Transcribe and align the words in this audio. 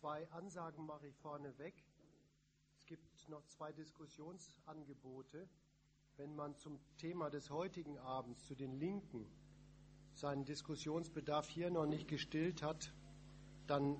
Zwei 0.00 0.30
Ansagen 0.32 0.84
mache 0.84 1.06
ich 1.06 1.16
vorneweg. 1.16 1.74
Es 2.74 2.84
gibt 2.84 3.30
noch 3.30 3.46
zwei 3.46 3.72
Diskussionsangebote. 3.72 5.48
Wenn 6.18 6.36
man 6.36 6.54
zum 6.58 6.78
Thema 6.98 7.30
des 7.30 7.48
heutigen 7.48 7.96
Abends, 8.00 8.44
zu 8.44 8.54
den 8.54 8.78
Linken, 8.78 9.26
seinen 10.12 10.44
Diskussionsbedarf 10.44 11.48
hier 11.48 11.70
noch 11.70 11.86
nicht 11.86 12.08
gestillt 12.08 12.62
hat, 12.62 12.92
dann 13.66 13.96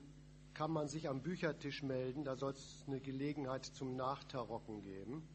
kann 0.52 0.70
man 0.70 0.86
sich 0.86 1.08
am 1.08 1.22
Büchertisch 1.22 1.82
melden. 1.82 2.24
Da 2.24 2.36
soll 2.36 2.52
es 2.52 2.84
eine 2.86 3.00
Gelegenheit 3.00 3.64
zum 3.64 3.96
Nachtarocken 3.96 4.82
geben. 4.82 5.26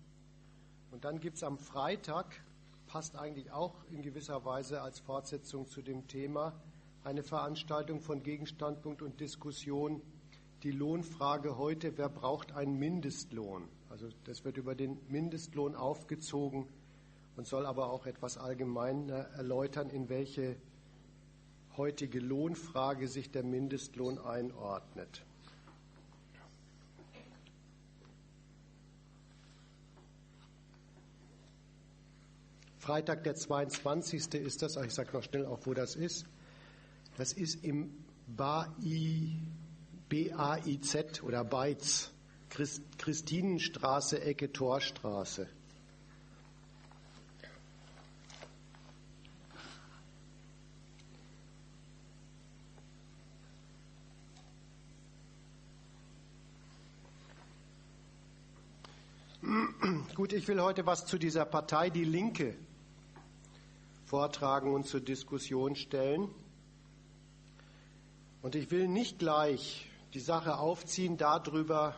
Und 0.91 1.05
dann 1.05 1.19
gibt 1.19 1.37
es 1.37 1.43
am 1.43 1.57
Freitag, 1.57 2.39
passt 2.85 3.15
eigentlich 3.15 3.49
auch 3.49 3.83
in 3.85 4.03
gewisser 4.03 4.45
Weise 4.45 4.83
als 4.83 4.99
Fortsetzung 4.99 5.65
zu 5.65 5.81
dem 5.81 6.07
Thema, 6.07 6.53
eine 7.03 7.23
Veranstaltung 7.23 7.99
von 7.99 8.21
Gegenstandpunkt 8.21 9.01
und 9.01 9.19
Diskussion 9.19 10.03
die 10.63 10.71
Lohnfrage 10.71 11.57
heute, 11.57 11.97
wer 11.97 12.09
braucht 12.09 12.51
einen 12.51 12.77
Mindestlohn? 12.77 13.67
Also 13.89 14.07
das 14.25 14.45
wird 14.45 14.57
über 14.57 14.75
den 14.75 14.99
Mindestlohn 15.09 15.75
aufgezogen 15.75 16.67
und 17.35 17.47
soll 17.47 17.65
aber 17.65 17.91
auch 17.91 18.05
etwas 18.05 18.37
allgemeiner 18.37 19.27
erläutern, 19.35 19.89
in 19.89 20.09
welche 20.09 20.55
heutige 21.77 22.19
Lohnfrage 22.19 23.07
sich 23.07 23.31
der 23.31 23.43
Mindestlohn 23.43 24.19
einordnet. 24.19 25.23
Freitag, 32.77 33.23
der 33.23 33.35
22. 33.35 34.33
ist 34.33 34.61
das, 34.61 34.75
ich 34.75 34.93
sage 34.93 35.13
noch 35.13 35.23
schnell 35.23 35.45
auch, 35.45 35.59
wo 35.65 35.73
das 35.73 35.95
ist. 35.95 36.25
Das 37.15 37.31
ist 37.31 37.63
im 37.63 37.93
BAI 38.27 39.37
B-A-I-Z 40.11 41.23
oder 41.23 41.45
Beiz, 41.45 42.11
Christ, 42.49 42.83
Christinenstraße, 42.97 44.21
Ecke 44.21 44.51
Torstraße. 44.51 45.47
Gut, 60.15 60.33
ich 60.33 60.45
will 60.49 60.61
heute 60.61 60.85
was 60.85 61.05
zu 61.05 61.17
dieser 61.17 61.45
Partei 61.45 61.89
Die 61.89 62.03
Linke 62.03 62.57
vortragen 64.07 64.73
und 64.73 64.85
zur 64.85 64.99
Diskussion 64.99 65.77
stellen. 65.77 66.27
Und 68.41 68.55
ich 68.55 68.71
will 68.71 68.89
nicht 68.89 69.17
gleich 69.17 69.87
die 70.13 70.19
Sache 70.19 70.57
aufziehen 70.57 71.17
darüber, 71.17 71.95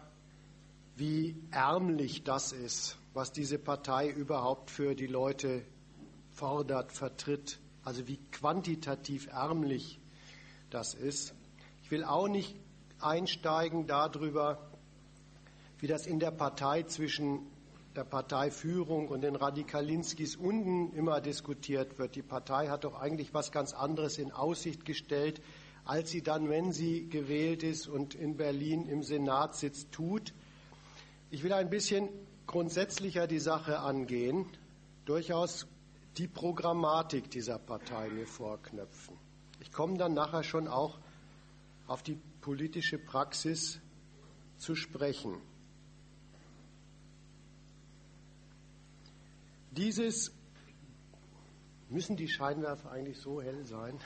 wie 0.95 1.35
ärmlich 1.51 2.23
das 2.23 2.51
ist, 2.51 2.97
was 3.13 3.31
diese 3.31 3.57
Partei 3.57 4.09
überhaupt 4.09 4.69
für 4.69 4.95
die 4.95 5.07
Leute 5.07 5.63
fordert, 6.31 6.91
vertritt, 6.91 7.59
also 7.83 8.07
wie 8.07 8.17
quantitativ 8.31 9.27
ärmlich 9.27 9.99
das 10.69 10.93
ist. 10.93 11.33
Ich 11.83 11.91
will 11.91 12.03
auch 12.03 12.27
nicht 12.27 12.55
einsteigen 12.99 13.87
darüber, 13.87 14.59
wie 15.79 15.87
das 15.87 16.05
in 16.05 16.19
der 16.19 16.31
Partei 16.31 16.83
zwischen 16.83 17.47
der 17.95 18.03
Parteiführung 18.03 19.07
und 19.07 19.21
den 19.21 19.35
Radikalinskis 19.35 20.35
unten 20.35 20.93
immer 20.93 21.21
diskutiert 21.21 21.99
wird. 21.99 22.15
Die 22.15 22.23
Partei 22.23 22.69
hat 22.69 22.85
doch 22.85 22.99
eigentlich 22.99 23.33
was 23.33 23.51
ganz 23.51 23.73
anderes 23.73 24.17
in 24.17 24.31
Aussicht 24.31 24.85
gestellt, 24.85 25.41
als 25.85 26.11
sie 26.11 26.21
dann, 26.21 26.49
wenn 26.49 26.71
sie 26.71 27.09
gewählt 27.09 27.63
ist 27.63 27.87
und 27.87 28.15
in 28.15 28.37
Berlin 28.37 28.87
im 28.87 29.03
Senat 29.03 29.55
sitzt, 29.55 29.91
tut. 29.91 30.33
Ich 31.29 31.43
will 31.43 31.53
ein 31.53 31.69
bisschen 31.69 32.09
grundsätzlicher 32.47 33.27
die 33.27 33.39
Sache 33.39 33.79
angehen, 33.79 34.45
durchaus 35.05 35.67
die 36.17 36.27
Programmatik 36.27 37.29
dieser 37.31 37.57
Partei 37.57 38.09
mir 38.09 38.27
vorknöpfen. 38.27 39.17
Ich 39.59 39.71
komme 39.71 39.97
dann 39.97 40.13
nachher 40.13 40.43
schon 40.43 40.67
auch 40.67 40.99
auf 41.87 42.03
die 42.03 42.17
politische 42.41 42.97
Praxis 42.97 43.79
zu 44.57 44.75
sprechen. 44.75 45.35
Dieses 49.71 50.31
müssen 51.89 52.15
die 52.15 52.27
Scheinwerfer 52.27 52.91
eigentlich 52.91 53.17
so 53.17 53.41
hell 53.41 53.65
sein? 53.65 53.99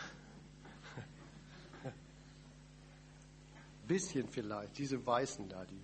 Bisschen 3.88 4.28
vielleicht, 4.28 4.78
diese 4.78 5.06
Weißen 5.06 5.50
da. 5.50 5.66
Die. 5.66 5.81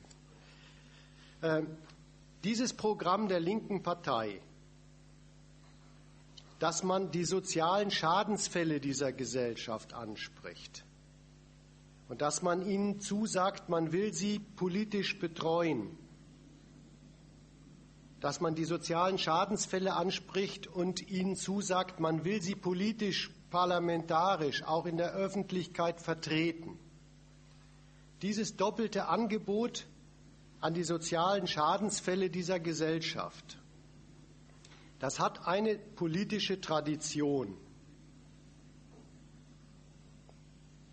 Ähm, 1.42 1.68
dieses 2.44 2.74
Programm 2.74 3.28
der 3.28 3.40
linken 3.40 3.84
Partei, 3.84 4.42
dass 6.60 6.84
man 6.84 7.12
die 7.12 7.26
sozialen 7.26 7.92
Schadensfälle 7.92 8.80
dieser 8.80 9.12
Gesellschaft 9.12 9.94
anspricht 9.94 10.86
und 12.10 12.22
dass 12.22 12.42
man 12.42 12.66
ihnen 12.66 13.00
zusagt, 13.00 13.70
man 13.70 13.92
will 13.92 14.14
sie 14.14 14.40
politisch 14.40 15.20
betreuen, 15.20 15.98
dass 18.20 18.40
man 18.40 18.56
die 18.56 18.64
sozialen 18.64 19.18
Schadensfälle 19.18 19.94
anspricht 19.94 20.68
und 20.68 21.10
ihnen 21.10 21.36
zusagt, 21.36 22.00
man 22.00 22.24
will 22.24 22.42
sie 22.42 22.56
politisch, 22.56 23.32
parlamentarisch, 23.50 24.64
auch 24.64 24.86
in 24.86 24.96
der 24.96 25.14
Öffentlichkeit 25.14 26.00
vertreten. 26.00 26.80
Dieses 28.24 28.56
doppelte 28.56 29.10
Angebot 29.10 29.86
an 30.62 30.74
die 30.74 30.86
sozialen 30.86 31.46
Schadensfälle 31.46 32.30
dieser 32.30 32.62
Gesellschaft, 32.62 33.60
das 35.00 35.20
hat 35.20 35.46
eine 35.46 35.78
politische 35.78 36.62
Tradition. 36.62 37.58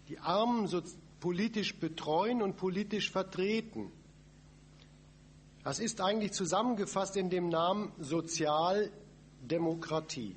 Die 0.09 0.19
Armen 0.19 0.67
so 0.67 0.83
politisch 1.21 1.79
betreuen 1.79 2.43
und 2.43 2.57
politisch 2.57 3.13
vertreten. 3.13 3.93
Das 5.63 5.79
ist 5.79 6.01
eigentlich 6.01 6.33
zusammengefasst 6.33 7.17
in 7.17 7.31
dem 7.31 7.49
Namen 7.49 7.93
Sozialdemokratie. 8.01 10.35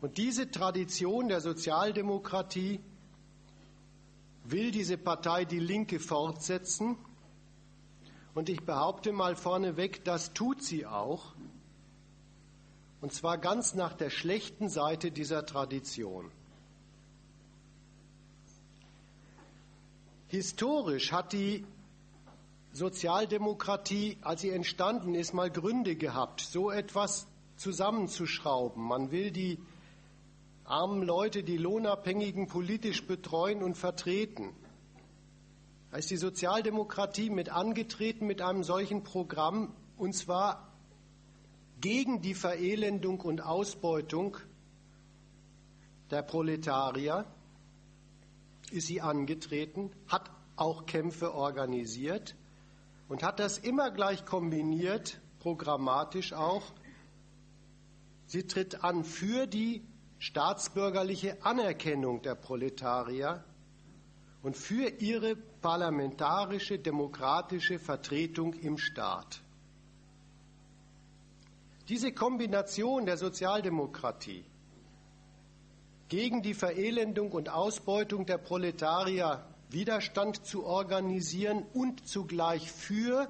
Und 0.00 0.16
diese 0.16 0.50
Tradition 0.50 1.28
der 1.28 1.42
Sozialdemokratie 1.42 2.80
will 4.44 4.70
diese 4.70 4.98
Partei 4.98 5.44
die 5.44 5.58
Linke 5.58 5.98
fortsetzen. 5.98 6.96
Und 8.34 8.48
ich 8.48 8.62
behaupte 8.62 9.12
mal 9.12 9.36
vorneweg, 9.36 10.04
das 10.04 10.32
tut 10.34 10.62
sie 10.62 10.86
auch. 10.86 11.34
Und 13.00 13.12
zwar 13.12 13.38
ganz 13.38 13.74
nach 13.74 13.94
der 13.94 14.10
schlechten 14.10 14.68
Seite 14.68 15.10
dieser 15.10 15.44
Tradition. 15.46 16.30
Historisch 20.28 21.12
hat 21.12 21.32
die 21.32 21.64
Sozialdemokratie, 22.72 24.18
als 24.22 24.40
sie 24.40 24.50
entstanden 24.50 25.14
ist, 25.14 25.32
mal 25.32 25.50
Gründe 25.50 25.94
gehabt, 25.94 26.40
so 26.40 26.70
etwas 26.70 27.28
zusammenzuschrauben. 27.56 28.82
Man 28.82 29.12
will 29.12 29.30
die 29.30 29.58
armen 30.64 31.02
Leute, 31.02 31.42
die 31.42 31.58
Lohnabhängigen 31.58 32.48
politisch 32.48 33.06
betreuen 33.06 33.62
und 33.62 33.76
vertreten. 33.76 34.54
Da 35.90 35.98
ist 35.98 36.10
die 36.10 36.16
Sozialdemokratie 36.16 37.30
mit 37.30 37.50
angetreten 37.50 38.26
mit 38.26 38.42
einem 38.42 38.64
solchen 38.64 39.04
Programm, 39.04 39.74
und 39.96 40.14
zwar 40.14 40.72
gegen 41.80 42.22
die 42.22 42.34
Verelendung 42.34 43.20
und 43.20 43.42
Ausbeutung 43.42 44.36
der 46.10 46.22
Proletarier 46.22 47.26
ist 48.70 48.86
sie 48.86 49.00
angetreten, 49.00 49.90
hat 50.08 50.30
auch 50.56 50.86
Kämpfe 50.86 51.34
organisiert 51.34 52.34
und 53.08 53.22
hat 53.22 53.38
das 53.38 53.58
immer 53.58 53.90
gleich 53.90 54.24
kombiniert, 54.24 55.20
programmatisch 55.40 56.32
auch. 56.32 56.72
Sie 58.26 58.46
tritt 58.46 58.82
an 58.82 59.04
für 59.04 59.46
die 59.46 59.82
staatsbürgerliche 60.18 61.44
Anerkennung 61.44 62.22
der 62.22 62.34
Proletarier 62.34 63.44
und 64.42 64.56
für 64.56 64.88
ihre 65.00 65.36
parlamentarische, 65.36 66.78
demokratische 66.78 67.78
Vertretung 67.78 68.52
im 68.54 68.78
Staat. 68.78 69.40
Diese 71.88 72.12
Kombination 72.12 73.06
der 73.06 73.16
Sozialdemokratie 73.16 74.44
gegen 76.08 76.42
die 76.42 76.54
Verelendung 76.54 77.32
und 77.32 77.48
Ausbeutung 77.48 78.26
der 78.26 78.38
Proletarier 78.38 79.44
Widerstand 79.70 80.46
zu 80.46 80.64
organisieren 80.64 81.64
und 81.74 82.06
zugleich 82.06 82.70
für 82.70 83.28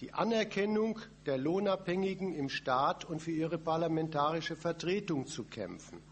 die 0.00 0.12
Anerkennung 0.12 0.98
der 1.30 1.38
Lohnabhängigen 1.38 2.34
im 2.34 2.48
Staat 2.48 3.04
und 3.04 3.22
für 3.22 3.30
ihre 3.30 3.56
parlamentarische 3.56 4.56
Vertretung 4.56 5.28
zu 5.28 5.44
kämpfen. 5.44 6.02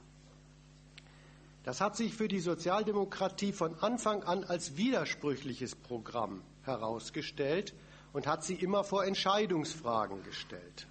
Das 1.65 1.81
hat 1.81 1.97
sich 1.97 2.15
für 2.15 2.29
die 2.29 2.38
Sozialdemokratie 2.38 3.53
von 3.53 3.75
Anfang 3.81 4.23
an 4.23 4.44
als 4.44 4.76
widersprüchliches 4.76 5.75
Programm 5.75 6.44
herausgestellt 6.62 7.75
und 8.12 8.29
hat 8.29 8.44
sie 8.44 8.55
immer 8.55 8.85
vor 8.85 9.05
Entscheidungsfragen 9.05 10.23
gestellt. 10.23 10.87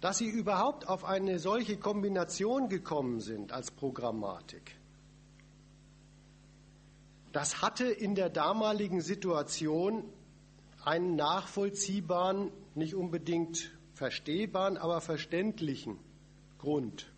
Dass 0.00 0.18
sie 0.18 0.28
überhaupt 0.28 0.86
auf 0.88 1.04
eine 1.04 1.40
solche 1.40 1.76
Kombination 1.76 2.68
gekommen 2.68 3.18
sind 3.18 3.50
als 3.50 3.72
Programmatik, 3.72 4.76
das 7.32 7.62
hatte 7.62 7.86
in 7.86 8.14
der 8.14 8.30
damaligen 8.30 9.00
Situation 9.00 10.04
einen 10.84 11.16
nachvollziehbaren, 11.16 12.50
nicht 12.74 12.94
unbedingt 12.94 13.70
verstehbaren, 13.94 14.76
aber 14.76 15.00
verständlichen 15.00 15.98
Grund. 16.58 17.12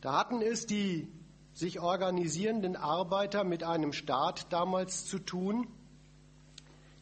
Da 0.00 0.18
hatten 0.18 0.40
es 0.42 0.66
die 0.66 1.08
sich 1.52 1.80
organisierenden 1.80 2.76
Arbeiter 2.76 3.44
mit 3.44 3.62
einem 3.64 3.92
Staat 3.92 4.52
damals 4.52 5.06
zu 5.06 5.18
tun, 5.18 5.66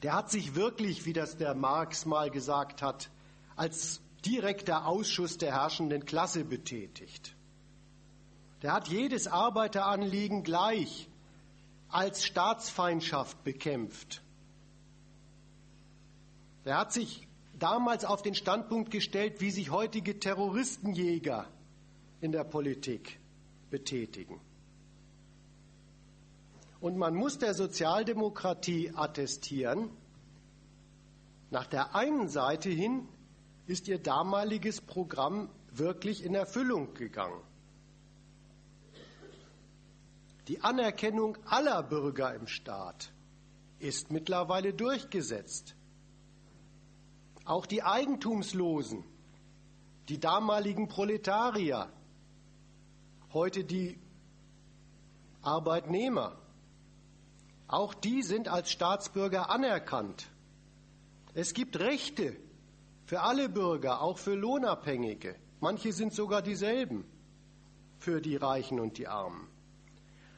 der 0.02 0.14
hat 0.14 0.30
sich 0.30 0.54
wirklich, 0.54 1.06
wie 1.06 1.12
das 1.12 1.36
der 1.36 1.54
Marx 1.54 2.04
mal 2.04 2.30
gesagt 2.30 2.82
hat, 2.82 3.10
als 3.56 4.00
direkter 4.24 4.86
Ausschuss 4.86 5.38
der 5.38 5.52
herrschenden 5.52 6.04
Klasse 6.04 6.44
betätigt. 6.44 7.34
Der 8.62 8.72
hat 8.72 8.88
jedes 8.88 9.26
Arbeiteranliegen 9.26 10.42
gleich 10.42 11.08
als 11.94 12.24
Staatsfeindschaft 12.24 13.44
bekämpft. 13.44 14.20
Er 16.64 16.78
hat 16.78 16.92
sich 16.92 17.28
damals 17.56 18.04
auf 18.04 18.20
den 18.20 18.34
Standpunkt 18.34 18.90
gestellt, 18.90 19.40
wie 19.40 19.52
sich 19.52 19.70
heutige 19.70 20.18
Terroristenjäger 20.18 21.46
in 22.20 22.32
der 22.32 22.42
Politik 22.42 23.20
betätigen. 23.70 24.40
Und 26.80 26.98
man 26.98 27.14
muss 27.14 27.38
der 27.38 27.54
Sozialdemokratie 27.54 28.92
attestieren, 28.94 29.88
nach 31.50 31.66
der 31.66 31.94
einen 31.94 32.28
Seite 32.28 32.70
hin 32.70 33.06
ist 33.66 33.86
ihr 33.86 33.98
damaliges 33.98 34.80
Programm 34.80 35.48
wirklich 35.70 36.24
in 36.24 36.34
Erfüllung 36.34 36.94
gegangen. 36.94 37.40
Die 40.48 40.60
Anerkennung 40.60 41.38
aller 41.46 41.82
Bürger 41.82 42.34
im 42.34 42.46
Staat 42.46 43.12
ist 43.78 44.10
mittlerweile 44.10 44.74
durchgesetzt. 44.74 45.74
Auch 47.46 47.64
die 47.64 47.82
Eigentumslosen, 47.82 49.04
die 50.08 50.20
damaligen 50.20 50.88
Proletarier, 50.88 51.90
heute 53.32 53.64
die 53.64 53.98
Arbeitnehmer, 55.40 56.38
auch 57.66 57.94
die 57.94 58.22
sind 58.22 58.48
als 58.48 58.70
Staatsbürger 58.70 59.50
anerkannt. 59.50 60.28
Es 61.32 61.54
gibt 61.54 61.78
Rechte 61.78 62.36
für 63.06 63.22
alle 63.22 63.48
Bürger, 63.48 64.02
auch 64.02 64.18
für 64.18 64.34
Lohnabhängige. 64.34 65.36
Manche 65.60 65.92
sind 65.92 66.12
sogar 66.12 66.42
dieselben 66.42 67.04
für 67.98 68.20
die 68.20 68.36
Reichen 68.36 68.78
und 68.78 68.98
die 68.98 69.08
Armen. 69.08 69.53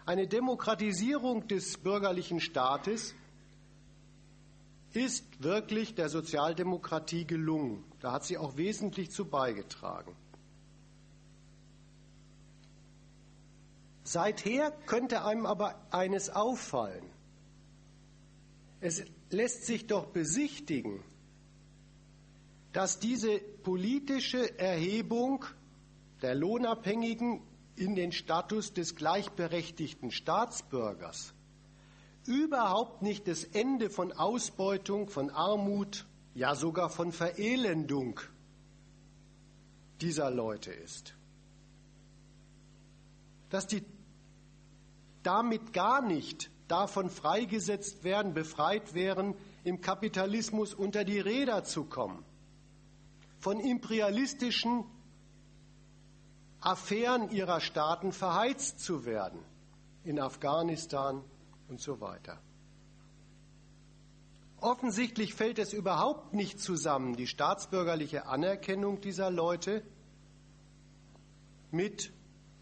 Eine 0.06 0.28
Demokratisierung 0.28 1.48
des 1.48 1.78
bürgerlichen 1.78 2.38
Staates 2.40 3.14
ist 4.92 5.42
wirklich 5.42 5.96
der 5.96 6.08
Sozialdemokratie 6.08 7.26
gelungen. 7.26 7.84
Da 8.00 8.12
hat 8.12 8.24
sie 8.24 8.38
auch 8.38 8.56
wesentlich 8.56 9.10
zu 9.10 9.24
beigetragen. 9.24 10.14
Seither 14.04 14.70
könnte 14.86 15.24
einem 15.24 15.44
aber 15.44 15.74
eines 15.90 16.30
auffallen. 16.30 17.04
Es 18.80 19.04
lässt 19.30 19.66
sich 19.66 19.88
doch 19.88 20.06
besichtigen, 20.06 21.02
dass 22.72 23.00
diese 23.00 23.40
politische 23.40 24.56
Erhebung 24.58 25.44
der 26.22 26.36
Lohnabhängigen 26.36 27.42
in 27.76 27.94
den 27.94 28.12
Status 28.12 28.72
des 28.72 28.96
gleichberechtigten 28.96 30.10
Staatsbürgers 30.10 31.34
überhaupt 32.26 33.02
nicht 33.02 33.28
das 33.28 33.44
Ende 33.44 33.90
von 33.90 34.12
Ausbeutung, 34.12 35.08
von 35.08 35.30
Armut, 35.30 36.06
ja 36.34 36.54
sogar 36.54 36.90
von 36.90 37.12
Verelendung 37.12 38.20
dieser 40.00 40.30
Leute 40.30 40.72
ist. 40.72 41.14
Dass 43.50 43.66
die 43.66 43.84
damit 45.22 45.72
gar 45.72 46.02
nicht 46.02 46.50
davon 46.68 47.10
freigesetzt 47.10 48.04
werden, 48.04 48.34
befreit 48.34 48.94
wären, 48.94 49.34
im 49.64 49.80
Kapitalismus 49.80 50.74
unter 50.74 51.04
die 51.04 51.20
Räder 51.20 51.64
zu 51.64 51.84
kommen, 51.84 52.24
von 53.38 53.60
imperialistischen 53.60 54.84
Affären 56.66 57.30
ihrer 57.30 57.60
Staaten 57.60 58.10
verheizt 58.10 58.80
zu 58.80 59.04
werden, 59.04 59.38
in 60.02 60.18
Afghanistan 60.18 61.22
und 61.68 61.80
so 61.80 62.00
weiter. 62.00 62.40
Offensichtlich 64.60 65.34
fällt 65.34 65.60
es 65.60 65.72
überhaupt 65.72 66.34
nicht 66.34 66.58
zusammen, 66.58 67.14
die 67.14 67.28
staatsbürgerliche 67.28 68.26
Anerkennung 68.26 69.00
dieser 69.00 69.30
Leute 69.30 69.84
mit, 71.70 72.10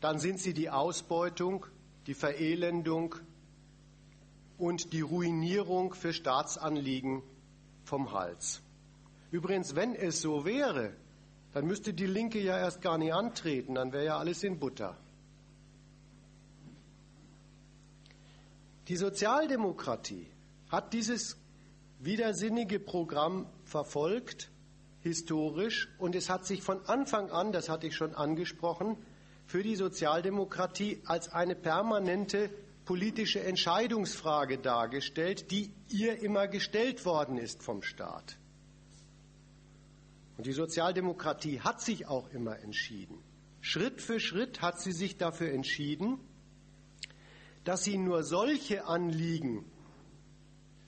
dann 0.03 0.19
sind 0.19 0.39
sie 0.39 0.53
die 0.53 0.69
Ausbeutung, 0.69 1.65
die 2.07 2.13
Verelendung 2.13 3.15
und 4.59 4.93
die 4.93 5.01
Ruinierung 5.01 5.95
für 5.95 6.13
Staatsanliegen 6.13 7.23
vom 7.85 8.13
Hals. 8.13 8.61
Übrigens, 9.31 9.75
wenn 9.75 9.95
es 9.95 10.21
so 10.21 10.45
wäre, 10.45 10.95
dann 11.55 11.67
müsste 11.67 11.95
die 11.95 12.07
Linke 12.07 12.41
ja 12.41 12.59
erst 12.59 12.83
gar 12.83 12.99
nicht 12.99 13.15
antreten, 13.15 13.77
dann 13.77 13.93
wäre 13.93 14.05
ja 14.05 14.19
alles 14.19 14.43
in 14.43 14.59
Butter. 14.59 14.99
Die 18.89 18.97
Sozialdemokratie 18.97 20.27
hat 20.69 20.93
dieses 20.93 21.37
widersinnige 22.01 22.81
Programm 22.81 23.47
verfolgt, 23.63 24.51
historisch, 25.01 25.89
und 25.99 26.17
es 26.17 26.29
hat 26.29 26.45
sich 26.45 26.63
von 26.63 26.85
Anfang 26.87 27.31
an, 27.31 27.53
das 27.53 27.69
hatte 27.69 27.87
ich 27.87 27.95
schon 27.95 28.15
angesprochen, 28.15 28.97
für 29.47 29.63
die 29.63 29.77
Sozialdemokratie 29.77 31.03
als 31.05 31.29
eine 31.29 31.55
permanente 31.55 32.51
politische 32.85 33.43
Entscheidungsfrage 33.45 34.59
dargestellt, 34.59 35.53
die 35.53 35.73
ihr 35.89 36.21
immer 36.21 36.49
gestellt 36.49 37.07
worden 37.07 37.39
ist 37.39 37.63
vom 37.63 37.83
Staat. 37.83 38.39
Und 40.37 40.47
die 40.47 40.53
Sozialdemokratie 40.53 41.61
hat 41.61 41.81
sich 41.81 42.07
auch 42.07 42.29
immer 42.31 42.59
entschieden. 42.59 43.19
Schritt 43.61 44.01
für 44.01 44.21
Schritt 44.21 44.63
hat 44.63 44.81
sie 44.81 44.93
sich 44.93 45.17
dafür 45.17 45.53
entschieden, 45.53 46.19
dass 47.65 47.85
sie 47.85 47.97
nur 47.97 48.23
solche 48.25 48.87
Anliegen 48.87 49.65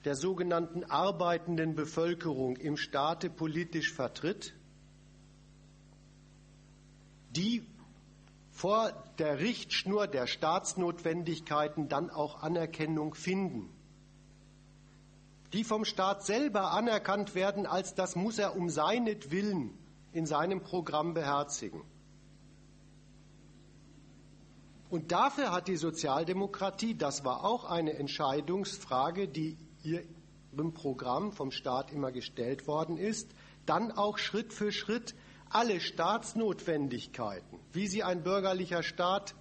der 0.05 0.15
sogenannten 0.15 0.83
arbeitenden 0.83 1.75
Bevölkerung 1.75 2.55
im 2.57 2.77
Staate 2.77 3.29
politisch 3.29 3.91
vertritt, 3.93 4.53
die 7.31 7.65
vor 8.51 8.91
der 9.17 9.39
Richtschnur 9.39 10.07
der 10.07 10.27
Staatsnotwendigkeiten 10.27 11.89
dann 11.89 12.09
auch 12.09 12.41
Anerkennung 12.41 13.15
finden 13.15 13.69
die 15.53 15.63
vom 15.63 15.85
Staat 15.85 16.25
selber 16.25 16.71
anerkannt 16.71 17.35
werden, 17.35 17.65
als 17.65 17.95
das 17.95 18.15
muss 18.15 18.37
er 18.37 18.55
um 18.55 18.69
seinetwillen 18.69 19.77
in 20.11 20.25
seinem 20.25 20.61
Programm 20.61 21.13
beherzigen. 21.13 21.81
Und 24.89 25.11
dafür 25.11 25.51
hat 25.51 25.67
die 25.67 25.75
Sozialdemokratie, 25.75 26.95
das 26.95 27.25
war 27.25 27.43
auch 27.43 27.65
eine 27.65 27.93
Entscheidungsfrage, 27.93 29.27
die 29.27 29.57
ihrem 29.83 30.73
Programm 30.73 31.33
vom 31.33 31.51
Staat 31.51 31.91
immer 31.91 32.11
gestellt 32.11 32.67
worden 32.67 32.97
ist, 32.97 33.29
dann 33.65 33.91
auch 33.91 34.17
Schritt 34.17 34.53
für 34.53 34.71
Schritt 34.71 35.13
alle 35.49 35.79
Staatsnotwendigkeiten, 35.79 37.59
wie 37.73 37.87
sie 37.87 38.03
ein 38.03 38.23
bürgerlicher 38.23 38.83
Staat 38.83 39.35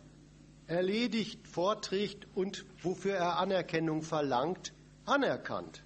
erledigt, 0.66 1.46
vorträgt 1.46 2.26
und 2.34 2.64
wofür 2.82 3.14
er 3.14 3.38
Anerkennung 3.38 4.02
verlangt, 4.02 4.72
anerkannt. 5.04 5.85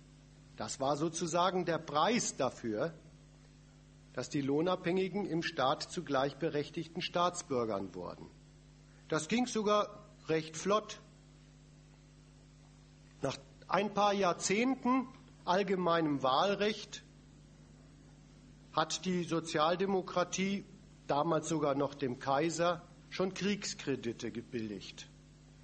Das 0.61 0.79
war 0.79 0.99
sozusagen 0.99 1.65
der 1.65 1.79
Preis 1.79 2.37
dafür, 2.37 2.93
dass 4.13 4.29
die 4.29 4.43
Lohnabhängigen 4.43 5.25
im 5.25 5.43
Staat 5.43 5.85
zu 5.85 6.05
gleichberechtigten 6.05 7.01
Staatsbürgern 7.01 7.95
wurden. 7.95 8.27
Das 9.09 9.29
ging 9.29 9.47
sogar 9.47 10.05
recht 10.29 10.59
flott. 10.59 11.01
Nach 13.23 13.39
ein 13.69 13.95
paar 13.95 14.13
Jahrzehnten 14.13 15.09
allgemeinem 15.47 16.23
Wahlrecht 16.23 17.05
hat 18.75 19.07
die 19.07 19.25
Sozialdemokratie 19.25 20.67
damals 21.07 21.49
sogar 21.49 21.75
noch 21.75 21.95
dem 21.95 22.19
Kaiser, 22.19 22.83
schon 23.09 23.33
Kriegskredite 23.33 24.31
gebilligt. 24.31 25.09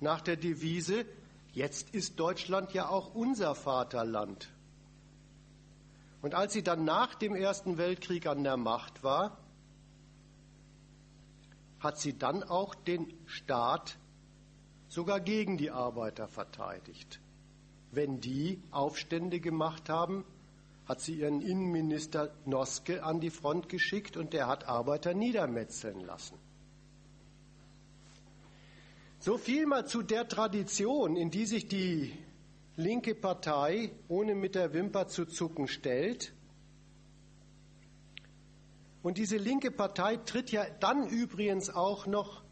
Nach 0.01 0.23
der 0.23 0.37
Devise, 0.37 1.05
jetzt 1.53 1.91
ist 1.95 2.19
Deutschland 2.19 2.73
ja 2.73 2.89
auch 2.89 3.15
unser 3.15 3.55
Vaterland. 3.55 4.56
Und 6.27 6.35
als 6.35 6.55
sie 6.55 6.65
dann 6.65 6.85
nach 6.85 7.15
dem 7.15 7.37
Ersten 7.37 7.79
Weltkrieg 7.79 8.27
an 8.27 8.43
der 8.43 8.57
Macht 8.57 9.05
war, 9.05 9.39
hat 11.79 12.01
sie 12.01 12.19
dann 12.19 12.43
auch 12.43 12.75
den 12.75 13.15
Staat 13.27 13.97
sogar 14.89 15.21
gegen 15.21 15.57
die 15.57 15.71
Arbeiter 15.71 16.27
verteidigt. 16.27 17.21
Wenn 17.93 18.19
die 18.21 18.61
Aufstände 18.73 19.39
gemacht 19.39 19.89
haben, 19.89 20.25
hat 20.89 21.01
sie 21.01 21.15
ihren 21.15 21.43
Innenminister 21.43 22.35
Noske 22.45 23.05
an 23.05 23.21
die 23.21 23.31
Front 23.31 23.69
geschickt 23.69 24.17
und 24.17 24.33
der 24.33 24.49
hat 24.49 24.67
Arbeiter 24.67 25.15
niedermetzeln 25.15 26.01
lassen. 26.01 26.37
So 29.21 29.39
viel 29.39 29.65
mal 29.67 29.87
zu 29.87 30.03
der 30.03 30.27
Tradition, 30.27 31.15
in 31.15 31.31
die 31.31 31.47
sich 31.47 31.69
die 31.69 32.19
linke 32.77 33.15
Partei 33.15 33.91
ohne 34.09 34.35
mit 34.35 34.55
der 34.55 34.73
Wimper 34.73 35.09
zu 35.09 35.25
zucken 35.25 35.67
stellt. 35.67 36.33
Und 39.03 39.19
diese 39.19 39.37
linke 39.37 39.71
Partei 39.71 40.17
tritt 40.17 40.51
ja 40.51 40.65
dann 40.81 41.09
übrigens 41.09 41.71
auch 41.71 42.07
noch 42.07 42.43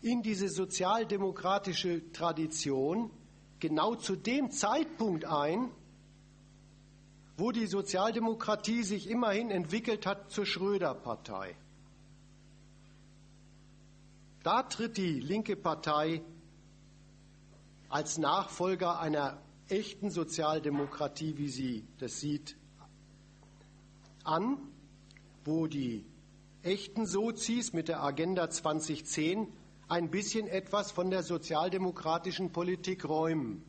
in 0.00 0.22
diese 0.22 0.48
sozialdemokratische 0.48 2.12
Tradition 2.12 3.10
genau 3.58 3.94
zu 3.94 4.16
dem 4.16 4.50
Zeitpunkt 4.50 5.24
ein, 5.24 5.70
wo 7.36 7.52
die 7.52 7.66
Sozialdemokratie 7.66 8.82
sich 8.82 9.08
immerhin 9.08 9.50
entwickelt 9.50 10.06
hat 10.06 10.30
zur 10.30 10.44
Schröder-Partei. 10.44 11.56
Da 14.42 14.64
tritt 14.64 14.96
die 14.96 15.20
linke 15.20 15.56
Partei 15.56 16.22
als 17.92 18.16
Nachfolger 18.16 19.00
einer 19.00 19.36
echten 19.68 20.10
Sozialdemokratie, 20.10 21.36
wie 21.36 21.48
sie 21.48 21.84
das 21.98 22.20
sieht, 22.20 22.56
an, 24.24 24.56
wo 25.44 25.66
die 25.66 26.06
echten 26.62 27.04
Sozis 27.04 27.74
mit 27.74 27.88
der 27.88 28.02
Agenda 28.02 28.48
2010 28.48 29.46
ein 29.88 30.10
bisschen 30.10 30.48
etwas 30.48 30.90
von 30.90 31.10
der 31.10 31.22
sozialdemokratischen 31.22 32.50
Politik 32.50 33.06
räumen, 33.06 33.62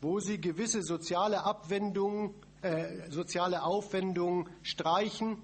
wo 0.00 0.18
sie 0.18 0.40
gewisse 0.40 0.82
soziale 0.82 1.44
Abwendungen, 1.44 2.34
äh, 2.62 3.08
soziale 3.08 3.62
Aufwendungen 3.62 4.48
streichen 4.62 5.36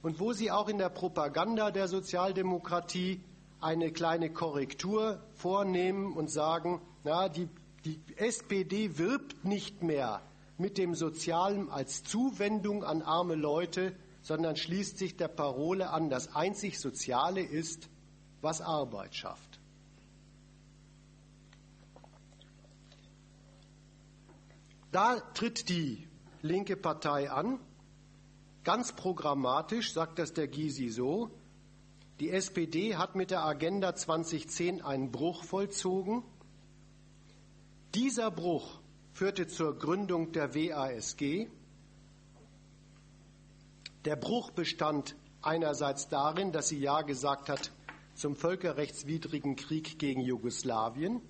und 0.00 0.20
wo 0.20 0.32
sie 0.32 0.52
auch 0.52 0.68
in 0.68 0.78
der 0.78 0.90
Propaganda 0.90 1.72
der 1.72 1.88
Sozialdemokratie 1.88 3.20
eine 3.60 3.90
kleine 3.92 4.32
Korrektur 4.32 5.22
vornehmen 5.34 6.12
und 6.12 6.30
sagen, 6.30 6.80
na, 7.04 7.28
die, 7.28 7.48
die 7.84 8.00
SPD 8.16 8.98
wirbt 8.98 9.44
nicht 9.44 9.82
mehr 9.82 10.22
mit 10.58 10.78
dem 10.78 10.94
Sozialen 10.94 11.70
als 11.70 12.02
Zuwendung 12.02 12.84
an 12.84 13.02
arme 13.02 13.34
Leute, 13.34 13.94
sondern 14.22 14.56
schließt 14.56 14.98
sich 14.98 15.16
der 15.16 15.28
Parole 15.28 15.90
an, 15.90 16.10
das 16.10 16.34
einzig 16.34 16.80
Soziale 16.80 17.42
ist, 17.42 17.88
was 18.40 18.60
Arbeit 18.60 19.14
schafft. 19.14 19.60
Da 24.90 25.20
tritt 25.34 25.68
die 25.68 26.08
linke 26.42 26.76
Partei 26.76 27.30
an, 27.30 27.60
ganz 28.64 28.92
programmatisch 28.94 29.92
sagt 29.92 30.18
das 30.18 30.32
der 30.32 30.48
Gysi 30.48 30.88
so, 30.88 31.30
die 32.20 32.30
SPD 32.30 32.96
hat 32.96 33.14
mit 33.14 33.30
der 33.30 33.44
Agenda 33.44 33.94
2010 33.94 34.80
einen 34.80 35.10
Bruch 35.10 35.44
vollzogen. 35.44 36.22
Dieser 37.94 38.30
Bruch 38.30 38.80
führte 39.12 39.46
zur 39.46 39.78
Gründung 39.78 40.32
der 40.32 40.54
WASG. 40.54 41.48
Der 44.06 44.16
Bruch 44.16 44.50
bestand 44.50 45.14
einerseits 45.42 46.08
darin, 46.08 46.52
dass 46.52 46.68
sie 46.68 46.78
Ja 46.78 47.02
gesagt 47.02 47.48
hat 47.50 47.70
zum 48.14 48.34
völkerrechtswidrigen 48.34 49.56
Krieg 49.56 49.98
gegen 49.98 50.22
Jugoslawien. 50.22 51.20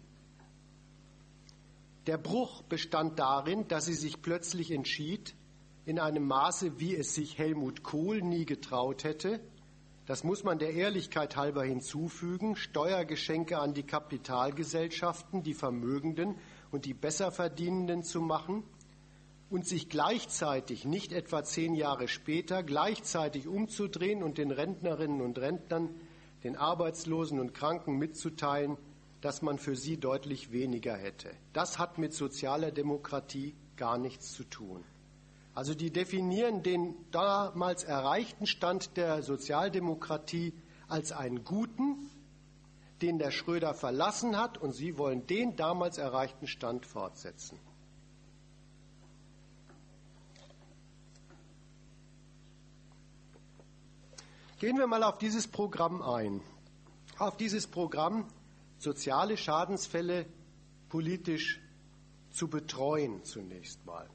Der 2.06 2.18
Bruch 2.18 2.62
bestand 2.62 3.18
darin, 3.18 3.66
dass 3.66 3.86
sie 3.86 3.94
sich 3.94 4.22
plötzlich 4.22 4.70
entschied, 4.70 5.34
in 5.84 5.98
einem 5.98 6.26
Maße, 6.26 6.78
wie 6.78 6.94
es 6.94 7.14
sich 7.14 7.38
Helmut 7.38 7.82
Kohl 7.82 8.22
nie 8.22 8.44
getraut 8.44 9.04
hätte, 9.04 9.40
das 10.06 10.22
muss 10.22 10.44
man 10.44 10.58
der 10.58 10.72
Ehrlichkeit 10.72 11.36
halber 11.36 11.64
hinzufügen, 11.64 12.56
Steuergeschenke 12.56 13.58
an 13.58 13.74
die 13.74 13.82
Kapitalgesellschaften, 13.82 15.42
die 15.42 15.54
Vermögenden 15.54 16.36
und 16.70 16.84
die 16.84 16.94
Besserverdienenden 16.94 18.04
zu 18.04 18.20
machen 18.20 18.62
und 19.50 19.66
sich 19.66 19.88
gleichzeitig, 19.88 20.84
nicht 20.84 21.12
etwa 21.12 21.44
zehn 21.44 21.74
Jahre 21.74 22.08
später, 22.08 22.62
gleichzeitig 22.62 23.48
umzudrehen 23.48 24.22
und 24.22 24.38
den 24.38 24.50
Rentnerinnen 24.50 25.20
und 25.20 25.38
Rentnern 25.38 25.94
den 26.44 26.56
Arbeitslosen 26.56 27.40
und 27.40 27.54
Kranken 27.54 27.98
mitzuteilen, 27.98 28.76
dass 29.20 29.42
man 29.42 29.58
für 29.58 29.74
sie 29.74 29.96
deutlich 29.96 30.52
weniger 30.52 30.96
hätte. 30.96 31.30
Das 31.52 31.78
hat 31.78 31.98
mit 31.98 32.12
sozialer 32.12 32.70
Demokratie 32.70 33.54
gar 33.76 33.98
nichts 33.98 34.32
zu 34.32 34.44
tun. 34.44 34.84
Also 35.56 35.74
die 35.74 35.90
definieren 35.90 36.62
den 36.62 36.94
damals 37.12 37.82
erreichten 37.82 38.46
Stand 38.46 38.98
der 38.98 39.22
Sozialdemokratie 39.22 40.52
als 40.86 41.12
einen 41.12 41.44
guten, 41.44 42.10
den 43.00 43.18
der 43.18 43.30
Schröder 43.30 43.72
verlassen 43.72 44.36
hat, 44.36 44.58
und 44.58 44.72
sie 44.72 44.98
wollen 44.98 45.26
den 45.26 45.56
damals 45.56 45.96
erreichten 45.96 46.46
Stand 46.46 46.84
fortsetzen. 46.84 47.58
Gehen 54.58 54.76
wir 54.76 54.86
mal 54.86 55.04
auf 55.04 55.16
dieses 55.16 55.48
Programm 55.48 56.02
ein. 56.02 56.42
Auf 57.16 57.38
dieses 57.38 57.66
Programm, 57.66 58.28
soziale 58.76 59.38
Schadensfälle 59.38 60.26
politisch 60.90 61.62
zu 62.30 62.46
betreuen 62.48 63.24
zunächst 63.24 63.86
mal. 63.86 64.06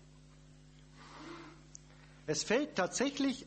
Es 2.32 2.44
fällt 2.44 2.78
tatsächlich 2.78 3.46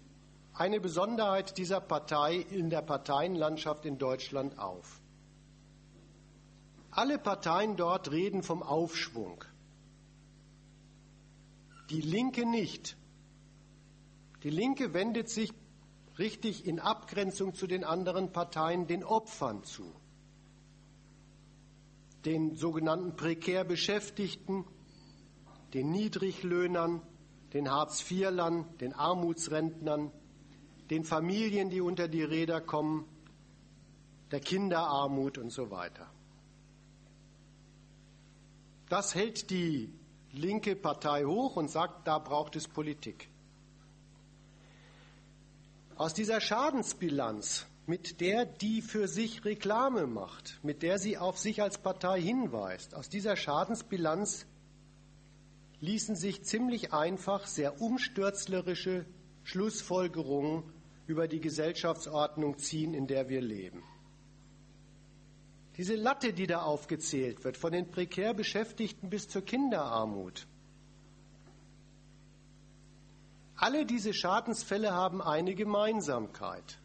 eine 0.52 0.78
Besonderheit 0.78 1.56
dieser 1.56 1.80
Partei 1.80 2.34
in 2.36 2.68
der 2.68 2.82
Parteienlandschaft 2.82 3.86
in 3.86 3.96
Deutschland 3.96 4.58
auf. 4.58 5.00
Alle 6.90 7.18
Parteien 7.18 7.76
dort 7.78 8.10
reden 8.10 8.42
vom 8.42 8.62
Aufschwung. 8.62 9.42
Die 11.88 12.02
Linke 12.02 12.44
nicht. 12.44 12.98
Die 14.42 14.50
Linke 14.50 14.92
wendet 14.92 15.30
sich 15.30 15.50
richtig 16.18 16.66
in 16.66 16.78
Abgrenzung 16.78 17.54
zu 17.54 17.66
den 17.66 17.84
anderen 17.84 18.32
Parteien 18.32 18.86
den 18.86 19.02
Opfern 19.02 19.64
zu, 19.64 19.90
den 22.26 22.54
sogenannten 22.54 23.16
prekär 23.16 23.64
Beschäftigten, 23.64 24.66
den 25.72 25.90
Niedriglöhnern, 25.90 27.00
den 27.54 27.70
Hartz-IV-Lern, 27.70 28.66
den 28.78 28.92
Armutsrentnern, 28.92 30.10
den 30.90 31.04
Familien, 31.04 31.70
die 31.70 31.80
unter 31.80 32.08
die 32.08 32.24
Räder 32.24 32.60
kommen, 32.60 33.06
der 34.32 34.40
Kinderarmut 34.40 35.38
und 35.38 35.50
so 35.50 35.70
weiter. 35.70 36.10
Das 38.88 39.14
hält 39.14 39.50
die 39.50 39.92
linke 40.32 40.74
Partei 40.76 41.24
hoch 41.24 41.56
und 41.56 41.70
sagt, 41.70 42.06
da 42.06 42.18
braucht 42.18 42.56
es 42.56 42.66
Politik. 42.66 43.28
Aus 45.96 46.12
dieser 46.12 46.40
Schadensbilanz, 46.40 47.66
mit 47.86 48.20
der 48.20 48.46
die 48.46 48.82
für 48.82 49.06
sich 49.06 49.44
Reklame 49.44 50.08
macht, 50.08 50.58
mit 50.64 50.82
der 50.82 50.98
sie 50.98 51.18
auf 51.18 51.38
sich 51.38 51.62
als 51.62 51.78
Partei 51.78 52.20
hinweist, 52.20 52.96
aus 52.96 53.08
dieser 53.08 53.36
Schadensbilanz 53.36 54.46
ließen 55.80 56.16
sich 56.16 56.44
ziemlich 56.44 56.92
einfach 56.92 57.46
sehr 57.46 57.80
umstürzlerische 57.80 59.06
Schlussfolgerungen 59.42 60.64
über 61.06 61.28
die 61.28 61.40
Gesellschaftsordnung 61.40 62.58
ziehen, 62.58 62.94
in 62.94 63.06
der 63.06 63.28
wir 63.28 63.40
leben. 63.40 63.82
Diese 65.76 65.96
Latte, 65.96 66.32
die 66.32 66.46
da 66.46 66.62
aufgezählt 66.62 67.44
wird, 67.44 67.56
von 67.56 67.72
den 67.72 67.90
prekär 67.90 68.32
Beschäftigten 68.32 69.10
bis 69.10 69.28
zur 69.28 69.42
Kinderarmut, 69.42 70.46
Alle 73.56 73.86
diese 73.86 74.12
Schadensfälle 74.12 74.92
haben 74.92 75.22
eine 75.22 75.54
Gemeinsamkeit. 75.54 76.78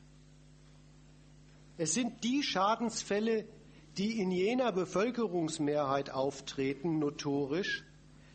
Es 1.77 1.93
sind 1.93 2.23
die 2.23 2.43
Schadensfälle, 2.43 3.45
die 3.97 4.19
in 4.19 4.31
jener 4.31 4.71
Bevölkerungsmehrheit 4.71 6.11
auftreten, 6.11 6.99
notorisch, 6.99 7.83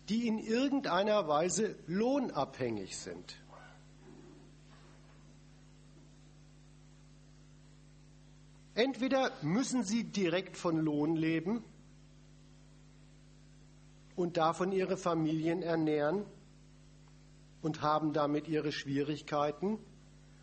die 0.09 0.27
in 0.27 0.39
irgendeiner 0.39 1.27
Weise 1.29 1.77
lohnabhängig 1.87 2.97
sind. 2.97 3.37
Entweder 8.75 9.31
müssen 9.43 9.85
sie 9.85 10.05
direkt 10.05 10.57
von 10.57 10.77
Lohn 10.79 11.15
leben 11.15 11.63
und 14.17 14.37
davon 14.37 14.73
ihre 14.73 14.97
Familien 14.97 15.63
ernähren 15.63 16.25
und 17.63 17.83
haben 17.83 18.13
damit 18.13 18.49
ihre 18.49 18.73
Schwierigkeiten, 18.73 19.79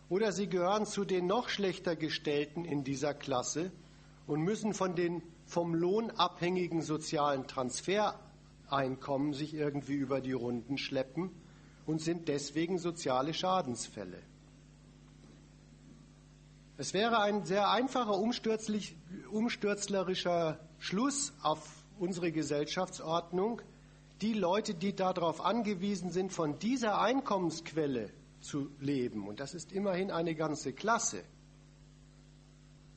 oder 0.10 0.32
sie 0.34 0.48
gehören 0.48 0.86
zu 0.86 1.06
den 1.06 1.27
noch 1.27 1.48
schlechter 1.48 1.96
gestellten 1.96 2.65
in 2.65 2.84
dieser 2.84 3.13
Klasse 3.13 3.72
und 4.27 4.41
müssen 4.41 4.74
von 4.74 4.96
den 4.96 5.22
vom 5.46 5.74
Lohn 5.74 6.10
abhängigen 6.12 6.82
sozialen 6.82 7.48
Transfereinkommen 8.72 9.34
sich 9.34 9.54
irgendwie 9.54 9.96
über 9.96 10.22
die 10.22 10.32
Runden 10.32 10.78
schleppen 10.78 11.30
und 11.86 12.00
sind 12.00 12.30
deswegen 12.30 12.78
soziale 12.78 13.34
Schadensfälle. 13.34 14.24
Es 16.78 16.94
wäre 16.94 17.20
ein 17.20 17.44
sehr 17.44 17.70
einfacher, 17.70 18.18
umstürzlerischer 18.18 20.58
Schluss 20.80 21.34
auf 21.44 21.84
unsere 22.00 22.32
Gesellschaftsordnung, 22.32 23.62
die 24.22 24.34
Leute, 24.34 24.74
die 24.74 24.96
darauf 24.96 25.44
angewiesen 25.44 26.10
sind, 26.10 26.32
von 26.32 26.58
dieser 26.58 27.01
Einkommensquelle 27.01 28.10
zu 28.40 28.70
leben, 28.80 29.28
und 29.28 29.42
das 29.42 29.54
ist 29.54 29.74
immerhin 29.74 30.12
eine 30.12 30.34
ganze 30.34 30.72
Klasse, 30.72 31.25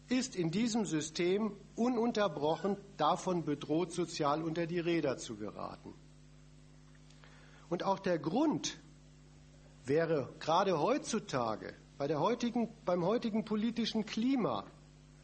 ist 0.08 0.36
in 0.36 0.50
diesem 0.50 0.84
System 0.84 1.56
ununterbrochen 1.76 2.76
davon 2.96 3.44
bedroht, 3.44 3.92
sozial 3.92 4.42
unter 4.42 4.66
die 4.66 4.78
Räder 4.78 5.16
zu 5.16 5.36
geraten. 5.36 5.94
Und 7.68 7.84
auch 7.84 7.98
der 7.98 8.18
Grund 8.18 8.78
wäre 9.84 10.32
gerade 10.38 10.78
heutzutage 10.78 11.74
bei 11.98 12.06
der 12.06 12.20
heutigen, 12.20 12.68
beim 12.84 13.04
heutigen 13.04 13.44
politischen 13.44 14.04
Klima, 14.04 14.64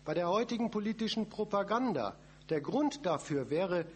bei 0.05 0.15
der 0.15 0.29
heutigen 0.29 0.71
politischen 0.71 1.29
Propaganda, 1.29 2.17
der 2.49 2.61
Grund 2.61 3.05
dafür 3.07 3.51
wäre 3.51 3.87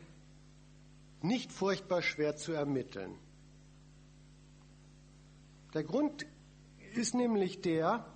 nicht 1.22 1.50
furchtbar 1.50 2.02
schwer 2.02 2.36
zu 2.36 2.52
ermitteln. 2.52 3.18
Der 5.72 5.82
Grund 5.82 6.26
ist 6.94 7.14
nämlich 7.14 7.62
der, 7.62 8.06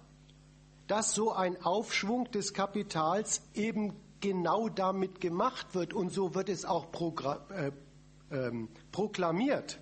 dass 0.89 1.15
so 1.15 1.33
ein 1.33 1.63
Aufschwung 1.63 2.31
des 2.33 2.55
Kapitals 2.55 3.43
eben 3.55 3.95
genau 4.21 4.69
damit 4.69 5.21
gemacht 5.21 5.75
wird 5.75 5.93
und 5.93 6.11
so 6.11 6.35
wird 6.35 6.49
es 6.49 6.65
auch 6.65 6.87
äh, 7.51 7.71
äh, 8.31 8.53
proklamiert, 8.91 9.79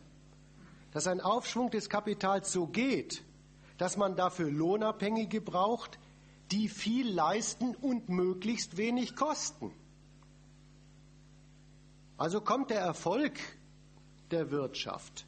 dass 0.91 1.07
ein 1.07 1.21
Aufschwung 1.21 1.71
des 1.71 1.89
Kapitals 1.89 2.53
so 2.53 2.67
geht, 2.67 3.23
dass 3.79 3.97
man 3.97 4.17
dafür 4.17 4.51
Lohnabhängige 4.51 5.41
braucht, 5.41 5.99
die 6.51 6.69
viel 6.69 7.09
leisten 7.09 7.75
und 7.77 8.09
möglichst 8.09 8.77
wenig 8.77 9.17
kosten. 9.17 9.73
Also 12.19 12.41
kommt 12.41 12.71
der 12.71 12.81
Erfolg 12.81 13.39
der 14.31 14.51
Wirtschaft. 14.51 15.27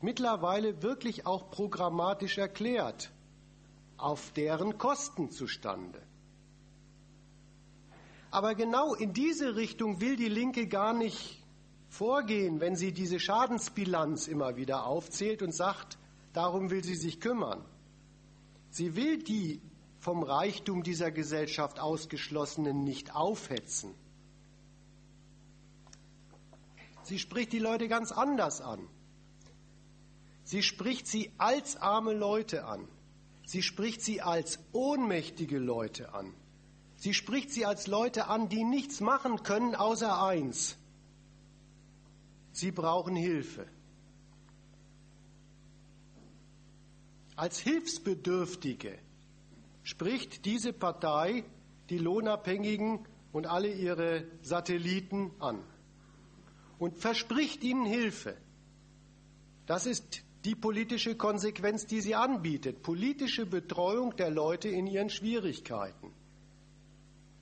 Mittlerweile 0.00 0.82
wirklich 0.82 1.26
auch 1.26 1.50
programmatisch 1.50 2.38
erklärt, 2.38 3.10
auf 3.96 4.32
deren 4.32 4.78
Kosten 4.78 5.30
zustande. 5.30 6.02
Aber 8.30 8.54
genau 8.54 8.94
in 8.94 9.12
diese 9.12 9.56
Richtung 9.56 10.00
will 10.00 10.16
die 10.16 10.28
Linke 10.28 10.66
gar 10.66 10.92
nicht 10.92 11.42
vorgehen, 11.88 12.60
wenn 12.60 12.76
sie 12.76 12.92
diese 12.92 13.18
Schadensbilanz 13.20 14.28
immer 14.28 14.56
wieder 14.56 14.86
aufzählt 14.86 15.42
und 15.42 15.54
sagt, 15.54 15.98
darum 16.32 16.70
will 16.70 16.84
sie 16.84 16.96
sich 16.96 17.20
kümmern. 17.20 17.64
Sie 18.70 18.94
will 18.96 19.22
die 19.22 19.60
vom 20.00 20.22
Reichtum 20.22 20.82
dieser 20.82 21.10
Gesellschaft 21.10 21.80
ausgeschlossenen 21.80 22.84
nicht 22.84 23.14
aufhetzen. 23.14 23.94
Sie 27.04 27.18
spricht 27.18 27.52
die 27.52 27.58
Leute 27.58 27.88
ganz 27.88 28.12
anders 28.12 28.60
an. 28.60 28.86
Sie 30.44 30.62
spricht 30.62 31.06
sie 31.06 31.32
als 31.38 31.76
arme 31.76 32.12
Leute 32.12 32.66
an. 32.66 32.86
Sie 33.46 33.62
spricht 33.62 34.02
sie 34.02 34.20
als 34.20 34.58
ohnmächtige 34.72 35.58
Leute 35.58 36.12
an. 36.12 36.34
Sie 36.96 37.14
spricht 37.14 37.52
sie 37.52 37.64
als 37.64 37.86
Leute 37.86 38.26
an, 38.26 38.48
die 38.48 38.64
nichts 38.64 39.00
machen 39.00 39.44
können 39.44 39.76
außer 39.76 40.20
eins. 40.20 40.76
Sie 42.50 42.72
brauchen 42.72 43.14
Hilfe. 43.14 43.68
Als 47.36 47.60
Hilfsbedürftige 47.60 48.98
spricht 49.84 50.44
diese 50.44 50.72
Partei 50.72 51.44
die 51.88 51.98
Lohnabhängigen 51.98 53.06
und 53.30 53.46
alle 53.46 53.72
ihre 53.72 54.24
Satelliten 54.42 55.30
an 55.38 55.62
und 56.80 56.98
verspricht 56.98 57.62
ihnen 57.62 57.86
Hilfe. 57.86 58.36
Das 59.66 59.86
ist 59.86 60.22
die 60.46 60.54
politische 60.54 61.16
Konsequenz, 61.16 61.86
die 61.86 62.00
sie 62.00 62.14
anbietet. 62.14 62.82
Politische 62.82 63.46
Betreuung 63.46 64.14
der 64.14 64.30
Leute 64.30 64.68
in 64.68 64.86
ihren 64.86 65.10
Schwierigkeiten. 65.10 66.12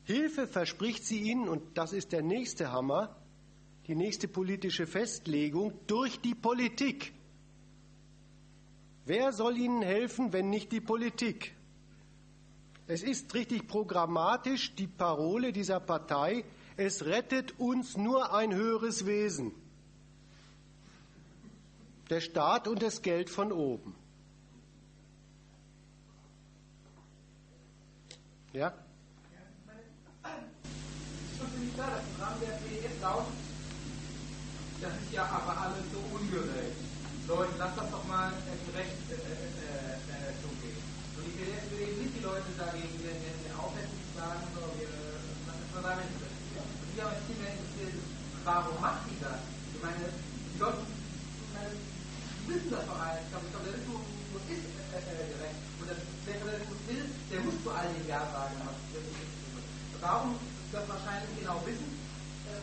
Hilfe 0.04 0.46
verspricht 0.46 1.04
sie 1.04 1.20
ihnen, 1.20 1.48
und 1.48 1.76
das 1.76 1.92
ist 1.92 2.12
der 2.12 2.22
nächste 2.22 2.72
Hammer, 2.72 3.14
die 3.86 3.94
nächste 3.94 4.26
politische 4.26 4.86
Festlegung, 4.86 5.74
durch 5.86 6.20
die 6.20 6.34
Politik. 6.34 7.12
Wer 9.04 9.32
soll 9.32 9.58
ihnen 9.58 9.82
helfen, 9.82 10.32
wenn 10.32 10.48
nicht 10.48 10.72
die 10.72 10.80
Politik? 10.80 11.54
Es 12.86 13.02
ist 13.02 13.34
richtig 13.34 13.68
programmatisch 13.68 14.74
die 14.76 14.86
Parole 14.86 15.52
dieser 15.52 15.80
Partei, 15.80 16.44
es 16.78 17.04
rettet 17.04 17.58
uns 17.58 17.98
nur 17.98 18.34
ein 18.34 18.54
höheres 18.54 19.04
Wesen. 19.04 19.52
Der 22.10 22.20
Staat 22.20 22.68
und 22.68 22.82
das 22.82 23.02
Geld 23.02 23.30
von 23.30 23.52
oben. 23.52 23.94
Ja? 28.52 28.72
Das 34.80 34.92
ist 35.02 35.12
ja 35.12 35.24
aber 35.24 35.58
alles 35.58 35.84
so 35.92 35.98
ungerecht. 36.14 36.76
Leute, 37.26 37.52
lass 37.58 37.74
das 37.74 37.90
doch 37.90 38.04
mal 38.06 38.32
gerecht 38.66 38.92
äh, 39.10 39.14
äh, 39.14 39.16
äh, 39.16 40.34
zugehen. 40.42 40.76
Und 41.16 41.26
ich 41.26 41.40
will 41.40 41.48
jetzt 41.48 41.98
nicht 41.98 42.18
die 42.18 42.22
Leute 42.22 42.44
dagegen 42.58 42.98
den 43.00 43.56
Aufsätzen 43.56 43.98
sagen, 44.14 44.44
so, 44.54 44.60
wir, 44.78 44.88
was 45.46 45.56
ist 45.56 45.72
damit 45.72 46.34
mich 46.94 47.02
aber 47.02 47.18
viel 47.26 47.38
mehr 47.42 47.50
interessiert, 47.50 47.98
warum 48.46 48.78
macht 48.78 49.02
die 49.10 49.18
das? 49.18 49.42
Ich 49.74 49.82
meine, 49.82 50.06
die 50.06 50.58
Leute 50.62 50.78
die 50.86 52.46
wissen 52.46 52.70
das 52.70 52.86
doch 52.86 52.98
alles. 53.02 53.26
Ich 53.26 53.30
glaube, 53.34 53.50
Kapitalismus 53.50 54.04
ist 54.46 54.68
äh, 54.94 55.00
äh, 55.02 55.26
gerecht. 55.34 55.58
Und 55.80 55.86
das, 55.90 55.98
der 55.98 56.38
Kapitalismus 56.38 56.80
will, 56.86 57.04
der 57.34 57.40
muss 57.42 57.56
zu 57.64 57.70
all 57.74 57.88
den 57.90 58.06
Ja 58.06 58.22
sagen, 58.30 58.54
was 58.62 58.78
das 58.94 59.02
ist. 59.10 59.34
Warum 59.98 60.38
das 60.70 60.86
wahrscheinlich 60.86 61.32
genau 61.34 61.58
wissen, 61.66 61.88
äh, 62.46 62.62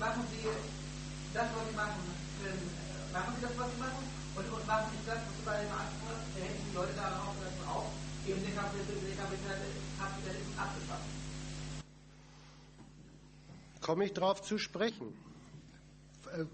machen 0.00 0.24
sie 0.32 0.46
das, 1.36 1.48
was 1.52 1.64
sie 1.68 1.76
machen, 1.76 2.00
äh, 2.46 2.56
machen 3.12 3.32
sie 3.36 3.44
das, 3.44 3.54
was 3.60 3.68
sie 3.68 3.80
machen 3.82 4.04
und, 4.40 4.46
und 4.46 4.64
machen 4.64 4.88
nicht 4.94 5.04
das, 5.04 5.20
was 5.20 5.34
sie 5.36 5.44
bei 5.44 5.56
dem 5.60 5.72
Anspruch, 5.74 6.16
da 6.16 6.38
hätten 6.40 6.64
die 6.64 6.76
Leute 6.76 6.94
darauf 6.96 7.34
auch 7.66 7.90
eben 8.24 8.40
den 8.40 8.54
Kapitalismus, 8.54 9.04
den 9.04 9.18
Kapitalismus 9.18 10.56
abgeschafft 10.56 11.16
komme 13.96 14.04
ich 14.04 14.12
darauf 14.12 14.42
zu 14.42 14.58
sprechen. 14.58 15.14
Äh, 16.36 16.44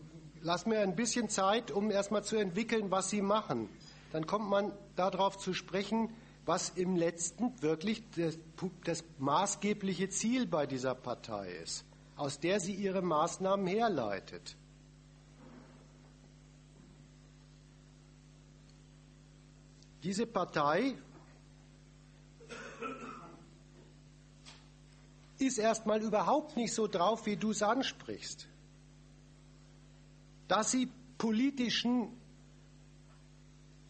lass 0.42 0.64
mir 0.64 0.78
ein 0.78 0.94
bisschen 0.94 1.28
Zeit, 1.28 1.72
um 1.72 1.90
erstmal 1.90 2.22
zu 2.22 2.36
entwickeln, 2.36 2.92
was 2.92 3.10
Sie 3.10 3.20
machen. 3.20 3.68
Dann 4.12 4.28
kommt 4.28 4.48
man 4.48 4.70
darauf 4.94 5.38
zu 5.38 5.52
sprechen, 5.52 6.14
was 6.46 6.68
im 6.68 6.94
letzten 6.94 7.60
wirklich 7.60 8.04
das, 8.14 8.38
das 8.84 9.02
maßgebliche 9.18 10.08
Ziel 10.08 10.46
bei 10.46 10.66
dieser 10.68 10.94
Partei 10.94 11.50
ist, 11.64 11.84
aus 12.14 12.38
der 12.38 12.60
sie 12.60 12.74
ihre 12.74 13.02
Maßnahmen 13.02 13.66
herleitet. 13.66 14.54
Diese 20.04 20.26
Partei 20.26 20.94
ist 25.46 25.58
erstmal 25.58 26.02
überhaupt 26.02 26.56
nicht 26.56 26.74
so 26.74 26.86
drauf, 26.86 27.26
wie 27.26 27.36
du 27.36 27.50
es 27.50 27.62
ansprichst. 27.62 28.48
Dass 30.48 30.70
sie 30.70 30.88
politischen, 31.18 32.08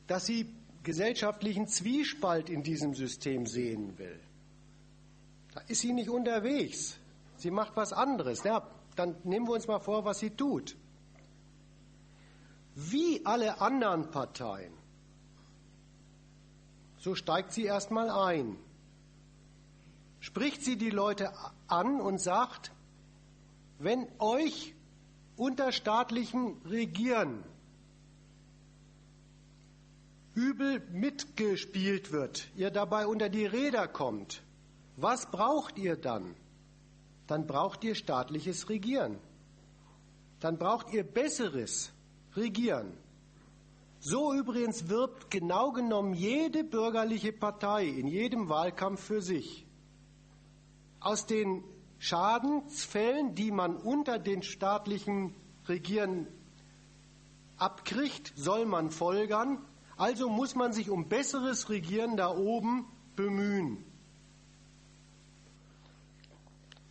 dass 0.06 0.26
sie 0.26 0.54
gesellschaftlichen 0.82 1.68
Zwiespalt 1.68 2.50
in 2.50 2.62
diesem 2.62 2.94
System 2.94 3.46
sehen 3.46 3.98
will. 3.98 4.20
Da 5.54 5.60
ist 5.62 5.80
sie 5.80 5.92
nicht 5.92 6.08
unterwegs. 6.08 6.98
Sie 7.36 7.50
macht 7.50 7.76
was 7.76 7.92
anderes. 7.92 8.42
Ja, 8.42 8.66
dann 8.96 9.16
nehmen 9.24 9.46
wir 9.46 9.54
uns 9.54 9.66
mal 9.66 9.80
vor, 9.80 10.04
was 10.04 10.18
sie 10.18 10.30
tut. 10.30 10.76
Wie 12.74 13.24
alle 13.24 13.60
anderen 13.60 14.10
Parteien, 14.10 14.72
so 16.98 17.14
steigt 17.14 17.52
sie 17.52 17.64
erstmal 17.64 18.10
ein 18.10 18.56
spricht 20.22 20.64
sie 20.64 20.76
die 20.76 20.90
Leute 20.90 21.32
an 21.66 22.00
und 22.00 22.20
sagt, 22.20 22.70
wenn 23.80 24.06
euch 24.20 24.72
unter 25.36 25.72
staatlichem 25.72 26.62
Regieren 26.64 27.42
übel 30.34 30.80
mitgespielt 30.92 32.12
wird, 32.12 32.48
ihr 32.56 32.70
dabei 32.70 33.08
unter 33.08 33.28
die 33.28 33.44
Räder 33.44 33.88
kommt, 33.88 34.42
was 34.96 35.28
braucht 35.28 35.76
ihr 35.76 35.96
dann? 35.96 36.36
Dann 37.26 37.48
braucht 37.48 37.82
ihr 37.82 37.96
staatliches 37.96 38.68
Regieren. 38.68 39.18
Dann 40.38 40.56
braucht 40.56 40.92
ihr 40.92 41.02
besseres 41.02 41.90
Regieren. 42.36 42.92
So 43.98 44.32
übrigens 44.32 44.88
wirbt 44.88 45.32
genau 45.32 45.72
genommen 45.72 46.14
jede 46.14 46.62
bürgerliche 46.62 47.32
Partei 47.32 47.86
in 47.86 48.06
jedem 48.06 48.48
Wahlkampf 48.48 49.00
für 49.02 49.20
sich. 49.20 49.66
Aus 51.02 51.26
den 51.26 51.64
Schadensfällen, 51.98 53.34
die 53.34 53.50
man 53.50 53.76
unter 53.76 54.18
den 54.18 54.42
staatlichen 54.42 55.34
Regieren 55.66 56.26
abkriegt, 57.56 58.32
soll 58.36 58.66
man 58.66 58.90
folgern, 58.90 59.58
also 59.96 60.28
muss 60.28 60.54
man 60.54 60.72
sich 60.72 60.90
um 60.90 61.08
besseres 61.08 61.68
Regieren 61.68 62.16
da 62.16 62.36
oben 62.36 62.86
bemühen. 63.14 63.84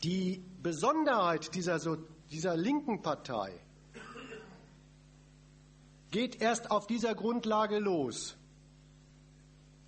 Die 0.04 0.44
Besonderheit 0.64 1.54
dieser, 1.56 1.80
dieser 2.32 2.56
linken 2.56 3.02
Partei 3.02 3.54
geht 6.10 6.42
erst 6.42 6.72
auf 6.72 6.88
dieser 6.88 7.16
Grundlage 7.16 7.80
los. 7.80 8.36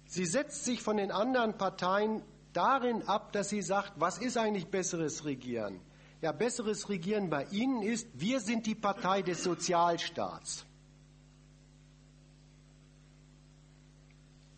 Sie 0.06 0.26
setzt 0.26 0.66
sich 0.66 0.82
von 0.82 0.98
den 0.98 1.12
anderen 1.12 1.58
Parteien 1.58 2.22
darin 2.54 3.04
ab, 3.04 3.34
dass 3.34 3.50
sie 3.50 3.62
sagt, 3.62 3.94
was 3.98 4.18
ist 4.18 4.38
eigentlich 4.38 4.68
besseres 4.68 5.26
Regieren? 5.26 5.80
Ja, 6.22 6.32
besseres 6.32 6.88
Regieren 6.88 7.30
bei 7.30 7.46
Ihnen 7.52 7.82
ist, 7.82 8.08
wir 8.13 8.39
sind 8.39 8.66
die 8.66 8.76
Partei 8.76 9.22
des 9.22 9.44
Sozialstaats. 9.44 10.66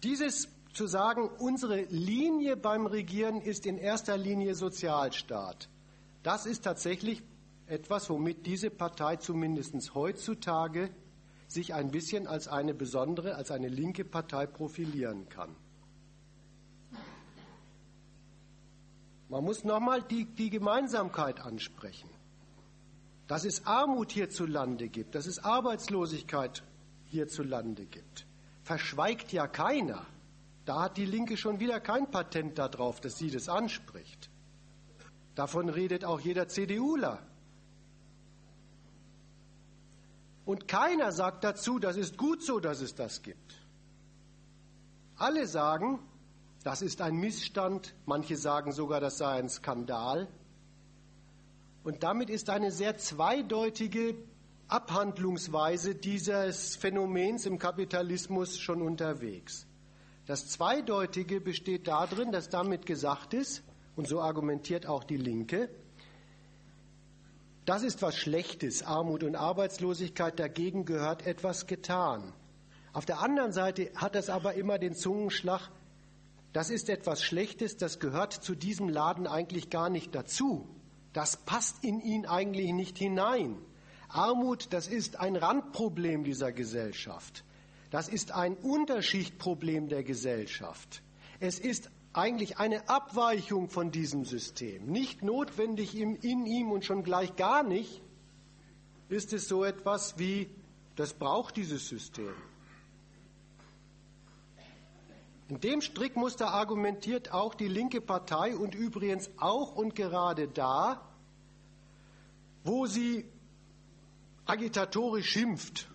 Dieses 0.03 0.47
zu 0.73 0.85
sagen, 0.85 1.29
unsere 1.39 1.81
Linie 1.85 2.57
beim 2.57 2.85
Regieren 2.85 3.41
ist 3.41 3.65
in 3.65 3.77
erster 3.77 4.17
Linie 4.17 4.53
Sozialstaat, 4.53 5.69
das 6.21 6.45
ist 6.45 6.63
tatsächlich 6.63 7.23
etwas, 7.65 8.09
womit 8.09 8.45
diese 8.45 8.69
Partei 8.69 9.15
zumindest 9.15 9.95
heutzutage 9.95 10.91
sich 11.47 11.73
ein 11.73 11.91
bisschen 11.91 12.27
als 12.27 12.47
eine 12.47 12.73
besondere, 12.73 13.35
als 13.35 13.51
eine 13.51 13.69
linke 13.69 14.05
Partei 14.05 14.45
profilieren 14.45 15.29
kann. 15.29 15.55
Man 19.29 19.43
muss 19.43 19.63
nochmal 19.63 20.03
die, 20.03 20.25
die 20.25 20.49
Gemeinsamkeit 20.49 21.39
ansprechen. 21.39 22.09
Dass 23.27 23.43
es 23.43 23.65
Armut 23.65 24.11
hierzulande 24.11 24.87
gibt, 24.87 25.15
dass 25.15 25.25
es 25.25 25.43
Arbeitslosigkeit 25.43 26.63
hierzulande 27.05 27.85
gibt, 27.85 28.27
verschweigt 28.63 29.31
ja 29.31 29.47
keiner. 29.47 30.05
Da 30.65 30.83
hat 30.83 30.97
die 30.97 31.05
Linke 31.05 31.37
schon 31.37 31.59
wieder 31.59 31.79
kein 31.79 32.09
Patent 32.09 32.57
darauf, 32.57 33.01
dass 33.01 33.17
sie 33.17 33.31
das 33.31 33.49
anspricht. 33.49 34.29
Davon 35.33 35.69
redet 35.69 36.05
auch 36.05 36.19
jeder 36.19 36.47
CDUler. 36.47 37.21
Und 40.45 40.67
keiner 40.67 41.11
sagt 41.11 41.43
dazu, 41.43 41.79
das 41.79 41.97
ist 41.97 42.17
gut 42.17 42.43
so, 42.43 42.59
dass 42.59 42.81
es 42.81 42.93
das 42.93 43.23
gibt. 43.23 43.59
Alle 45.17 45.47
sagen, 45.47 45.99
das 46.65 46.81
ist 46.81 46.99
ein 47.01 47.17
Missstand, 47.17 47.93
manche 48.07 48.35
sagen 48.35 48.71
sogar, 48.71 48.99
das 48.99 49.19
sei 49.19 49.37
ein 49.37 49.49
Skandal. 49.49 50.27
Und 51.83 52.01
damit 52.01 52.31
ist 52.31 52.49
eine 52.49 52.71
sehr 52.71 52.97
zweideutige 52.97 54.15
Abhandlungsweise 54.67 55.93
dieses 55.93 56.75
Phänomens 56.75 57.45
im 57.45 57.59
Kapitalismus 57.59 58.57
schon 58.57 58.81
unterwegs. 58.81 59.67
Das 60.25 60.47
Zweideutige 60.47 61.39
besteht 61.39 61.87
darin, 61.87 62.31
dass 62.31 62.49
damit 62.49 62.87
gesagt 62.87 63.35
ist, 63.35 63.61
und 63.95 64.07
so 64.07 64.19
argumentiert 64.19 64.87
auch 64.87 65.03
die 65.03 65.17
Linke, 65.17 65.69
das 67.65 67.83
ist 67.83 68.01
was 68.01 68.17
Schlechtes, 68.17 68.81
Armut 68.81 69.23
und 69.23 69.35
Arbeitslosigkeit, 69.35 70.39
dagegen 70.39 70.85
gehört 70.85 71.27
etwas 71.27 71.67
getan. 71.67 72.33
Auf 72.91 73.05
der 73.05 73.19
anderen 73.19 73.51
Seite 73.51 73.91
hat 73.95 74.15
es 74.15 74.31
aber 74.31 74.55
immer 74.55 74.79
den 74.79 74.95
Zungenschlag, 74.95 75.69
das 76.55 76.69
ist 76.69 76.87
etwas 76.87 77.21
Schlechtes, 77.21 77.75
das 77.75 77.99
gehört 77.99 78.31
zu 78.31 78.55
diesem 78.55 78.87
Laden 78.87 79.27
eigentlich 79.27 79.69
gar 79.69 79.89
nicht 79.89 80.15
dazu. 80.15 80.65
Das 81.11 81.35
passt 81.35 81.83
in 81.83 81.99
ihn 81.99 82.25
eigentlich 82.25 82.71
nicht 82.71 82.97
hinein. 82.97 83.57
Armut, 84.07 84.71
das 84.71 84.87
ist 84.87 85.19
ein 85.19 85.35
Randproblem 85.35 86.23
dieser 86.23 86.53
Gesellschaft. 86.53 87.43
Das 87.91 88.07
ist 88.07 88.31
ein 88.31 88.55
Unterschichtproblem 88.55 89.89
der 89.89 90.05
Gesellschaft. 90.05 91.01
Es 91.41 91.59
ist 91.59 91.91
eigentlich 92.13 92.57
eine 92.57 92.87
Abweichung 92.87 93.67
von 93.67 93.91
diesem 93.91 94.23
System. 94.23 94.85
Nicht 94.85 95.23
notwendig 95.23 95.93
in 95.93 96.15
ihm 96.21 96.71
und 96.71 96.85
schon 96.85 97.03
gleich 97.03 97.35
gar 97.35 97.63
nicht 97.63 98.01
ist 99.09 99.33
es 99.33 99.49
so 99.49 99.65
etwas 99.65 100.17
wie, 100.19 100.49
das 100.95 101.15
braucht 101.15 101.57
dieses 101.57 101.89
System. 101.89 102.33
In 105.47 105.59
dem 105.59 105.81
Strickmuster 105.81 106.51
argumentiert 106.51 107.31
auch 107.31 107.53
die 107.53 107.67
linke 107.67 108.01
Partei 108.01 108.55
und 108.55 108.73
übrigens 108.73 109.29
auch 109.37 109.75
und 109.75 109.95
gerade 109.95 110.47
da, 110.47 111.07
wo 112.63 112.87
sie 112.87 113.25
agitatorisch 114.45 115.29
schimpft. 115.29 115.87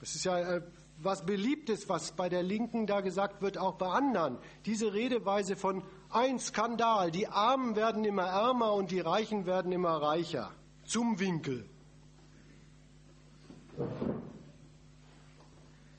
Das 0.00 0.14
ist 0.14 0.24
ja 0.26 0.38
äh, 0.38 0.62
was 0.98 1.24
Beliebtes, 1.24 1.88
was 1.88 2.12
bei 2.12 2.28
der 2.28 2.42
Linken 2.42 2.86
da 2.86 3.00
gesagt 3.00 3.40
wird, 3.42 3.58
auch 3.58 3.74
bei 3.74 3.88
anderen. 3.88 4.38
Diese 4.66 4.92
Redeweise 4.92 5.56
von 5.56 5.82
ein 6.10 6.38
Skandal, 6.38 7.10
die 7.10 7.28
Armen 7.28 7.76
werden 7.76 8.04
immer 8.04 8.24
ärmer 8.24 8.74
und 8.74 8.90
die 8.90 9.00
Reichen 9.00 9.46
werden 9.46 9.72
immer 9.72 10.00
reicher. 10.00 10.52
Zum 10.84 11.18
Winkel. 11.18 11.68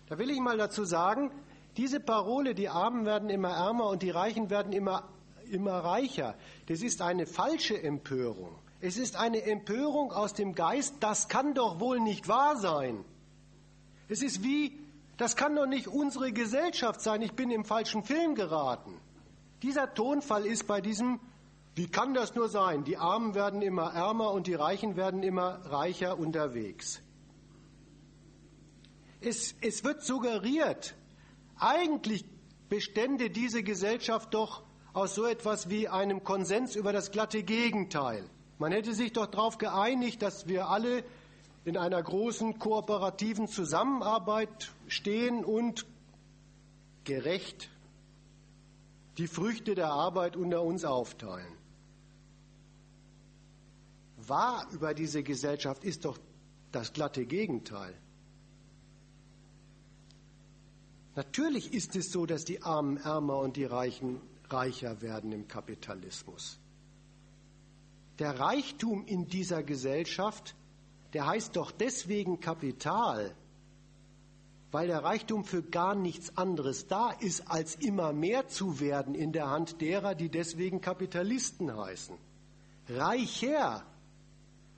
Da 0.07 0.17
will 0.17 0.29
ich 0.29 0.39
mal 0.39 0.57
dazu 0.57 0.85
sagen, 0.85 1.31
diese 1.77 1.99
Parole, 1.99 2.55
die 2.55 2.69
Armen 2.69 3.05
werden 3.05 3.29
immer 3.29 3.51
ärmer 3.51 3.87
und 3.87 4.01
die 4.01 4.09
Reichen 4.09 4.49
werden 4.49 4.73
immer, 4.73 5.07
immer 5.49 5.79
reicher, 5.79 6.35
das 6.65 6.81
ist 6.81 7.01
eine 7.01 7.27
falsche 7.27 7.81
Empörung. 7.81 8.55
Es 8.81 8.97
ist 8.97 9.15
eine 9.15 9.43
Empörung 9.43 10.11
aus 10.11 10.33
dem 10.33 10.53
Geist, 10.53 10.95
das 10.99 11.27
kann 11.29 11.53
doch 11.53 11.79
wohl 11.79 11.99
nicht 11.99 12.27
wahr 12.27 12.57
sein. 12.57 13.03
Es 14.07 14.21
ist 14.21 14.43
wie, 14.43 14.79
das 15.17 15.35
kann 15.35 15.55
doch 15.55 15.65
nicht 15.67 15.87
unsere 15.87 16.31
Gesellschaft 16.31 17.01
sein, 17.01 17.21
ich 17.21 17.33
bin 17.33 17.51
im 17.51 17.65
falschen 17.65 18.03
Film 18.03 18.35
geraten. 18.35 18.93
Dieser 19.61 19.93
Tonfall 19.93 20.45
ist 20.45 20.67
bei 20.67 20.81
diesem, 20.81 21.19
wie 21.75 21.87
kann 21.87 22.13
das 22.13 22.35
nur 22.35 22.49
sein? 22.49 22.83
Die 22.83 22.97
Armen 22.97 23.35
werden 23.35 23.61
immer 23.61 23.93
ärmer 23.93 24.31
und 24.31 24.47
die 24.47 24.55
Reichen 24.55 24.95
werden 24.95 25.21
immer 25.21 25.59
reicher 25.65 26.17
unterwegs. 26.17 27.01
Es, 29.21 29.55
es 29.61 29.83
wird 29.83 30.03
suggeriert, 30.03 30.95
eigentlich 31.59 32.25
bestände 32.69 33.29
diese 33.29 33.63
Gesellschaft 33.63 34.33
doch 34.33 34.63
aus 34.93 35.15
so 35.15 35.25
etwas 35.25 35.69
wie 35.69 35.87
einem 35.87 36.23
Konsens 36.23 36.75
über 36.75 36.91
das 36.91 37.11
glatte 37.11 37.43
Gegenteil. 37.43 38.29
Man 38.57 38.71
hätte 38.71 38.93
sich 38.93 39.13
doch 39.13 39.27
darauf 39.27 39.57
geeinigt, 39.57 40.21
dass 40.21 40.47
wir 40.47 40.69
alle 40.69 41.03
in 41.65 41.77
einer 41.77 42.01
großen 42.01 42.57
kooperativen 42.59 43.47
Zusammenarbeit 43.47 44.71
stehen 44.87 45.43
und 45.43 45.85
gerecht 47.03 47.69
die 49.17 49.27
Früchte 49.27 49.75
der 49.75 49.91
Arbeit 49.91 50.35
unter 50.35 50.63
uns 50.63 50.85
aufteilen. 50.85 51.53
Wahr 54.17 54.67
über 54.71 54.93
diese 54.93 55.23
Gesellschaft 55.23 55.83
ist 55.83 56.05
doch 56.05 56.17
das 56.71 56.93
glatte 56.93 57.25
Gegenteil. 57.25 57.93
Natürlich 61.17 61.73
ist 61.73 61.95
es 61.95 62.11
so, 62.11 62.27
dass 62.27 62.45
die 62.45 62.61
Armen 62.61 62.97
ärmer 62.97 63.39
und 63.39 63.57
die 63.57 63.65
Reichen 63.65 64.21
reicher 64.51 65.01
werden 65.01 65.31
im 65.31 65.47
Kapitalismus. 65.47 66.59
Der 68.19 68.39
Reichtum 68.39 69.03
in 69.03 69.27
dieser 69.27 69.63
Gesellschaft, 69.63 70.55
der 71.13 71.25
heißt 71.25 71.55
doch 71.55 71.71
deswegen 71.71 72.39
Kapital, 72.39 73.33
weil 74.69 74.85
der 74.85 75.03
Reichtum 75.03 75.43
für 75.43 75.63
gar 75.63 75.95
nichts 75.95 76.37
anderes 76.37 76.85
da 76.85 77.09
ist, 77.09 77.49
als 77.49 77.73
immer 77.73 78.13
mehr 78.13 78.47
zu 78.47 78.79
werden 78.79 79.15
in 79.15 79.31
der 79.31 79.49
Hand 79.49 79.81
derer, 79.81 80.13
die 80.13 80.29
deswegen 80.29 80.81
Kapitalisten 80.81 81.75
heißen. 81.75 82.15
Reicher, 82.89 83.83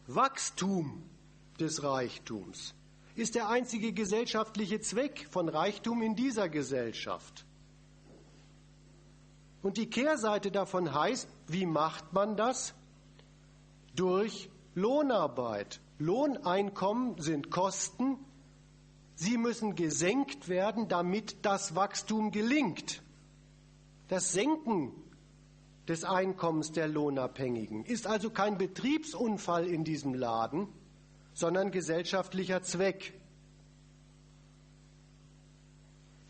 Wachstum 0.08 1.04
des 1.60 1.84
Reichtums 1.84 2.75
ist 3.19 3.36
der 3.36 3.49
einzige 3.49 3.91
gesellschaftliche 3.91 4.79
Zweck 4.79 5.27
von 5.29 5.49
Reichtum 5.49 6.01
in 6.01 6.15
dieser 6.15 6.49
Gesellschaft. 6.49 7.45
Und 9.62 9.77
die 9.77 9.89
Kehrseite 9.89 10.51
davon 10.51 10.93
heißt, 10.93 11.27
wie 11.47 11.65
macht 11.65 12.13
man 12.13 12.38
das? 12.38 12.73
Durch 13.95 14.49
Lohnarbeit. 14.73 15.82
Lohneinkommen 15.97 17.19
sind 17.19 17.51
Kosten. 17.51 18.17
Sie 19.15 19.38
müssen 19.38 19.75
gesenkt 19.75 20.47
werden, 20.47 20.88
damit 20.88 21.45
das 21.45 21.75
Wachstum 21.75 22.32
gelingt. 22.32 23.03
Das 24.08 24.32
Senken 24.32 24.93
des 25.89 26.05
Einkommens 26.05 26.71
der 26.71 26.88
Lohnabhängigen 26.88 27.84
ist 27.84 28.08
also 28.08 28.29
kein 28.29 28.58
Betriebsunfall 28.58 29.67
in 29.67 29.84
diesem 29.84 30.13
Laden, 30.13 30.69
sondern 31.39 31.71
gesellschaftlicher 31.71 32.62
Zweck. 32.63 33.13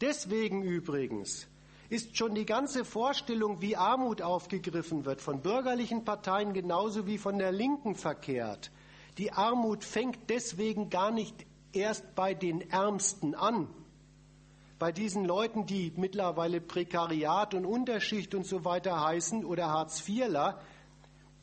Deswegen 0.02 0.62
übrigens 0.62 1.48
ist 1.90 2.16
schon 2.16 2.36
die 2.36 2.46
ganze 2.46 2.86
Vorstellung, 2.86 3.60
wie 3.60 3.76
Armut 3.76 4.22
aufgegriffen 4.22 5.06
wird, 5.06 5.20
von 5.20 5.42
bürgerlichen 5.42 6.06
Parteien 6.06 6.54
genauso 6.54 7.08
wie 7.08 7.18
von 7.18 7.40
der 7.40 7.52
Linken 7.52 7.96
verkehrt. 7.96 8.70
Die 9.18 9.32
Armut 9.32 9.84
fängt 9.84 10.30
deswegen 10.30 10.92
gar 10.92 11.10
nicht 11.10 11.48
erst 11.74 12.14
bei 12.14 12.36
den 12.36 12.70
Ärmsten 12.70 13.34
an, 13.34 13.68
bei 14.78 14.92
diesen 14.92 15.26
Leuten, 15.26 15.66
die 15.66 15.92
mittlerweile 15.96 16.62
Prekariat 16.62 17.56
und 17.56 17.66
Unterschicht 17.66 18.36
und 18.36 18.46
so 18.46 18.64
weiter 18.64 19.04
heißen 19.04 19.44
oder 19.44 19.70
Hartz-IVler, 19.70 20.62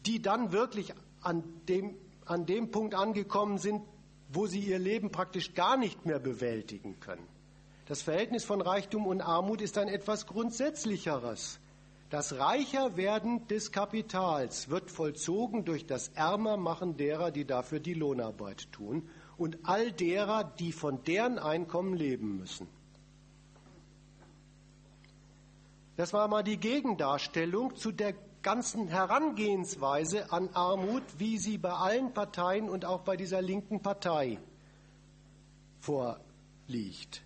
die 0.06 0.22
dann 0.22 0.52
wirklich 0.52 0.94
an 1.20 1.42
dem, 1.68 1.96
an 2.26 2.46
dem 2.46 2.70
Punkt 2.70 2.94
angekommen 2.94 3.58
sind, 3.58 3.82
wo 4.28 4.46
sie 4.46 4.60
ihr 4.60 4.78
Leben 4.78 5.10
praktisch 5.10 5.54
gar 5.54 5.76
nicht 5.76 6.04
mehr 6.04 6.18
bewältigen 6.18 7.00
können. 7.00 7.26
Das 7.86 8.02
Verhältnis 8.02 8.44
von 8.44 8.60
Reichtum 8.60 9.06
und 9.06 9.20
Armut 9.20 9.62
ist 9.62 9.78
ein 9.78 9.88
etwas 9.88 10.26
Grundsätzlicheres. 10.26 11.60
Das 12.10 12.38
Reicherwerden 12.38 13.46
des 13.48 13.72
Kapitals 13.72 14.68
wird 14.68 14.90
vollzogen 14.90 15.64
durch 15.64 15.86
das 15.86 16.08
Ärmermachen 16.08 16.96
derer, 16.96 17.30
die 17.30 17.44
dafür 17.44 17.80
die 17.80 17.94
Lohnarbeit 17.94 18.70
tun 18.72 19.08
und 19.36 19.58
all 19.64 19.92
derer, 19.92 20.44
die 20.44 20.72
von 20.72 21.02
deren 21.04 21.38
Einkommen 21.38 21.94
leben 21.94 22.36
müssen. 22.38 22.68
Das 25.96 26.12
war 26.12 26.28
mal 26.28 26.42
die 26.42 26.58
Gegendarstellung 26.58 27.74
zu 27.74 27.90
der 27.90 28.14
ganzen 28.46 28.86
Herangehensweise 28.86 30.30
an 30.30 30.50
Armut, 30.54 31.02
wie 31.18 31.36
sie 31.36 31.58
bei 31.58 31.72
allen 31.72 32.14
Parteien 32.14 32.68
und 32.68 32.84
auch 32.84 33.00
bei 33.00 33.16
dieser 33.16 33.42
linken 33.42 33.82
Partei 33.82 34.38
vorliegt. 35.80 37.24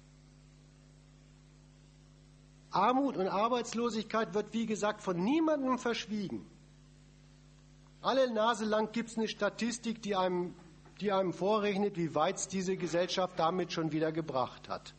Armut 2.70 3.18
und 3.18 3.28
Arbeitslosigkeit 3.28 4.32
wird, 4.32 4.54
wie 4.54 4.64
gesagt, 4.64 5.02
von 5.02 5.22
niemandem 5.22 5.78
verschwiegen. 5.78 6.46
Alle 8.00 8.32
Nase 8.32 8.64
lang 8.64 8.90
gibt 8.90 9.10
es 9.10 9.18
eine 9.18 9.28
Statistik, 9.28 10.00
die 10.00 10.16
einem, 10.16 10.54
die 11.02 11.12
einem 11.12 11.34
vorrechnet, 11.34 11.98
wie 11.98 12.14
weit 12.14 12.36
es 12.36 12.48
diese 12.48 12.78
Gesellschaft 12.78 13.38
damit 13.38 13.74
schon 13.74 13.92
wieder 13.92 14.10
gebracht 14.10 14.70
hat. 14.70 14.94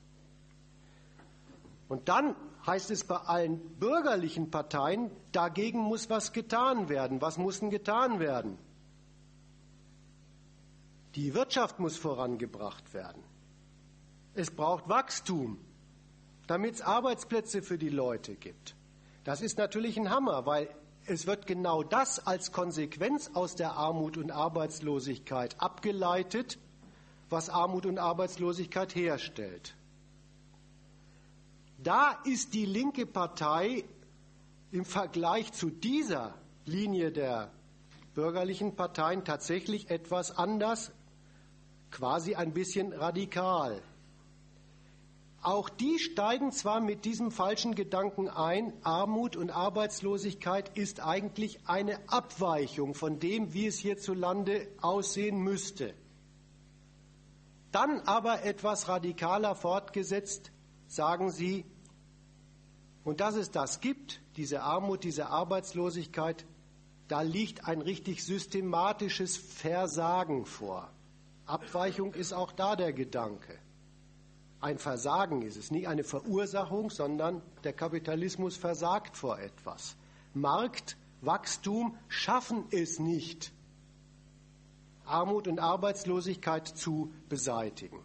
Und 1.90 2.10
dann 2.10 2.36
heißt 2.66 2.92
es 2.92 3.04
bei 3.04 3.18
allen 3.18 3.60
bürgerlichen 3.80 4.52
Parteien, 4.52 5.12
dagegen 5.32 5.80
muss 5.80 6.10
was 6.10 6.34
getan 6.34 6.90
werden. 6.90 7.22
Was 7.22 7.38
muss 7.38 7.60
denn 7.60 7.70
getan 7.70 8.20
werden? 8.20 8.58
Die 11.16 11.34
Wirtschaft 11.34 11.80
muss 11.80 11.98
vorangebracht 11.98 12.94
werden. 12.94 13.24
Es 14.34 14.52
braucht 14.52 14.88
Wachstum 14.88 15.58
damit 16.52 16.76
es 16.76 16.82
Arbeitsplätze 16.82 17.62
für 17.62 17.78
die 17.78 17.88
Leute 17.88 18.36
gibt. 18.36 18.76
Das 19.24 19.42
ist 19.42 19.58
natürlich 19.58 19.98
ein 19.98 20.10
Hammer, 20.10 20.46
weil 20.46 20.68
es 21.06 21.26
wird 21.26 21.48
genau 21.48 21.82
das 21.82 22.28
als 22.28 22.52
Konsequenz 22.52 23.32
aus 23.34 23.56
der 23.56 23.74
Armut 23.78 24.18
und 24.18 24.32
Arbeitslosigkeit 24.32 25.56
abgeleitet, 25.62 26.60
was 27.30 27.50
Armut 27.50 27.86
und 27.86 28.00
Arbeitslosigkeit 28.00 28.96
herstellt. 28.96 29.76
Da 31.84 32.20
ist 32.26 32.54
die 32.54 32.66
linke 32.66 33.06
Partei 33.08 33.84
im 34.72 34.86
Vergleich 34.86 35.52
zu 35.52 35.70
dieser 35.70 36.36
Linie 36.66 37.12
der 37.12 37.52
bürgerlichen 38.14 38.76
Parteien 38.76 39.26
tatsächlich 39.26 39.90
etwas 39.90 40.38
anders, 40.38 40.92
quasi 41.90 42.36
ein 42.36 42.54
bisschen 42.54 42.94
radikal. 42.94 43.82
Auch 45.42 45.70
die 45.70 45.98
steigen 45.98 46.52
zwar 46.52 46.82
mit 46.82 47.04
diesem 47.04 47.32
falschen 47.32 47.74
Gedanken 47.74 48.30
ein, 48.30 48.74
Armut 48.84 49.36
und 49.36 49.50
Arbeitslosigkeit 49.50 50.78
ist 50.78 51.00
eigentlich 51.00 51.62
eine 51.66 51.98
Abweichung 52.08 52.94
von 52.94 53.20
dem, 53.20 53.54
wie 53.56 53.66
es 53.66 53.80
hierzulande 53.80 54.68
aussehen 54.82 55.40
müsste. 55.40 55.96
Dann 57.72 58.02
aber 58.02 58.44
etwas 58.44 58.88
radikaler 58.88 59.56
fortgesetzt, 59.56 60.52
sagen 60.88 61.32
sie, 61.32 61.66
und 63.04 63.20
dass 63.20 63.36
es 63.36 63.52
das 63.52 63.80
gibt, 63.80 64.22
diese 64.38 64.62
Armut, 64.62 65.04
diese 65.04 65.28
Arbeitslosigkeit, 65.30 66.46
da 67.08 67.22
liegt 67.22 67.68
ein 67.68 67.82
richtig 67.82 68.24
systematisches 68.24 69.38
Versagen 69.38 70.46
vor. 70.46 70.90
Abweichung 71.46 72.14
ist 72.14 72.32
auch 72.32 72.52
da 72.52 72.76
der 72.76 72.94
Gedanke. 72.94 73.58
Ein 74.62 74.78
Versagen 74.78 75.42
ist 75.42 75.58
es, 75.58 75.72
nicht 75.72 75.88
eine 75.88 76.04
Verursachung, 76.04 76.90
sondern 76.90 77.42
der 77.64 77.74
Kapitalismus 77.74 78.56
versagt 78.56 79.18
vor 79.18 79.40
etwas. 79.40 79.98
Markt, 80.34 80.96
Wachstum 81.22 81.98
schaffen 82.08 82.66
es 82.72 83.00
nicht, 83.00 83.52
Armut 85.06 85.48
und 85.48 85.60
Arbeitslosigkeit 85.60 86.68
zu 86.68 87.12
beseitigen. 87.28 88.00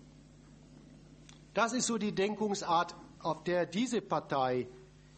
Das 1.54 1.72
ist 1.72 1.86
so 1.86 1.98
die 1.98 2.12
Denkungsart, 2.12 2.96
auf 3.20 3.44
der 3.44 3.66
diese 3.66 4.00
Partei 4.00 4.66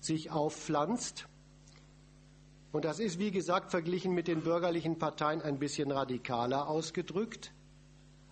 sich 0.01 0.31
aufpflanzt. 0.31 1.27
Und 2.73 2.85
das 2.85 3.01
ist, 3.01 3.19
wie 3.19 3.31
gesagt, 3.31 3.71
verglichen 3.71 4.13
mit 4.13 4.29
den 4.29 4.43
bürgerlichen 4.43 4.99
Parteien 4.99 5.43
ein 5.43 5.59
bisschen 5.59 5.91
radikaler 5.91 6.69
ausgedrückt. 6.69 7.53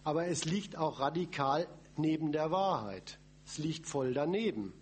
Aber 0.04 0.26
es 0.26 0.44
liegt 0.44 0.76
auch 0.76 1.00
radikal 1.00 1.66
neben 1.96 2.32
der 2.32 2.50
Wahrheit. 2.50 3.18
Es 3.44 3.58
liegt 3.58 3.86
voll 3.86 4.12
daneben. 4.12 4.72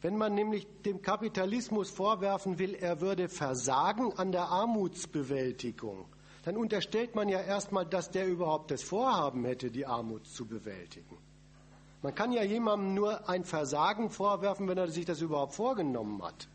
Wenn 0.00 0.18
man 0.18 0.34
nämlich 0.34 0.66
dem 0.84 1.00
Kapitalismus 1.00 1.90
vorwerfen 1.90 2.58
will, 2.58 2.74
er 2.74 3.00
würde 3.00 3.28
versagen 3.28 4.12
an 4.12 4.32
der 4.32 4.48
Armutsbewältigung, 4.48 6.06
dann 6.44 6.58
unterstellt 6.58 7.14
man 7.14 7.30
ja 7.30 7.40
erstmal, 7.40 7.86
dass 7.86 8.10
der 8.10 8.26
überhaupt 8.26 8.70
das 8.70 8.82
Vorhaben 8.82 9.46
hätte, 9.46 9.70
die 9.70 9.86
Armut 9.86 10.26
zu 10.26 10.46
bewältigen. 10.46 11.16
Man 12.04 12.14
kann 12.14 12.32
ja 12.32 12.42
jemandem 12.42 12.92
nur 12.92 13.30
ein 13.30 13.44
Versagen 13.44 14.10
vorwerfen, 14.10 14.68
wenn 14.68 14.76
er 14.76 14.88
sich 14.88 15.06
das 15.06 15.22
überhaupt 15.22 15.54
vorgenommen 15.54 16.22
hat. 16.22 16.48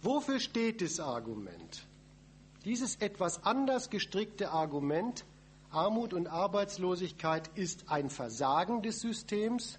Wofür 0.00 0.40
steht 0.40 0.80
das 0.80 1.00
Argument? 1.00 1.86
Dieses 2.64 2.96
etwas 2.96 3.44
anders 3.44 3.90
gestrickte 3.90 4.52
Argument, 4.52 5.26
Armut 5.70 6.14
und 6.14 6.28
Arbeitslosigkeit 6.28 7.50
ist 7.56 7.90
ein 7.90 8.08
Versagen 8.08 8.80
des 8.80 9.00
Systems, 9.00 9.78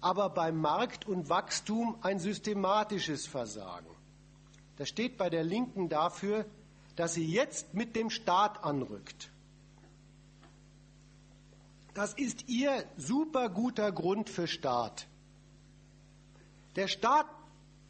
aber 0.00 0.30
beim 0.30 0.58
Markt 0.58 1.06
und 1.06 1.28
Wachstum 1.28 1.98
ein 2.00 2.18
systematisches 2.18 3.26
Versagen. 3.26 3.94
Das 4.78 4.88
steht 4.88 5.18
bei 5.18 5.28
der 5.28 5.44
Linken 5.44 5.90
dafür, 5.90 6.46
dass 6.96 7.12
sie 7.12 7.26
jetzt 7.26 7.74
mit 7.74 7.94
dem 7.94 8.08
Staat 8.08 8.64
anrückt. 8.64 9.30
Das 11.98 12.14
ist 12.14 12.48
ihr 12.48 12.84
super 12.96 13.48
guter 13.48 13.90
Grund 13.90 14.30
für 14.30 14.46
Staat. 14.46 15.08
Der 16.76 16.86
Staat, 16.86 17.26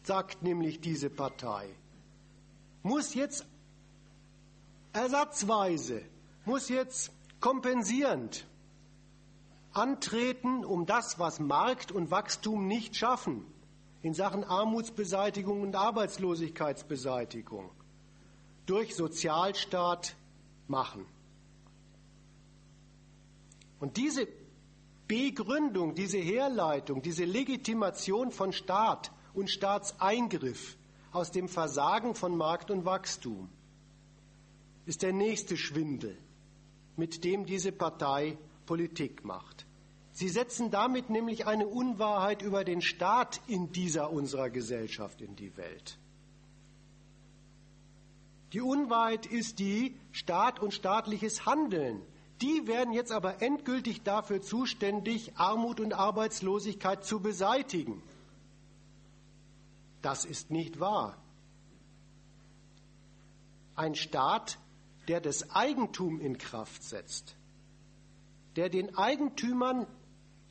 sagt 0.02 0.42
nämlich 0.42 0.80
diese 0.80 1.10
Partei, 1.10 1.68
muss 2.82 3.12
jetzt 3.12 3.44
ersatzweise, 4.94 6.00
muss 6.46 6.70
jetzt 6.70 7.10
kompensierend 7.40 8.46
antreten, 9.74 10.64
um 10.64 10.86
das, 10.86 11.18
was 11.18 11.38
Markt 11.38 11.92
und 11.92 12.10
Wachstum 12.10 12.66
nicht 12.66 12.96
schaffen, 12.96 13.44
in 14.00 14.14
Sachen 14.14 14.42
Armutsbeseitigung 14.42 15.60
und 15.60 15.76
Arbeitslosigkeitsbeseitigung, 15.76 17.68
durch 18.64 18.96
Sozialstaat 18.96 20.16
machen. 20.66 21.04
Und 23.80 23.96
diese 23.96 24.26
Begründung, 25.06 25.94
diese 25.94 26.18
Herleitung, 26.18 27.02
diese 27.02 27.24
Legitimation 27.24 28.30
von 28.30 28.52
Staat 28.52 29.12
und 29.34 29.48
Staatseingriff 29.48 30.76
aus 31.12 31.30
dem 31.30 31.48
Versagen 31.48 32.14
von 32.14 32.36
Markt 32.36 32.70
und 32.70 32.84
Wachstum 32.84 33.48
ist 34.84 35.02
der 35.02 35.12
nächste 35.12 35.56
Schwindel, 35.56 36.18
mit 36.96 37.24
dem 37.24 37.46
diese 37.46 37.72
Partei 37.72 38.36
Politik 38.66 39.24
macht. 39.24 39.66
Sie 40.12 40.28
setzen 40.28 40.70
damit 40.70 41.10
nämlich 41.10 41.46
eine 41.46 41.68
Unwahrheit 41.68 42.42
über 42.42 42.64
den 42.64 42.82
Staat 42.82 43.40
in 43.46 43.70
dieser 43.72 44.10
unserer 44.10 44.50
Gesellschaft 44.50 45.20
in 45.20 45.36
die 45.36 45.56
Welt. 45.56 45.98
Die 48.52 48.60
Unwahrheit 48.60 49.26
ist 49.26 49.58
die 49.58 49.94
Staat 50.10 50.58
und 50.58 50.74
staatliches 50.74 51.46
Handeln. 51.46 52.02
Die 52.40 52.66
werden 52.66 52.92
jetzt 52.92 53.10
aber 53.10 53.42
endgültig 53.42 54.02
dafür 54.02 54.40
zuständig, 54.40 55.32
Armut 55.36 55.80
und 55.80 55.92
Arbeitslosigkeit 55.92 57.04
zu 57.04 57.20
beseitigen. 57.20 58.02
Das 60.02 60.24
ist 60.24 60.50
nicht 60.50 60.78
wahr. 60.78 61.16
Ein 63.74 63.94
Staat, 63.94 64.58
der 65.08 65.20
das 65.20 65.50
Eigentum 65.50 66.20
in 66.20 66.38
Kraft 66.38 66.82
setzt, 66.84 67.34
der 68.56 68.68
den 68.68 68.96
Eigentümern 68.96 69.86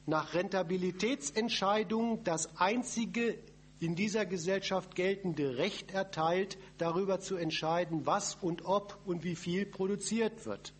nach 0.05 0.33
Rentabilitätsentscheidungen 0.33 2.23
das 2.23 2.57
einzige 2.57 3.37
in 3.79 3.95
dieser 3.95 4.25
Gesellschaft 4.25 4.95
geltende 4.95 5.57
Recht 5.57 5.91
erteilt, 5.91 6.57
darüber 6.77 7.19
zu 7.19 7.35
entscheiden, 7.35 8.05
was 8.05 8.35
und 8.35 8.65
ob 8.65 8.97
und 9.05 9.23
wie 9.23 9.35
viel 9.35 9.65
produziert 9.65 10.45
wird. 10.45 10.73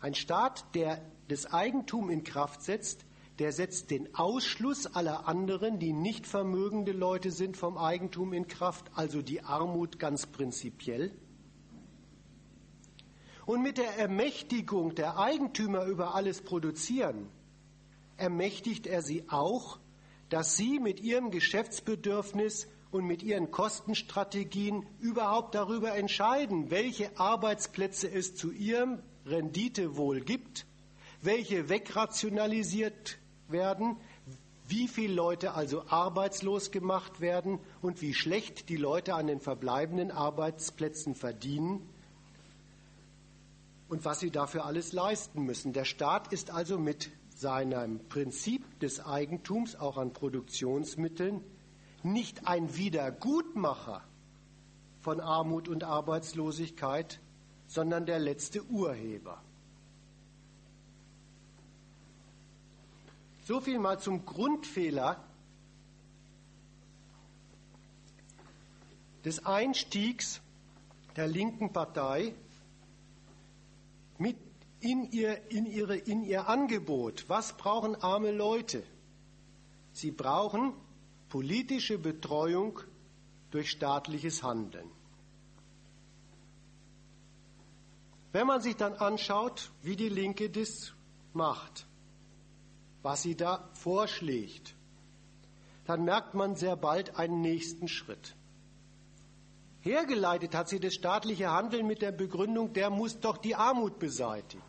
Ein 0.00 0.14
Staat, 0.14 0.74
der 0.74 1.00
das 1.28 1.52
Eigentum 1.52 2.10
in 2.10 2.24
Kraft 2.24 2.62
setzt, 2.62 3.04
der 3.38 3.52
setzt 3.52 3.90
den 3.90 4.14
Ausschluss 4.14 4.86
aller 4.86 5.28
anderen, 5.28 5.78
die 5.78 5.92
nicht 5.92 6.26
vermögende 6.26 6.92
Leute 6.92 7.30
sind, 7.30 7.56
vom 7.56 7.78
Eigentum 7.78 8.32
in 8.32 8.48
Kraft, 8.48 8.90
also 8.94 9.22
die 9.22 9.42
Armut 9.42 9.98
ganz 9.98 10.26
prinzipiell. 10.26 11.12
Und 13.46 13.62
mit 13.62 13.78
der 13.78 13.98
Ermächtigung 13.98 14.94
der 14.94 15.18
Eigentümer 15.18 15.84
über 15.84 16.14
alles 16.14 16.42
Produzieren 16.42 17.28
ermächtigt 18.16 18.86
er 18.86 19.02
sie 19.02 19.24
auch, 19.28 19.78
dass 20.28 20.56
sie 20.56 20.78
mit 20.78 21.00
ihrem 21.00 21.30
Geschäftsbedürfnis 21.30 22.68
und 22.90 23.04
mit 23.06 23.22
ihren 23.22 23.50
Kostenstrategien 23.50 24.86
überhaupt 25.00 25.54
darüber 25.54 25.94
entscheiden, 25.94 26.70
welche 26.70 27.18
Arbeitsplätze 27.18 28.10
es 28.10 28.34
zu 28.34 28.50
ihrem 28.52 29.02
Renditewohl 29.30 30.20
gibt, 30.20 30.66
welche 31.22 31.68
wegrationalisiert 31.68 33.18
werden, 33.48 33.96
wie 34.66 34.86
viele 34.88 35.14
Leute 35.14 35.54
also 35.54 35.84
arbeitslos 35.88 36.70
gemacht 36.70 37.20
werden 37.20 37.58
und 37.82 38.00
wie 38.02 38.14
schlecht 38.14 38.68
die 38.68 38.76
Leute 38.76 39.14
an 39.14 39.26
den 39.26 39.40
verbleibenden 39.40 40.10
Arbeitsplätzen 40.10 41.14
verdienen 41.14 41.88
und 43.88 44.04
was 44.04 44.20
sie 44.20 44.30
dafür 44.30 44.64
alles 44.64 44.92
leisten 44.92 45.42
müssen. 45.42 45.72
Der 45.72 45.84
Staat 45.84 46.32
ist 46.32 46.52
also 46.52 46.78
mit 46.78 47.10
seinem 47.34 48.06
Prinzip 48.08 48.78
des 48.80 49.04
Eigentums 49.04 49.74
auch 49.74 49.98
an 49.98 50.12
Produktionsmitteln 50.12 51.42
nicht 52.02 52.46
ein 52.46 52.76
Wiedergutmacher 52.76 54.04
von 55.00 55.20
Armut 55.20 55.68
und 55.68 55.82
Arbeitslosigkeit, 55.84 57.20
sondern 57.70 58.04
der 58.04 58.18
letzte 58.18 58.64
Urheber. 58.64 59.40
So 63.44 63.60
viel 63.60 63.78
mal 63.78 64.00
zum 64.00 64.26
Grundfehler 64.26 65.22
des 69.24 69.46
Einstiegs 69.46 70.40
der 71.14 71.28
linken 71.28 71.72
Partei 71.72 72.34
mit 74.18 74.36
in 74.80 75.08
ihr, 75.12 75.40
in, 75.52 75.66
ihre, 75.66 75.96
in 75.96 76.24
ihr 76.24 76.48
Angebot. 76.48 77.28
Was 77.28 77.56
brauchen 77.56 77.94
arme 77.94 78.32
Leute? 78.32 78.82
Sie 79.92 80.10
brauchen 80.10 80.72
politische 81.28 81.98
Betreuung 81.98 82.80
durch 83.52 83.70
staatliches 83.70 84.42
Handeln. 84.42 84.90
Wenn 88.32 88.46
man 88.46 88.60
sich 88.60 88.76
dann 88.76 88.94
anschaut, 88.94 89.70
wie 89.82 89.96
die 89.96 90.08
Linke 90.08 90.50
das 90.50 90.92
macht, 91.32 91.86
was 93.02 93.22
sie 93.22 93.36
da 93.36 93.68
vorschlägt, 93.72 94.74
dann 95.84 96.04
merkt 96.04 96.34
man 96.34 96.54
sehr 96.54 96.76
bald 96.76 97.16
einen 97.16 97.40
nächsten 97.40 97.88
Schritt. 97.88 98.36
Hergeleitet 99.80 100.54
hat 100.54 100.68
sie 100.68 100.78
das 100.78 100.94
staatliche 100.94 101.50
Handeln 101.50 101.86
mit 101.86 102.02
der 102.02 102.12
Begründung, 102.12 102.72
der 102.72 102.90
muss 102.90 103.18
doch 103.18 103.38
die 103.38 103.56
Armut 103.56 103.98
beseitigen. 103.98 104.62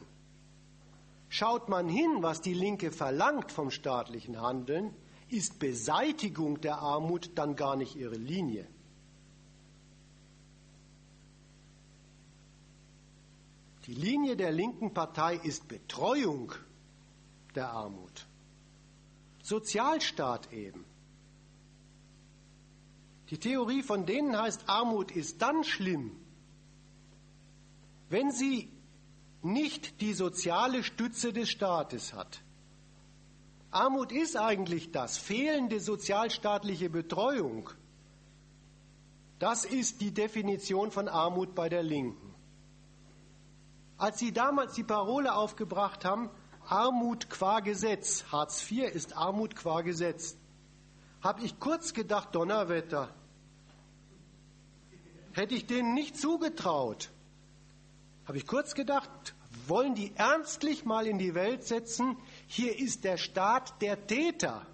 Schaut 1.27 1.69
man 1.69 1.87
hin, 1.87 2.17
was 2.21 2.41
die 2.41 2.53
Linke 2.53 2.91
verlangt 2.91 3.51
vom 3.51 3.71
staatlichen 3.71 4.41
Handeln, 4.41 4.93
ist 5.29 5.59
Beseitigung 5.59 6.59
der 6.61 6.79
Armut 6.79 7.31
dann 7.35 7.55
gar 7.55 7.75
nicht 7.75 7.95
ihre 7.95 8.15
Linie. 8.15 8.67
Die 13.85 13.93
Linie 13.93 14.35
der 14.35 14.51
linken 14.51 14.93
Partei 14.93 15.35
ist 15.35 15.67
Betreuung 15.67 16.53
der 17.55 17.69
Armut. 17.71 18.27
Sozialstaat 19.41 20.53
eben. 20.53 20.85
Die 23.29 23.39
Theorie 23.39 23.81
von 23.81 24.05
denen 24.05 24.37
heißt, 24.37 24.67
Armut 24.67 25.11
ist 25.11 25.41
dann 25.41 25.63
schlimm, 25.63 26.11
wenn 28.09 28.31
sie 28.31 28.69
nicht 29.41 30.01
die 30.01 30.13
soziale 30.13 30.83
Stütze 30.83 31.33
des 31.33 31.49
Staates 31.49 32.13
hat. 32.13 32.41
Armut 33.71 34.11
ist 34.11 34.35
eigentlich 34.35 34.91
das, 34.91 35.17
fehlende 35.17 35.79
sozialstaatliche 35.79 36.89
Betreuung. 36.89 37.69
Das 39.39 39.63
ist 39.63 40.01
die 40.01 40.11
Definition 40.11 40.91
von 40.91 41.07
Armut 41.07 41.55
bei 41.55 41.69
der 41.69 41.81
Linken. 41.81 42.30
Als 44.01 44.17
Sie 44.17 44.31
damals 44.31 44.73
die 44.73 44.83
Parole 44.83 45.31
aufgebracht 45.35 46.05
haben, 46.05 46.31
Armut 46.67 47.29
qua 47.29 47.59
Gesetz, 47.59 48.25
Hartz 48.31 48.65
IV 48.71 48.85
ist 48.91 49.15
Armut 49.15 49.55
qua 49.55 49.81
Gesetz, 49.81 50.35
habe 51.21 51.43
ich 51.43 51.59
kurz 51.59 51.93
gedacht, 51.93 52.33
Donnerwetter, 52.33 53.13
hätte 55.33 55.53
ich 55.53 55.67
denen 55.67 55.93
nicht 55.93 56.17
zugetraut. 56.17 57.11
Habe 58.25 58.39
ich 58.39 58.47
kurz 58.47 58.73
gedacht, 58.73 59.35
wollen 59.67 59.93
die 59.93 60.11
ernstlich 60.15 60.83
mal 60.83 61.05
in 61.05 61.19
die 61.19 61.35
Welt 61.35 61.63
setzen, 61.63 62.17
hier 62.47 62.79
ist 62.79 63.03
der 63.03 63.17
Staat 63.17 63.83
der 63.83 64.07
Täter, 64.07 64.65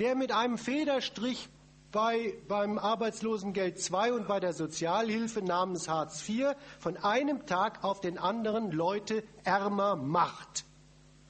der 0.00 0.16
mit 0.16 0.32
einem 0.32 0.58
Federstrich 0.58 1.48
bei, 1.96 2.34
beim 2.46 2.76
Arbeitslosengeld 2.76 3.78
II 3.90 4.10
und 4.10 4.28
bei 4.28 4.38
der 4.38 4.52
Sozialhilfe 4.52 5.40
namens 5.40 5.88
Hartz 5.88 6.28
IV 6.28 6.48
von 6.78 6.98
einem 6.98 7.46
Tag 7.46 7.82
auf 7.84 8.02
den 8.02 8.18
anderen 8.18 8.70
Leute 8.70 9.24
ärmer 9.44 9.96
macht. 9.96 10.66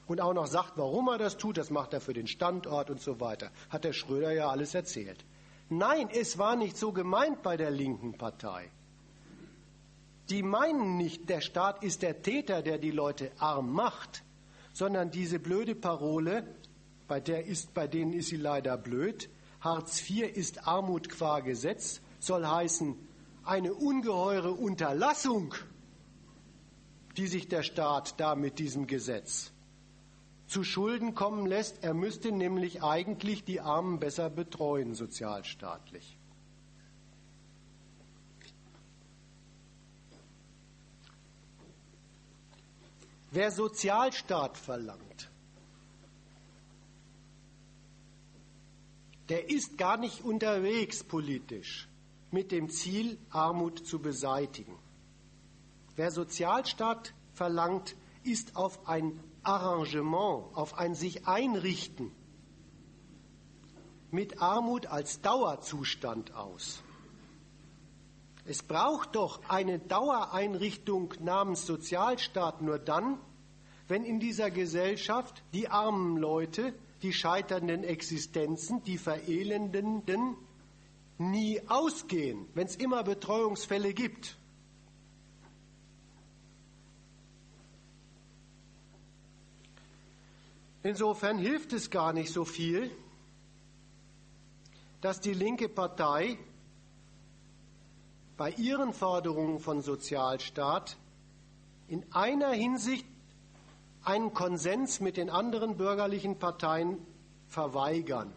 Und 0.07 0.19
auch 0.19 0.33
noch 0.33 0.47
sagt, 0.47 0.73
warum 0.75 1.07
er 1.07 1.17
das 1.17 1.37
tut, 1.37 1.57
das 1.57 1.69
macht 1.69 1.93
er 1.93 2.01
für 2.01 2.11
den 2.11 2.27
Standort 2.27 2.89
und 2.89 2.99
so 2.99 3.21
weiter. 3.21 3.49
Hat 3.69 3.85
der 3.85 3.93
Schröder 3.93 4.33
ja 4.33 4.49
alles 4.49 4.75
erzählt. 4.75 5.23
Nein, 5.69 6.09
es 6.11 6.37
war 6.37 6.57
nicht 6.57 6.75
so 6.75 6.91
gemeint 6.91 7.43
bei 7.43 7.55
der 7.55 7.71
linken 7.71 8.17
Partei. 8.17 8.69
Die 10.29 10.43
meinen 10.43 10.97
nicht, 10.97 11.29
der 11.29 11.39
Staat 11.39 11.81
ist 11.81 12.01
der 12.01 12.21
Täter, 12.21 12.61
der 12.61 12.77
die 12.77 12.91
Leute 12.91 13.31
arm 13.39 13.71
macht, 13.71 14.21
sondern 14.73 15.11
diese 15.11 15.39
blöde 15.39 15.75
Parole, 15.75 16.43
bei, 17.07 17.21
der 17.21 17.45
ist, 17.45 17.73
bei 17.73 17.87
denen 17.87 18.11
ist 18.11 18.27
sie 18.27 18.35
leider 18.35 18.77
blöd, 18.77 19.29
Hartz 19.67 20.09
IV 20.09 20.35
ist 20.35 20.67
Armut 20.67 21.09
qua 21.09 21.41
Gesetz, 21.41 22.01
soll 22.19 22.45
heißen, 22.45 22.95
eine 23.43 23.73
ungeheure 23.73 24.51
Unterlassung, 24.51 25.53
die 27.17 27.27
sich 27.27 27.47
der 27.47 27.63
Staat 27.63 28.19
da 28.19 28.35
mit 28.35 28.59
diesem 28.59 28.87
Gesetz 28.87 29.51
zu 30.47 30.63
Schulden 30.63 31.13
kommen 31.13 31.45
lässt. 31.45 31.83
Er 31.83 31.93
müsste 31.93 32.31
nämlich 32.31 32.81
eigentlich 32.81 33.43
die 33.43 33.59
Armen 33.61 33.99
besser 33.99 34.29
betreuen, 34.29 34.95
sozialstaatlich. 34.95 36.17
Wer 43.31 43.51
Sozialstaat 43.51 44.57
verlangt, 44.57 45.01
der 49.29 49.49
ist 49.49 49.77
gar 49.77 49.97
nicht 49.97 50.23
unterwegs 50.23 51.03
politisch 51.03 51.87
mit 52.31 52.51
dem 52.51 52.69
Ziel, 52.69 53.17
Armut 53.29 53.85
zu 53.85 53.99
beseitigen. 53.99 54.77
Wer 55.95 56.11
Sozialstaat 56.11 57.13
verlangt, 57.33 57.95
ist 58.23 58.55
auf 58.55 58.87
ein 58.87 59.19
Arrangement, 59.43 60.55
auf 60.55 60.77
ein 60.77 60.93
sich 60.93 61.27
einrichten 61.27 62.11
mit 64.11 64.41
Armut 64.41 64.87
als 64.87 65.21
Dauerzustand 65.21 66.33
aus. 66.33 66.81
Es 68.45 68.63
braucht 68.63 69.15
doch 69.15 69.41
eine 69.49 69.79
Dauereinrichtung 69.79 71.13
namens 71.19 71.65
Sozialstaat 71.65 72.61
nur 72.61 72.79
dann, 72.79 73.19
wenn 73.89 74.03
in 74.03 74.19
dieser 74.19 74.51
Gesellschaft 74.51 75.43
die 75.53 75.67
armen 75.67 76.17
Leute, 76.17 76.73
die 77.01 77.13
scheiternden 77.13 77.83
Existenzen, 77.83 78.83
die 78.83 78.97
Verelendenden 78.97 80.35
nie 81.17 81.61
ausgehen, 81.67 82.47
wenn 82.53 82.67
es 82.67 82.75
immer 82.75 83.03
Betreuungsfälle 83.03 83.93
gibt. 83.93 84.37
Insofern 90.83 91.37
hilft 91.37 91.73
es 91.73 91.89
gar 91.89 92.13
nicht 92.13 92.31
so 92.31 92.45
viel, 92.45 92.91
dass 95.01 95.19
die 95.19 95.33
linke 95.33 95.67
Partei 95.69 96.37
bei 98.37 98.51
ihren 98.51 98.93
Forderungen 98.93 99.59
von 99.59 99.81
Sozialstaat 99.81 100.97
in 101.87 102.05
einer 102.13 102.51
Hinsicht 102.51 103.05
einen 104.07 104.33
Konsens 104.33 105.01
mit 105.01 105.17
den 105.17 105.29
anderen 105.29 105.75
bürgerlichen 105.75 106.39
Parteien 106.39 106.97
verweigern. 107.47 108.33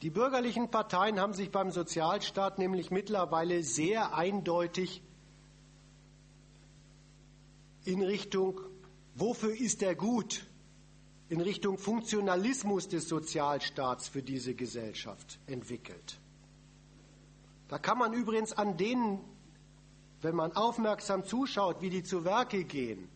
Die 0.00 0.08
bürgerlichen 0.08 0.70
Parteien 0.70 1.20
haben 1.20 1.34
sich 1.34 1.50
beim 1.50 1.70
Sozialstaat 1.70 2.58
nämlich 2.58 2.90
mittlerweile 2.90 3.62
sehr 3.62 4.14
eindeutig 4.14 5.02
in 7.84 8.00
Richtung, 8.02 8.60
wofür 9.14 9.54
ist 9.54 9.82
er 9.82 9.94
gut, 9.94 10.46
in 11.28 11.42
Richtung 11.42 11.76
Funktionalismus 11.76 12.88
des 12.88 13.06
Sozialstaats 13.06 14.08
für 14.08 14.22
diese 14.22 14.54
Gesellschaft 14.54 15.38
entwickelt. 15.46 16.18
Da 17.68 17.78
kann 17.78 17.98
man 17.98 18.14
übrigens 18.14 18.54
an 18.54 18.78
denen, 18.78 19.20
wenn 20.22 20.34
man 20.34 20.52
aufmerksam 20.52 21.24
zuschaut, 21.24 21.80
wie 21.80 21.90
die 21.90 22.02
zu 22.02 22.24
Werke 22.24 22.64
gehen, 22.64 23.08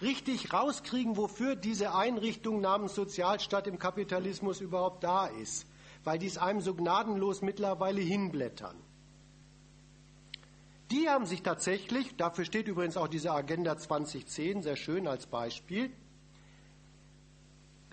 richtig 0.00 0.52
rauskriegen, 0.52 1.16
wofür 1.16 1.56
diese 1.56 1.94
Einrichtung 1.94 2.60
namens 2.60 2.94
Sozialstaat 2.94 3.66
im 3.66 3.78
Kapitalismus 3.78 4.60
überhaupt 4.60 5.04
da 5.04 5.26
ist, 5.26 5.66
weil 6.04 6.18
die 6.18 6.26
es 6.26 6.38
einem 6.38 6.60
so 6.60 6.74
gnadenlos 6.74 7.42
mittlerweile 7.42 8.00
hinblättern. 8.00 8.76
Die 10.90 11.08
haben 11.08 11.26
sich 11.26 11.42
tatsächlich, 11.42 12.16
dafür 12.16 12.44
steht 12.44 12.66
übrigens 12.66 12.96
auch 12.96 13.08
diese 13.08 13.32
Agenda 13.32 13.76
2010 13.76 14.62
sehr 14.62 14.76
schön 14.76 15.06
als 15.06 15.26
Beispiel, 15.26 15.90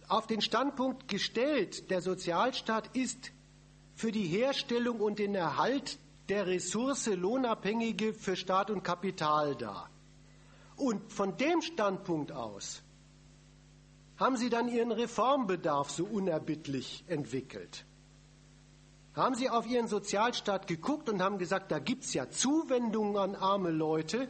auf 0.07 0.27
den 0.27 0.41
Standpunkt 0.41 1.07
gestellt, 1.07 1.89
der 1.89 2.01
Sozialstaat 2.01 2.95
ist 2.95 3.31
für 3.95 4.11
die 4.11 4.27
Herstellung 4.27 5.01
und 5.01 5.19
den 5.19 5.35
Erhalt 5.35 5.97
der 6.29 6.47
Ressource 6.47 7.07
Lohnabhängige 7.07 8.13
für 8.13 8.35
Staat 8.35 8.71
und 8.71 8.83
Kapital 8.83 9.55
da. 9.55 9.89
Und 10.75 11.11
von 11.11 11.37
dem 11.37 11.61
Standpunkt 11.61 12.31
aus 12.31 12.83
haben 14.17 14.37
sie 14.37 14.49
dann 14.49 14.67
ihren 14.67 14.91
Reformbedarf 14.91 15.91
so 15.91 16.05
unerbittlich 16.05 17.03
entwickelt 17.07 17.85
haben 19.15 19.35
sie 19.35 19.49
auf 19.49 19.65
ihren 19.65 19.87
Sozialstaat 19.87 20.67
geguckt 20.67 21.09
und 21.09 21.21
haben 21.21 21.37
gesagt, 21.37 21.71
da 21.71 21.79
gibt 21.79 22.03
es 22.03 22.13
ja 22.13 22.29
Zuwendungen 22.29 23.17
an 23.17 23.35
arme 23.35 23.71
Leute, 23.71 24.29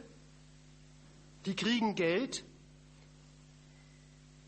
die 1.44 1.56
kriegen 1.56 1.94
Geld, 1.96 2.44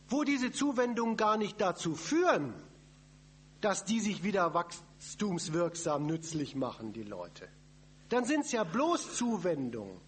wo 0.09 0.23
diese 0.23 0.53
Zuwendungen 0.53 1.17
gar 1.17 1.37
nicht 1.37 1.61
dazu 1.61 1.95
führen, 1.95 2.55
dass 3.61 3.85
die 3.85 4.01
sich 4.01 4.23
wieder 4.23 4.55
wachstumswirksam 4.99 6.07
nützlich 6.07 6.55
machen, 6.57 6.93
die 6.93 7.05
Leute. 7.05 7.49
Dann 8.09 8.25
sind 8.25 8.45
es 8.45 8.53
ja 8.53 8.65
bloß 8.65 9.17
Zuwendungen. 9.17 10.01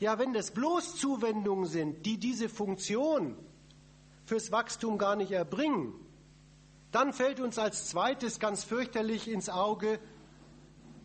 Ja, 0.00 0.18
wenn 0.18 0.32
das 0.32 0.50
bloß 0.52 0.96
Zuwendungen 0.96 1.66
sind, 1.66 2.06
die 2.06 2.18
diese 2.18 2.48
Funktion 2.48 3.36
fürs 4.26 4.52
Wachstum 4.52 4.98
gar 4.98 5.16
nicht 5.16 5.32
erbringen, 5.32 5.92
dann 6.92 7.12
fällt 7.12 7.40
uns 7.40 7.58
als 7.58 7.88
zweites 7.88 8.38
ganz 8.38 8.64
fürchterlich 8.64 9.28
ins 9.28 9.48
Auge, 9.48 10.00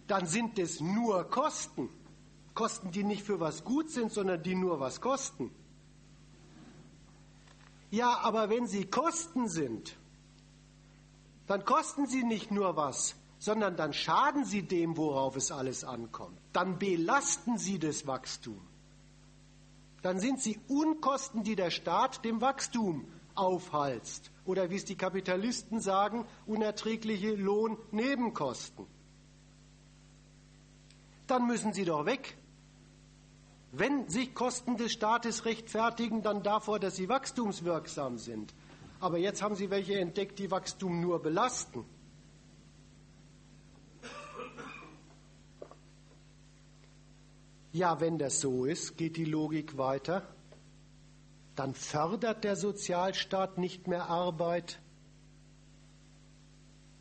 dann 0.08 0.26
sind 0.28 0.60
es 0.60 0.80
nur 0.80 1.24
Kosten. 1.30 1.90
Kosten, 2.54 2.92
die 2.92 3.04
nicht 3.04 3.24
für 3.24 3.40
was 3.40 3.64
gut 3.64 3.90
sind, 3.90 4.12
sondern 4.12 4.42
die 4.44 4.56
nur 4.56 4.80
was 4.80 5.02
kosten. 5.02 5.50
Ja, 7.90 8.20
aber 8.20 8.50
wenn 8.50 8.68
sie 8.68 8.86
Kosten 8.86 9.48
sind, 9.48 9.98
dann 11.48 11.66
kosten 11.66 12.08
sie 12.08 12.24
nicht 12.24 12.52
nur 12.52 12.76
was, 12.76 13.16
sondern 13.40 13.76
dann 13.76 13.94
schaden 13.94 14.46
sie 14.46 14.64
dem, 14.64 14.96
worauf 14.96 15.36
es 15.36 15.52
alles 15.52 15.84
ankommt. 15.84 16.40
Dann 16.54 16.80
belasten 16.80 17.58
sie 17.58 17.80
das 17.80 18.08
Wachstum. 18.08 18.62
Dann 20.02 20.20
sind 20.20 20.42
sie 20.42 20.60
Unkosten, 20.68 21.44
die 21.44 21.56
der 21.56 21.72
Staat 21.72 22.24
dem 22.26 22.42
Wachstum 22.42 23.08
aufhalst. 23.36 24.32
Oder 24.46 24.70
wie 24.70 24.76
es 24.76 24.86
die 24.86 24.96
Kapitalisten 24.98 25.80
sagen, 25.80 26.26
unerträgliche 26.46 27.36
Lohnnebenkosten. 27.36 28.86
Dann 31.28 31.48
müssen 31.48 31.74
sie 31.74 31.86
doch 31.86 32.06
weg. 32.06 32.38
Wenn 33.72 34.08
sich 34.08 34.36
Kosten 34.36 34.78
des 34.78 34.92
Staates 34.92 35.46
rechtfertigen, 35.46 36.22
dann 36.22 36.44
davor, 36.44 36.80
dass 36.80 36.96
sie 36.96 37.10
wachstumswirksam 37.10 38.20
sind. 38.20 38.54
Aber 39.04 39.18
jetzt 39.18 39.42
haben 39.42 39.56
sie 39.56 39.70
welche 39.70 40.00
entdeckt, 40.00 40.40
die 40.40 40.50
Wachstum 40.50 41.02
nur 41.02 41.22
belasten. 41.22 41.84
Ja, 47.72 48.00
wenn 48.00 48.18
das 48.18 48.40
so 48.40 48.66
ist, 48.66 48.98
geht 48.98 49.18
die 49.18 49.26
Logik 49.26 49.78
weiter 49.78 50.24
dann 51.56 51.74
fördert 51.74 52.44
der 52.44 52.56
Sozialstaat 52.56 53.58
nicht 53.58 53.88
mehr 53.88 54.10
Arbeit, 54.10 54.80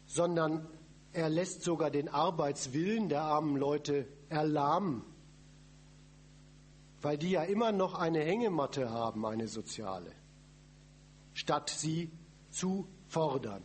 sondern 0.07 0.67
er 1.13 1.29
lässt 1.29 1.63
sogar 1.63 1.91
den 1.91 2.09
Arbeitswillen 2.09 3.09
der 3.09 3.23
armen 3.23 3.57
Leute 3.57 4.07
erlahmen, 4.29 5.05
weil 7.01 7.19
die 7.19 7.31
ja 7.31 7.43
immer 7.45 7.73
noch 7.73 7.95
eine 7.95 8.21
Hängematte 8.21 8.91
haben, 8.91 9.25
eine 9.25 9.49
soziale, 9.49 10.13
statt 11.35 11.71
sie 11.71 12.11
zu 12.51 12.87
fordern. 13.09 13.63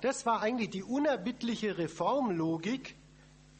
Das 0.00 0.26
war 0.26 0.42
eigentlich 0.42 0.70
die 0.70 0.82
unerbittliche 0.82 1.78
Reformlogik 1.78 2.94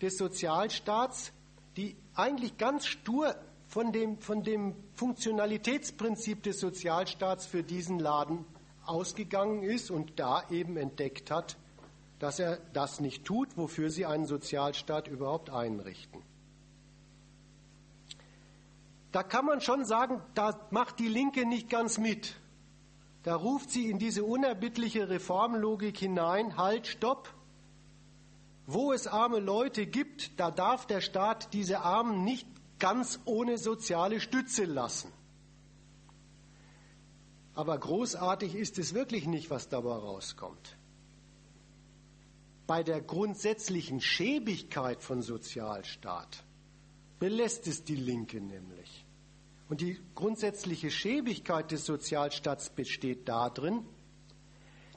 des 0.03 0.19
Sozialstaats, 0.19 1.33
die 1.77 1.97
eigentlich 2.15 2.59
ganz 2.59 2.87
stur 2.87 3.35
von 3.69 3.93
dem, 3.93 4.19
von 4.19 4.43
dem 4.43 4.75
Funktionalitätsprinzip 4.95 6.43
des 6.43 6.61
Sozialstaats 6.61 7.47
für 7.47 7.63
diesen 7.63 7.99
Laden 7.99 8.45
ausgegangen 8.85 9.63
ist 9.63 9.91
und 9.91 10.21
da 10.21 10.45
eben 10.51 10.77
entdeckt 10.77 11.31
hat, 11.31 11.57
dass 12.19 12.39
er 12.39 12.59
das 12.73 13.01
nicht 13.01 13.25
tut, 13.25 13.57
wofür 13.57 13.91
sie 13.91 14.07
einen 14.07 14.27
Sozialstaat 14.27 15.09
überhaupt 15.09 15.51
einrichten. 15.51 16.23
Da 19.13 19.23
kann 19.23 19.45
man 19.45 19.61
schon 19.61 19.85
sagen, 19.85 20.21
da 20.35 20.59
macht 20.71 20.99
die 20.99 21.09
Linke 21.09 21.47
nicht 21.47 21.71
ganz 21.71 21.99
mit. 21.99 22.35
Da 23.25 23.37
ruft 23.37 23.71
sie 23.71 23.91
in 23.91 23.99
diese 23.99 24.23
unerbittliche 24.23 25.09
Reformlogik 25.09 25.99
hinein, 25.99 26.57
halt, 26.59 26.87
stopp. 26.87 27.33
Wo 28.67 28.93
es 28.93 29.07
arme 29.07 29.41
Leute 29.41 29.87
gibt, 29.87 30.39
da 30.39 30.51
darf 30.51 30.87
der 30.87 31.01
Staat 31.01 31.53
diese 31.55 31.81
Armen 31.81 32.23
nicht 32.25 32.47
ganz 32.79 33.19
ohne 33.25 33.57
soziale 33.57 34.21
Stütze 34.21 34.65
lassen. 34.65 35.11
Aber 37.55 37.79
großartig 37.79 38.55
ist 38.55 38.79
es 38.79 38.93
wirklich 38.95 39.27
nicht, 39.27 39.49
was 39.49 39.69
dabei 39.69 39.95
rauskommt. 39.95 40.77
Bei 42.67 42.83
der 42.83 43.01
grundsätzlichen 43.01 44.01
Schäbigkeit 44.01 45.03
von 45.03 45.23
Sozialstaat 45.23 46.45
belässt 47.19 47.67
es 47.69 47.85
die 47.85 47.97
Linke 47.97 48.41
nämlich. 48.41 49.04
Und 49.69 49.81
die 49.81 49.99
grundsätzliche 50.15 50.91
Schäbigkeit 50.91 51.71
des 51.71 51.87
Sozialstaats 51.87 52.71
besteht 52.71 53.29
darin, 53.29 53.85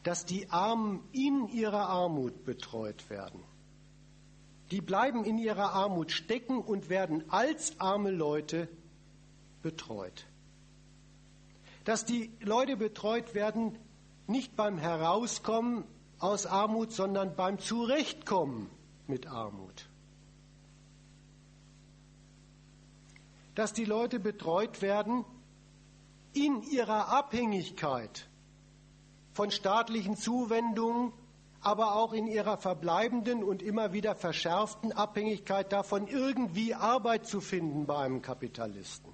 dass 0.03 0.25
die 0.25 0.49
Armen 0.49 1.03
in 1.11 1.47
ihrer 1.47 1.89
Armut 1.89 2.43
betreut 2.43 3.09
werden. 3.09 3.43
Die 4.71 4.81
bleiben 4.81 5.23
in 5.23 5.37
ihrer 5.37 5.73
Armut 5.73 6.11
stecken 6.11 6.59
und 6.59 6.89
werden 6.89 7.23
als 7.29 7.79
arme 7.79 8.11
Leute 8.11 8.67
betreut. 9.61 10.25
Dass 11.85 12.03
die 12.03 12.31
Leute 12.41 12.75
betreut 12.75 13.33
werden, 13.33 13.77
nicht 14.27 14.57
beim 14.57 14.77
Herauskommen 14.77 15.85
aus 16.19 16.45
Armut, 16.45 16.91
sondern 16.91 17.35
beim 17.35 17.59
Zurechtkommen 17.59 18.69
mit 19.07 19.27
Armut. 19.27 19.86
Dass 23.57 23.73
die 23.73 23.85
Leute 23.85 24.19
betreut 24.19 24.83
werden 24.83 25.25
in 26.33 26.61
ihrer 26.61 27.07
Abhängigkeit 27.07 28.29
von 29.33 29.49
staatlichen 29.49 30.15
Zuwendungen 30.15 31.11
aber 31.61 31.95
auch 31.95 32.13
in 32.13 32.27
ihrer 32.27 32.57
verbleibenden 32.57 33.43
und 33.43 33.61
immer 33.61 33.93
wieder 33.93 34.15
verschärften 34.15 34.91
Abhängigkeit 34.91 35.71
davon, 35.71 36.07
irgendwie 36.07 36.75
Arbeit 36.75 37.25
zu 37.25 37.41
finden 37.41 37.87
bei 37.87 37.97
einem 37.97 38.21
Kapitalisten. 38.21 39.11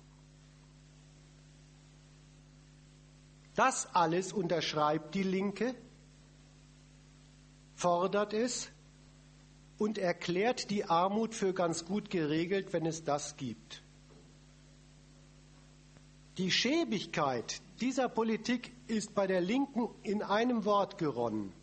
Das 3.56 3.88
alles 3.96 4.34
unterschreibt 4.34 5.16
die 5.16 5.24
Linke, 5.24 5.74
fordert 7.76 8.34
es 8.34 8.70
und 9.78 9.98
erklärt 9.98 10.70
die 10.70 10.86
Armut 10.86 11.36
für 11.36 11.54
ganz 11.54 11.86
gut 11.86 12.10
geregelt, 12.10 12.74
wenn 12.74 12.86
es 12.86 13.04
das 13.04 13.38
gibt. 13.38 13.83
Die 16.38 16.52
Schäbigkeit 16.52 17.62
dieser 17.80 18.10
Politik 18.10 18.74
ist 18.88 19.14
bei 19.14 19.28
der 19.28 19.42
Linken 19.42 19.90
in 20.02 20.24
einem 20.24 20.66
Wort 20.66 20.98
geronnen. 20.98 21.54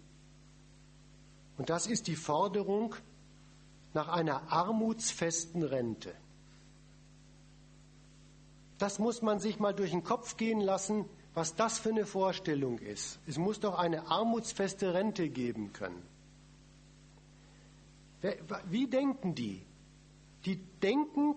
Und 1.59 1.71
das 1.71 1.87
ist 1.87 2.07
die 2.07 2.17
Forderung 2.17 2.95
nach 3.95 4.09
einer 4.09 4.51
armutsfesten 4.53 5.63
Rente. 5.63 6.15
Das 8.79 8.99
muss 8.99 9.21
man 9.21 9.41
sich 9.41 9.59
mal 9.59 9.75
durch 9.75 9.91
den 9.91 10.05
Kopf 10.05 10.37
gehen 10.37 10.61
lassen, 10.61 11.05
was 11.35 11.55
das 11.55 11.79
für 11.79 11.91
eine 11.91 12.07
Vorstellung 12.07 12.79
ist. 12.79 13.19
Es 13.27 13.37
muss 13.37 13.61
doch 13.61 13.79
eine 13.79 14.07
armutsfeste 14.07 14.95
Rente 14.95 15.29
geben 15.29 15.73
können. 15.73 16.03
Wie 18.67 18.87
denken 18.87 19.35
die? 19.35 19.63
Die 20.45 20.57
denken, 20.57 21.35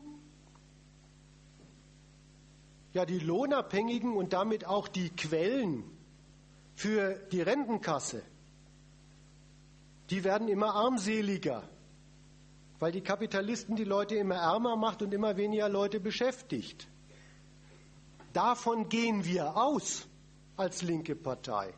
ja, 2.94 3.06
die 3.06 3.20
Lohnabhängigen 3.20 4.16
und 4.16 4.34
damit 4.34 4.66
auch 4.66 4.88
die 4.88 5.10
Quellen 5.10 5.84
für 6.76 7.16
die 7.32 7.42
Rentenkasse, 7.42 8.24
die 10.10 10.24
werden 10.24 10.48
immer 10.48 10.76
armseliger, 10.76 11.64
weil 12.80 12.92
die 12.92 13.02
Kapitalisten 13.02 13.76
die 13.76 13.84
Leute 13.84 14.16
immer 14.16 14.36
ärmer 14.36 14.76
macht 14.76 15.02
und 15.02 15.14
immer 15.14 15.38
weniger 15.38 15.70
Leute 15.70 16.00
beschäftigt. 16.00 16.88
Davon 18.34 18.90
gehen 18.90 19.26
wir 19.26 19.56
aus 19.58 20.08
als 20.58 20.82
linke 20.82 21.16
Partei. 21.16 21.74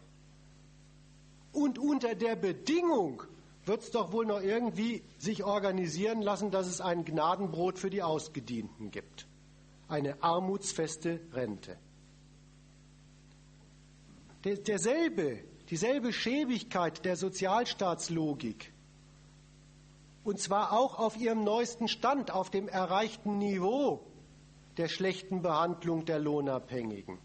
Und 1.51 1.79
unter 1.79 2.15
der 2.15 2.35
Bedingung 2.35 3.23
wird 3.65 3.81
es 3.81 3.91
doch 3.91 4.11
wohl 4.11 4.25
noch 4.25 4.41
irgendwie 4.41 5.03
sich 5.17 5.43
organisieren 5.43 6.21
lassen, 6.21 6.51
dass 6.51 6.67
es 6.67 6.81
ein 6.81 7.05
Gnadenbrot 7.05 7.79
für 7.79 7.89
die 7.89 8.03
Ausgedienten 8.03 8.91
gibt. 8.91 9.27
Eine 9.87 10.21
armutsfeste 10.23 11.19
Rente. 11.33 11.77
derselbe, 14.43 15.43
dieselbe 15.69 16.13
Schäbigkeit 16.13 17.03
der 17.03 17.15
Sozialstaatslogik, 17.15 18.71
und 20.23 20.39
zwar 20.39 20.71
auch 20.71 20.99
auf 20.99 21.17
ihrem 21.17 21.43
neuesten 21.43 21.87
Stand, 21.87 22.31
auf 22.31 22.49
dem 22.49 22.67
erreichten 22.67 23.37
Niveau, 23.37 24.05
der 24.77 24.87
schlechten 24.87 25.41
Behandlung 25.41 26.05
der 26.05 26.19
Lohnabhängigen 26.19 27.17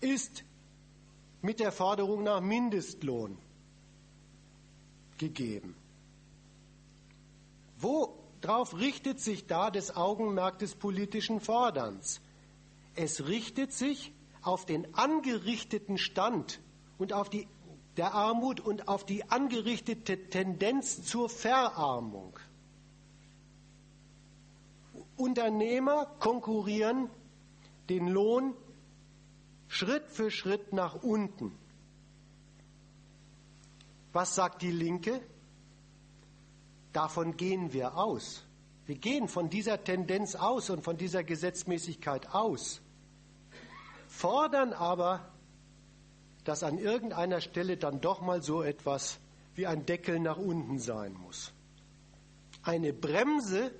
ist 0.00 0.44
mit 1.42 1.60
der 1.60 1.72
Forderung 1.72 2.22
nach 2.22 2.40
Mindestlohn 2.40 3.38
gegeben. 5.18 5.74
Worauf 8.42 8.78
richtet 8.78 9.20
sich 9.20 9.46
da 9.46 9.70
das 9.70 9.96
Augenmerk 9.96 10.58
des 10.58 10.74
politischen 10.74 11.40
Forderns? 11.40 12.20
Es 12.94 13.26
richtet 13.26 13.72
sich 13.72 14.12
auf 14.42 14.64
den 14.64 14.94
angerichteten 14.94 15.98
Stand 15.98 16.60
und 16.98 17.12
auf 17.12 17.28
die 17.28 17.48
der 17.96 18.14
Armut 18.14 18.60
und 18.60 18.88
auf 18.88 19.06
die 19.06 19.28
angerichtete 19.30 20.28
Tendenz 20.28 21.02
zur 21.04 21.28
Verarmung. 21.28 22.38
Unternehmer 25.16 26.06
konkurrieren 26.20 27.08
den 27.88 28.08
Lohn 28.08 28.54
Schritt 29.68 30.08
für 30.08 30.30
Schritt 30.30 30.72
nach 30.72 31.02
unten. 31.02 31.52
Was 34.12 34.34
sagt 34.34 34.62
die 34.62 34.70
Linke? 34.70 35.20
Davon 36.96 37.36
gehen 37.36 37.74
wir 37.74 37.98
aus. 37.98 38.42
Wir 38.86 38.94
gehen 38.94 39.28
von 39.28 39.50
dieser 39.50 39.84
Tendenz 39.84 40.34
aus 40.34 40.70
und 40.70 40.82
von 40.82 40.96
dieser 40.96 41.24
Gesetzmäßigkeit 41.24 42.34
aus, 42.34 42.80
fordern 44.08 44.72
aber, 44.72 45.20
dass 46.44 46.62
an 46.62 46.78
irgendeiner 46.78 47.42
Stelle 47.42 47.76
dann 47.76 48.00
doch 48.00 48.22
mal 48.22 48.40
so 48.42 48.62
etwas 48.62 49.18
wie 49.54 49.66
ein 49.66 49.84
Deckel 49.84 50.20
nach 50.20 50.38
unten 50.38 50.78
sein 50.78 51.12
muss. 51.12 51.52
Eine 52.62 52.94
Bremse 52.94 53.72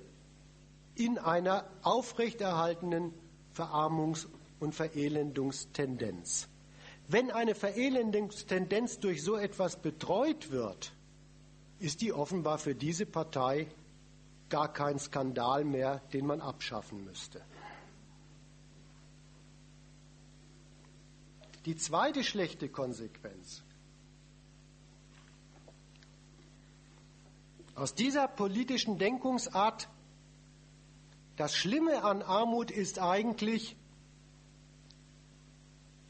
in 0.93 1.17
einer 1.17 1.67
aufrechterhaltenen 1.81 3.15
Verarmungs- 3.55 4.27
und 4.59 4.75
Verelendungstendenz. 4.75 6.49
Wenn 7.07 7.31
eine 7.31 7.55
Verelendungstendenz 7.55 8.99
durch 8.99 9.23
so 9.23 9.37
etwas 9.37 9.81
betreut 9.81 10.51
wird, 10.51 10.91
ist 11.79 12.01
die 12.01 12.13
offenbar 12.13 12.57
für 12.57 12.75
diese 12.75 13.05
Partei 13.05 13.67
gar 14.49 14.71
kein 14.71 14.99
Skandal 14.99 15.63
mehr, 15.63 15.99
den 16.13 16.25
man 16.25 16.41
abschaffen 16.41 17.03
müsste. 17.03 17.41
Die 21.65 21.75
zweite 21.75 22.23
schlechte 22.23 22.69
Konsequenz 22.69 23.61
aus 27.75 27.93
dieser 27.93 28.27
politischen 28.27 28.97
Denkungsart 28.97 29.87
das 31.35 31.55
Schlimme 31.55 32.03
an 32.03 32.23
Armut 32.23 32.71
ist 32.71 32.99
eigentlich 32.99 33.75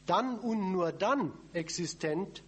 dann 0.06 0.38
und 0.38 0.72
nur 0.72 0.90
dann 0.90 1.32
existent, 1.52 2.42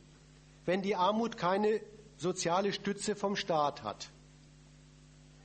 wenn 0.64 0.80
die 0.80 0.96
Armut 0.96 1.36
keine 1.36 1.82
soziale 2.20 2.72
Stütze 2.72 3.16
vom 3.16 3.34
Staat 3.36 3.82
hat. 3.82 4.10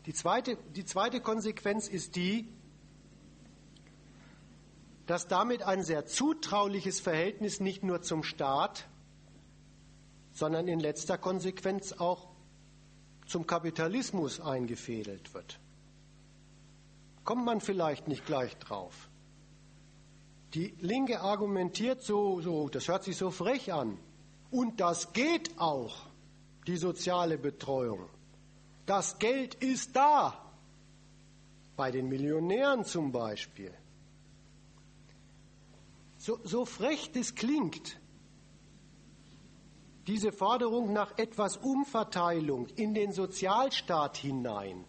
Die 0.05 0.13
zweite, 0.13 0.57
die 0.75 0.85
zweite 0.85 1.21
Konsequenz 1.21 1.87
ist 1.87 2.15
die, 2.15 2.47
dass 5.07 5.27
damit 5.27 5.63
ein 5.63 5.83
sehr 5.83 6.05
zutrauliches 6.05 6.99
Verhältnis 6.99 7.59
nicht 7.59 7.83
nur 7.83 8.01
zum 8.01 8.23
Staat, 8.23 8.87
sondern 10.31 10.67
in 10.67 10.79
letzter 10.79 11.17
Konsequenz 11.17 11.93
auch 11.93 12.27
zum 13.25 13.47
Kapitalismus 13.47 14.39
eingefädelt 14.39 15.33
wird 15.33 15.59
kommt 17.25 17.43
man 17.43 17.59
vielleicht 17.59 18.07
nicht 18.07 18.25
gleich 18.25 18.55
drauf. 18.57 19.09
Die 20.53 20.73
Linke 20.79 21.19
argumentiert 21.19 22.01
so, 22.01 22.39
so, 22.39 22.69
das 22.69 22.87
hört 22.87 23.03
sich 23.03 23.17
so 23.17 23.31
frech 23.31 23.73
an. 23.73 23.97
Und 24.51 24.79
das 24.79 25.11
geht 25.11 25.59
auch, 25.59 26.05
die 26.67 26.77
soziale 26.77 27.37
Betreuung. 27.37 28.09
Das 28.85 29.17
Geld 29.19 29.55
ist 29.55 29.95
da. 29.95 30.41
Bei 31.75 31.91
den 31.91 32.07
Millionären 32.07 32.85
zum 32.85 33.11
Beispiel. 33.11 33.73
So, 36.17 36.39
so 36.43 36.65
frech 36.65 37.11
das 37.11 37.35
klingt, 37.35 37.99
diese 40.07 40.31
Forderung 40.31 40.93
nach 40.93 41.17
etwas 41.17 41.57
Umverteilung 41.57 42.67
in 42.75 42.93
den 42.93 43.11
Sozialstaat 43.11 44.17
hinein, 44.17 44.85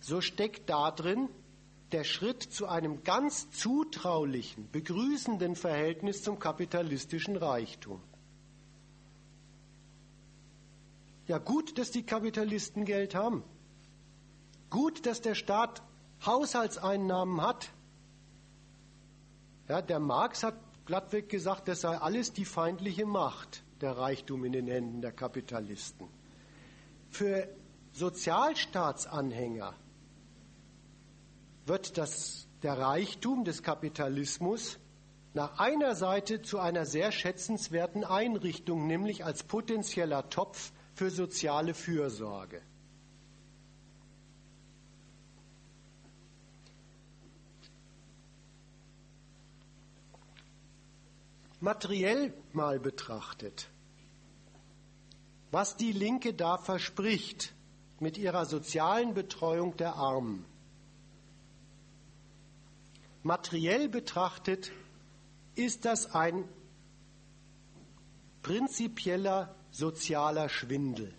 so 0.00 0.20
steckt 0.20 0.68
darin 0.68 1.28
der 1.92 2.04
Schritt 2.04 2.42
zu 2.42 2.66
einem 2.66 3.04
ganz 3.04 3.50
zutraulichen, 3.50 4.68
begrüßenden 4.72 5.56
Verhältnis 5.56 6.22
zum 6.22 6.38
kapitalistischen 6.38 7.36
Reichtum. 7.36 8.00
Ja, 11.32 11.38
gut, 11.38 11.78
dass 11.78 11.90
die 11.90 12.02
Kapitalisten 12.02 12.84
Geld 12.84 13.14
haben. 13.14 13.42
Gut, 14.68 15.06
dass 15.06 15.22
der 15.22 15.34
Staat 15.34 15.82
Haushaltseinnahmen 16.26 17.40
hat. 17.40 17.72
Ja, 19.66 19.80
der 19.80 19.98
Marx 19.98 20.42
hat 20.42 20.56
glattweg 20.84 21.30
gesagt, 21.30 21.68
das 21.68 21.80
sei 21.80 21.96
alles 21.96 22.34
die 22.34 22.44
feindliche 22.44 23.06
Macht, 23.06 23.62
der 23.80 23.96
Reichtum 23.96 24.44
in 24.44 24.52
den 24.52 24.66
Händen 24.66 25.00
der 25.00 25.12
Kapitalisten. 25.12 26.06
Für 27.08 27.48
Sozialstaatsanhänger 27.92 29.72
wird 31.64 31.96
das, 31.96 32.46
der 32.62 32.76
Reichtum 32.76 33.44
des 33.44 33.62
Kapitalismus 33.62 34.78
nach 35.32 35.58
einer 35.58 35.94
Seite 35.94 36.42
zu 36.42 36.58
einer 36.58 36.84
sehr 36.84 37.10
schätzenswerten 37.10 38.04
Einrichtung, 38.04 38.86
nämlich 38.86 39.24
als 39.24 39.44
potenzieller 39.44 40.28
Topf 40.28 40.72
für 41.02 41.10
soziale 41.10 41.74
Fürsorge. 41.74 42.62
Materiell 51.58 52.32
mal 52.52 52.78
betrachtet 52.78 53.68
was 55.50 55.76
die 55.76 55.92
Linke 55.92 56.32
da 56.32 56.56
verspricht 56.56 57.52
mit 57.98 58.16
ihrer 58.16 58.46
sozialen 58.46 59.12
Betreuung 59.12 59.76
der 59.76 59.96
Armen. 59.96 60.46
Materiell 63.22 63.88
betrachtet 63.90 64.70
ist 65.56 65.84
das 65.84 66.14
ein 66.14 66.48
prinzipieller 68.42 69.54
sozialer 69.72 70.48
Schwindel. 70.48 71.12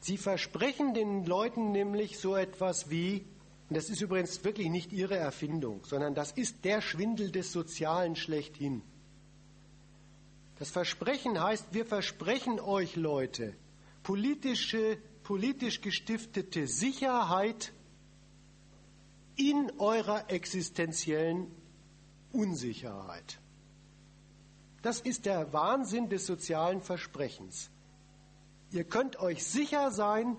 Sie 0.00 0.16
versprechen 0.16 0.94
den 0.94 1.24
Leuten 1.26 1.72
nämlich 1.72 2.18
so 2.18 2.36
etwas 2.36 2.88
wie, 2.88 3.26
und 3.68 3.76
das 3.76 3.90
ist 3.90 4.00
übrigens 4.00 4.42
wirklich 4.44 4.70
nicht 4.70 4.92
ihre 4.92 5.16
Erfindung, 5.16 5.84
sondern 5.84 6.14
das 6.14 6.32
ist 6.32 6.64
der 6.64 6.80
Schwindel 6.80 7.30
des 7.30 7.52
Sozialen 7.52 8.16
schlechthin. 8.16 8.82
Das 10.58 10.70
Versprechen 10.70 11.42
heißt, 11.42 11.72
wir 11.72 11.84
versprechen 11.84 12.60
euch 12.60 12.96
Leute 12.96 13.54
politische, 14.02 14.96
politisch 15.22 15.82
gestiftete 15.82 16.66
Sicherheit 16.66 17.72
in 19.36 19.70
eurer 19.78 20.30
existenziellen 20.30 21.50
Unsicherheit. 22.32 23.38
Das 24.88 25.00
ist 25.00 25.26
der 25.26 25.52
Wahnsinn 25.52 26.08
des 26.08 26.24
sozialen 26.24 26.80
Versprechens. 26.80 27.68
Ihr 28.70 28.84
könnt 28.84 29.20
euch 29.20 29.44
sicher 29.44 29.90
sein 29.90 30.38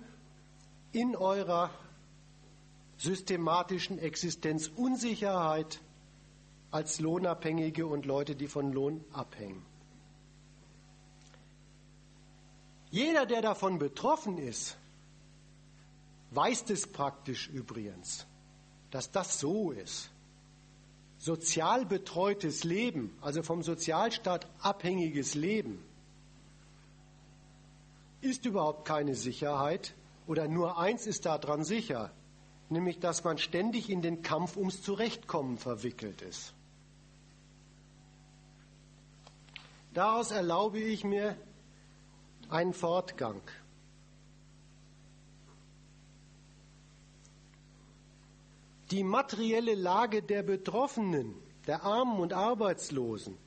in 0.92 1.16
eurer 1.16 1.70
systematischen 2.98 4.00
Existenzunsicherheit 4.00 5.82
als 6.72 7.00
Lohnabhängige 7.00 7.86
und 7.86 8.08
Leute, 8.08 8.36
die 8.36 8.48
von 8.48 8.74
Lohn 8.74 9.06
abhängen. 9.14 9.64
Jeder, 12.90 13.28
der 13.28 13.44
davon 13.44 13.78
betroffen 13.78 14.40
ist, 14.40 14.80
weiß 16.32 16.72
es 16.72 16.92
praktisch 16.92 17.50
übrigens, 17.50 18.26
dass 18.90 19.12
das 19.12 19.40
so 19.40 19.70
ist. 19.70 20.10
Sozial 21.20 21.86
betreutes 21.86 22.64
Leben, 22.64 23.16
also 23.22 23.44
vom 23.44 23.62
Sozialstaat 23.62 24.48
abhängiges 24.62 25.36
Leben, 25.36 25.84
ist 28.22 28.46
überhaupt 28.46 28.86
keine 28.86 29.16
Sicherheit 29.16 29.94
oder 30.28 30.48
nur 30.48 30.78
eins 30.78 31.08
ist 31.08 31.26
daran 31.26 31.64
sicher, 31.64 32.12
nämlich 32.70 33.00
dass 33.00 33.24
man 33.24 33.38
ständig 33.38 33.90
in 33.90 34.02
den 34.02 34.22
Kampf 34.22 34.56
ums 34.56 34.82
Zurechtkommen 34.82 35.58
verwickelt 35.58 36.22
ist. 36.22 36.54
Daraus 39.94 40.32
erlaube 40.32 40.80
ich 40.80 41.04
mir 41.04 41.36
einen 42.50 42.74
Fortgang. 42.74 43.42
Die 48.92 49.04
materielle 49.04 49.76
Lage 49.76 50.24
der 50.24 50.44
Betroffenen, 50.44 51.36
der 51.68 51.84
Armen 51.84 52.20
und 52.20 52.34
Arbeitslosen, 52.34 53.38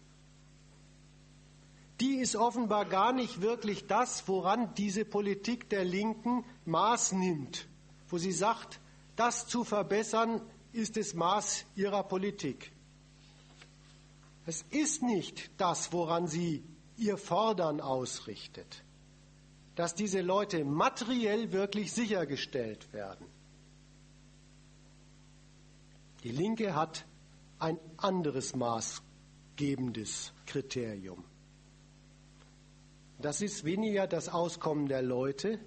die 2.01 2.17
ist 2.17 2.37
offenbar 2.37 2.85
gar 2.85 3.13
nicht 3.13 3.41
wirklich 3.43 3.87
das, 3.87 4.27
woran 4.27 4.75
diese 4.75 5.05
Politik 5.05 5.69
der 5.71 5.85
Linken 5.85 6.45
Maß 6.65 7.13
nimmt, 7.13 7.67
wo 8.09 8.19
sie 8.19 8.33
sagt, 8.33 8.81
das 9.17 9.47
zu 9.47 9.63
verbessern 9.63 10.41
ist 10.73 10.97
das 10.97 11.15
Maß 11.15 11.65
ihrer 11.77 12.03
Politik. 12.03 12.73
Es 14.47 14.65
ist 14.71 15.03
nicht 15.03 15.51
das, 15.59 15.93
woran 15.93 16.27
sie 16.27 16.65
ihr 16.97 17.17
Fordern 17.17 17.81
ausrichtet, 17.81 18.83
dass 19.77 19.95
diese 19.95 20.21
Leute 20.21 20.65
materiell 20.65 21.53
wirklich 21.53 21.93
sichergestellt 21.93 22.93
werden. 22.93 23.27
Die 26.23 26.31
Linke 26.31 26.75
hat 26.75 27.05
ein 27.59 27.79
anderes 27.97 28.55
maßgebendes 28.55 30.33
Kriterium. 30.47 31.25
Das 33.21 33.41
ist 33.41 33.65
weniger 33.65 34.07
das 34.07 34.29
Auskommen 34.29 34.89
der 34.89 35.03
Leute, 35.03 35.59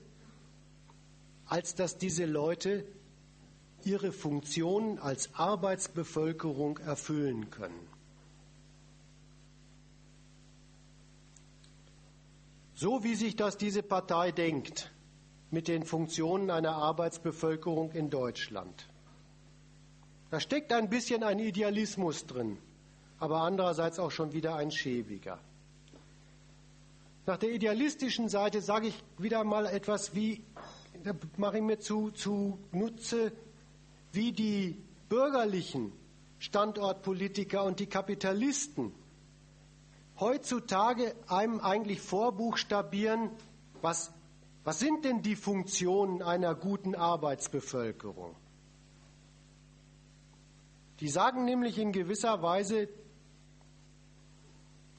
als 1.46 1.76
dass 1.76 1.98
diese 1.98 2.26
Leute 2.26 2.86
ihre 3.84 4.12
Funktion 4.12 5.00
als 5.00 5.34
Arbeitsbevölkerung 5.36 6.80
erfüllen 6.80 7.50
können. 7.50 7.88
So 12.74 13.04
wie 13.04 13.16
sich 13.16 13.36
das 13.38 13.58
diese 13.58 13.84
Partei 13.84 14.32
denkt 14.32 14.92
mit 15.50 15.70
den 15.70 15.86
Funktionen 15.86 16.50
einer 16.50 16.76
Arbeitsbevölkerung 16.76 17.92
in 17.92 18.10
Deutschland. 18.10 18.90
Da 20.36 20.42
steckt 20.42 20.74
ein 20.74 20.90
bisschen 20.90 21.24
ein 21.24 21.40
Idealismus 21.40 22.26
drin, 22.26 22.58
aber 23.20 23.44
andererseits 23.44 24.00
auch 24.00 24.12
schon 24.12 24.34
wieder 24.34 24.58
ein 24.58 24.70
schäbiger. 24.70 25.40
Nach 27.26 27.38
der 27.38 27.54
idealistischen 27.54 28.28
Seite 28.28 28.60
sage 28.60 28.88
ich 28.88 29.02
wieder 29.18 29.46
mal 29.46 29.66
etwas 29.66 30.14
wie, 30.14 30.44
da 31.06 31.14
mache 31.38 31.60
ich 31.60 31.64
mir 31.64 31.80
zu, 31.80 32.12
zu 32.12 32.60
Nutze, 32.74 33.32
wie 34.12 34.34
die 34.34 34.84
bürgerlichen 35.08 35.94
Standortpolitiker 36.40 37.64
und 37.64 37.80
die 37.80 37.88
Kapitalisten 37.88 38.92
heutzutage 40.20 41.16
einem 41.28 41.62
eigentlich 41.62 42.02
vorbuchstabieren, 42.02 43.30
was, 43.82 44.12
was 44.66 44.80
sind 44.80 45.06
denn 45.06 45.22
die 45.22 45.38
Funktionen 45.38 46.22
einer 46.22 46.56
guten 46.56 46.94
Arbeitsbevölkerung? 46.94 48.36
Die 51.00 51.10
sagen 51.10 51.46
nämlich 51.46 51.78
in 51.78 51.92
gewisser 51.92 52.42
Weise 52.42 52.88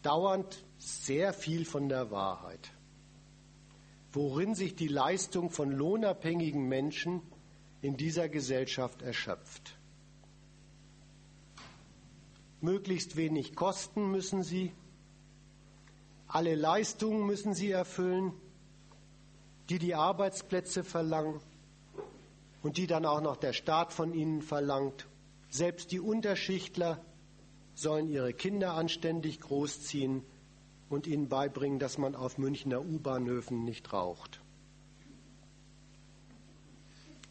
dauernd 0.03 0.65
sehr 0.79 1.33
viel 1.33 1.65
von 1.65 1.89
der 1.89 2.11
Wahrheit, 2.11 2.71
worin 4.13 4.55
sich 4.55 4.77
die 4.77 4.89
Leistung 4.89 5.51
von 5.51 5.73
lohnabhängigen 5.73 6.69
Menschen 6.69 7.23
in 7.81 7.97
dieser 7.97 8.29
Gesellschaft 8.29 9.03
erschöpft. 9.03 9.77
Möglichst 12.61 13.17
wenig 13.17 13.55
Kosten 13.55 14.11
müssen 14.11 14.43
sie, 14.43 14.73
alle 16.29 16.55
Leistungen 16.55 17.27
müssen 17.27 17.55
sie 17.55 17.71
erfüllen, 17.71 18.33
die 19.69 19.79
die 19.79 19.95
Arbeitsplätze 19.95 20.85
verlangen 20.85 21.41
und 22.63 22.77
die 22.77 22.87
dann 22.87 23.07
auch 23.07 23.21
noch 23.21 23.37
der 23.37 23.53
Staat 23.53 23.93
von 23.93 24.15
ihnen 24.15 24.43
verlangt. 24.43 25.07
Selbst 25.57 25.91
die 25.91 26.01
Unterschichtler 26.01 27.03
sollen 27.75 28.11
ihre 28.11 28.35
Kinder 28.35 28.75
anständig 28.75 29.41
großziehen 29.41 30.23
und 30.91 31.07
ihnen 31.07 31.31
beibringen, 31.31 31.79
dass 31.79 31.97
man 31.97 32.15
auf 32.15 32.37
Münchner 32.37 32.83
U-Bahnhöfen 32.83 33.65
nicht 33.65 33.91
raucht. 33.91 34.43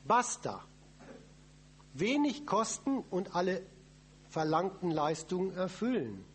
Basta. 0.07 0.65
Wenig 1.93 2.47
Kosten 2.47 3.03
und 3.11 3.36
alle 3.36 3.61
verlangten 4.30 4.89
Leistungen 4.89 5.55
erfüllen. 5.55 6.26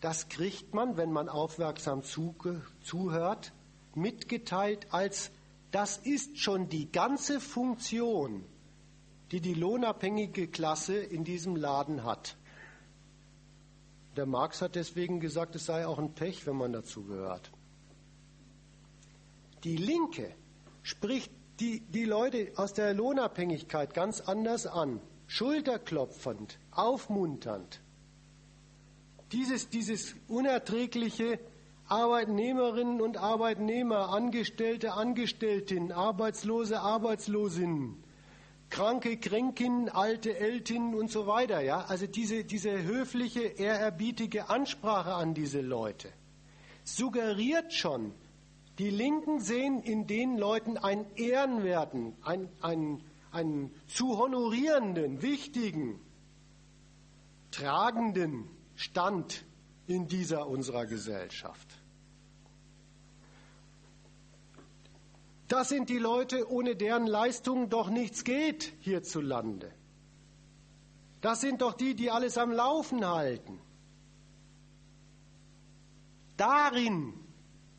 Das 0.00 0.28
kriegt 0.28 0.74
man, 0.74 0.96
wenn 0.96 1.12
man 1.12 1.28
aufmerksam 1.28 2.02
zuhört, 2.02 3.52
mitgeteilt 3.94 4.92
als 4.92 5.30
das 5.70 5.98
ist 5.98 6.38
schon 6.38 6.68
die 6.68 6.90
ganze 6.90 7.38
Funktion, 7.38 8.44
die 9.32 9.40
die 9.40 9.54
lohnabhängige 9.54 10.46
Klasse 10.46 10.96
in 10.96 11.24
diesem 11.24 11.56
Laden 11.56 12.04
hat. 12.04 12.36
Der 14.16 14.26
Marx 14.26 14.60
hat 14.60 14.74
deswegen 14.74 15.20
gesagt, 15.20 15.56
es 15.56 15.64
sei 15.64 15.86
auch 15.86 15.98
ein 15.98 16.12
Pech, 16.12 16.46
wenn 16.46 16.56
man 16.56 16.74
dazu 16.74 17.04
gehört. 17.04 17.50
Die 19.64 19.76
Linke 19.76 20.34
spricht 20.82 21.32
die, 21.60 21.80
die 21.80 22.04
Leute 22.04 22.52
aus 22.56 22.74
der 22.74 22.92
Lohnabhängigkeit 22.92 23.94
ganz 23.94 24.20
anders 24.20 24.66
an, 24.66 25.00
schulterklopfend, 25.28 26.58
aufmunternd. 26.70 27.80
Dieses, 29.32 29.70
dieses 29.70 30.14
unerträgliche 30.28 31.38
Arbeitnehmerinnen 31.86 33.00
und 33.00 33.16
Arbeitnehmer, 33.16 34.10
Angestellte, 34.10 34.92
Angestellten, 34.92 35.90
Arbeitslose, 35.90 36.80
Arbeitslosinnen, 36.80 38.02
kranke 38.72 39.18
Kränkin, 39.18 39.90
alte 39.90 40.36
Ältin 40.36 40.94
und 40.94 41.10
so 41.10 41.26
weiter. 41.26 41.60
Ja? 41.60 41.82
Also 41.82 42.06
diese, 42.06 42.42
diese 42.44 42.82
höfliche, 42.82 43.42
ehrerbietige 43.42 44.48
Ansprache 44.48 45.14
an 45.14 45.34
diese 45.34 45.60
Leute 45.60 46.08
suggeriert 46.82 47.72
schon, 47.72 48.12
die 48.78 48.88
Linken 48.88 49.40
sehen 49.40 49.82
in 49.82 50.06
den 50.06 50.38
Leuten 50.38 50.78
einen 50.78 51.04
ehrenwerten, 51.16 52.16
einen, 52.22 52.48
einen, 52.62 53.04
einen 53.30 53.74
zu 53.86 54.18
honorierenden, 54.18 55.20
wichtigen, 55.20 56.00
tragenden 57.50 58.48
Stand 58.74 59.44
in 59.86 60.08
dieser 60.08 60.48
unserer 60.48 60.86
Gesellschaft. 60.86 61.81
Das 65.52 65.68
sind 65.68 65.90
die 65.90 65.98
Leute, 65.98 66.50
ohne 66.50 66.76
deren 66.76 67.06
Leistungen 67.06 67.68
doch 67.68 67.90
nichts 67.90 68.24
geht 68.24 68.72
hierzulande. 68.80 69.70
Das 71.20 71.42
sind 71.42 71.60
doch 71.60 71.74
die, 71.74 71.94
die 71.94 72.10
alles 72.10 72.38
am 72.38 72.52
Laufen 72.52 73.06
halten. 73.06 73.60
Darin, 76.38 77.12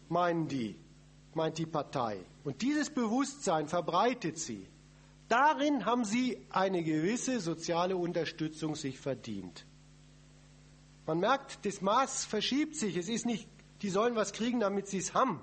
meinen 0.08 0.48
die, 0.48 0.78
meint 1.34 1.58
die 1.58 1.66
Partei. 1.66 2.24
Und 2.44 2.62
dieses 2.62 2.92
Bewusstsein 2.92 3.68
verbreitet 3.68 4.38
sie. 4.38 4.68
Darin 5.28 5.84
haben 5.84 6.06
sie 6.06 6.46
eine 6.52 6.84
gewisse 6.84 7.40
soziale 7.40 7.98
Unterstützung 7.98 8.76
sich 8.76 9.00
verdient. 9.00 9.66
Man 11.08 11.20
merkt, 11.20 11.66
das 11.66 11.82
Maß 11.82 12.26
verschiebt 12.26 12.76
sich. 12.76 12.98
Es 12.98 13.10
ist 13.10 13.26
nicht, 13.26 13.50
die 13.82 13.90
sollen 13.90 14.16
was 14.16 14.32
kriegen, 14.32 14.60
damit 14.60 14.88
sie 14.88 15.00
es 15.00 15.16
haben, 15.16 15.42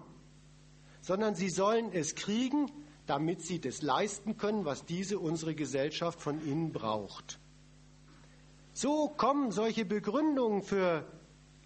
sondern 1.01 1.34
sie 1.34 1.51
sollen 1.51 1.92
es 1.92 2.14
kriegen, 2.14 2.70
damit 3.07 3.42
sie 3.42 3.61
das 3.61 3.82
leisten 3.82 4.36
können, 4.36 4.64
was 4.64 4.84
diese 4.84 5.18
unsere 5.18 5.55
Gesellschaft 5.55 6.20
von 6.20 6.44
ihnen 6.46 6.72
braucht. 6.72 7.38
So 8.72 9.09
kommen 9.09 9.51
solche 9.51 9.84
Begründungen 9.84 10.62
für 10.62 11.05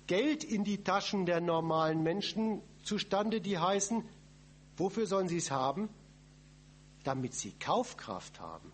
Geld 0.07 0.45
in 0.45 0.65
die 0.65 0.83
Taschen 0.83 1.27
der 1.27 1.41
normalen 1.41 2.03
Menschen 2.03 2.63
zustande, 2.83 3.41
die 3.41 3.59
heißen, 3.59 4.05
wofür 4.77 5.07
sollen 5.07 5.29
sie 5.29 5.39
es 5.39 5.51
haben? 5.51 5.89
Damit 7.05 7.35
sie 7.35 7.53
Kaufkraft 7.53 8.41
haben. 8.41 8.73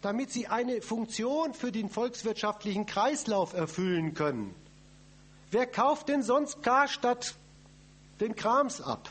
Damit 0.00 0.30
sie 0.30 0.46
eine 0.46 0.82
Funktion 0.82 1.54
für 1.54 1.72
den 1.72 1.88
volkswirtschaftlichen 1.88 2.86
Kreislauf 2.86 3.54
erfüllen 3.54 4.14
können. 4.14 4.54
Wer 5.50 5.66
kauft 5.66 6.08
denn 6.08 6.22
sonst 6.22 6.62
Karstadt 6.62 7.36
den 8.20 8.36
Krams 8.36 8.80
ab? 8.80 9.10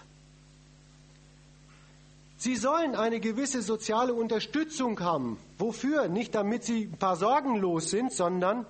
Sie 2.43 2.58
sollen 2.58 2.95
eine 2.95 3.22
gewisse 3.22 3.62
soziale 3.62 4.14
Unterstützung 4.14 4.99
haben. 4.99 5.38
Wofür? 5.58 6.10
Nicht 6.10 6.36
damit 6.36 6.66
sie 6.66 6.89
ein 6.91 6.97
paar 6.97 7.16
Sorgen 7.16 7.56
los 7.56 7.89
sind, 7.89 8.12
sondern, 8.12 8.66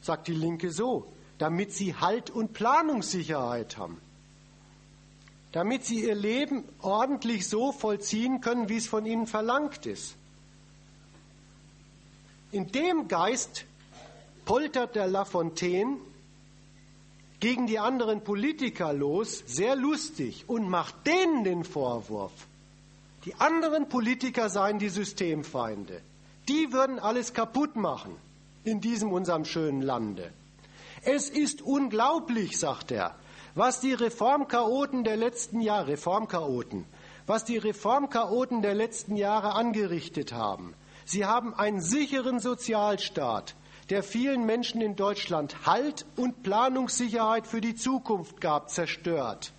sagt 0.00 0.28
die 0.28 0.34
Linke 0.34 0.70
so, 0.70 1.12
damit 1.36 1.72
sie 1.74 1.94
Halt 1.94 2.30
und 2.30 2.54
Planungssicherheit 2.54 3.76
haben. 3.76 4.00
Damit 5.52 5.84
sie 5.84 6.06
ihr 6.06 6.14
Leben 6.14 6.64
ordentlich 6.80 7.48
so 7.48 7.72
vollziehen 7.72 8.40
können, 8.40 8.70
wie 8.70 8.78
es 8.78 8.86
von 8.86 9.04
ihnen 9.04 9.26
verlangt 9.26 9.84
ist. 9.84 10.14
In 12.50 12.72
dem 12.72 13.08
Geist 13.08 13.66
poltert 14.46 14.94
der 14.94 15.08
Lafontaine 15.08 15.98
gegen 17.42 17.66
die 17.66 17.80
anderen 17.80 18.22
Politiker 18.22 18.92
los, 18.92 19.42
sehr 19.46 19.74
lustig, 19.74 20.44
und 20.46 20.68
macht 20.68 20.94
denen 21.08 21.42
den 21.42 21.64
Vorwurf, 21.64 22.30
die 23.24 23.34
anderen 23.34 23.88
Politiker 23.88 24.48
seien 24.48 24.78
die 24.78 24.88
Systemfeinde. 24.88 26.02
Die 26.48 26.72
würden 26.72 27.00
alles 27.00 27.34
kaputt 27.34 27.74
machen 27.74 28.14
in 28.62 28.80
diesem 28.80 29.12
unserem 29.12 29.44
schönen 29.44 29.82
Lande. 29.82 30.30
Es 31.04 31.28
ist 31.30 31.62
unglaublich, 31.62 32.60
sagt 32.60 32.92
er, 32.92 33.16
was 33.56 33.80
die 33.80 33.94
Reformchaoten 33.94 35.02
der 35.02 35.16
letzten 35.16 35.60
Jahre, 35.60 35.88
Reformchaoten, 35.88 36.84
was 37.26 37.44
die 37.44 37.58
Reformchaoten 37.58 38.62
der 38.62 38.76
letzten 38.76 39.16
Jahre 39.16 39.54
angerichtet 39.56 40.32
haben. 40.32 40.74
Sie 41.04 41.26
haben 41.26 41.54
einen 41.54 41.80
sicheren 41.80 42.38
Sozialstaat, 42.38 43.56
der 43.90 44.02
vielen 44.02 44.46
Menschen 44.46 44.80
in 44.80 44.96
Deutschland 44.96 45.66
Halt 45.66 46.06
und 46.16 46.42
Planungssicherheit 46.42 47.46
für 47.46 47.60
die 47.60 47.74
Zukunft 47.74 48.40
gab, 48.40 48.70
zerstört. 48.70 49.52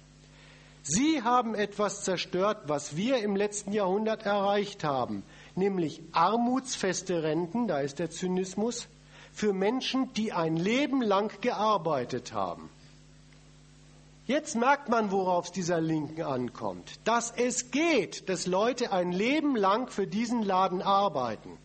Sie 0.81 1.21
haben 1.23 1.55
etwas 1.55 2.03
zerstört, 2.03 2.63
was 2.67 2.97
wir 2.97 3.19
im 3.19 3.35
letzten 3.35 3.71
Jahrhundert 3.71 4.25
erreicht 4.25 4.83
haben, 4.83 5.23
nämlich 5.55 6.01
armutsfeste 6.11 7.23
Renten, 7.23 7.67
da 7.67 7.79
ist 7.79 7.99
der 7.99 8.09
Zynismus, 8.09 8.87
für 9.31 9.53
Menschen, 9.53 10.13
die 10.13 10.33
ein 10.33 10.57
Leben 10.57 11.01
lang 11.01 11.39
gearbeitet 11.41 12.33
haben. 12.33 12.69
Jetzt 14.25 14.55
merkt 14.55 14.87
man, 14.89 15.11
worauf 15.11 15.45
es 15.45 15.51
dieser 15.51 15.81
Linken 15.81 16.21
ankommt, 16.21 16.99
dass 17.03 17.31
es 17.31 17.71
geht, 17.71 18.29
dass 18.29 18.45
Leute 18.45 18.91
ein 18.91 19.11
Leben 19.11 19.55
lang 19.55 19.89
für 19.89 20.07
diesen 20.07 20.43
Laden 20.43 20.81
arbeiten. 20.81 21.57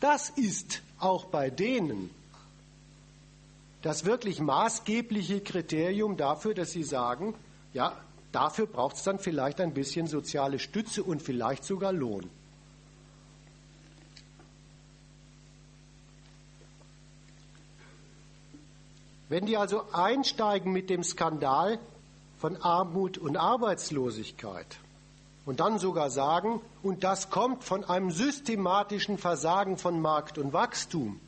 Das 0.00 0.30
ist 0.30 0.82
auch 1.00 1.26
bei 1.26 1.50
denen 1.50 2.10
das 3.82 4.04
wirklich 4.04 4.40
maßgebliche 4.40 5.40
Kriterium 5.40 6.16
dafür, 6.16 6.54
dass 6.54 6.70
sie 6.70 6.82
sagen, 6.82 7.34
ja, 7.72 7.96
dafür 8.32 8.66
braucht 8.66 8.96
es 8.96 9.04
dann 9.04 9.18
vielleicht 9.18 9.60
ein 9.60 9.72
bisschen 9.72 10.06
soziale 10.06 10.58
Stütze 10.58 11.02
und 11.02 11.22
vielleicht 11.22 11.64
sogar 11.64 11.92
Lohn. 11.92 12.28
Wenn 19.28 19.46
die 19.46 19.56
also 19.56 19.84
einsteigen 19.92 20.72
mit 20.72 20.90
dem 20.90 21.04
Skandal 21.04 21.78
von 22.38 22.56
Armut 22.56 23.16
und 23.16 23.36
Arbeitslosigkeit 23.36 24.66
und 25.46 25.60
dann 25.60 25.78
sogar 25.78 26.10
sagen, 26.10 26.60
und 26.82 27.04
das 27.04 27.30
kommt 27.30 27.64
von 27.64 27.84
einem 27.84 28.10
systematischen 28.10 29.18
Versagen 29.18 29.78
von 29.78 30.00
Markt 30.00 30.38
und 30.38 30.52
Wachstum, 30.52 31.20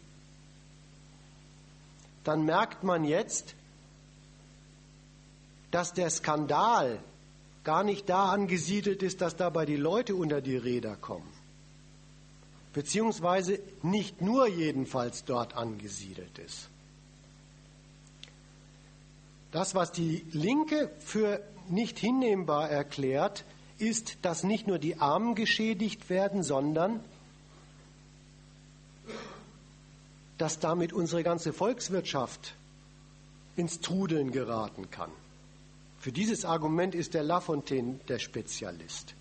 dann 2.25 2.45
merkt 2.45 2.85
man 2.85 3.05
jetzt, 3.05 3.55
dass 5.71 5.93
der 5.93 6.11
Skandal 6.11 7.03
gar 7.65 7.83
nicht 7.85 8.09
da 8.09 8.31
angesiedelt 8.31 9.03
ist, 9.03 9.21
dass 9.21 9.37
dabei 9.37 9.67
die 9.67 9.77
Leute 9.77 10.15
unter 10.15 10.41
die 10.41 10.57
Räder 10.57 10.97
kommen. 10.97 11.29
Beziehungsweise 12.73 13.61
nicht 13.83 14.21
nur 14.21 14.47
jedenfalls 14.47 15.25
dort 15.25 15.55
angesiedelt 15.57 16.39
ist. 16.39 16.69
Das, 19.51 19.75
was 19.75 19.93
die 19.93 20.25
Linke 20.33 20.91
für 20.99 21.41
nicht 21.69 21.99
hinnehmbar 21.99 22.71
erklärt, 22.71 23.45
ist, 23.79 24.19
dass 24.23 24.45
nicht 24.45 24.67
nur 24.67 24.79
die 24.79 24.99
Armen 24.99 25.35
geschädigt 25.35 26.11
werden, 26.11 26.43
sondern 26.43 27.01
dass 30.39 30.59
damit 30.59 30.93
unsere 30.93 31.23
ganze 31.23 31.53
Volkswirtschaft 31.53 32.55
ins 33.57 33.81
Trudeln 33.81 34.33
geraten 34.33 34.91
kann. 34.91 35.11
Für 35.99 36.11
dieses 36.11 36.45
Argument 36.45 36.95
ist 36.95 37.15
der 37.15 37.23
Lafontaine 37.23 38.01
der 38.09 38.19
Spezialist. 38.19 39.15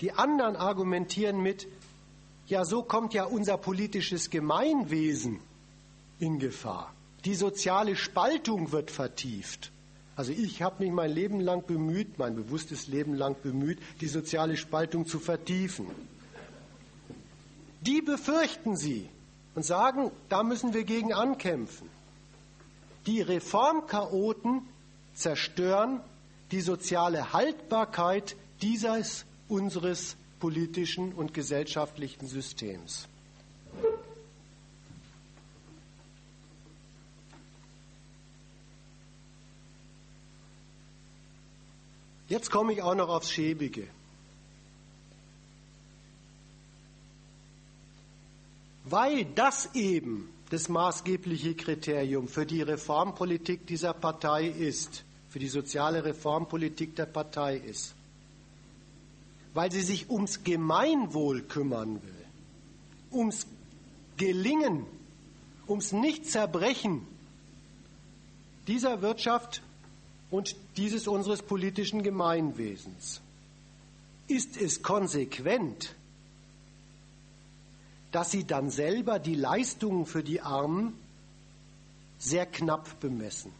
Die 0.00 0.12
anderen 0.12 0.56
argumentieren 0.56 1.42
mit, 1.42 1.66
ja, 2.46 2.64
so 2.64 2.82
kommt 2.82 3.14
ja 3.14 3.24
unser 3.24 3.56
politisches 3.56 4.28
Gemeinwesen 4.28 5.40
in 6.18 6.38
Gefahr. 6.38 6.92
Die 7.24 7.34
soziale 7.34 7.96
Spaltung 7.96 8.72
wird 8.72 8.90
vertieft. 8.90 9.70
Also 10.20 10.32
ich 10.32 10.60
habe 10.60 10.84
mich 10.84 10.92
mein 10.92 11.10
Leben 11.10 11.40
lang 11.40 11.64
bemüht, 11.64 12.18
mein 12.18 12.34
bewusstes 12.34 12.88
Leben 12.88 13.14
lang 13.14 13.36
bemüht, 13.42 13.78
die 14.02 14.06
soziale 14.06 14.58
Spaltung 14.58 15.06
zu 15.06 15.18
vertiefen. 15.18 15.86
Die 17.80 18.02
befürchten 18.02 18.76
sie 18.76 19.08
und 19.54 19.64
sagen, 19.64 20.10
da 20.28 20.42
müssen 20.42 20.74
wir 20.74 20.84
gegen 20.84 21.14
ankämpfen. 21.14 21.88
Die 23.06 23.22
Reformchaoten 23.22 24.68
zerstören 25.14 26.00
die 26.50 26.60
soziale 26.60 27.32
Haltbarkeit 27.32 28.36
dieses 28.60 29.24
unseres 29.48 30.16
politischen 30.38 31.14
und 31.14 31.32
gesellschaftlichen 31.32 32.26
Systems. 32.26 33.08
Jetzt 42.30 42.52
komme 42.52 42.72
ich 42.72 42.80
auch 42.80 42.94
noch 42.94 43.08
aufs 43.08 43.32
Schäbige. 43.32 43.88
Weil 48.84 49.24
das 49.24 49.74
eben 49.74 50.32
das 50.50 50.68
maßgebliche 50.68 51.56
Kriterium 51.56 52.28
für 52.28 52.46
die 52.46 52.62
Reformpolitik 52.62 53.66
dieser 53.66 53.92
Partei 53.94 54.46
ist, 54.46 55.04
für 55.28 55.40
die 55.40 55.48
soziale 55.48 56.04
Reformpolitik 56.04 56.94
der 56.94 57.06
Partei 57.06 57.56
ist, 57.56 57.94
weil 59.52 59.72
sie 59.72 59.82
sich 59.82 60.08
ums 60.08 60.44
Gemeinwohl 60.44 61.42
kümmern 61.42 62.00
will, 62.00 62.24
ums 63.10 63.46
Gelingen, 64.16 64.86
ums 65.66 65.92
Nichtzerbrechen 65.92 67.06
dieser 68.68 69.02
Wirtschaft 69.02 69.62
und 70.30 70.56
dieses 70.76 71.08
unseres 71.08 71.42
politischen 71.42 72.02
Gemeinwesens. 72.02 73.20
Ist 74.28 74.56
es 74.56 74.82
konsequent, 74.82 75.94
dass 78.12 78.30
sie 78.30 78.44
dann 78.44 78.70
selber 78.70 79.18
die 79.18 79.34
Leistungen 79.34 80.06
für 80.06 80.22
die 80.22 80.40
Armen 80.40 80.94
sehr 82.18 82.46
knapp 82.46 83.00
bemessen. 83.00 83.52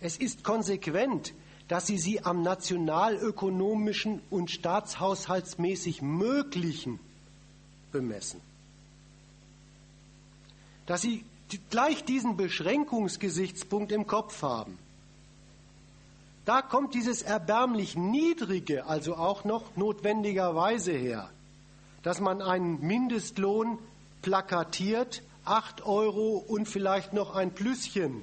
Es 0.00 0.16
ist 0.16 0.44
konsequent, 0.44 1.34
dass 1.68 1.86
sie 1.86 1.98
sie 1.98 2.24
am 2.24 2.42
nationalökonomischen 2.42 4.20
und 4.30 4.50
staatshaushaltsmäßig 4.50 6.02
Möglichen 6.02 6.98
bemessen. 7.92 8.40
Dass 10.86 11.02
sie 11.02 11.24
gleich 11.70 12.04
diesen 12.04 12.36
Beschränkungsgesichtspunkt 12.36 13.92
im 13.92 14.06
Kopf 14.06 14.42
haben. 14.42 14.78
Da 16.50 16.62
kommt 16.62 16.94
dieses 16.94 17.22
erbärmlich 17.22 17.94
Niedrige 17.94 18.86
also 18.86 19.14
auch 19.14 19.44
noch 19.44 19.76
notwendigerweise 19.76 20.90
her, 20.90 21.30
dass 22.02 22.18
man 22.18 22.42
einen 22.42 22.84
Mindestlohn 22.84 23.78
plakatiert, 24.20 25.22
8 25.44 25.86
Euro 25.86 26.38
und 26.38 26.66
vielleicht 26.66 27.12
noch 27.12 27.36
ein 27.36 27.54
Plüsschen. 27.54 28.22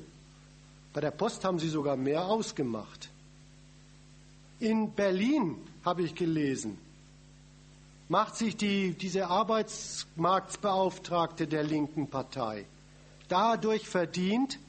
Bei 0.92 1.00
der 1.00 1.12
Post 1.12 1.46
haben 1.46 1.58
sie 1.58 1.70
sogar 1.70 1.96
mehr 1.96 2.26
ausgemacht. 2.26 3.08
In 4.60 4.92
Berlin 4.92 5.56
habe 5.86 6.02
ich 6.02 6.14
gelesen, 6.14 6.78
macht 8.10 8.36
sich 8.36 8.58
die, 8.58 8.92
diese 8.92 9.28
Arbeitsmarktbeauftragte 9.28 11.48
der 11.48 11.64
linken 11.64 12.10
Partei 12.10 12.66
dadurch 13.30 13.88
verdient, 13.88 14.60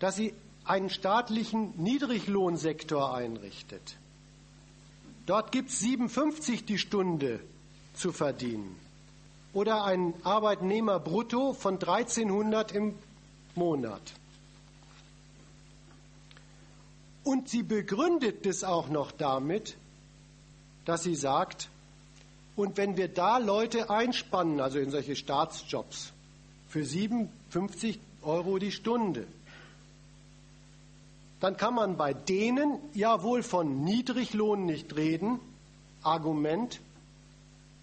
dass 0.00 0.16
sie 0.16 0.34
einen 0.66 0.90
staatlichen 0.90 1.72
Niedriglohnsektor 1.82 3.14
einrichtet. 3.14 3.96
Dort 5.26 5.52
gibt 5.52 5.70
es 5.70 5.80
57 5.80 6.64
die 6.64 6.78
Stunde 6.78 7.40
zu 7.94 8.12
verdienen. 8.12 8.76
Oder 9.52 9.84
ein 9.84 10.14
Arbeitnehmer 10.22 11.00
brutto 11.00 11.52
von 11.52 11.74
1300 11.74 12.72
im 12.72 12.94
Monat. 13.54 14.02
Und 17.24 17.48
sie 17.48 17.62
begründet 17.62 18.46
es 18.46 18.62
auch 18.62 18.88
noch 18.88 19.10
damit, 19.10 19.76
dass 20.84 21.02
sie 21.02 21.16
sagt, 21.16 21.68
und 22.54 22.76
wenn 22.76 22.96
wir 22.96 23.08
da 23.08 23.38
Leute 23.38 23.90
einspannen, 23.90 24.60
also 24.60 24.78
in 24.78 24.90
solche 24.90 25.16
Staatsjobs, 25.16 26.12
für 26.68 26.84
57 26.84 27.98
Euro 28.22 28.58
die 28.58 28.72
Stunde, 28.72 29.26
dann 31.40 31.56
kann 31.56 31.74
man 31.74 31.96
bei 31.96 32.14
denen 32.14 32.78
ja 32.94 33.22
wohl 33.22 33.42
von 33.42 33.84
Niedriglohn 33.84 34.64
nicht 34.64 34.96
reden. 34.96 35.38
Argument, 36.02 36.80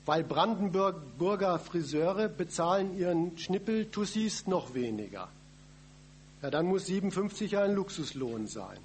weil 0.06 0.24
Brandenburger 0.24 1.60
Friseure 1.60 2.30
bezahlen 2.30 2.97
ihren 2.97 3.38
Schnippeltussis 3.38 4.47
noch 4.47 4.74
weniger. 4.74 5.30
Ja, 6.41 6.49
dann 6.49 6.66
muss 6.66 6.88
57 6.88 7.58
ein 7.58 7.74
Luxuslohn 7.74 8.47
sein. 8.47 8.78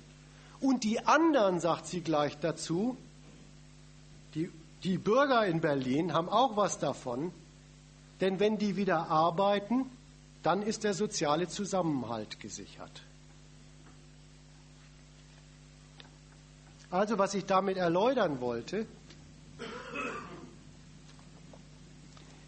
Und 0.61 0.85
die 0.85 1.05
anderen, 1.07 1.61
sagt 1.61 1.87
sie 1.87 2.01
gleich 2.01 2.39
dazu, 2.39 2.97
die, 4.35 4.51
die 4.85 4.99
Bürger 4.99 5.47
in 5.47 5.61
Berlin 5.61 6.12
haben 6.12 6.29
auch 6.29 6.57
was 6.57 6.79
davon, 6.79 7.33
denn 8.21 8.41
wenn 8.41 8.59
die 8.59 8.77
wieder 8.77 9.09
arbeiten, 9.09 9.87
dann 10.43 10.62
ist 10.62 10.85
der 10.85 10.95
soziale 10.95 11.49
Zusammenhalt 11.49 12.41
gesichert. 12.41 13.03
Also 16.91 17.18
was 17.18 17.34
ich 17.34 17.45
damit 17.45 17.76
erläutern 17.76 18.41
wollte, 18.41 18.86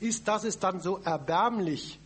ist, 0.00 0.28
dass 0.28 0.44
es 0.44 0.58
dann 0.58 0.80
so 0.80 0.98
erbärmlich 1.04 1.98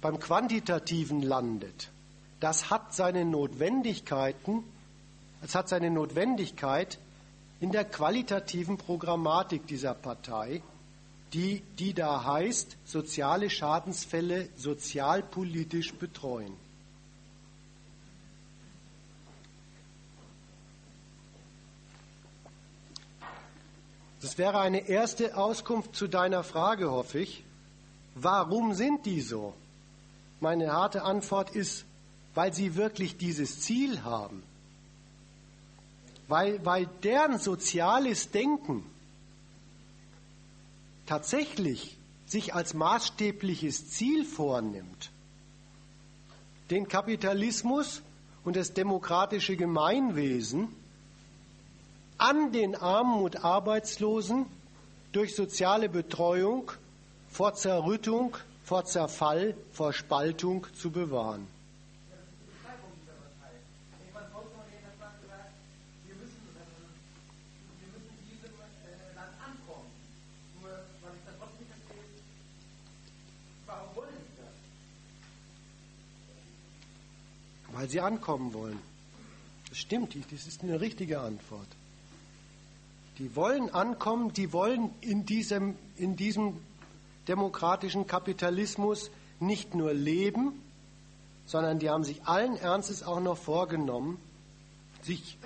beim 0.00 0.20
Quantitativen 0.20 1.22
landet. 1.22 1.90
Das 2.38 2.70
hat 2.70 2.94
seine 2.94 3.24
Notwendigkeiten, 3.24 4.62
es 5.42 5.54
hat 5.54 5.68
seine 5.68 5.90
Notwendigkeit 5.90 6.98
in 7.60 7.72
der 7.72 7.84
qualitativen 7.84 8.78
Programmatik 8.78 9.66
dieser 9.66 9.94
Partei, 9.94 10.62
die, 11.32 11.60
die 11.78 11.92
da 11.92 12.24
heißt, 12.24 12.76
soziale 12.84 13.50
Schadensfälle 13.50 14.48
sozialpolitisch 14.56 15.94
betreuen. 15.94 16.54
Das 24.20 24.36
wäre 24.36 24.60
eine 24.60 24.88
erste 24.88 25.36
Auskunft 25.36 25.94
zu 25.94 26.06
deiner 26.06 26.44
Frage, 26.44 26.90
hoffe 26.90 27.20
ich. 27.20 27.44
Warum 28.14 28.74
sind 28.74 29.06
die 29.06 29.20
so? 29.20 29.54
Meine 30.40 30.72
harte 30.72 31.02
Antwort 31.02 31.50
ist, 31.50 31.84
weil 32.34 32.52
sie 32.52 32.76
wirklich 32.76 33.16
dieses 33.16 33.60
Ziel 33.60 34.02
haben. 34.02 34.42
Weil, 36.28 36.64
weil 36.64 36.86
deren 37.02 37.38
soziales 37.38 38.30
Denken 38.30 38.84
tatsächlich 41.06 41.96
sich 42.26 42.54
als 42.54 42.74
maßstäbliches 42.74 43.90
Ziel 43.90 44.24
vornimmt, 44.24 45.10
den 46.70 46.86
Kapitalismus 46.86 48.02
und 48.44 48.54
das 48.54 48.72
demokratische 48.74 49.56
Gemeinwesen 49.56 50.68
an 52.20 52.52
den 52.52 52.76
Armen 52.76 53.22
und 53.22 53.44
Arbeitslosen 53.44 54.46
durch 55.12 55.34
soziale 55.34 55.88
Betreuung 55.88 56.70
vor 57.30 57.54
Zerrüttung, 57.54 58.36
vor 58.62 58.84
Zerfall, 58.84 59.56
vor 59.72 59.92
Spaltung 59.92 60.66
zu 60.74 60.90
bewahren. 60.90 61.46
Weil 77.72 77.88
sie 77.88 78.00
ankommen 78.00 78.52
wollen. 78.52 78.78
Das 79.70 79.78
stimmt, 79.78 80.14
das 80.30 80.46
ist 80.46 80.62
eine 80.62 80.80
richtige 80.82 81.20
Antwort. 81.20 81.66
Die 83.20 83.36
wollen 83.36 83.68
ankommen, 83.68 84.32
die 84.32 84.50
wollen 84.54 84.90
in 85.02 85.26
diesem, 85.26 85.76
in 85.96 86.16
diesem 86.16 86.56
demokratischen 87.28 88.06
Kapitalismus 88.06 89.10
nicht 89.40 89.74
nur 89.74 89.92
leben, 89.92 90.58
sondern 91.44 91.78
die 91.78 91.90
haben 91.90 92.02
sich 92.02 92.24
allen 92.24 92.56
Ernstes 92.56 93.02
auch 93.02 93.20
noch 93.20 93.36
vorgenommen, 93.36 94.18
sich 95.02 95.36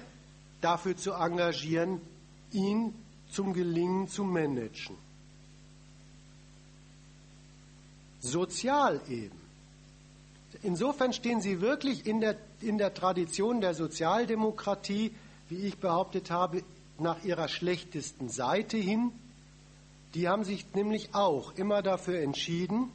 dafür 0.61 0.97
zu 0.97 1.14
engagieren, 1.14 2.01
ihn 2.53 2.95
zum 3.29 3.53
Gelingen 3.53 4.07
zu 4.07 4.22
managen. 4.22 4.95
Sozial 8.20 9.01
eben. 9.09 9.41
Insofern 10.62 11.12
stehen 11.12 11.41
sie 11.41 11.61
wirklich 11.61 12.07
in 12.07 12.20
der, 12.20 12.37
in 12.61 12.79
der 12.79 12.95
Tradition 12.95 13.61
der 13.61 13.75
Sozialdemokratie, 13.75 15.12
wie 15.49 15.66
ich 15.66 15.77
behauptet 15.79 16.31
habe, 16.31 16.62
nach 16.99 17.24
ihrer 17.24 17.49
schlechtesten 17.49 18.28
Seite 18.28 18.76
hin. 18.76 19.12
Die 20.14 20.28
haben 20.28 20.45
sich 20.45 20.64
nämlich 20.74 21.14
auch 21.14 21.55
immer 21.57 21.82
dafür 21.82 22.20
entschieden, 22.20 22.90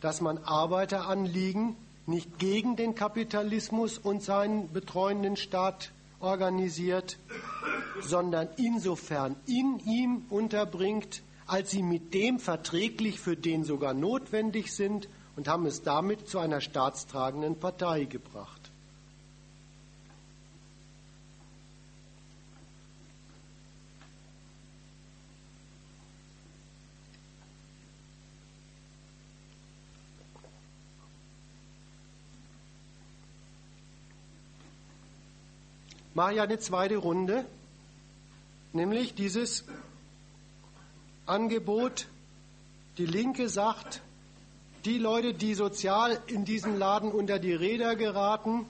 dass 0.00 0.20
man 0.20 0.38
Arbeiteranliegen 0.38 1.76
nicht 2.06 2.38
gegen 2.38 2.76
den 2.76 2.94
Kapitalismus 2.94 3.98
und 3.98 4.22
seinen 4.22 4.72
betreuenden 4.72 5.36
Staat 5.36 5.90
organisiert, 6.20 7.18
sondern 8.02 8.48
insofern 8.56 9.36
in 9.46 9.80
ihm 9.86 10.26
unterbringt, 10.30 11.22
als 11.46 11.70
sie 11.70 11.82
mit 11.82 12.14
dem 12.14 12.38
verträglich 12.38 13.20
für 13.20 13.36
den 13.36 13.64
sogar 13.64 13.94
notwendig 13.94 14.72
sind 14.72 15.08
und 15.36 15.48
haben 15.48 15.66
es 15.66 15.82
damit 15.82 16.28
zu 16.28 16.38
einer 16.38 16.60
staatstragenden 16.60 17.58
Partei 17.58 18.04
gebracht. 18.04 18.53
Mache 36.14 36.34
ja 36.34 36.44
eine 36.44 36.58
zweite 36.58 36.96
Runde, 36.96 37.44
nämlich 38.72 39.14
dieses 39.14 39.64
Angebot, 41.26 42.06
die 42.98 43.06
Linke 43.06 43.48
sagt, 43.48 44.00
die 44.84 44.98
Leute, 44.98 45.34
die 45.34 45.54
sozial 45.54 46.20
in 46.26 46.44
diesem 46.44 46.78
Laden 46.78 47.10
unter 47.10 47.38
die 47.38 47.52
Räder 47.52 47.96
geraten, 47.96 48.66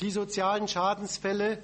die 0.00 0.10
sozialen 0.10 0.66
Schadensfälle, 0.66 1.58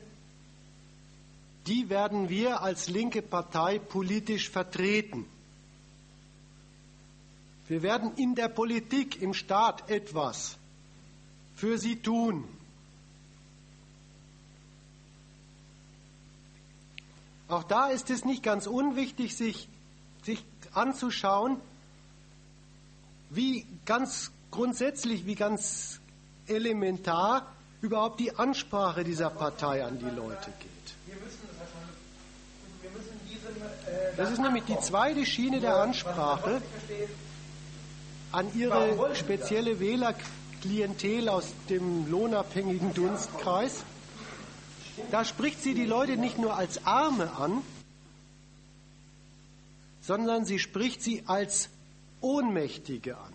die 1.66 1.88
werden 1.88 2.28
wir 2.28 2.62
als 2.62 2.88
linke 2.88 3.22
Partei 3.22 3.78
politisch 3.78 4.50
vertreten. 4.50 5.26
Wir 7.66 7.82
werden 7.82 8.14
in 8.16 8.36
der 8.36 8.48
Politik, 8.48 9.20
im 9.20 9.34
Staat 9.34 9.90
etwas 9.90 10.58
für 11.56 11.78
sie 11.78 11.96
tun. 11.96 12.44
Auch 17.48 17.64
da 17.64 17.88
ist 17.88 18.10
es 18.10 18.24
nicht 18.24 18.42
ganz 18.42 18.66
unwichtig, 18.66 19.36
sich, 19.36 19.68
sich 20.22 20.44
anzuschauen, 20.74 21.58
wie 23.30 23.66
ganz 23.84 24.30
grundsätzlich, 24.50 25.26
wie 25.26 25.34
ganz 25.34 26.00
elementar 26.46 27.46
überhaupt 27.80 28.20
die 28.20 28.36
Ansprache 28.36 29.04
dieser 29.04 29.30
Partei 29.30 29.84
an 29.84 29.98
die 29.98 30.10
Leute 30.10 30.50
geht. 30.60 30.70
Das 34.16 34.30
ist 34.30 34.40
nämlich 34.40 34.64
die 34.64 34.78
zweite 34.80 35.24
Schiene 35.24 35.60
der 35.60 35.76
Ansprache 35.76 36.60
an 38.32 38.50
ihre 38.54 39.14
spezielle 39.14 39.78
Wählerklientel 40.66 41.28
aus 41.28 41.52
dem 41.68 42.10
lohnabhängigen 42.10 42.92
Dunstkreis. 42.92 43.84
Da 45.10 45.24
spricht 45.24 45.62
sie 45.62 45.74
die 45.74 45.84
Leute 45.84 46.16
nicht 46.16 46.38
nur 46.38 46.56
als 46.56 46.84
Arme 46.86 47.32
an, 47.36 47.62
sondern 50.00 50.44
sie 50.44 50.58
spricht 50.58 51.02
sie 51.02 51.22
als 51.26 51.68
Ohnmächtige 52.20 53.16
an. 53.16 53.32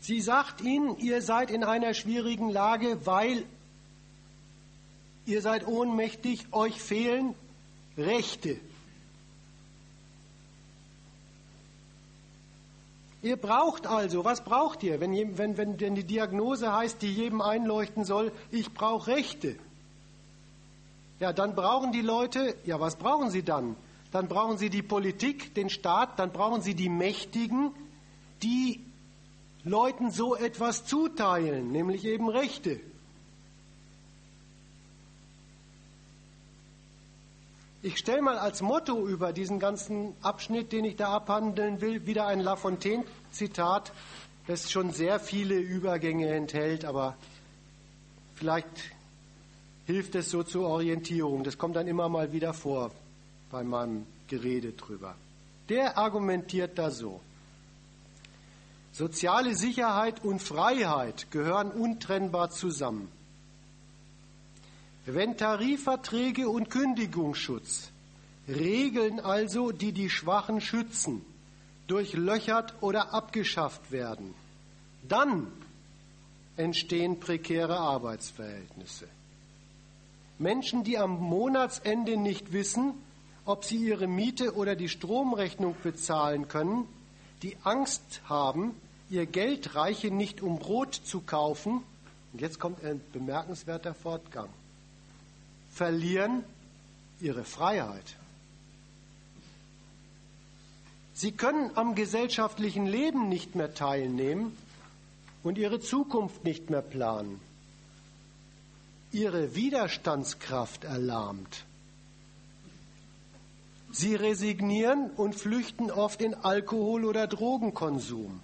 Sie 0.00 0.20
sagt 0.20 0.60
ihnen, 0.60 0.98
ihr 0.98 1.20
seid 1.20 1.50
in 1.50 1.64
einer 1.64 1.92
schwierigen 1.94 2.50
Lage, 2.50 3.04
weil 3.06 3.44
ihr 5.26 5.42
seid 5.42 5.66
ohnmächtig, 5.66 6.46
euch 6.52 6.80
fehlen 6.80 7.34
Rechte. 7.98 8.56
Ihr 13.26 13.36
braucht 13.36 13.88
also, 13.88 14.24
was 14.24 14.44
braucht 14.44 14.84
ihr, 14.84 15.00
wenn, 15.00 15.36
wenn, 15.36 15.56
wenn 15.56 15.76
denn 15.76 15.96
die 15.96 16.04
Diagnose 16.04 16.72
heißt, 16.72 17.02
die 17.02 17.12
jedem 17.12 17.40
einleuchten 17.40 18.04
soll, 18.04 18.30
ich 18.52 18.72
brauche 18.72 19.08
Rechte? 19.08 19.56
Ja, 21.18 21.32
dann 21.32 21.56
brauchen 21.56 21.90
die 21.90 22.02
Leute, 22.02 22.54
ja, 22.64 22.78
was 22.78 22.94
brauchen 22.94 23.30
sie 23.30 23.42
dann? 23.42 23.74
Dann 24.12 24.28
brauchen 24.28 24.58
sie 24.58 24.70
die 24.70 24.82
Politik, 24.82 25.56
den 25.56 25.70
Staat, 25.70 26.20
dann 26.20 26.30
brauchen 26.30 26.62
sie 26.62 26.76
die 26.76 26.88
Mächtigen, 26.88 27.72
die 28.44 28.78
Leuten 29.64 30.12
so 30.12 30.36
etwas 30.36 30.84
zuteilen, 30.84 31.72
nämlich 31.72 32.04
eben 32.04 32.28
Rechte. 32.28 32.78
Ich 37.82 37.98
stelle 37.98 38.22
mal 38.22 38.38
als 38.38 38.62
Motto 38.62 39.06
über 39.06 39.32
diesen 39.32 39.60
ganzen 39.60 40.14
Abschnitt, 40.22 40.72
den 40.72 40.84
ich 40.84 40.96
da 40.96 41.14
abhandeln 41.14 41.80
will, 41.80 42.06
wieder 42.06 42.26
ein 42.26 42.40
Lafontaine-Zitat, 42.40 43.92
das 44.46 44.70
schon 44.70 44.90
sehr 44.90 45.20
viele 45.20 45.56
Übergänge 45.56 46.32
enthält, 46.32 46.84
aber 46.84 47.16
vielleicht 48.34 48.66
hilft 49.86 50.14
es 50.14 50.30
so 50.30 50.42
zur 50.42 50.66
Orientierung. 50.68 51.44
Das 51.44 51.58
kommt 51.58 51.76
dann 51.76 51.86
immer 51.86 52.08
mal 52.08 52.32
wieder 52.32 52.54
vor 52.54 52.90
bei 53.50 53.62
meinem 53.62 54.06
Gerede 54.26 54.72
drüber. 54.72 55.14
Der 55.68 55.98
argumentiert 55.98 56.78
da 56.78 56.90
so. 56.90 57.20
Soziale 58.92 59.54
Sicherheit 59.54 60.24
und 60.24 60.40
Freiheit 60.40 61.30
gehören 61.30 61.70
untrennbar 61.70 62.50
zusammen. 62.50 63.08
Wenn 65.06 65.36
Tarifverträge 65.36 66.48
und 66.48 66.68
Kündigungsschutz, 66.68 67.90
Regeln 68.48 69.20
also, 69.20 69.70
die 69.70 69.92
die 69.92 70.10
Schwachen 70.10 70.60
schützen, 70.60 71.24
durchlöchert 71.86 72.74
oder 72.80 73.14
abgeschafft 73.14 73.92
werden, 73.92 74.34
dann 75.08 75.46
entstehen 76.56 77.20
prekäre 77.20 77.78
Arbeitsverhältnisse. 77.78 79.06
Menschen, 80.40 80.82
die 80.82 80.98
am 80.98 81.20
Monatsende 81.20 82.16
nicht 82.16 82.52
wissen, 82.52 82.94
ob 83.44 83.64
sie 83.64 83.76
ihre 83.76 84.08
Miete 84.08 84.56
oder 84.56 84.74
die 84.74 84.88
Stromrechnung 84.88 85.76
bezahlen 85.84 86.48
können, 86.48 86.88
die 87.42 87.56
Angst 87.62 88.22
haben, 88.24 88.74
ihr 89.08 89.26
Geld 89.26 89.76
reiche 89.76 90.10
nicht, 90.10 90.42
um 90.42 90.58
Brot 90.58 90.94
zu 90.94 91.20
kaufen, 91.20 91.84
und 92.32 92.40
jetzt 92.40 92.58
kommt 92.58 92.84
ein 92.84 93.00
bemerkenswerter 93.12 93.94
Fortgang, 93.94 94.48
verlieren 95.76 96.42
ihre 97.20 97.44
Freiheit. 97.44 98.16
Sie 101.12 101.32
können 101.32 101.70
am 101.74 101.94
gesellschaftlichen 101.94 102.86
Leben 102.86 103.28
nicht 103.28 103.54
mehr 103.54 103.74
teilnehmen 103.74 104.56
und 105.42 105.58
ihre 105.58 105.78
Zukunft 105.78 106.44
nicht 106.44 106.70
mehr 106.70 106.80
planen. 106.80 107.40
Ihre 109.12 109.54
Widerstandskraft 109.54 110.84
erlahmt. 110.84 111.64
Sie 113.92 114.14
resignieren 114.14 115.10
und 115.10 115.34
flüchten 115.34 115.90
oft 115.90 116.22
in 116.22 116.34
Alkohol- 116.34 117.04
oder 117.04 117.26
Drogenkonsum. 117.26 118.40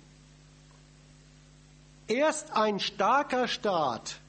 Erst 2.08 2.52
ein 2.52 2.78
starker 2.78 3.48
Staat 3.48 4.21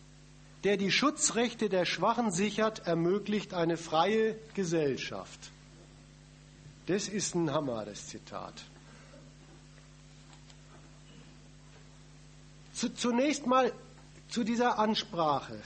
der 0.63 0.77
die 0.77 0.91
Schutzrechte 0.91 1.69
der 1.69 1.85
Schwachen 1.85 2.31
sichert, 2.31 2.87
ermöglicht 2.87 3.53
eine 3.53 3.77
freie 3.77 4.35
Gesellschaft. 4.53 5.51
Das 6.85 7.07
ist 7.07 7.35
ein 7.35 7.51
Hammer, 7.51 7.85
das 7.85 8.07
Zitat. 8.07 8.53
Zunächst 12.73 13.45
mal 13.45 13.71
zu 14.29 14.43
dieser 14.43 14.79
Ansprache. 14.79 15.61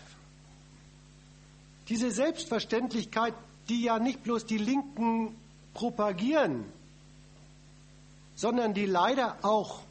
Diese 1.90 2.12
Selbstverständlichkeit, 2.12 3.34
die 3.70 3.84
ja 3.84 3.98
nicht 3.98 4.24
bloß 4.24 4.46
die 4.46 4.58
Linken 4.58 5.36
propagieren, 5.74 6.66
sondern 8.36 8.74
die 8.74 8.86
leider 8.86 9.38
auch 9.44 9.82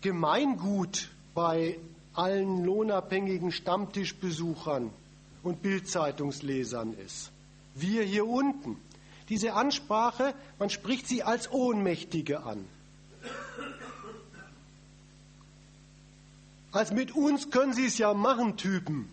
Gemeingut 0.00 1.08
bei 1.34 1.78
allen 2.18 2.64
lohnabhängigen 2.64 3.52
Stammtischbesuchern 3.52 4.90
und 5.42 5.62
Bildzeitungslesern 5.62 6.94
ist. 6.94 7.30
Wir 7.74 8.02
hier 8.02 8.26
unten. 8.26 8.76
Diese 9.28 9.54
Ansprache, 9.54 10.34
man 10.58 10.70
spricht 10.70 11.08
sie 11.08 11.22
als 11.22 11.50
Ohnmächtige 11.50 12.42
an. 12.44 12.64
Als 16.72 16.92
mit 16.92 17.12
uns 17.12 17.50
können 17.50 17.72
Sie 17.72 17.86
es 17.86 17.96
ja 17.96 18.12
machen, 18.12 18.56
Typen. 18.56 19.08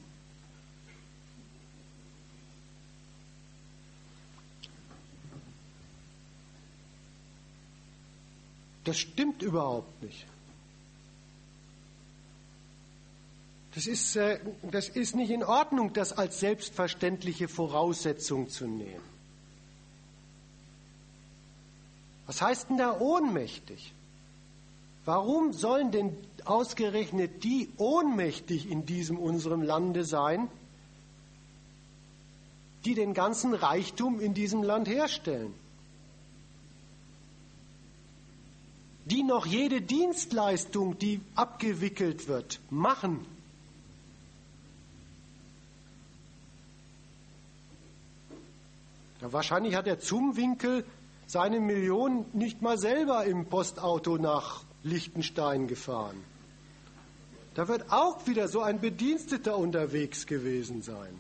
Das 8.84 8.99
stimmt 8.99 9.41
überhaupt 9.41 10.04
nicht. 10.04 10.26
Das 13.76 13.88
ist, 13.88 14.15
äh, 14.15 14.39
das 14.71 14.89
ist 14.89 15.15
nicht 15.15 15.32
in 15.32 15.43
Ordnung, 15.43 15.93
das 15.93 16.13
als 16.13 16.39
selbstverständliche 16.39 17.47
Voraussetzung 17.47 18.49
zu 18.49 18.67
nehmen. 18.67 19.13
Was 22.28 22.41
heißt 22.41 22.69
denn 22.69 22.78
da 22.78 22.99
ohnmächtig? 22.99 23.93
Warum 25.05 25.51
sollen 25.51 25.91
denn 25.91 26.15
ausgerechnet 26.45 27.43
die 27.43 27.69
ohnmächtig 27.78 28.69
in 28.69 28.86
diesem 28.86 29.17
unserem 29.17 29.61
Lande 29.61 30.05
sein, 30.05 30.47
die 32.86 32.93
den 32.93 33.13
ganzen 33.13 33.53
Reichtum 33.53 34.21
in 34.21 34.34
diesem 34.34 34.63
Land 34.63 34.88
herstellen? 34.88 35.53
Die 39.05 39.24
noch 39.24 39.45
jede 39.45 39.82
Dienstleistung, 39.82 40.97
die 40.97 41.19
abgewickelt 41.36 42.30
wird, 42.30 42.61
machen. 42.69 43.26
Ja, 49.24 49.32
wahrscheinlich 49.32 49.76
hat 49.76 49.86
der 49.86 49.99
Zumwinkel 49.99 50.84
seine 51.28 51.61
Millionen 51.61 52.26
nicht 52.34 52.61
mal 52.61 52.78
selber 52.78 53.24
im 53.24 53.45
Postauto 53.45 54.17
nach 54.17 54.65
Liechtenstein 54.84 55.67
gefahren. 55.67 56.21
Da 57.53 57.69
wird 57.69 57.89
auch 57.89 58.28
wieder 58.28 58.49
so 58.49 58.59
ein 58.59 58.82
Bediensteter 58.82 59.57
unterwegs 59.57 60.28
gewesen 60.28 60.82
sein. 60.82 61.17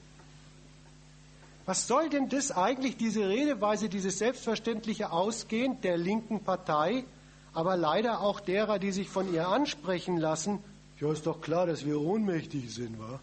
Was 1.65 1.87
soll 1.87 2.09
denn 2.09 2.27
das 2.27 2.51
eigentlich, 2.51 2.97
diese 2.97 3.29
Redeweise, 3.29 3.87
dieses 3.87 4.17
selbstverständliche 4.17 5.13
Ausgehen 5.13 5.79
der 5.79 5.95
linken 5.95 6.43
Partei, 6.43 7.05
aber 7.53 7.77
leider 7.77 8.19
auch 8.19 8.41
derer, 8.41 8.79
die 8.79 8.91
sich 8.91 9.07
von 9.07 9.33
ihr 9.33 9.47
ansprechen 9.47 10.17
lassen? 10.17 10.59
Ja, 10.99 11.13
ist 11.13 11.25
doch 11.25 11.39
klar, 11.39 11.67
dass 11.67 11.85
wir 11.85 12.01
ohnmächtig 12.01 12.73
sind, 12.73 12.99
wa? 12.99 13.21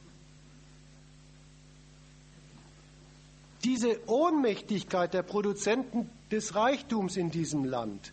Diese 3.64 3.98
Ohnmächtigkeit 4.08 5.12
der 5.12 5.22
Produzenten 5.22 6.08
des 6.30 6.54
Reichtums 6.54 7.16
in 7.16 7.30
diesem 7.30 7.64
Land, 7.64 8.12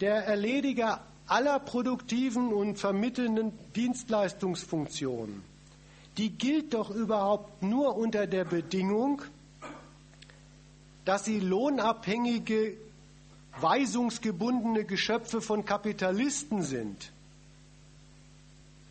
der 0.00 0.24
Erlediger 0.26 1.00
aller 1.26 1.58
produktiven 1.58 2.52
und 2.52 2.78
vermittelnden 2.78 3.52
Dienstleistungsfunktionen, 3.74 5.42
die 6.16 6.30
gilt 6.30 6.74
doch 6.74 6.90
überhaupt 6.90 7.62
nur 7.62 7.96
unter 7.96 8.26
der 8.26 8.44
Bedingung, 8.44 9.22
dass 11.04 11.24
sie 11.24 11.40
lohnabhängige, 11.40 12.76
weisungsgebundene 13.60 14.84
Geschöpfe 14.84 15.40
von 15.40 15.64
Kapitalisten 15.64 16.62
sind 16.62 17.10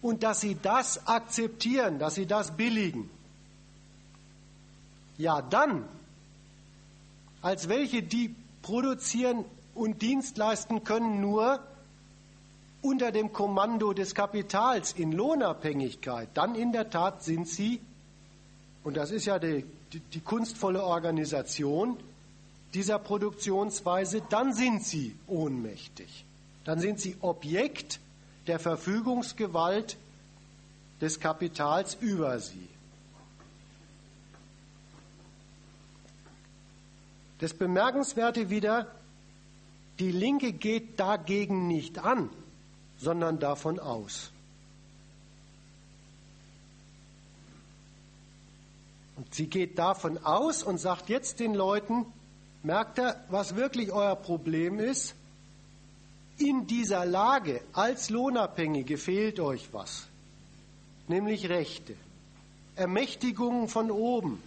und 0.02 0.24
dass 0.24 0.42
sie 0.42 0.58
das 0.62 1.08
akzeptieren, 1.08 2.00
dass 2.00 2.16
sie 2.16 2.26
das 2.26 2.56
billigen. 2.56 3.10
Ja, 5.20 5.42
dann, 5.42 5.84
als 7.42 7.68
welche, 7.68 8.02
die 8.02 8.34
produzieren 8.62 9.44
und 9.76 10.02
Dienst 10.02 10.38
leisten 10.38 10.86
können, 10.86 11.20
nur 11.20 11.60
unter 12.82 13.12
dem 13.12 13.34
Kommando 13.34 13.92
des 13.92 14.16
Kapitals 14.16 14.94
in 14.94 15.12
Lohnabhängigkeit, 15.12 16.30
dann 16.36 16.56
in 16.56 16.72
der 16.72 16.90
Tat 16.90 17.22
sind 17.22 17.50
sie, 17.50 17.82
und 18.86 18.96
das 18.96 19.12
ist 19.12 19.26
ja 19.26 19.40
die, 19.40 19.66
die, 19.92 20.00
die 20.00 20.22
kunstvolle 20.22 20.84
Organisation 20.86 21.98
dieser 22.74 22.98
Produktionsweise, 22.98 24.22
dann 24.30 24.54
sind 24.54 24.86
sie 24.86 25.18
ohnmächtig. 25.28 26.24
Dann 26.64 26.80
sind 26.80 27.02
sie 27.02 27.18
Objekt 27.20 28.00
der 28.48 28.60
Verfügungsgewalt 28.60 29.98
des 31.02 31.20
Kapitals 31.20 31.96
über 32.00 32.40
sie. 32.40 32.69
Das 37.40 37.54
Bemerkenswerte 37.54 38.50
wieder, 38.50 38.88
die 39.98 40.12
Linke 40.12 40.54
geht 40.54 41.00
dagegen 41.00 41.68
nicht 41.68 42.00
an, 42.00 42.30
sondern 42.98 43.40
davon 43.40 43.80
aus. 43.80 44.32
Und 49.16 49.34
sie 49.34 49.48
geht 49.48 49.78
davon 49.78 50.18
aus 50.18 50.64
und 50.64 50.80
sagt 50.80 51.10
jetzt 51.10 51.40
den 51.40 51.54
Leuten, 51.54 52.06
merkt 52.64 53.00
ihr, 53.00 53.16
was 53.30 53.56
wirklich 53.56 53.92
euer 53.92 54.16
Problem 54.16 54.80
ist? 54.80 55.16
In 56.38 56.68
dieser 56.68 57.06
Lage 57.06 57.62
als 57.74 58.10
Lohnabhängige 58.10 58.98
fehlt 58.98 59.42
euch 59.42 59.74
was, 59.74 60.08
nämlich 61.10 61.50
Rechte, 61.50 61.96
Ermächtigungen 62.78 63.68
von 63.68 63.92
oben, 63.92 64.42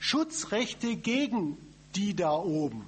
Schutzrechte 0.00 0.96
gegen 0.96 1.56
die 1.94 2.14
da 2.14 2.32
oben. 2.32 2.86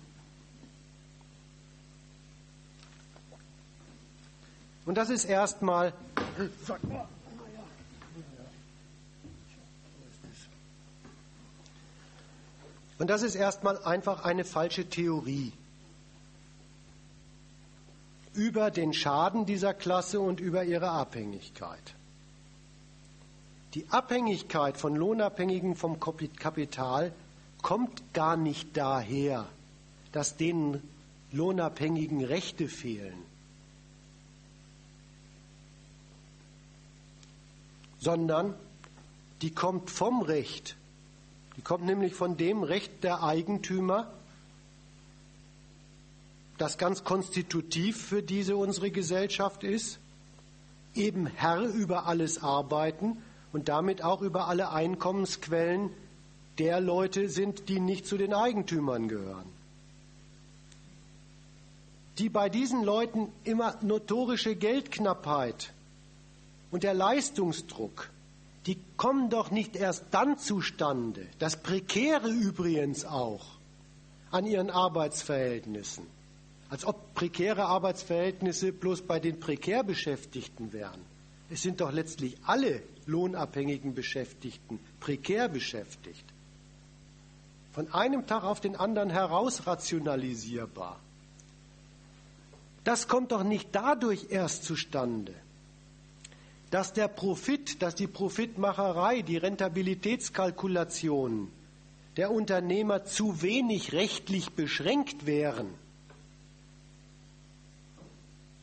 Und 4.86 4.96
das 4.96 5.10
ist 5.10 5.24
erstmal. 5.24 5.92
Und 12.98 13.10
das 13.10 13.22
ist 13.22 13.34
erstmal 13.34 13.82
einfach 13.84 14.24
eine 14.24 14.44
falsche 14.44 14.88
Theorie 14.88 15.52
über 18.32 18.70
den 18.70 18.92
Schaden 18.92 19.44
dieser 19.44 19.74
Klasse 19.74 20.20
und 20.20 20.40
über 20.40 20.64
ihre 20.64 20.90
Abhängigkeit. 20.90 21.94
Die 23.74 23.86
Abhängigkeit 23.90 24.78
von 24.78 24.94
Lohnabhängigen 24.94 25.74
vom 25.74 25.98
Kapital 26.00 27.12
kommt 27.66 28.14
gar 28.14 28.36
nicht 28.36 28.76
daher, 28.76 29.44
dass 30.12 30.36
denen 30.36 30.80
Lohnabhängigen 31.32 32.24
Rechte 32.24 32.68
fehlen. 32.68 33.26
sondern 37.98 38.54
die 39.42 39.50
kommt 39.50 39.90
vom 39.90 40.22
Recht. 40.22 40.76
Die 41.56 41.62
kommt 41.62 41.84
nämlich 41.86 42.14
von 42.14 42.36
dem 42.36 42.62
Recht 42.62 43.02
der 43.02 43.24
Eigentümer, 43.24 44.12
das 46.56 46.78
ganz 46.78 47.02
konstitutiv 47.02 48.00
für 48.00 48.22
diese 48.22 48.56
unsere 48.56 48.92
Gesellschaft 48.92 49.64
ist, 49.64 49.98
eben 50.94 51.26
Herr 51.26 51.62
über 51.62 52.06
alles 52.06 52.44
arbeiten 52.44 53.20
und 53.52 53.68
damit 53.68 54.04
auch 54.04 54.22
über 54.22 54.46
alle 54.46 54.70
Einkommensquellen 54.70 55.90
der 56.58 56.80
Leute 56.80 57.28
sind, 57.28 57.68
die 57.68 57.80
nicht 57.80 58.06
zu 58.06 58.16
den 58.16 58.32
Eigentümern 58.32 59.08
gehören. 59.08 59.46
Die 62.18 62.28
bei 62.28 62.48
diesen 62.48 62.82
Leuten 62.82 63.28
immer 63.44 63.76
notorische 63.82 64.56
Geldknappheit 64.56 65.72
und 66.70 66.82
der 66.82 66.94
Leistungsdruck, 66.94 68.10
die 68.66 68.78
kommen 68.96 69.28
doch 69.28 69.50
nicht 69.50 69.76
erst 69.76 70.04
dann 70.10 70.38
zustande, 70.38 71.26
das 71.38 71.62
Prekäre 71.62 72.30
übrigens 72.30 73.04
auch, 73.04 73.44
an 74.30 74.46
ihren 74.46 74.70
Arbeitsverhältnissen. 74.70 76.06
Als 76.68 76.84
ob 76.84 77.14
prekäre 77.14 77.66
Arbeitsverhältnisse 77.66 78.72
bloß 78.72 79.02
bei 79.02 79.20
den 79.20 79.38
prekär 79.38 79.84
Beschäftigten 79.84 80.72
wären. 80.72 81.00
Es 81.48 81.62
sind 81.62 81.80
doch 81.80 81.92
letztlich 81.92 82.36
alle 82.44 82.82
lohnabhängigen 83.06 83.94
Beschäftigten 83.94 84.80
prekär 84.98 85.48
beschäftigt. 85.48 86.24
Von 87.76 87.92
einem 87.92 88.26
Tag 88.26 88.42
auf 88.42 88.60
den 88.60 88.74
anderen 88.74 89.10
herausrationalisierbar. 89.10 90.98
Das 92.84 93.06
kommt 93.06 93.30
doch 93.32 93.44
nicht 93.44 93.68
dadurch 93.72 94.28
erst 94.30 94.64
zustande, 94.64 95.34
dass 96.70 96.94
der 96.94 97.08
Profit, 97.08 97.82
dass 97.82 97.94
die 97.94 98.06
Profitmacherei, 98.06 99.20
die 99.20 99.36
Rentabilitätskalkulationen 99.36 101.52
der 102.16 102.30
Unternehmer 102.30 103.04
zu 103.04 103.42
wenig 103.42 103.92
rechtlich 103.92 104.52
beschränkt 104.52 105.26
wären, 105.26 105.68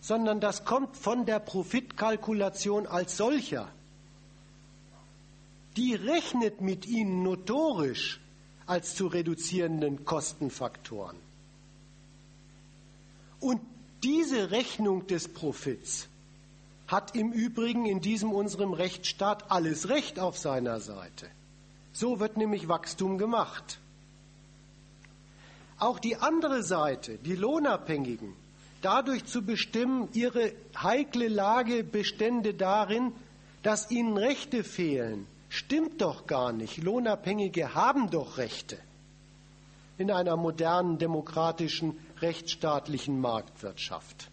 sondern 0.01 0.39
das 0.39 0.65
kommt 0.65 0.97
von 0.97 1.27
der 1.27 1.37
Profitkalkulation 1.37 2.87
als 2.87 3.15
solcher. 3.15 3.69
Die 5.77 5.93
rechnet 5.93 6.61
mit 6.61 6.87
ihnen 6.87 7.21
notorisch 7.21 8.19
als 8.73 8.95
zu 8.95 9.05
reduzierenden 9.05 10.03
Kostenfaktoren. 10.03 11.15
Und 13.39 13.61
diese 14.01 14.49
Rechnung 14.49 15.05
des 15.05 15.27
Profits 15.27 16.07
hat 16.87 17.15
im 17.15 17.31
Übrigen 17.31 17.85
in 17.85 18.01
diesem 18.01 18.31
unserem 18.31 18.73
Rechtsstaat 18.73 19.51
alles 19.51 19.89
Recht 19.89 20.17
auf 20.17 20.39
seiner 20.39 20.79
Seite. 20.79 21.27
So 21.91 22.19
wird 22.19 22.35
nämlich 22.35 22.67
Wachstum 22.67 23.19
gemacht. 23.19 23.77
Auch 25.77 25.99
die 25.99 26.15
andere 26.15 26.63
Seite, 26.63 27.19
die 27.19 27.35
Lohnabhängigen, 27.35 28.33
dadurch 28.81 29.25
zu 29.25 29.43
bestimmen, 29.43 30.09
ihre 30.13 30.51
heikle 30.81 31.27
Lage 31.27 31.83
bestände 31.83 32.55
darin, 32.55 33.11
dass 33.61 33.91
ihnen 33.91 34.17
Rechte 34.17 34.63
fehlen, 34.63 35.27
stimmt 35.53 36.01
doch 36.01 36.25
gar 36.25 36.51
nicht. 36.51 36.77
Lohnabhängige 36.77 37.75
haben 37.75 38.09
doch 38.09 38.37
Rechte 38.37 38.79
in 39.99 40.09
einer 40.09 40.35
modernen, 40.35 40.97
demokratischen, 40.97 41.99
rechtsstaatlichen 42.21 43.21
Marktwirtschaft. 43.21 44.31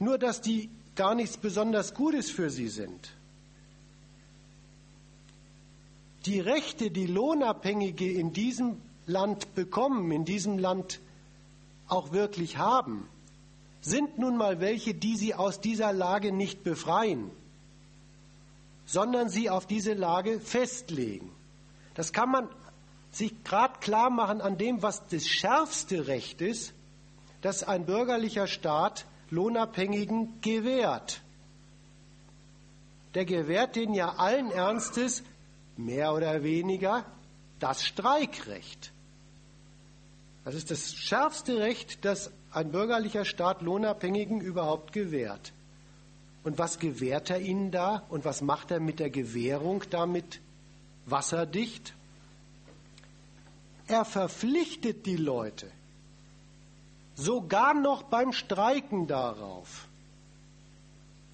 Nur 0.00 0.18
dass 0.18 0.40
die 0.40 0.68
gar 0.96 1.14
nichts 1.14 1.36
besonders 1.36 1.94
Gutes 1.94 2.30
für 2.30 2.50
sie 2.50 2.68
sind. 2.68 3.12
Die 6.24 6.40
Rechte, 6.40 6.90
die 6.90 7.06
Lohnabhängige 7.06 8.10
in 8.10 8.32
diesem 8.32 8.82
Land 9.06 9.54
bekommen, 9.54 10.10
in 10.10 10.24
diesem 10.24 10.58
Land 10.58 10.98
auch 11.86 12.10
wirklich 12.10 12.58
haben, 12.58 13.08
sind 13.80 14.18
nun 14.18 14.36
mal 14.36 14.58
welche, 14.58 14.94
die 14.94 15.16
sie 15.16 15.34
aus 15.34 15.60
dieser 15.60 15.92
Lage 15.92 16.32
nicht 16.32 16.64
befreien, 16.64 17.30
sondern 18.86 19.28
sie 19.28 19.50
auf 19.50 19.66
diese 19.66 19.92
Lage 19.92 20.40
festlegen. 20.40 21.30
Das 21.94 22.12
kann 22.12 22.30
man 22.30 22.48
sich 23.10 23.44
gerade 23.44 23.78
klar 23.80 24.10
machen 24.10 24.40
an 24.40 24.56
dem, 24.56 24.82
was 24.82 25.06
das 25.08 25.26
schärfste 25.26 26.06
Recht 26.06 26.40
ist, 26.40 26.72
das 27.42 27.62
ein 27.62 27.84
bürgerlicher 27.84 28.46
Staat 28.46 29.06
Lohnabhängigen 29.30 30.40
gewährt. 30.40 31.20
Der 33.14 33.24
gewährt 33.24 33.76
den 33.76 33.94
ja 33.94 34.14
allen 34.16 34.50
Ernstes 34.50 35.22
mehr 35.76 36.12
oder 36.14 36.42
weniger 36.42 37.04
das 37.58 37.84
Streikrecht. 37.84 38.92
Das 40.44 40.54
ist 40.54 40.70
das 40.70 40.94
schärfste 40.94 41.58
Recht, 41.58 42.04
das 42.04 42.30
ein 42.52 42.70
bürgerlicher 42.70 43.24
Staat 43.24 43.62
Lohnabhängigen 43.62 44.40
überhaupt 44.40 44.92
gewährt. 44.92 45.52
Und 46.46 46.58
was 46.58 46.78
gewährt 46.78 47.28
er 47.30 47.40
ihnen 47.40 47.72
da? 47.72 48.04
Und 48.08 48.24
was 48.24 48.40
macht 48.40 48.70
er 48.70 48.78
mit 48.78 49.00
der 49.00 49.10
Gewährung 49.10 49.82
damit? 49.90 50.40
Wasserdicht? 51.04 51.92
Er 53.88 54.04
verpflichtet 54.04 55.06
die 55.06 55.16
Leute. 55.16 55.68
Sogar 57.16 57.74
noch 57.74 58.04
beim 58.04 58.32
Streiken 58.32 59.08
darauf, 59.08 59.88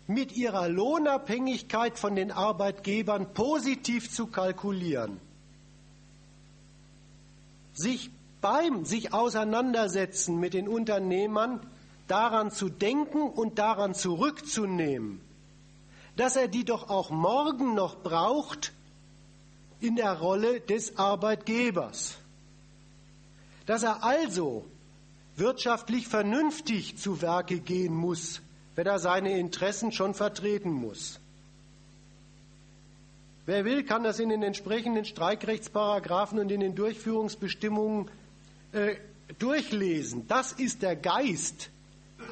mit 0.06 0.32
ihrer 0.32 0.70
Lohnabhängigkeit 0.70 1.98
von 1.98 2.16
den 2.16 2.32
Arbeitgebern 2.32 3.34
positiv 3.34 4.10
zu 4.10 4.28
kalkulieren, 4.28 5.20
sich 7.74 8.10
beim 8.40 8.86
sich 8.86 9.12
auseinandersetzen 9.12 10.40
mit 10.40 10.54
den 10.54 10.68
Unternehmern 10.68 11.60
daran 12.12 12.50
zu 12.50 12.68
denken 12.68 13.22
und 13.22 13.58
daran 13.58 13.94
zurückzunehmen, 13.94 15.22
dass 16.16 16.36
er 16.36 16.46
die 16.46 16.62
doch 16.62 16.90
auch 16.90 17.08
morgen 17.08 17.74
noch 17.74 18.02
braucht 18.02 18.72
in 19.80 19.96
der 19.96 20.18
Rolle 20.18 20.60
des 20.60 20.98
Arbeitgebers. 20.98 22.18
Dass 23.64 23.82
er 23.82 24.04
also 24.04 24.66
wirtschaftlich 25.36 26.06
vernünftig 26.06 26.98
zu 26.98 27.22
Werke 27.22 27.60
gehen 27.60 27.94
muss, 27.94 28.42
wenn 28.74 28.86
er 28.86 28.98
seine 28.98 29.38
Interessen 29.38 29.90
schon 29.90 30.12
vertreten 30.12 30.70
muss. 30.70 31.18
Wer 33.46 33.64
will, 33.64 33.84
kann 33.84 34.04
das 34.04 34.20
in 34.20 34.28
den 34.28 34.42
entsprechenden 34.42 35.06
Streikrechtsparagraphen 35.06 36.38
und 36.38 36.52
in 36.52 36.60
den 36.60 36.74
Durchführungsbestimmungen 36.74 38.10
äh, 38.72 38.96
durchlesen. 39.38 40.28
Das 40.28 40.52
ist 40.52 40.82
der 40.82 40.94
Geist 40.94 41.70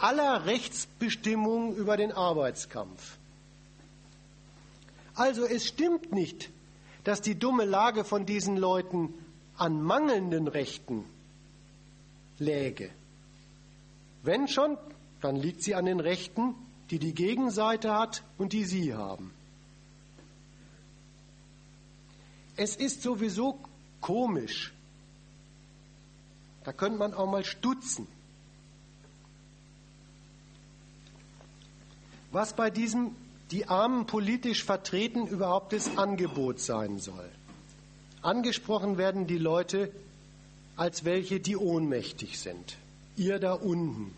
aller 0.00 0.46
Rechtsbestimmungen 0.46 1.74
über 1.76 1.96
den 1.96 2.12
Arbeitskampf. 2.12 3.16
Also 5.14 5.44
es 5.44 5.66
stimmt 5.66 6.12
nicht, 6.12 6.50
dass 7.04 7.20
die 7.20 7.34
dumme 7.34 7.64
Lage 7.64 8.04
von 8.04 8.26
diesen 8.26 8.56
Leuten 8.56 9.12
an 9.56 9.82
mangelnden 9.82 10.48
Rechten 10.48 11.04
läge. 12.38 12.90
Wenn 14.22 14.48
schon, 14.48 14.78
dann 15.20 15.36
liegt 15.36 15.62
sie 15.62 15.74
an 15.74 15.84
den 15.84 16.00
Rechten, 16.00 16.54
die 16.90 16.98
die 16.98 17.14
Gegenseite 17.14 17.92
hat 17.92 18.22
und 18.38 18.52
die 18.52 18.64
Sie 18.64 18.94
haben. 18.94 19.32
Es 22.56 22.76
ist 22.76 23.02
sowieso 23.02 23.58
komisch. 24.00 24.72
Da 26.64 26.72
könnte 26.72 26.98
man 26.98 27.14
auch 27.14 27.30
mal 27.30 27.44
stutzen. 27.44 28.06
Was 32.32 32.54
bei 32.54 32.70
diesem 32.70 33.14
die 33.50 33.66
Armen 33.66 34.06
politisch 34.06 34.64
vertreten 34.64 35.26
überhaupt 35.26 35.72
das 35.72 35.96
Angebot 35.96 36.60
sein 36.60 36.98
soll. 36.98 37.28
Angesprochen 38.22 38.96
werden 38.96 39.26
die 39.26 39.38
Leute 39.38 39.90
als 40.76 41.04
welche, 41.04 41.40
die 41.40 41.56
ohnmächtig 41.56 42.38
sind. 42.38 42.76
Ihr 43.16 43.38
da 43.38 43.54
unten, 43.54 44.14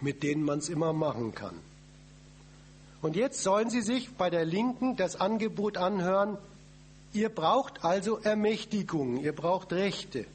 mit 0.00 0.22
denen 0.22 0.44
man 0.44 0.58
es 0.58 0.68
immer 0.68 0.92
machen 0.92 1.34
kann. 1.34 1.54
Und 3.00 3.16
jetzt 3.16 3.42
sollen 3.42 3.70
Sie 3.70 3.80
sich 3.80 4.10
bei 4.10 4.28
der 4.28 4.44
Linken 4.44 4.96
das 4.96 5.16
Angebot 5.16 5.78
anhören, 5.78 6.36
ihr 7.14 7.30
braucht 7.30 7.84
also 7.84 8.18
Ermächtigung, 8.18 9.18
ihr 9.18 9.34
braucht 9.34 9.72
Rechte. 9.72 10.26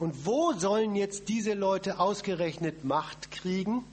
Und 0.00 0.26
wo 0.26 0.52
sollen 0.54 0.96
jetzt 0.96 1.28
diese 1.28 1.54
Leute 1.54 2.00
ausgerechnet 2.00 2.84
Macht 2.84 3.30
kriegen? 3.30 3.84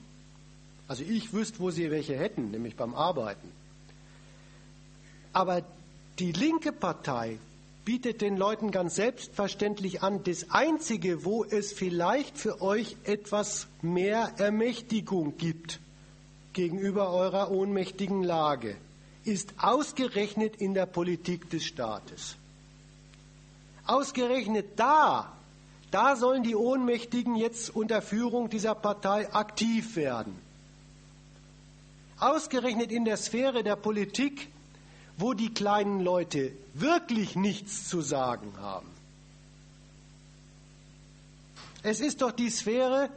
Also 0.90 1.04
ich 1.04 1.32
wüsste, 1.32 1.60
wo 1.60 1.70
sie 1.70 1.88
welche 1.92 2.18
hätten, 2.18 2.50
nämlich 2.50 2.74
beim 2.74 2.96
Arbeiten. 2.96 3.48
Aber 5.32 5.62
die 6.18 6.32
linke 6.32 6.72
Partei 6.72 7.38
bietet 7.84 8.20
den 8.20 8.36
Leuten 8.36 8.72
ganz 8.72 8.96
selbstverständlich 8.96 10.02
an, 10.02 10.24
das 10.24 10.50
Einzige, 10.50 11.24
wo 11.24 11.44
es 11.44 11.72
vielleicht 11.72 12.36
für 12.36 12.60
euch 12.60 12.96
etwas 13.04 13.68
mehr 13.82 14.32
Ermächtigung 14.38 15.36
gibt 15.36 15.78
gegenüber 16.54 17.12
eurer 17.12 17.52
ohnmächtigen 17.52 18.24
Lage, 18.24 18.74
ist 19.22 19.54
ausgerechnet 19.58 20.56
in 20.56 20.74
der 20.74 20.86
Politik 20.86 21.48
des 21.50 21.66
Staates. 21.66 22.34
Ausgerechnet 23.86 24.66
da, 24.74 25.36
da 25.92 26.16
sollen 26.16 26.42
die 26.42 26.56
Ohnmächtigen 26.56 27.36
jetzt 27.36 27.70
unter 27.70 28.02
Führung 28.02 28.50
dieser 28.50 28.74
Partei 28.74 29.32
aktiv 29.32 29.94
werden 29.94 30.49
ausgerechnet 32.20 32.92
in 32.92 33.04
der 33.04 33.16
Sphäre 33.16 33.62
der 33.62 33.76
Politik, 33.76 34.48
wo 35.16 35.34
die 35.34 35.52
kleinen 35.52 36.00
Leute 36.00 36.52
wirklich 36.74 37.36
nichts 37.36 37.88
zu 37.88 38.00
sagen 38.00 38.52
haben. 38.58 38.88
Es 41.82 42.00
ist 42.00 42.22
doch 42.22 42.32
die 42.32 42.50
Sphäre, 42.50 43.08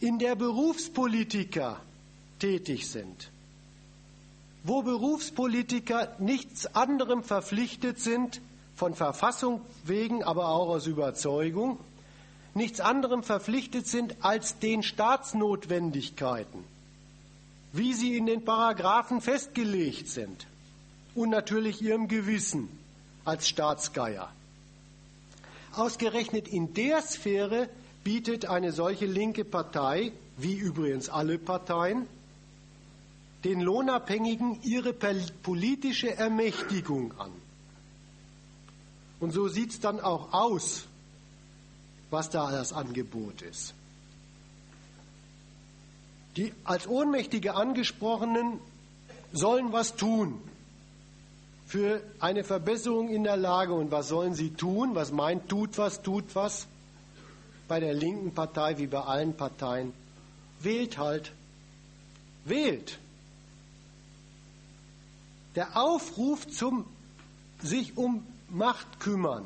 in 0.00 0.18
der 0.18 0.36
Berufspolitiker 0.36 1.80
tätig 2.38 2.88
sind, 2.88 3.30
wo 4.62 4.82
Berufspolitiker 4.82 6.14
nichts 6.18 6.74
anderem 6.74 7.22
verpflichtet 7.22 7.98
sind, 7.98 8.40
von 8.76 8.94
Verfassung 8.94 9.60
wegen, 9.84 10.22
aber 10.22 10.50
auch 10.50 10.68
aus 10.68 10.86
Überzeugung, 10.86 11.80
nichts 12.54 12.80
anderem 12.80 13.24
verpflichtet 13.24 13.88
sind 13.88 14.16
als 14.20 14.60
den 14.60 14.84
Staatsnotwendigkeiten 14.84 16.64
wie 17.78 17.94
sie 17.94 18.16
in 18.16 18.26
den 18.26 18.44
Paragraphen 18.44 19.20
festgelegt 19.20 20.08
sind 20.08 20.46
und 21.14 21.30
natürlich 21.30 21.80
ihrem 21.80 22.08
Gewissen 22.08 22.68
als 23.24 23.48
Staatsgeier. 23.48 24.30
Ausgerechnet 25.74 26.48
in 26.48 26.74
der 26.74 27.02
Sphäre 27.02 27.68
bietet 28.02 28.46
eine 28.46 28.72
solche 28.72 29.06
linke 29.06 29.44
Partei, 29.44 30.12
wie 30.36 30.54
übrigens 30.54 31.08
alle 31.08 31.38
Parteien, 31.38 32.06
den 33.44 33.60
Lohnabhängigen 33.60 34.60
ihre 34.62 34.92
politische 34.92 36.16
Ermächtigung 36.16 37.16
an. 37.18 37.30
Und 39.20 39.32
so 39.32 39.48
sieht 39.48 39.70
es 39.70 39.80
dann 39.80 40.00
auch 40.00 40.32
aus, 40.32 40.86
was 42.10 42.30
da 42.30 42.50
das 42.50 42.72
Angebot 42.72 43.42
ist. 43.42 43.74
Die 46.38 46.54
als 46.62 46.86
Ohnmächtige 46.86 47.56
angesprochenen 47.56 48.60
sollen 49.32 49.72
was 49.72 49.96
tun 49.96 50.40
für 51.66 52.00
eine 52.20 52.44
Verbesserung 52.44 53.08
in 53.08 53.24
der 53.24 53.36
Lage. 53.36 53.74
Und 53.74 53.90
was 53.90 54.08
sollen 54.08 54.34
sie 54.34 54.50
tun? 54.50 54.94
Was 54.94 55.10
meint 55.10 55.48
tut 55.48 55.76
was, 55.78 56.00
tut 56.00 56.34
was? 56.34 56.68
Bei 57.66 57.80
der 57.80 57.92
linken 57.92 58.32
Partei 58.32 58.78
wie 58.78 58.86
bei 58.86 59.00
allen 59.00 59.36
Parteien. 59.36 59.92
Wählt 60.60 60.96
halt. 60.96 61.32
Wählt. 62.44 63.00
Der 65.56 65.76
Aufruf 65.76 66.46
zum 66.46 66.86
sich 67.60 67.96
um 67.96 68.24
Macht 68.48 69.00
kümmern 69.00 69.44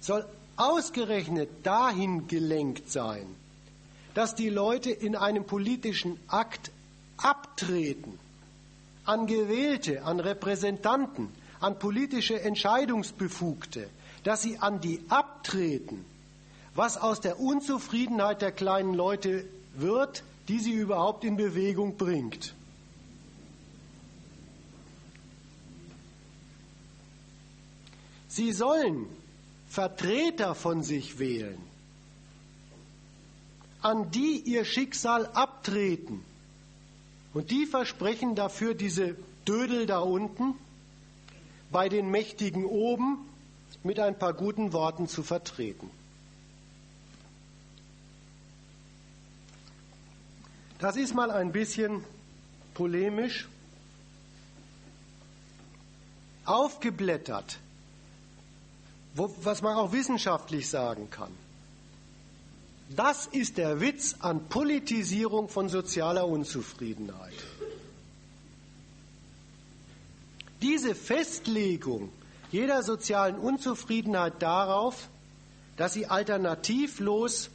soll 0.00 0.24
ausgerechnet 0.56 1.50
dahin 1.64 2.28
gelenkt 2.28 2.92
sein, 2.92 3.26
dass 4.16 4.34
die 4.34 4.48
Leute 4.48 4.90
in 4.90 5.14
einem 5.14 5.44
politischen 5.44 6.18
Akt 6.26 6.70
abtreten 7.18 8.18
an 9.04 9.26
Gewählte, 9.26 10.04
an 10.04 10.20
Repräsentanten, 10.20 11.28
an 11.60 11.78
politische 11.78 12.40
Entscheidungsbefugte, 12.40 13.90
dass 14.24 14.40
sie 14.40 14.56
an 14.56 14.80
die 14.80 15.02
abtreten, 15.10 16.02
was 16.74 16.96
aus 16.96 17.20
der 17.20 17.38
Unzufriedenheit 17.38 18.40
der 18.40 18.52
kleinen 18.52 18.94
Leute 18.94 19.44
wird, 19.74 20.24
die 20.48 20.60
sie 20.60 20.72
überhaupt 20.72 21.22
in 21.22 21.36
Bewegung 21.36 21.98
bringt. 21.98 22.54
Sie 28.28 28.50
sollen 28.52 29.04
Vertreter 29.68 30.54
von 30.54 30.82
sich 30.82 31.18
wählen, 31.18 31.58
an 33.86 34.10
die 34.10 34.40
ihr 34.40 34.64
Schicksal 34.64 35.26
abtreten. 35.28 36.24
Und 37.32 37.52
die 37.52 37.66
versprechen 37.66 38.34
dafür 38.34 38.74
diese 38.74 39.16
Dödel 39.46 39.86
da 39.86 40.00
unten 40.00 40.54
bei 41.70 41.88
den 41.88 42.10
Mächtigen 42.10 42.64
oben 42.64 43.28
mit 43.84 44.00
ein 44.00 44.18
paar 44.18 44.32
guten 44.32 44.72
Worten 44.72 45.06
zu 45.06 45.22
vertreten. 45.22 45.88
Das 50.80 50.96
ist 50.96 51.14
mal 51.14 51.30
ein 51.30 51.52
bisschen 51.52 52.02
polemisch 52.74 53.48
aufgeblättert, 56.44 57.58
was 59.14 59.62
man 59.62 59.76
auch 59.76 59.92
wissenschaftlich 59.92 60.68
sagen 60.68 61.08
kann. 61.08 61.45
Das 62.88 63.26
ist 63.26 63.58
der 63.58 63.80
Witz 63.80 64.16
an 64.20 64.48
Politisierung 64.48 65.48
von 65.48 65.68
sozialer 65.68 66.26
Unzufriedenheit. 66.28 67.34
Diese 70.62 70.94
Festlegung 70.94 72.10
jeder 72.50 72.82
sozialen 72.82 73.36
Unzufriedenheit 73.36 74.40
darauf, 74.40 75.08
dass 75.76 75.92
sie 75.92 76.06
alternativlos 76.06 77.50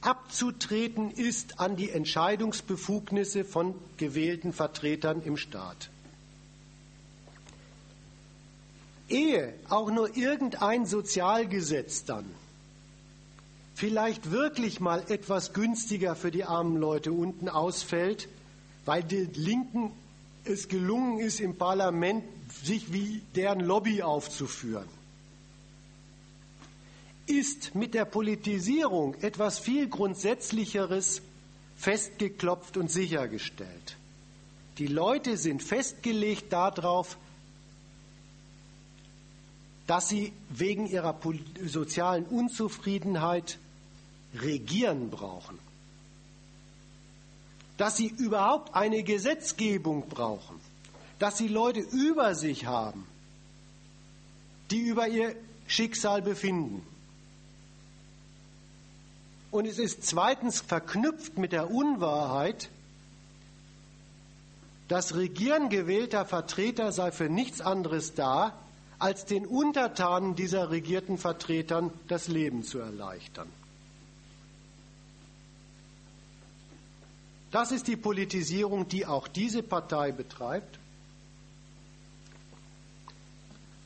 abzutreten 0.00 1.10
ist 1.10 1.60
an 1.60 1.76
die 1.76 1.90
Entscheidungsbefugnisse 1.90 3.44
von 3.44 3.74
gewählten 3.98 4.52
Vertretern 4.52 5.22
im 5.22 5.36
Staat. 5.36 5.90
Ehe 9.08 9.54
auch 9.68 9.90
nur 9.90 10.16
irgendein 10.16 10.86
Sozialgesetz 10.86 12.04
dann 12.04 12.24
vielleicht 13.80 14.30
wirklich 14.30 14.78
mal 14.78 15.02
etwas 15.08 15.54
günstiger 15.54 16.14
für 16.14 16.30
die 16.30 16.44
armen 16.44 16.76
Leute 16.76 17.12
unten 17.12 17.48
ausfällt, 17.48 18.28
weil 18.84 19.02
den 19.02 19.32
Linken 19.32 19.90
es 20.44 20.68
gelungen 20.68 21.18
ist, 21.18 21.40
im 21.40 21.56
Parlament 21.56 22.22
sich 22.62 22.92
wie 22.92 23.22
deren 23.34 23.60
Lobby 23.60 24.02
aufzuführen, 24.02 24.86
ist 27.26 27.74
mit 27.74 27.94
der 27.94 28.04
Politisierung 28.04 29.14
etwas 29.22 29.58
viel 29.58 29.88
Grundsätzlicheres 29.88 31.22
festgeklopft 31.78 32.76
und 32.76 32.90
sichergestellt. 32.90 33.96
Die 34.76 34.88
Leute 34.88 35.38
sind 35.38 35.62
festgelegt 35.62 36.52
darauf, 36.52 37.16
dass 39.86 40.10
sie 40.10 40.34
wegen 40.50 40.86
ihrer 40.86 41.18
sozialen 41.64 42.26
Unzufriedenheit 42.26 43.58
regieren 44.34 45.10
brauchen. 45.10 45.58
Dass 47.76 47.96
sie 47.96 48.08
überhaupt 48.08 48.74
eine 48.74 49.02
Gesetzgebung 49.02 50.08
brauchen. 50.08 50.60
Dass 51.18 51.38
sie 51.38 51.48
Leute 51.48 51.80
über 51.80 52.34
sich 52.34 52.66
haben, 52.66 53.06
die 54.70 54.80
über 54.80 55.08
ihr 55.08 55.34
Schicksal 55.66 56.22
befinden. 56.22 56.86
Und 59.50 59.66
es 59.66 59.78
ist 59.78 60.04
zweitens 60.04 60.60
verknüpft 60.60 61.36
mit 61.38 61.52
der 61.52 61.70
Unwahrheit, 61.70 62.70
das 64.88 65.14
Regieren 65.14 65.68
gewählter 65.68 66.24
Vertreter 66.24 66.90
sei 66.90 67.12
für 67.12 67.28
nichts 67.28 67.60
anderes 67.60 68.14
da, 68.14 68.58
als 68.98 69.24
den 69.24 69.46
Untertanen 69.46 70.34
dieser 70.34 70.70
regierten 70.70 71.16
Vertretern 71.16 71.92
das 72.08 72.26
Leben 72.26 72.64
zu 72.64 72.78
erleichtern. 72.78 73.48
Das 77.50 77.72
ist 77.72 77.88
die 77.88 77.96
Politisierung, 77.96 78.86
die 78.88 79.06
auch 79.06 79.26
diese 79.26 79.62
Partei 79.62 80.12
betreibt. 80.12 80.78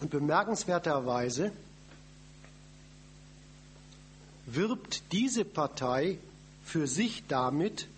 Und 0.01 0.11
bemerkenswerterweise 0.11 1.51
wirbt 4.47 5.13
diese 5.13 5.47
Partei 5.47 6.19
für 6.63 6.87
sich 6.87 7.25
damit, 7.27 7.89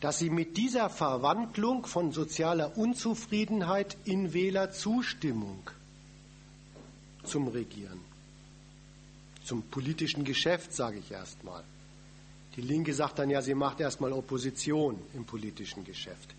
dass 0.00 0.18
sie 0.18 0.28
mit 0.28 0.58
dieser 0.58 0.90
Verwandlung 0.90 1.86
von 1.86 2.12
sozialer 2.12 2.76
Unzufriedenheit 2.76 3.96
in 4.04 4.34
Wählerzustimmung 4.34 5.70
zum 7.22 7.48
Regieren, 7.48 8.00
zum 9.44 9.62
politischen 9.62 10.24
Geschäft, 10.24 10.74
sage 10.74 10.98
ich 10.98 11.10
erst 11.10 11.42
mal. 11.42 11.64
Die 12.56 12.60
Linke 12.60 12.94
sagt 12.94 13.18
dann 13.18 13.30
ja, 13.30 13.42
sie 13.42 13.54
macht 13.54 13.80
erstmal 13.80 14.12
Opposition 14.12 14.98
im 15.14 15.24
politischen 15.24 15.84
Geschäft. 15.84 16.34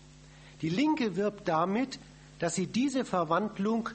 Die 0.62 0.70
Linke 0.70 1.16
wirbt 1.16 1.46
damit, 1.46 1.98
dass 2.38 2.54
sie 2.54 2.66
diese 2.66 3.04
Verwandlung 3.04 3.90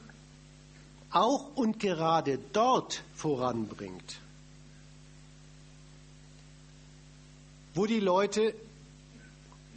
auch 1.10 1.56
und 1.56 1.80
gerade 1.80 2.40
dort 2.54 3.04
voranbringt, 3.16 4.20
wo 7.74 7.86
die 7.86 8.00
Leute 8.00 8.54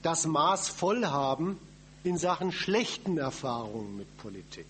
das 0.03 0.27
Maß 0.27 0.69
voll 0.69 1.07
haben 1.07 1.59
in 2.05 2.19
Sachen 2.19 2.53
schlechten 2.53 3.17
Erfahrungen 3.17 3.97
mit 3.97 4.17
Politik. 4.19 4.67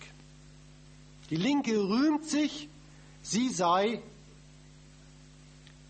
Die 1.29 1.35
Linke 1.35 1.77
rühmt 1.77 2.23
sich, 2.23 2.69
sie 3.21 3.49
sei 3.49 4.01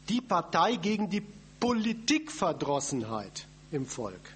die 0.10 0.22
Partei 0.22 0.76
gegen 0.76 1.10
die 1.10 1.22
Politikverdrossenheit 1.66 3.48
im 3.72 3.88
Volk. 3.88 4.36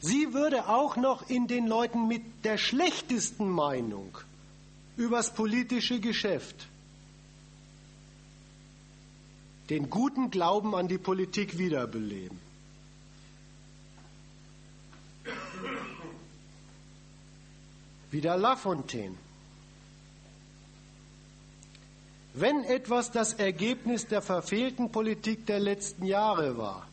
Sie 0.00 0.34
würde 0.34 0.68
auch 0.68 0.96
noch 0.96 1.30
in 1.30 1.46
den 1.46 1.68
Leuten 1.68 2.08
mit 2.08 2.44
der 2.44 2.58
schlechtesten 2.58 3.48
Meinung 3.48 4.18
übers 4.96 5.32
politische 5.32 6.00
Geschäft 6.00 6.66
den 9.70 9.88
guten 9.88 10.32
Glauben 10.32 10.74
an 10.74 10.88
die 10.88 10.98
Politik 10.98 11.58
wiederbeleben. 11.58 12.40
Wieder 18.10 18.36
Lafontaine. 18.36 19.14
Wenn 22.34 22.64
etwas 22.64 23.10
das 23.10 23.34
Ergebnis 23.34 24.06
der 24.06 24.22
verfehlten 24.22 24.90
Politik 24.90 25.46
der 25.46 25.60
letzten 25.60 26.04
Jahre 26.04 26.56
war, 26.56 26.86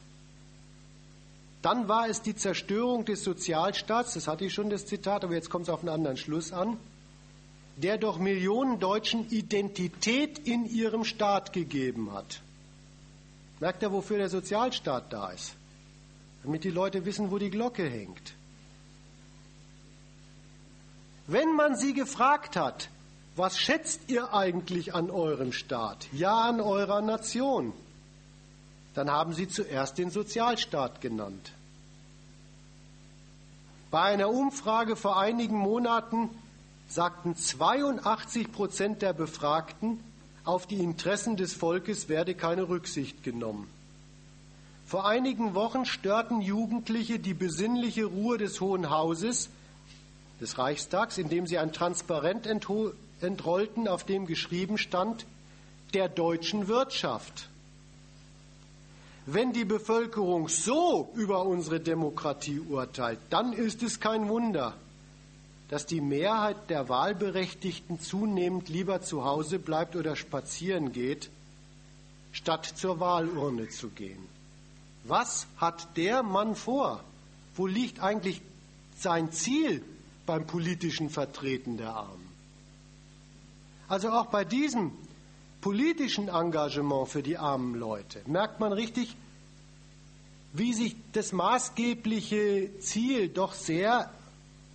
dann 1.61 1.87
war 1.87 2.07
es 2.07 2.21
die 2.21 2.35
Zerstörung 2.35 3.05
des 3.05 3.23
Sozialstaats, 3.23 4.13
das 4.13 4.27
hatte 4.27 4.45
ich 4.45 4.53
schon 4.53 4.69
das 4.69 4.85
Zitat, 4.85 5.23
aber 5.23 5.33
jetzt 5.33 5.49
kommt 5.49 5.63
es 5.63 5.69
auf 5.69 5.79
einen 5.79 5.89
anderen 5.89 6.17
Schluss 6.17 6.51
an, 6.51 6.77
der 7.77 7.97
doch 7.97 8.19
Millionen 8.19 8.79
Deutschen 8.79 9.29
Identität 9.29 10.39
in 10.39 10.65
ihrem 10.65 11.03
Staat 11.03 11.53
gegeben 11.53 12.13
hat. 12.13 12.41
Merkt 13.59 13.83
ihr, 13.83 13.91
wofür 13.91 14.17
der 14.17 14.29
Sozialstaat 14.29 15.11
da 15.11 15.31
ist? 15.31 15.55
Damit 16.43 16.63
die 16.63 16.69
Leute 16.69 17.05
wissen, 17.05 17.31
wo 17.31 17.39
die 17.39 17.49
Glocke 17.49 17.89
hängt. 17.89 18.33
Wenn 21.27 21.55
man 21.55 21.75
sie 21.75 21.93
gefragt 21.93 22.55
hat, 22.55 22.89
was 23.35 23.57
schätzt 23.57 24.01
ihr 24.07 24.33
eigentlich 24.33 24.95
an 24.95 25.09
eurem 25.09 25.51
Staat? 25.51 26.07
Ja, 26.13 26.41
an 26.41 26.61
eurer 26.61 27.01
Nation. 27.01 27.73
Dann 28.93 29.11
haben 29.11 29.33
sie 29.33 29.49
zuerst 29.49 29.97
den 29.97 30.09
Sozialstaat 30.09 31.01
genannt. 31.01 31.51
Bei 33.91 34.03
einer 34.03 34.29
Umfrage 34.29 34.95
vor 34.95 35.19
einigen 35.19 35.57
Monaten 35.57 36.29
sagten 36.87 37.35
82 37.35 38.51
Prozent 38.51 39.01
der 39.01 39.13
Befragten, 39.13 39.99
auf 40.45 40.67
die 40.67 40.77
Interessen 40.77 41.37
des 41.37 41.53
Volkes 41.53 42.07
werde 42.07 42.35
keine 42.35 42.69
Rücksicht 42.69 43.23
genommen. 43.23 43.67
Vor 44.85 45.07
einigen 45.07 45.55
Wochen 45.55 45.85
störten 45.85 46.41
Jugendliche 46.41 47.17
die 47.19 47.33
besinnliche 47.33 48.05
Ruhe 48.05 48.37
des 48.37 48.61
Hohen 48.61 48.91
Hauses, 48.91 49.49
des 50.39 50.57
Reichstags, 50.57 51.17
indem 51.17 51.47
sie 51.47 51.57
ein 51.57 51.73
Transparent 51.73 52.45
entrollten, 53.21 53.87
auf 53.87 54.03
dem 54.03 54.25
geschrieben 54.25 54.77
stand, 54.77 55.25
der 55.93 56.09
deutschen 56.09 56.67
Wirtschaft. 56.67 57.49
Wenn 59.25 59.53
die 59.53 59.65
Bevölkerung 59.65 60.49
so 60.49 61.11
über 61.15 61.45
unsere 61.45 61.79
Demokratie 61.79 62.59
urteilt, 62.59 63.19
dann 63.29 63.53
ist 63.53 63.81
es 63.81 63.99
kein 63.99 64.29
Wunder, 64.29 64.75
dass 65.69 65.87
die 65.87 66.01
Mehrheit 66.01 66.69
der 66.69 66.89
Wahlberechtigten 66.89 67.99
zunehmend 67.99 68.69
lieber 68.69 69.01
zu 69.01 69.25
Hause 69.25 69.57
bleibt 69.57 69.95
oder 69.95 70.15
spazieren 70.15 70.91
geht, 70.91 71.29
statt 72.31 72.65
zur 72.75 72.99
Wahlurne 72.99 73.69
zu 73.69 73.89
gehen. 73.89 74.27
Was 75.05 75.47
hat 75.57 75.97
der 75.97 76.21
Mann 76.21 76.55
vor? 76.55 77.03
Wo 77.55 77.65
liegt 77.65 78.01
eigentlich 78.01 78.41
sein 78.97 79.31
Ziel 79.31 79.81
beim 80.25 80.45
politischen 80.45 81.09
Vertreten 81.09 81.77
der 81.77 81.95
Armen? 81.95 82.24
Also 83.87 84.09
auch 84.09 84.27
bei 84.27 84.43
diesem 84.43 84.91
politischen 85.61 86.27
Engagement 86.27 87.07
für 87.07 87.23
die 87.23 87.37
armen 87.37 87.75
Leute 87.75 88.21
merkt 88.25 88.59
man 88.59 88.71
richtig, 88.71 89.15
wie 90.53 90.73
sich 90.73 90.95
das 91.11 91.33
maßgebliche 91.33 92.79
Ziel 92.79 93.29
doch 93.29 93.53
sehr 93.53 94.09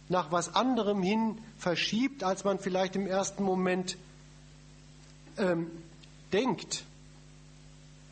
nach 0.08 0.30
was 0.32 0.54
anderem 0.54 1.02
hin 1.02 1.38
verschiebt, 1.56 2.24
als 2.24 2.44
man 2.44 2.58
vielleicht 2.58 2.96
im 2.96 3.06
ersten 3.06 3.44
Moment 3.44 3.96
ähm, 5.38 5.70
denkt. 6.32 6.84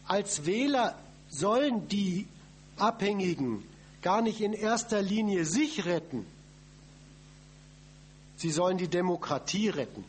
Als 0.06 0.46
Wähler 0.46 0.96
sollen 1.28 1.88
die 1.88 2.26
Abhängigen 2.76 3.64
gar 4.02 4.22
nicht 4.22 4.40
in 4.40 4.52
erster 4.52 5.02
Linie 5.02 5.44
sich 5.44 5.84
retten, 5.84 6.24
sie 8.36 8.50
sollen 8.50 8.78
die 8.78 8.88
Demokratie 8.88 9.68
retten. 9.68 10.04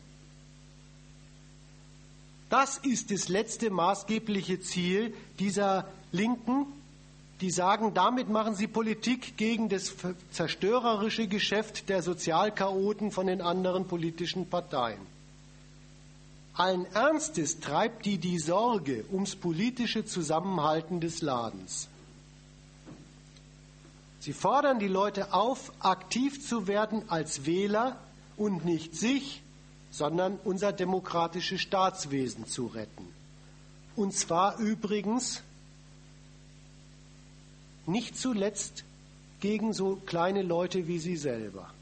Das 2.50 2.78
ist 2.78 3.12
das 3.12 3.28
letzte 3.28 3.70
maßgebliche 3.70 4.60
Ziel 4.60 5.14
dieser 5.38 5.86
Linken, 6.10 6.66
die 7.40 7.50
sagen, 7.50 7.94
damit 7.94 8.28
machen 8.28 8.56
sie 8.56 8.66
Politik 8.66 9.36
gegen 9.36 9.68
das 9.68 9.94
zerstörerische 10.32 11.28
Geschäft 11.28 11.88
der 11.88 12.02
Sozialchaoten 12.02 13.12
von 13.12 13.28
den 13.28 13.40
anderen 13.40 13.86
politischen 13.86 14.50
Parteien. 14.50 15.00
Allen 16.54 16.84
Ernstes 16.92 17.60
treibt 17.60 18.04
die 18.04 18.18
die 18.18 18.38
Sorge 18.38 19.04
ums 19.12 19.36
politische 19.36 20.04
Zusammenhalten 20.04 21.00
des 21.00 21.22
Ladens. 21.22 21.88
Sie 24.18 24.34
fordern 24.34 24.78
die 24.80 24.88
Leute 24.88 25.32
auf, 25.32 25.72
aktiv 25.78 26.46
zu 26.46 26.66
werden 26.66 27.04
als 27.08 27.46
Wähler 27.46 27.96
und 28.36 28.64
nicht 28.64 28.94
sich, 28.94 29.40
sondern 29.90 30.38
unser 30.44 30.72
demokratisches 30.72 31.60
Staatswesen 31.60 32.46
zu 32.46 32.66
retten. 32.66 33.06
Und 33.96 34.14
zwar 34.14 34.58
übrigens 34.58 35.42
nicht 37.86 38.16
zuletzt 38.16 38.84
gegen 39.40 39.72
so 39.72 39.96
kleine 40.06 40.42
Leute 40.42 40.86
wie 40.86 40.98
Sie 40.98 41.16
selber, 41.16 41.72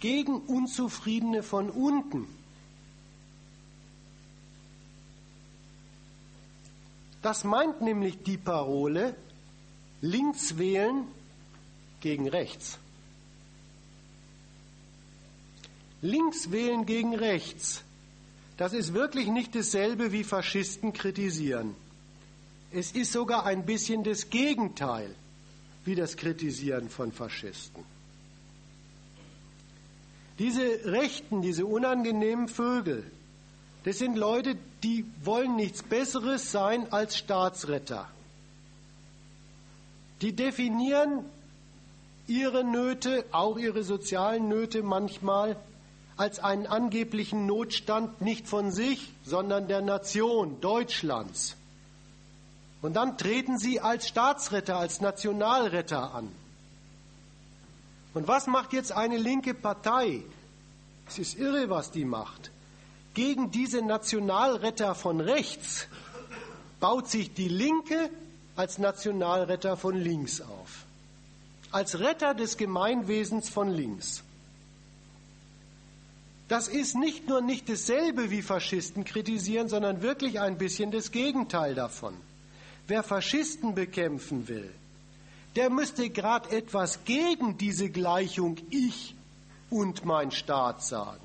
gegen 0.00 0.40
Unzufriedene 0.40 1.42
von 1.42 1.70
unten. 1.70 2.26
Das 7.22 7.42
meint 7.42 7.80
nämlich 7.80 8.22
die 8.22 8.36
Parole, 8.36 9.16
links 10.00 10.58
wählen 10.58 11.04
gegen 12.00 12.28
rechts. 12.28 12.78
Links 16.06 16.50
wählen 16.50 16.86
gegen 16.86 17.14
rechts, 17.14 17.82
das 18.56 18.72
ist 18.72 18.94
wirklich 18.94 19.26
nicht 19.26 19.54
dasselbe 19.54 20.12
wie 20.12 20.24
Faschisten 20.24 20.92
kritisieren. 20.92 21.74
Es 22.72 22.92
ist 22.92 23.12
sogar 23.12 23.44
ein 23.44 23.66
bisschen 23.66 24.04
das 24.04 24.30
Gegenteil 24.30 25.14
wie 25.84 25.94
das 25.94 26.16
Kritisieren 26.16 26.88
von 26.88 27.12
Faschisten. 27.12 27.84
Diese 30.38 30.84
Rechten, 30.84 31.42
diese 31.42 31.64
unangenehmen 31.66 32.48
Vögel, 32.48 33.10
das 33.84 33.98
sind 33.98 34.16
Leute, 34.16 34.56
die 34.82 35.04
wollen 35.22 35.56
nichts 35.56 35.82
Besseres 35.82 36.50
sein 36.50 36.92
als 36.92 37.16
Staatsretter. 37.16 38.08
Die 40.22 40.32
definieren 40.32 41.24
ihre 42.26 42.64
Nöte, 42.64 43.24
auch 43.30 43.58
ihre 43.58 43.84
sozialen 43.84 44.48
Nöte 44.48 44.82
manchmal, 44.82 45.56
als 46.16 46.38
einen 46.38 46.66
angeblichen 46.66 47.46
Notstand 47.46 48.20
nicht 48.20 48.48
von 48.48 48.72
sich, 48.72 49.12
sondern 49.24 49.68
der 49.68 49.82
Nation 49.82 50.60
Deutschlands. 50.60 51.56
Und 52.82 52.94
dann 52.94 53.18
treten 53.18 53.58
sie 53.58 53.80
als 53.80 54.08
Staatsretter, 54.08 54.76
als 54.76 55.00
Nationalretter 55.00 56.14
an. 56.14 56.28
Und 58.14 58.28
was 58.28 58.46
macht 58.46 58.72
jetzt 58.72 58.92
eine 58.92 59.18
linke 59.18 59.52
Partei? 59.52 60.22
Es 61.06 61.18
ist 61.18 61.38
irre, 61.38 61.68
was 61.68 61.90
die 61.90 62.04
macht. 62.04 62.50
Gegen 63.14 63.50
diese 63.50 63.82
Nationalretter 63.82 64.94
von 64.94 65.20
rechts 65.20 65.86
baut 66.80 67.08
sich 67.08 67.34
die 67.34 67.48
Linke 67.48 68.10
als 68.56 68.78
Nationalretter 68.78 69.76
von 69.76 69.96
links 69.96 70.40
auf. 70.40 70.84
Als 71.70 71.98
Retter 71.98 72.34
des 72.34 72.56
Gemeinwesens 72.56 73.48
von 73.48 73.68
links. 73.68 74.22
Das 76.48 76.68
ist 76.68 76.94
nicht 76.94 77.28
nur 77.28 77.40
nicht 77.40 77.68
dasselbe 77.68 78.30
wie 78.30 78.42
Faschisten 78.42 79.04
kritisieren, 79.04 79.68
sondern 79.68 80.02
wirklich 80.02 80.40
ein 80.40 80.58
bisschen 80.58 80.92
das 80.92 81.10
Gegenteil 81.10 81.74
davon. 81.74 82.14
Wer 82.86 83.02
Faschisten 83.02 83.74
bekämpfen 83.74 84.46
will, 84.46 84.70
der 85.56 85.70
müsste 85.70 86.08
gerade 86.10 86.50
etwas 86.50 87.04
gegen 87.04 87.58
diese 87.58 87.90
Gleichung 87.90 88.56
Ich 88.70 89.16
und 89.70 90.04
mein 90.04 90.30
Staat 90.30 90.84
sagen. 90.84 91.24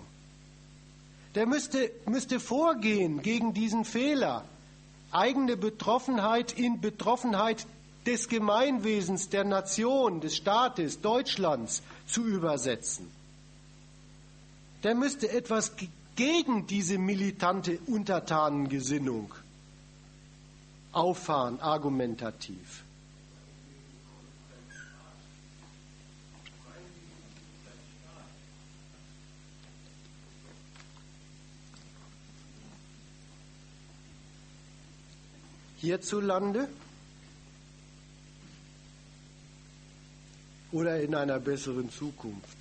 Der 1.35 1.45
müsste, 1.45 1.91
müsste 2.07 2.39
vorgehen 2.39 3.22
gegen 3.22 3.53
diesen 3.53 3.85
Fehler, 3.85 4.43
eigene 5.11 5.56
Betroffenheit 5.56 6.53
in 6.53 6.81
Betroffenheit 6.81 7.68
des 8.06 8.27
Gemeinwesens, 8.27 9.30
der 9.30 9.43
Nation, 9.43 10.19
des 10.19 10.35
Staates, 10.35 11.02
Deutschlands 11.02 11.84
zu 12.07 12.26
übersetzen. 12.26 13.20
Der 14.83 14.95
müsste 14.95 15.29
etwas 15.29 15.73
gegen 16.15 16.65
diese 16.65 16.97
militante 16.97 17.79
Untertanengesinnung 17.85 19.33
auffahren, 20.91 21.59
argumentativ. 21.59 22.83
Hierzulande 35.77 36.67
oder 40.71 41.01
in 41.01 41.15
einer 41.15 41.39
besseren 41.39 41.89
Zukunft? 41.89 42.60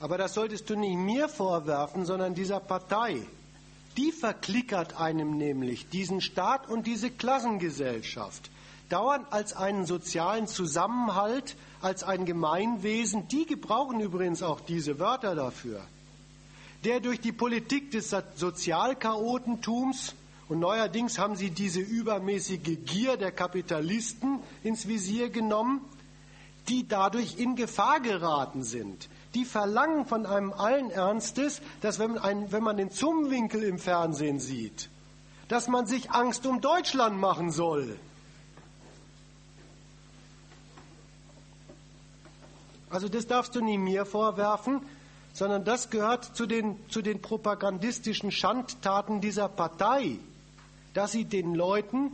Aber 0.00 0.16
das 0.16 0.32
solltest 0.32 0.68
du 0.70 0.76
nicht 0.76 0.96
mir 0.96 1.28
vorwerfen, 1.28 2.06
sondern 2.06 2.34
dieser 2.34 2.58
Partei. 2.58 3.22
Die 3.98 4.12
verklickert 4.12 4.98
einem 4.98 5.36
nämlich 5.36 5.90
diesen 5.90 6.22
Staat 6.22 6.68
und 6.68 6.86
diese 6.86 7.10
Klassengesellschaft. 7.10 8.50
Dauernd 8.88 9.30
als 9.30 9.52
einen 9.52 9.84
sozialen 9.84 10.46
Zusammenhalt, 10.46 11.54
als 11.82 12.02
ein 12.02 12.24
Gemeinwesen. 12.24 13.28
Die 13.28 13.44
gebrauchen 13.44 14.00
übrigens 14.00 14.42
auch 14.42 14.60
diese 14.60 14.98
Wörter 14.98 15.34
dafür. 15.34 15.82
Der 16.84 17.00
durch 17.00 17.20
die 17.20 17.32
Politik 17.32 17.90
des 17.90 18.16
Sozialchaotentums 18.36 20.14
und 20.48 20.60
neuerdings 20.60 21.18
haben 21.18 21.36
sie 21.36 21.50
diese 21.50 21.80
übermäßige 21.80 22.78
Gier 22.86 23.18
der 23.18 23.32
Kapitalisten 23.32 24.40
ins 24.64 24.88
Visier 24.88 25.28
genommen, 25.28 25.82
die 26.68 26.88
dadurch 26.88 27.38
in 27.38 27.54
Gefahr 27.54 28.00
geraten 28.00 28.64
sind 28.64 29.08
die 29.34 29.44
verlangen 29.44 30.06
von 30.06 30.26
einem 30.26 30.52
allen 30.52 30.90
Ernstes, 30.90 31.60
dass 31.80 31.98
wenn 31.98 32.14
man, 32.14 32.52
wenn 32.52 32.62
man 32.62 32.76
den 32.76 32.90
Zumwinkel 32.90 33.62
im 33.62 33.78
Fernsehen 33.78 34.40
sieht, 34.40 34.88
dass 35.48 35.68
man 35.68 35.86
sich 35.86 36.10
Angst 36.10 36.46
um 36.46 36.60
Deutschland 36.60 37.18
machen 37.18 37.50
soll. 37.50 37.96
Also 42.88 43.08
das 43.08 43.26
darfst 43.26 43.54
du 43.54 43.60
nie 43.60 43.78
mir 43.78 44.04
vorwerfen, 44.04 44.80
sondern 45.32 45.64
das 45.64 45.90
gehört 45.90 46.36
zu 46.36 46.46
den, 46.46 46.76
zu 46.88 47.02
den 47.02 47.22
propagandistischen 47.22 48.32
Schandtaten 48.32 49.20
dieser 49.20 49.48
Partei, 49.48 50.18
dass 50.92 51.12
sie 51.12 51.24
den 51.24 51.54
Leuten 51.54 52.10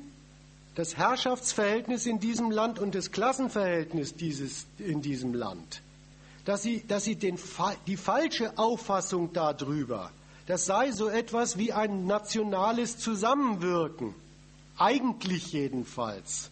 das 0.74 0.98
Herrschaftsverhältnis 0.98 2.04
in 2.04 2.20
diesem 2.20 2.50
Land 2.50 2.78
und 2.78 2.94
das 2.94 3.10
Klassenverhältnis 3.10 4.14
dieses, 4.14 4.66
in 4.78 5.00
diesem 5.00 5.32
Land 5.32 5.80
dass 6.46 6.62
sie, 6.62 6.86
dass 6.86 7.04
sie 7.04 7.16
den, 7.16 7.38
die 7.86 7.96
falsche 7.96 8.56
Auffassung 8.56 9.32
darüber, 9.32 10.10
das 10.46 10.64
sei 10.64 10.92
so 10.92 11.08
etwas 11.08 11.58
wie 11.58 11.72
ein 11.72 12.06
nationales 12.06 12.98
Zusammenwirken, 12.98 14.14
eigentlich 14.78 15.52
jedenfalls, 15.52 16.50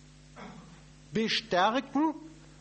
bestärken 1.12 2.12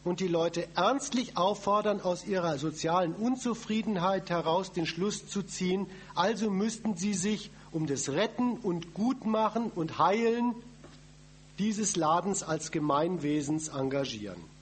und 0.04 0.20
die 0.20 0.28
Leute 0.28 0.68
ernstlich 0.76 1.36
auffordern, 1.36 2.02
aus 2.02 2.26
ihrer 2.26 2.60
sozialen 2.60 3.14
Unzufriedenheit 3.16 4.30
heraus 4.30 4.72
den 4.72 4.86
Schluss 4.86 5.28
zu 5.28 5.42
ziehen, 5.42 5.88
also 6.14 6.52
müssten 6.52 6.96
sie 6.98 7.16
sich 7.16 7.50
um 7.72 7.88
das 7.88 8.10
Retten 8.10 8.58
und 8.58 8.94
Gutmachen 8.94 9.72
und 9.72 9.98
Heilen 9.98 10.54
dieses 11.58 11.96
Ladens 11.96 12.44
als 12.44 12.70
Gemeinwesens 12.70 13.70
engagieren. 13.70 14.53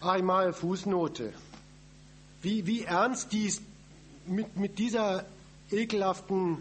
Einmal 0.00 0.52
Fußnote. 0.52 1.32
Wie, 2.42 2.66
wie 2.66 2.84
ernst 2.84 3.32
die 3.32 3.46
es 3.46 3.60
mit, 4.26 4.56
mit 4.56 4.78
dieser 4.78 5.24
ekelhaften 5.70 6.58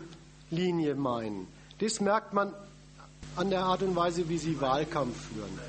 Linie 0.49 0.95
meinen, 0.95 1.47
das 1.79 2.01
merkt 2.01 2.33
man 2.33 2.53
an 3.35 3.51
der 3.51 3.61
Art 3.61 3.83
und 3.83 3.95
Weise, 3.95 4.27
wie 4.29 4.39
sie 4.39 4.59
Wahlkampf 4.59 5.15
führen. 5.27 5.59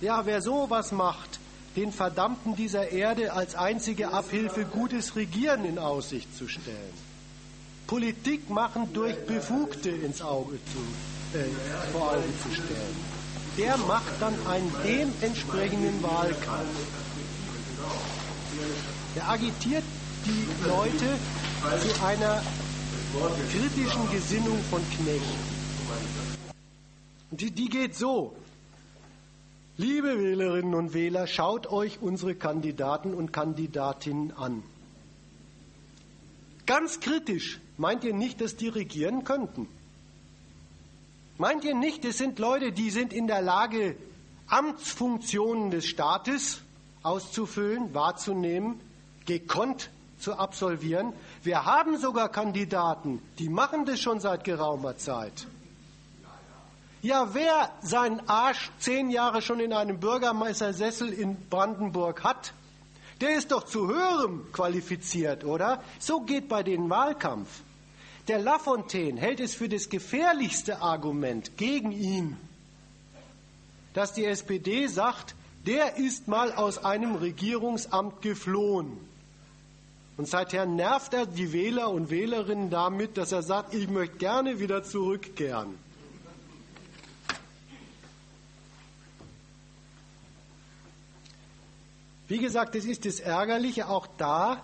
Ja, 0.00 0.24
wer 0.26 0.40
sowas 0.40 0.92
macht, 0.92 1.40
den 1.74 1.90
Verdammten 1.90 2.54
dieser 2.54 2.90
Erde 2.90 3.32
als 3.32 3.56
einzige 3.56 4.12
Abhilfe 4.12 4.64
gutes 4.64 5.16
Regieren 5.16 5.64
in 5.64 5.78
Aussicht 5.78 6.36
zu 6.36 6.46
stellen. 6.46 6.94
Politik 7.88 8.48
machen 8.50 8.92
durch 8.92 9.16
Befugte 9.26 9.90
ins 9.90 10.22
Auge 10.22 10.58
zu 10.72 11.38
äh, 11.38 11.44
vor 11.92 12.12
Augen 12.12 12.32
zu 12.42 12.54
stellen. 12.54 13.17
Der 13.58 13.76
macht 13.76 14.20
dann 14.20 14.34
einen 14.46 14.72
dementsprechenden 14.84 16.00
Wahlkampf. 16.00 16.68
Der 19.16 19.28
agitiert 19.28 19.82
die 20.24 20.68
Leute 20.68 21.18
zu 21.80 22.04
einer 22.04 22.40
kritischen 23.50 24.10
Gesinnung 24.12 24.58
von 24.70 24.80
Knechten. 24.90 25.58
Die, 27.32 27.50
die 27.50 27.68
geht 27.68 27.96
so. 27.96 28.36
Liebe 29.76 30.18
Wählerinnen 30.18 30.74
und 30.74 30.94
Wähler, 30.94 31.26
schaut 31.26 31.66
euch 31.66 32.00
unsere 32.00 32.36
Kandidaten 32.36 33.12
und 33.12 33.32
Kandidatinnen 33.32 34.36
an. 34.36 34.62
Ganz 36.64 37.00
kritisch, 37.00 37.58
meint 37.76 38.04
ihr 38.04 38.14
nicht, 38.14 38.40
dass 38.40 38.56
die 38.56 38.68
regieren 38.68 39.24
könnten? 39.24 39.66
Meint 41.38 41.64
ihr 41.64 41.74
nicht, 41.74 42.04
es 42.04 42.18
sind 42.18 42.40
Leute, 42.40 42.72
die 42.72 42.90
sind 42.90 43.12
in 43.12 43.28
der 43.28 43.40
Lage, 43.40 43.96
Amtsfunktionen 44.48 45.70
des 45.70 45.86
Staates 45.86 46.62
auszufüllen, 47.04 47.94
wahrzunehmen, 47.94 48.80
gekonnt 49.24 49.90
zu 50.18 50.34
absolvieren? 50.34 51.12
Wir 51.44 51.64
haben 51.64 51.96
sogar 51.96 52.28
Kandidaten, 52.28 53.22
die 53.38 53.48
machen 53.48 53.84
das 53.84 54.00
schon 54.00 54.18
seit 54.18 54.42
geraumer 54.42 54.96
Zeit. 54.96 55.46
Ja, 57.02 57.32
wer 57.32 57.70
seinen 57.82 58.28
Arsch 58.28 58.72
zehn 58.80 59.08
Jahre 59.08 59.40
schon 59.40 59.60
in 59.60 59.72
einem 59.72 60.00
Bürgermeistersessel 60.00 61.12
in 61.12 61.36
Brandenburg 61.48 62.24
hat, 62.24 62.52
der 63.20 63.36
ist 63.36 63.52
doch 63.52 63.62
zu 63.62 63.86
höherem 63.86 64.50
qualifiziert, 64.52 65.44
oder? 65.44 65.84
So 66.00 66.20
geht 66.20 66.48
bei 66.48 66.64
den 66.64 66.90
Wahlkampf. 66.90 67.48
Der 68.28 68.38
Lafontaine 68.38 69.18
hält 69.18 69.40
es 69.40 69.54
für 69.54 69.70
das 69.70 69.88
gefährlichste 69.88 70.82
Argument 70.82 71.56
gegen 71.56 71.92
ihn, 71.92 72.36
dass 73.94 74.12
die 74.12 74.26
SPD 74.26 74.86
sagt, 74.86 75.34
der 75.66 75.96
ist 75.96 76.28
mal 76.28 76.52
aus 76.52 76.84
einem 76.84 77.14
Regierungsamt 77.14 78.20
geflohen. 78.20 78.98
Und 80.18 80.28
seither 80.28 80.66
nervt 80.66 81.14
er 81.14 81.26
die 81.26 81.52
Wähler 81.52 81.90
und 81.90 82.10
Wählerinnen 82.10 82.68
damit, 82.70 83.16
dass 83.16 83.32
er 83.32 83.42
sagt, 83.42 83.72
ich 83.72 83.88
möchte 83.88 84.18
gerne 84.18 84.60
wieder 84.60 84.82
zurückkehren. 84.82 85.78
Wie 92.26 92.38
gesagt, 92.38 92.74
das 92.74 92.84
ist 92.84 93.06
das 93.06 93.20
Ärgerliche. 93.20 93.88
Auch 93.88 94.06
da 94.18 94.62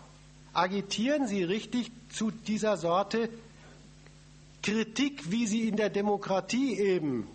agitieren 0.53 1.27
Sie 1.27 1.43
richtig 1.43 1.91
zu 2.11 2.31
dieser 2.31 2.77
Sorte 2.77 3.31
Kritik, 4.65 5.31
wie 5.31 5.47
sie 5.47 5.69
in 5.69 5.77
der 5.77 5.91
Demokratie 5.91 6.79
eben 6.79 7.29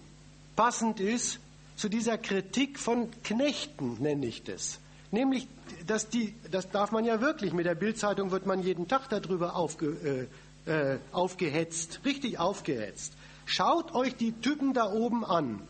passend 0.55 0.99
ist, 0.99 1.39
zu 1.75 1.87
dieser 1.87 2.17
Kritik 2.17 2.79
von 2.79 3.07
Knechten, 3.23 4.01
nenne 4.01 4.25
ich 4.25 4.41
das. 4.41 4.79
Nämlich, 5.11 5.47
dass 5.85 6.09
die, 6.09 6.33
das 6.49 6.71
darf 6.71 6.91
man 6.91 7.05
ja 7.05 7.21
wirklich, 7.21 7.53
mit 7.53 7.67
der 7.67 7.75
Bildzeitung 7.75 8.31
wird 8.31 8.47
man 8.47 8.63
jeden 8.63 8.87
Tag 8.87 9.09
darüber 9.09 9.55
aufge, 9.55 10.27
äh, 10.65 10.71
äh, 10.71 10.97
aufgehetzt, 11.11 12.01
richtig 12.03 12.39
aufgehetzt. 12.39 13.13
Schaut 13.45 13.93
euch 13.93 14.15
die 14.15 14.31
Typen 14.31 14.73
da 14.73 14.91
oben 14.91 15.23
an. 15.23 15.61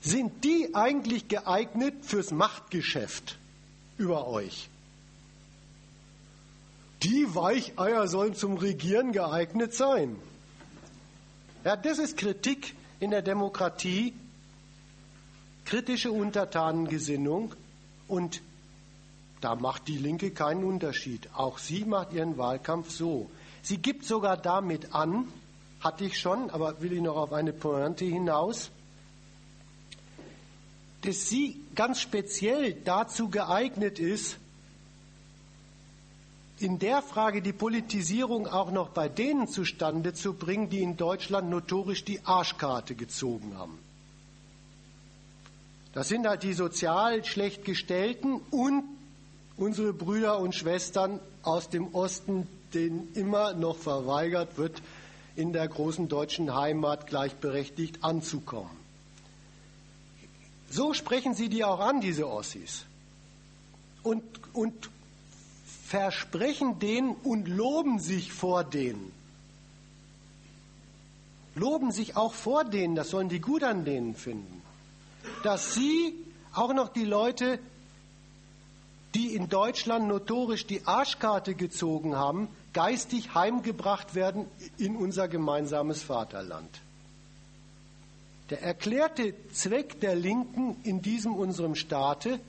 Sind 0.00 0.42
die 0.42 0.74
eigentlich 0.74 1.28
geeignet 1.28 1.94
fürs 2.02 2.32
Machtgeschäft 2.32 3.38
über 3.98 4.26
euch? 4.26 4.68
Die 7.04 7.36
Weicheier 7.36 8.08
sollen 8.08 8.34
zum 8.34 8.56
Regieren 8.56 9.12
geeignet 9.12 9.72
sein. 9.72 10.16
Ja, 11.66 11.74
das 11.74 11.98
ist 11.98 12.16
Kritik 12.16 12.76
in 13.00 13.10
der 13.10 13.22
Demokratie, 13.22 14.14
kritische 15.64 16.12
Untertanengesinnung 16.12 17.56
und 18.06 18.40
da 19.40 19.56
macht 19.56 19.88
die 19.88 19.98
Linke 19.98 20.30
keinen 20.30 20.62
Unterschied. 20.62 21.28
Auch 21.34 21.58
sie 21.58 21.84
macht 21.84 22.12
ihren 22.12 22.38
Wahlkampf 22.38 22.90
so. 22.90 23.28
Sie 23.62 23.78
gibt 23.78 24.04
sogar 24.04 24.36
damit 24.36 24.94
an, 24.94 25.26
hatte 25.80 26.04
ich 26.04 26.20
schon, 26.20 26.50
aber 26.50 26.80
will 26.82 26.92
ich 26.92 27.02
noch 27.02 27.16
auf 27.16 27.32
eine 27.32 27.52
Pointe 27.52 28.04
hinaus, 28.04 28.70
dass 31.02 31.28
sie 31.28 31.60
ganz 31.74 32.00
speziell 32.00 32.74
dazu 32.74 33.28
geeignet 33.28 33.98
ist, 33.98 34.36
in 36.58 36.78
der 36.78 37.02
Frage 37.02 37.42
die 37.42 37.52
Politisierung 37.52 38.46
auch 38.46 38.70
noch 38.70 38.88
bei 38.88 39.08
denen 39.08 39.48
zustande 39.48 40.14
zu 40.14 40.34
bringen, 40.34 40.70
die 40.70 40.82
in 40.82 40.96
Deutschland 40.96 41.50
notorisch 41.50 42.04
die 42.04 42.24
Arschkarte 42.24 42.94
gezogen 42.94 43.56
haben. 43.58 43.78
Das 45.92 46.08
sind 46.08 46.26
halt 46.26 46.42
die 46.42 46.52
sozial 46.52 47.24
schlecht 47.24 47.64
gestellten 47.64 48.40
und 48.50 48.84
unsere 49.56 49.92
Brüder 49.92 50.38
und 50.38 50.54
Schwestern 50.54 51.20
aus 51.42 51.68
dem 51.68 51.94
Osten, 51.94 52.46
denen 52.74 53.12
immer 53.14 53.54
noch 53.54 53.76
verweigert 53.76 54.58
wird, 54.58 54.82
in 55.36 55.52
der 55.52 55.68
großen 55.68 56.08
deutschen 56.08 56.54
Heimat 56.54 57.06
gleichberechtigt 57.06 58.02
anzukommen. 58.02 58.70
So 60.70 60.94
sprechen 60.94 61.34
sie 61.34 61.48
die 61.48 61.64
auch 61.64 61.80
an, 61.80 62.00
diese 62.00 62.28
Ossis. 62.28 62.84
Und, 64.02 64.22
und 64.52 64.90
versprechen 65.86 66.80
denen 66.80 67.14
und 67.14 67.46
loben 67.46 68.00
sich 68.00 68.32
vor 68.32 68.64
denen. 68.64 69.12
Loben 71.54 71.92
sich 71.92 72.16
auch 72.16 72.34
vor 72.34 72.64
denen, 72.64 72.96
das 72.96 73.10
sollen 73.10 73.28
die 73.28 73.40
gut 73.40 73.62
an 73.62 73.84
denen 73.84 74.14
finden. 74.14 74.62
Dass 75.44 75.74
sie 75.74 76.12
auch 76.52 76.74
noch 76.74 76.88
die 76.88 77.04
Leute, 77.04 77.60
die 79.14 79.34
in 79.34 79.48
Deutschland 79.48 80.08
notorisch 80.08 80.66
die 80.66 80.84
Arschkarte 80.86 81.54
gezogen 81.54 82.16
haben, 82.16 82.48
geistig 82.72 83.34
heimgebracht 83.34 84.14
werden 84.14 84.46
in 84.76 84.96
unser 84.96 85.28
gemeinsames 85.28 86.02
Vaterland. 86.02 86.80
Der 88.50 88.62
erklärte 88.62 89.34
Zweck 89.52 90.00
der 90.00 90.16
Linken 90.16 90.76
in 90.82 91.00
diesem 91.00 91.34
unserem 91.34 91.74
Staate 91.74 92.40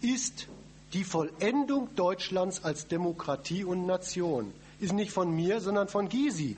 ist 0.00 0.48
die 0.94 1.04
Vollendung 1.04 1.94
Deutschlands 1.96 2.64
als 2.64 2.86
Demokratie 2.86 3.64
und 3.64 3.84
Nation 3.84 4.54
ist 4.80 4.92
nicht 4.92 5.10
von 5.10 5.34
mir, 5.34 5.60
sondern 5.60 5.88
von 5.88 6.08
Gysi. 6.08 6.56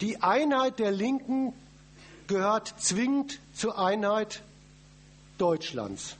Die 0.00 0.22
Einheit 0.22 0.78
der 0.78 0.90
Linken 0.90 1.52
gehört 2.26 2.74
zwingend 2.78 3.40
zur 3.54 3.78
Einheit 3.78 4.42
Deutschlands. 5.38 6.16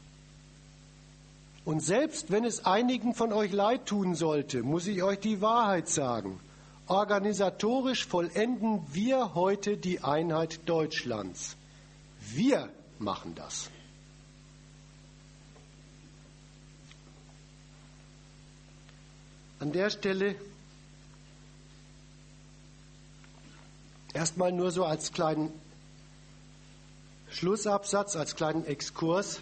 Und 1.64 1.80
selbst 1.80 2.30
wenn 2.30 2.44
es 2.44 2.64
einigen 2.64 3.14
von 3.14 3.32
euch 3.32 3.52
leid 3.52 3.86
tun 3.86 4.14
sollte, 4.14 4.62
muss 4.62 4.86
ich 4.86 5.02
euch 5.02 5.18
die 5.18 5.40
Wahrheit 5.40 5.88
sagen. 5.88 6.40
Organisatorisch 6.86 8.06
vollenden 8.06 8.80
wir 8.92 9.34
heute 9.34 9.76
die 9.76 10.02
Einheit 10.02 10.60
Deutschlands. 10.66 11.56
Wir 12.20 12.70
machen 12.98 13.34
das. 13.34 13.70
An 19.60 19.72
der 19.72 19.90
Stelle 19.90 20.36
erstmal 24.12 24.52
nur 24.52 24.70
so 24.70 24.84
als 24.84 25.12
kleinen 25.12 25.50
Schlussabsatz, 27.30 28.14
als 28.14 28.36
kleinen 28.36 28.64
Exkurs. 28.66 29.40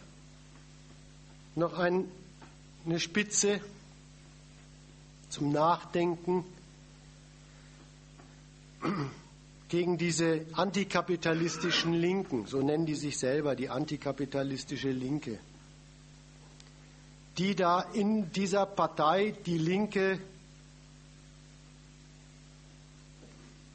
Noch 1.55 1.79
ein, 1.79 2.07
eine 2.85 2.99
Spitze 2.99 3.61
zum 5.29 5.53
Nachdenken 5.53 6.45
gegen 9.69 9.99
diese 9.99 10.47
antikapitalistischen 10.53 11.93
Linken, 11.93 12.47
so 12.47 12.63
nennen 12.63 12.87
die 12.87 12.95
sich 12.95 13.19
selber, 13.19 13.55
die 13.55 13.69
antikapitalistische 13.69 14.91
Linke 14.91 15.39
die 17.39 17.55
da 17.55 17.81
in 17.81 18.33
dieser 18.33 18.67
Partei 18.67 19.35
Die 19.45 19.59
Linke 19.59 20.19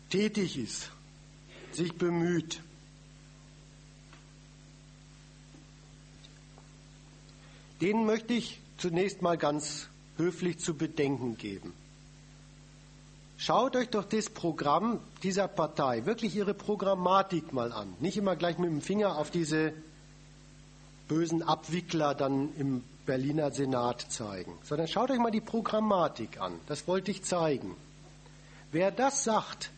tätig 0.09 0.57
ist, 0.57 0.91
sich 1.71 1.93
bemüht. 1.93 2.61
Denen 7.79 8.05
möchte 8.05 8.33
ich 8.33 8.59
zunächst 8.77 9.21
mal 9.21 9.37
ganz 9.37 9.87
höflich 10.17 10.59
zu 10.59 10.75
bedenken 10.75 11.37
geben. 11.37 11.73
Schaut 13.37 13.75
euch 13.75 13.89
doch 13.89 14.05
das 14.05 14.29
Programm 14.29 14.99
dieser 15.23 15.47
Partei, 15.47 16.05
wirklich 16.05 16.35
ihre 16.35 16.53
Programmatik 16.53 17.53
mal 17.53 17.71
an. 17.71 17.91
Nicht 17.99 18.17
immer 18.17 18.35
gleich 18.35 18.59
mit 18.59 18.69
dem 18.69 18.81
Finger 18.81 19.17
auf 19.17 19.31
diese 19.31 19.73
bösen 21.07 21.41
Abwickler 21.41 22.13
dann 22.13 22.55
im 22.57 22.83
Berliner 23.11 23.51
Senat 23.51 24.09
zeigen, 24.09 24.57
sondern 24.63 24.87
schaut 24.87 25.11
euch 25.11 25.19
mal 25.19 25.31
die 25.31 25.41
Programmatik 25.41 26.39
an. 26.39 26.57
Das 26.67 26.87
wollte 26.87 27.11
ich 27.11 27.23
zeigen. 27.23 27.75
Wer 28.71 28.89
das 28.89 29.25
sagt, 29.25 29.69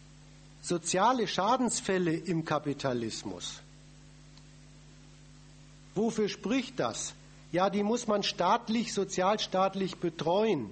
soziale 0.62 1.28
Schadensfälle 1.28 2.14
im 2.14 2.46
Kapitalismus. 2.46 3.56
Wofür 5.96 6.30
spricht 6.30 6.80
das? 6.80 7.16
Ja, 7.52 7.72
die 7.72 7.82
muss 7.82 8.06
man 8.06 8.22
staatlich, 8.22 8.94
sozialstaatlich 8.94 9.98
betreuen. 9.98 10.70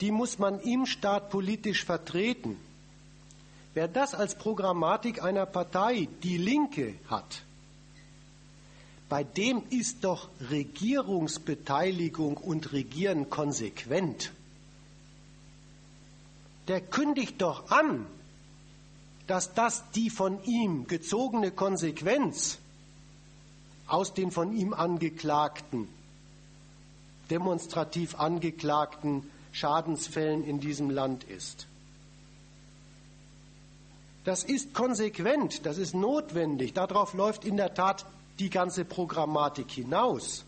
Die 0.00 0.12
muss 0.12 0.38
man 0.38 0.58
im 0.60 0.86
Staat 0.86 1.28
politisch 1.28 1.84
vertreten. 1.84 2.56
Wer 3.74 3.88
das 3.88 4.14
als 4.14 4.36
Programmatik 4.36 5.22
einer 5.22 5.44
Partei, 5.44 6.08
die 6.22 6.38
Linke, 6.38 6.94
hat, 7.10 7.42
bei 9.10 9.24
dem 9.24 9.62
ist 9.70 10.04
doch 10.04 10.28
Regierungsbeteiligung 10.50 12.36
und 12.36 12.72
Regieren 12.72 13.28
konsequent. 13.28 14.32
Der 16.68 16.80
kündigt 16.80 17.42
doch 17.42 17.72
an, 17.72 18.06
dass 19.26 19.52
das 19.52 19.82
die 19.96 20.10
von 20.10 20.42
ihm 20.44 20.86
gezogene 20.86 21.50
Konsequenz 21.50 22.58
aus 23.88 24.14
den 24.14 24.30
von 24.30 24.56
ihm 24.56 24.72
angeklagten, 24.72 25.88
demonstrativ 27.30 28.14
angeklagten 28.14 29.28
Schadensfällen 29.50 30.44
in 30.44 30.60
diesem 30.60 30.88
Land 30.88 31.24
ist. 31.24 31.66
Das 34.22 34.44
ist 34.44 34.72
konsequent, 34.72 35.66
das 35.66 35.78
ist 35.78 35.94
notwendig. 35.94 36.74
Darauf 36.74 37.12
läuft 37.14 37.44
in 37.44 37.56
der 37.56 37.74
Tat 37.74 38.06
die 38.40 38.50
ganze 38.50 38.84
Programmatik 38.84 39.70
hinaus. 39.70 40.44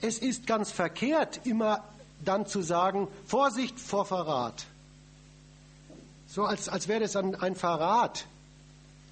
Es 0.00 0.18
ist 0.18 0.46
ganz 0.46 0.70
verkehrt, 0.70 1.40
immer 1.46 1.82
dann 2.24 2.46
zu 2.46 2.60
sagen, 2.60 3.08
Vorsicht 3.26 3.78
vor 3.78 4.04
Verrat. 4.04 4.66
So 6.26 6.44
als, 6.44 6.68
als 6.68 6.88
wäre 6.88 7.00
das 7.00 7.16
ein, 7.16 7.34
ein 7.36 7.54
Verrat, 7.54 8.26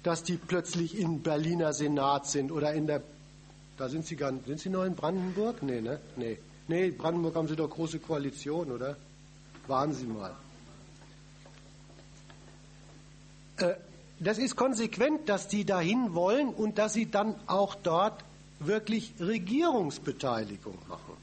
dass 0.03 0.23
die 0.23 0.35
plötzlich 0.35 0.99
im 0.99 1.21
Berliner 1.21 1.73
Senat 1.73 2.27
sind 2.27 2.51
oder 2.51 2.73
in 2.73 2.87
der, 2.87 3.01
da 3.77 3.87
sind 3.87 4.05
sie 4.05 4.17
sind 4.17 4.59
sie 4.59 4.69
noch 4.69 4.83
in 4.83 4.95
Brandenburg? 4.95 5.63
Nee, 5.63 5.81
ne? 5.81 5.99
Nee. 6.17 6.37
Nee, 6.67 6.91
Brandenburg 6.91 7.35
haben 7.35 7.47
sie 7.47 7.55
doch 7.55 7.69
große 7.69 7.99
Koalition, 7.99 8.71
oder? 8.71 8.97
Waren 9.67 9.93
sie 9.93 10.05
mal. 10.05 10.35
Äh, 13.57 13.75
das 14.27 14.37
ist 14.37 14.55
konsequent, 14.55 15.27
dass 15.27 15.47
die 15.47 15.65
dahin 15.65 16.13
wollen 16.13 16.49
und 16.49 16.77
dass 16.77 16.93
sie 16.93 17.09
dann 17.09 17.35
auch 17.47 17.75
dort 17.75 18.23
wirklich 18.59 19.13
Regierungsbeteiligung 19.19 20.77
machen. 20.87 21.13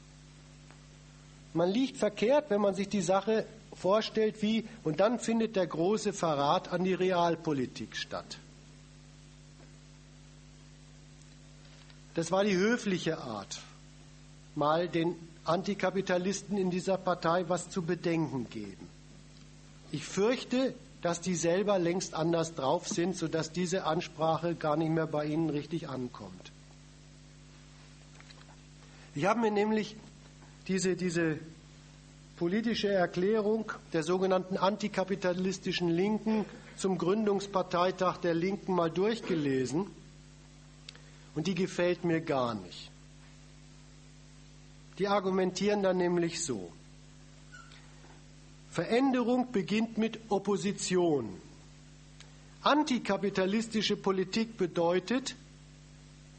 Man 1.53 1.69
liegt 1.69 1.97
verkehrt, 1.97 2.49
wenn 2.49 2.61
man 2.61 2.75
sich 2.75 2.89
die 2.89 3.01
Sache 3.01 3.45
vorstellt, 3.73 4.41
wie, 4.41 4.65
und 4.83 4.99
dann 4.99 5.19
findet 5.19 5.55
der 5.55 5.67
große 5.67 6.13
Verrat 6.13 6.71
an 6.71 6.83
die 6.83 6.93
Realpolitik 6.93 7.95
statt. 7.95 8.37
Das 12.13 12.31
war 12.31 12.43
die 12.43 12.55
höfliche 12.55 13.19
Art, 13.19 13.59
mal 14.55 14.89
den 14.89 15.15
Antikapitalisten 15.45 16.57
in 16.57 16.69
dieser 16.69 16.97
Partei 16.97 17.45
was 17.47 17.69
zu 17.69 17.81
bedenken 17.81 18.49
geben. 18.49 18.87
Ich 19.91 20.05
fürchte, 20.05 20.73
dass 21.01 21.21
die 21.21 21.35
selber 21.35 21.79
längst 21.79 22.13
anders 22.13 22.53
drauf 22.53 22.87
sind, 22.87 23.17
sodass 23.17 23.51
diese 23.51 23.85
Ansprache 23.85 24.55
gar 24.55 24.77
nicht 24.77 24.91
mehr 24.91 25.07
bei 25.07 25.25
ihnen 25.25 25.49
richtig 25.49 25.89
ankommt. 25.89 26.51
Ich 29.15 29.25
habe 29.25 29.41
mir 29.41 29.51
nämlich 29.51 29.95
diese, 30.67 30.95
diese 30.95 31.39
politische 32.37 32.89
Erklärung 32.89 33.71
der 33.93 34.03
sogenannten 34.03 34.57
antikapitalistischen 34.57 35.89
Linken 35.89 36.45
zum 36.77 36.97
Gründungsparteitag 36.97 38.17
der 38.17 38.33
Linken 38.33 38.73
mal 38.73 38.89
durchgelesen 38.89 39.87
und 41.35 41.47
die 41.47 41.55
gefällt 41.55 42.03
mir 42.03 42.21
gar 42.21 42.55
nicht. 42.55 42.89
Die 44.97 45.07
argumentieren 45.07 45.83
dann 45.83 45.97
nämlich 45.97 46.43
so. 46.43 46.71
Veränderung 48.71 49.51
beginnt 49.51 49.97
mit 49.97 50.19
Opposition. 50.29 51.29
Antikapitalistische 52.63 53.97
Politik 53.97 54.57
bedeutet, 54.57 55.35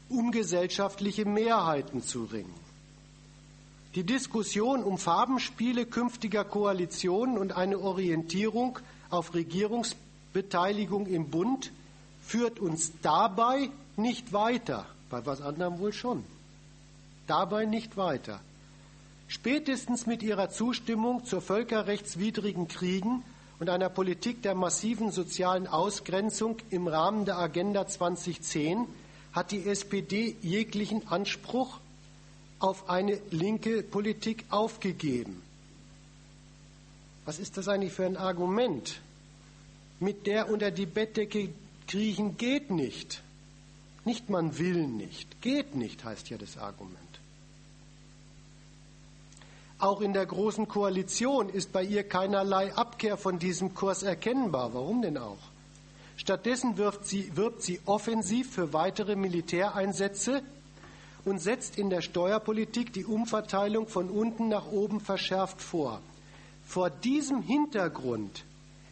um 0.09 0.31
gesellschaftliche 0.31 1.25
Mehrheiten 1.25 2.01
zu 2.01 2.23
ringen. 2.23 2.53
Die 3.93 4.03
Diskussion 4.03 4.83
um 4.83 4.97
Farbenspiele 4.97 5.85
künftiger 5.85 6.43
Koalitionen 6.43 7.37
und 7.37 7.51
eine 7.51 7.77
Orientierung 7.77 8.79
auf 9.11 9.35
Regierungsbeteiligung 9.35 11.05
im 11.05 11.29
Bund 11.29 11.71
führt 12.25 12.59
uns 12.59 12.93
dabei 13.03 13.69
nicht 13.95 14.33
weiter, 14.33 14.87
bei 15.11 15.23
was 15.27 15.41
anderem 15.41 15.77
wohl 15.77 15.93
schon. 15.93 16.23
Dabei 17.27 17.65
nicht 17.65 17.95
weiter. 17.95 18.41
Spätestens 19.33 20.05
mit 20.05 20.21
ihrer 20.21 20.51
Zustimmung 20.51 21.25
zu 21.25 21.41
völkerrechtswidrigen 21.41 22.67
Kriegen 22.67 23.23
und 23.57 23.67
einer 23.67 23.89
Politik 23.89 24.43
der 24.43 24.53
massiven 24.53 25.09
sozialen 25.09 25.65
Ausgrenzung 25.65 26.57
im 26.69 26.87
Rahmen 26.87 27.25
der 27.25 27.39
Agenda 27.39 27.87
2010 27.87 28.85
hat 29.31 29.49
die 29.49 29.67
SPD 29.67 30.35
jeglichen 30.43 31.07
Anspruch 31.07 31.79
auf 32.59 32.91
eine 32.91 33.19
linke 33.31 33.81
Politik 33.81 34.45
aufgegeben. 34.51 35.41
Was 37.25 37.39
ist 37.39 37.57
das 37.57 37.67
eigentlich 37.67 37.93
für 37.93 38.05
ein 38.05 38.17
Argument? 38.17 39.01
Mit 39.99 40.27
der 40.27 40.51
unter 40.51 40.69
die 40.69 40.85
Bettdecke 40.85 41.49
kriechen 41.87 42.37
geht 42.37 42.69
nicht. 42.69 43.23
Nicht 44.05 44.29
man 44.29 44.59
will 44.59 44.85
nicht. 44.85 45.41
Geht 45.41 45.73
nicht 45.73 46.03
heißt 46.03 46.29
ja 46.29 46.37
das 46.37 46.55
Argument. 46.59 47.02
Auch 49.83 49.99
in 49.99 50.13
der 50.13 50.25
Großen 50.25 50.69
Koalition 50.69 51.49
ist 51.49 51.73
bei 51.73 51.83
ihr 51.83 52.07
keinerlei 52.07 52.73
Abkehr 52.73 53.17
von 53.17 53.37
diesem 53.37 53.73
Kurs 53.73 54.01
erkennbar. 54.01 54.73
Warum 54.73 55.01
denn 55.01 55.17
auch? 55.17 55.49
Stattdessen 56.15 56.77
wirbt 56.77 57.05
sie, 57.05 57.35
wirbt 57.35 57.61
sie 57.61 57.81
offensiv 57.85 58.49
für 58.49 58.71
weitere 58.71 59.17
Militäreinsätze 59.17 60.41
und 61.25 61.39
setzt 61.39 61.77
in 61.77 61.89
der 61.89 62.01
Steuerpolitik 62.01 62.93
die 62.93 63.03
Umverteilung 63.03 63.89
von 63.89 64.09
unten 64.09 64.47
nach 64.47 64.71
oben 64.71 65.01
verschärft 65.01 65.61
vor. 65.61 65.99
Vor 66.65 66.89
diesem 66.89 67.41
Hintergrund 67.41 68.45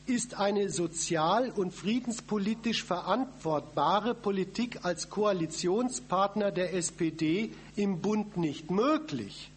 ist 0.07 0.34
eine 0.41 0.69
sozial- 0.69 1.51
und 1.51 1.73
friedenspolitisch 1.73 2.84
verantwortbare 2.84 4.13
Politik 4.13 4.84
als 4.84 5.09
Koalitionspartner 5.09 6.51
der 6.51 6.73
SPD 6.73 7.53
im 7.77 8.01
Bund 8.01 8.35
nicht 8.35 8.69
möglich. 8.72 9.51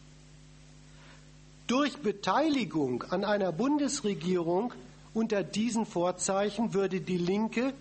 Durch 1.66 1.96
Beteiligung 1.96 3.04
an 3.04 3.24
einer 3.24 3.50
Bundesregierung 3.50 4.74
unter 5.14 5.42
diesen 5.42 5.86
Vorzeichen 5.86 6.74
würde 6.74 7.00
die 7.00 7.16
Linke 7.16 7.72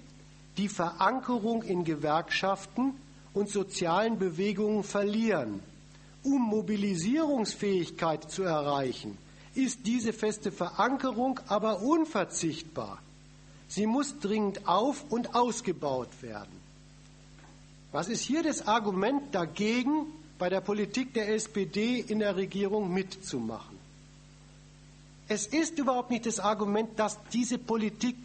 die 0.57 0.69
Verankerung 0.69 1.63
in 1.63 1.83
Gewerkschaften 1.83 2.93
und 3.33 3.49
sozialen 3.49 4.19
Bewegungen 4.19 4.83
verlieren. 4.83 5.61
Um 6.23 6.41
Mobilisierungsfähigkeit 6.43 8.31
zu 8.31 8.43
erreichen, 8.43 9.17
ist 9.55 9.85
diese 9.85 10.13
feste 10.13 10.51
Verankerung 10.51 11.39
aber 11.47 11.81
unverzichtbar. 11.81 12.99
Sie 13.67 13.85
muss 13.85 14.17
dringend 14.19 14.67
auf 14.67 15.03
und 15.09 15.35
ausgebaut 15.35 16.21
werden. 16.21 16.61
Was 17.91 18.07
ist 18.07 18.21
hier 18.21 18.43
das 18.43 18.65
Argument 18.65 19.35
dagegen, 19.35 20.05
bei 20.39 20.49
der 20.49 20.61
Politik 20.61 21.13
der 21.13 21.33
SPD 21.33 21.99
in 21.99 22.19
der 22.19 22.35
Regierung 22.35 22.93
mitzumachen? 22.93 23.72
Es 25.27 25.47
ist 25.47 25.77
überhaupt 25.79 26.11
nicht 26.11 26.25
das 26.25 26.39
Argument, 26.39 26.99
dass 26.99 27.17
diese 27.31 27.57
Politik 27.57 28.15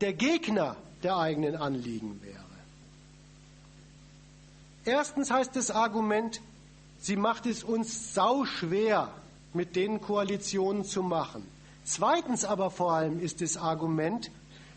der 0.00 0.12
Gegner 0.12 0.76
der 1.02 1.16
eigenen 1.16 1.56
Anliegen 1.56 2.20
wäre. 2.22 2.44
Erstens 4.84 5.30
heißt 5.30 5.56
das 5.56 5.70
Argument, 5.70 6.40
sie 6.98 7.16
macht 7.16 7.46
es 7.46 7.64
uns 7.64 8.14
sauschwer, 8.14 9.10
mit 9.52 9.76
denen 9.76 10.00
Koalitionen 10.00 10.84
zu 10.84 11.02
machen. 11.02 11.46
Zweitens 11.84 12.44
aber 12.44 12.70
vor 12.70 12.92
allem 12.92 13.20
ist 13.20 13.40
das 13.40 13.56
Argument, 13.56 14.30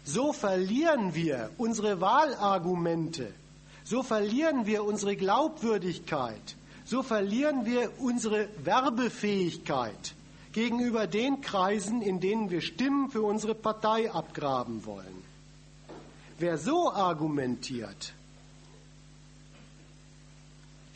so 0.03 0.34
verlieren 0.34 1.15
wir 1.15 1.52
unsere 1.57 1.99
Wahlargumente, 1.99 3.34
so 3.84 4.03
verlieren 4.03 4.65
wir 4.65 4.84
unsere 4.84 5.15
Glaubwürdigkeit, 5.15 6.57
so 6.88 7.03
verlieren 7.03 7.65
wir 7.65 7.99
unsere 7.99 8.47
Werbefähigkeit 8.64 10.15
gegenüber 10.53 11.05
den 11.05 11.41
Kreisen, 11.41 12.01
in 12.01 12.22
denen 12.22 12.49
wir 12.49 12.61
Stimmen 12.61 13.11
für 13.11 13.23
unsere 13.23 13.55
Partei 13.55 14.09
abgraben 14.09 14.85
wollen. 14.85 15.23
Wer 16.39 16.57
so 16.57 16.89
argumentiert, 16.93 18.14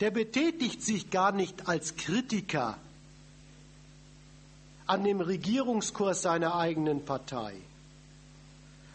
der 0.00 0.10
betätigt 0.10 0.82
sich 0.82 1.10
gar 1.10 1.30
nicht 1.30 1.68
als 1.68 1.96
Kritiker, 1.96 2.78
an 4.86 5.04
dem 5.04 5.20
Regierungskurs 5.20 6.22
seiner 6.22 6.56
eigenen 6.56 7.04
Partei, 7.04 7.54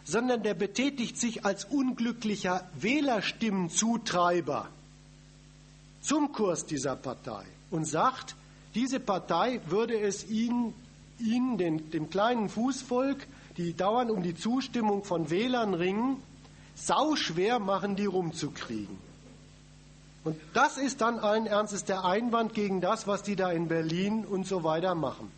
sondern 0.04 0.42
der 0.42 0.54
betätigt 0.54 1.16
sich 1.16 1.44
als 1.44 1.64
unglücklicher 1.64 2.68
Wählerstimmenzutreiber 2.74 4.68
zum 6.08 6.32
Kurs 6.32 6.64
dieser 6.64 6.96
Partei 6.96 7.44
und 7.70 7.84
sagt, 7.84 8.34
diese 8.74 8.98
Partei 8.98 9.60
würde 9.66 10.00
es 10.00 10.26
ihnen, 10.26 10.72
ihnen 11.18 11.58
den, 11.58 11.90
dem 11.90 12.08
kleinen 12.08 12.48
Fußvolk, 12.48 13.26
die 13.58 13.76
dauernd 13.76 14.10
um 14.10 14.22
die 14.22 14.34
Zustimmung 14.34 15.04
von 15.04 15.28
Wählern 15.28 15.74
ringen, 15.74 16.22
sauschwer 16.74 17.58
machen, 17.58 17.94
die 17.94 18.06
rumzukriegen. 18.06 18.96
Und 20.24 20.36
das 20.54 20.78
ist 20.78 21.02
dann 21.02 21.18
allen 21.18 21.46
Ernstes 21.46 21.84
der 21.84 22.04
Einwand 22.04 22.54
gegen 22.54 22.80
das, 22.80 23.06
was 23.06 23.22
die 23.22 23.36
da 23.36 23.50
in 23.50 23.68
Berlin 23.68 24.24
und 24.24 24.46
so 24.46 24.64
weiter 24.64 24.94
machen. 24.94 25.30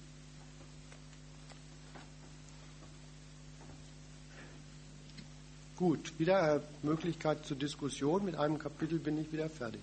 Gut, 5.77 6.17
wieder 6.19 6.57
äh, 6.57 6.61
Möglichkeit 6.83 7.45
zur 7.45 7.57
Diskussion. 7.57 8.25
Mit 8.25 8.37
einem 8.37 8.59
Kapitel 8.59 8.99
bin 8.99 9.19
ich 9.19 9.33
wieder 9.33 9.49
fertig. 9.49 9.81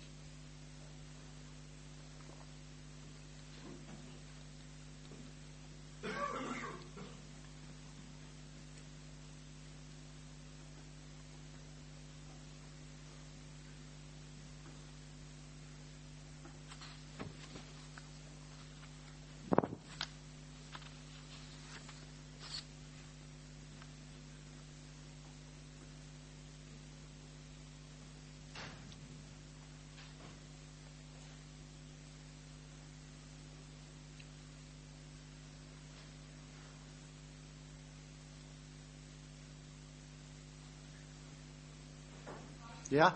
Ja? 42.89 43.14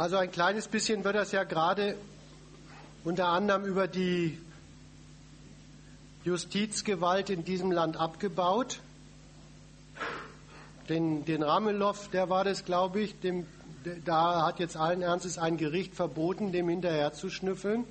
Also 0.00 0.16
ein 0.16 0.32
kleines 0.32 0.66
bisschen 0.66 1.04
wird 1.04 1.14
das 1.14 1.30
ja 1.30 1.44
gerade 1.44 1.94
unter 3.04 3.28
anderem 3.28 3.66
über 3.66 3.86
die 3.86 4.38
Justizgewalt 6.24 7.30
in 7.30 7.44
diesem 7.44 7.72
Land 7.72 7.96
abgebaut. 7.96 8.80
Den, 10.88 11.24
den 11.24 11.42
Ramelow, 11.42 11.94
der 12.12 12.28
war 12.28 12.44
das, 12.44 12.64
glaube 12.64 13.00
ich, 13.00 13.18
dem, 13.20 13.46
da 14.04 14.46
hat 14.46 14.58
jetzt 14.58 14.76
allen 14.76 15.02
Ernstes 15.02 15.38
ein 15.38 15.56
Gericht 15.56 15.94
verboten, 15.94 16.52
dem 16.52 16.68
hinterher 16.68 17.12
zu 17.12 17.30
schnüffeln. 17.30 17.84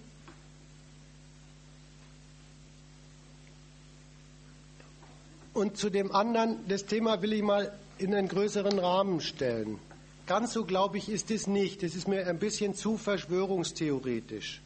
Und 5.53 5.77
zu 5.77 5.89
dem 5.89 6.11
anderen, 6.11 6.57
das 6.67 6.85
Thema 6.85 7.21
will 7.21 7.33
ich 7.33 7.41
mal 7.41 7.77
in 7.97 8.13
einen 8.13 8.27
größeren 8.27 8.79
Rahmen 8.79 9.19
stellen. 9.19 9.79
Ganz 10.25 10.53
so, 10.53 10.63
glaube 10.63 10.97
ich, 10.97 11.09
ist 11.09 11.31
es 11.31 11.47
nicht. 11.47 11.81
Es 11.81 11.95
ist 11.95 12.07
mir 12.07 12.27
ein 12.27 12.37
bisschen 12.37 12.75
zu 12.75 12.97
verschwörungstheoretisch. 12.97 14.61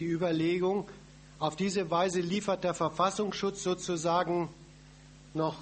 Die 0.00 0.06
Überlegung, 0.06 0.88
auf 1.38 1.56
diese 1.56 1.90
Weise 1.90 2.20
liefert 2.20 2.64
der 2.64 2.74
Verfassungsschutz 2.74 3.62
sozusagen 3.62 4.48
noch. 5.34 5.56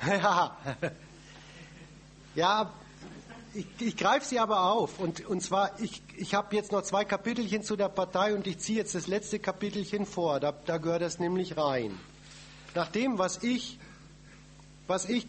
ja, 0.06 0.56
ja 2.34 2.72
ich, 3.54 3.66
ich 3.80 3.96
greife 3.96 4.26
sie 4.26 4.38
aber 4.38 4.70
auf. 4.70 4.98
Und, 4.98 5.26
und 5.26 5.42
zwar, 5.42 5.78
ich, 5.80 6.02
ich 6.16 6.34
habe 6.34 6.54
jetzt 6.54 6.72
noch 6.72 6.82
zwei 6.82 7.04
Kapitelchen 7.04 7.62
zu 7.62 7.76
der 7.76 7.88
Partei 7.88 8.34
und 8.34 8.46
ich 8.46 8.58
ziehe 8.58 8.78
jetzt 8.78 8.94
das 8.94 9.06
letzte 9.06 9.38
Kapitelchen 9.38 10.06
vor. 10.06 10.40
Da, 10.40 10.52
da 10.52 10.78
gehört 10.78 11.02
das 11.02 11.18
nämlich 11.18 11.56
rein. 11.56 11.98
Nach 12.74 12.88
dem, 12.88 13.18
was 13.18 13.42
ich, 13.42 13.78
was 14.86 15.08
ich 15.08 15.26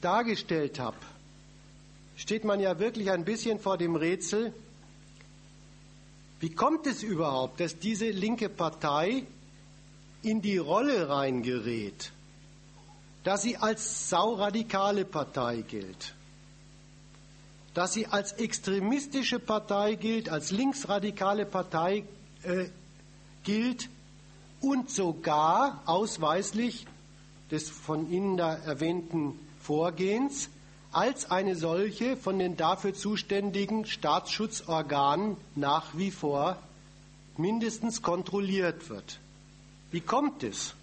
dargestellt 0.00 0.78
habe, 0.78 0.96
steht 2.16 2.44
man 2.44 2.60
ja 2.60 2.78
wirklich 2.78 3.10
ein 3.10 3.24
bisschen 3.24 3.60
vor 3.60 3.78
dem 3.78 3.94
Rätsel, 3.94 4.52
wie 6.40 6.50
kommt 6.50 6.86
es 6.86 7.02
überhaupt, 7.02 7.60
dass 7.60 7.78
diese 7.78 8.10
linke 8.10 8.48
Partei 8.48 9.24
in 10.22 10.40
die 10.40 10.58
Rolle 10.58 11.08
reingerät, 11.08 12.12
dass 13.24 13.42
sie 13.42 13.56
als 13.56 14.08
sauradikale 14.08 15.04
Partei 15.04 15.62
gilt, 15.62 16.14
dass 17.74 17.92
sie 17.94 18.06
als 18.06 18.32
extremistische 18.32 19.38
Partei 19.38 19.94
gilt, 19.94 20.28
als 20.28 20.50
linksradikale 20.50 21.44
Partei 21.46 22.04
äh, 22.42 22.66
gilt 23.44 23.88
und 24.60 24.90
sogar 24.90 25.82
ausweislich 25.86 26.86
des 27.50 27.70
von 27.70 28.10
Ihnen 28.10 28.36
da 28.36 28.54
erwähnten 28.54 29.38
Vorgehens 29.62 30.48
als 30.98 31.30
eine 31.30 31.54
solche 31.54 32.16
von 32.16 32.40
den 32.40 32.56
dafür 32.56 32.92
zuständigen 32.92 33.86
Staatsschutzorganen 33.86 35.36
nach 35.54 35.96
wie 35.96 36.10
vor 36.10 36.56
mindestens 37.36 38.02
kontrolliert 38.02 38.90
wird. 38.90 39.20
Wie 39.92 40.00
kommt 40.00 40.42
es? 40.42 40.74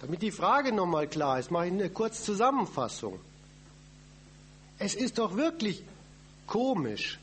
Damit 0.00 0.22
die 0.22 0.30
Frage 0.30 0.72
nochmal 0.72 1.08
klar 1.08 1.38
ist, 1.38 1.50
mache 1.50 1.66
ich 1.66 1.72
eine 1.72 1.90
kurze 1.90 2.22
Zusammenfassung. 2.22 3.20
Es 4.78 4.94
ist 4.94 5.18
doch 5.18 5.36
wirklich 5.36 5.82
komisch. 6.46 7.18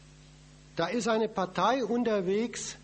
Da 0.75 0.85
ist 0.85 1.07
eine 1.07 1.27
Partei 1.27 1.83
unterwegs, 1.83 2.75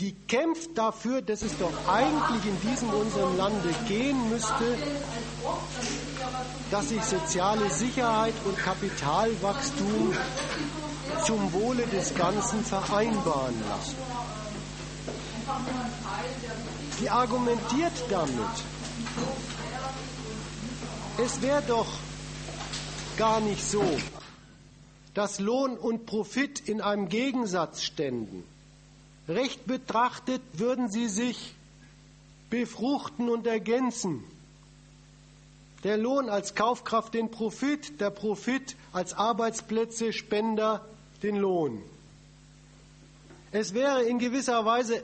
die 0.00 0.12
kämpft 0.12 0.78
dafür, 0.78 1.22
dass 1.22 1.42
es 1.42 1.58
doch 1.58 1.72
eigentlich 1.88 2.44
in 2.44 2.70
diesem 2.70 2.88
unserem 2.90 3.36
Lande 3.36 3.74
gehen 3.88 4.30
müsste, 4.30 4.76
dass 6.70 6.88
sich 6.88 7.02
soziale 7.02 7.68
Sicherheit 7.70 8.34
und 8.44 8.56
Kapitalwachstum 8.58 10.14
zum 11.26 11.52
Wohle 11.52 11.84
des 11.86 12.14
Ganzen 12.14 12.64
vereinbaren 12.64 13.54
lassen. 13.68 13.96
Die 17.00 17.10
argumentiert 17.10 17.92
damit, 18.08 18.34
es 21.24 21.42
wäre 21.42 21.62
doch 21.66 21.88
gar 23.16 23.40
nicht 23.40 23.68
so, 23.68 23.82
dass 25.14 25.40
Lohn 25.40 25.76
und 25.76 26.06
Profit 26.06 26.60
in 26.60 26.80
einem 26.80 27.08
Gegensatz 27.08 27.82
ständen 27.82 28.44
Recht 29.28 29.66
betrachtet 29.66 30.40
würden 30.54 30.88
sie 30.88 31.08
sich 31.08 31.54
befruchten 32.50 33.28
und 33.28 33.46
ergänzen. 33.46 34.24
Der 35.84 35.96
Lohn 35.96 36.28
als 36.28 36.54
Kaufkraft 36.54 37.14
den 37.14 37.30
Profit, 37.30 38.00
der 38.00 38.10
Profit 38.10 38.74
als 38.92 39.14
Arbeitsplätze, 39.14 40.12
Spender 40.12 40.84
den 41.22 41.36
Lohn. 41.36 41.82
Es 43.52 43.74
wäre 43.74 44.02
in 44.02 44.18
gewisser 44.18 44.64
Weise 44.64 45.02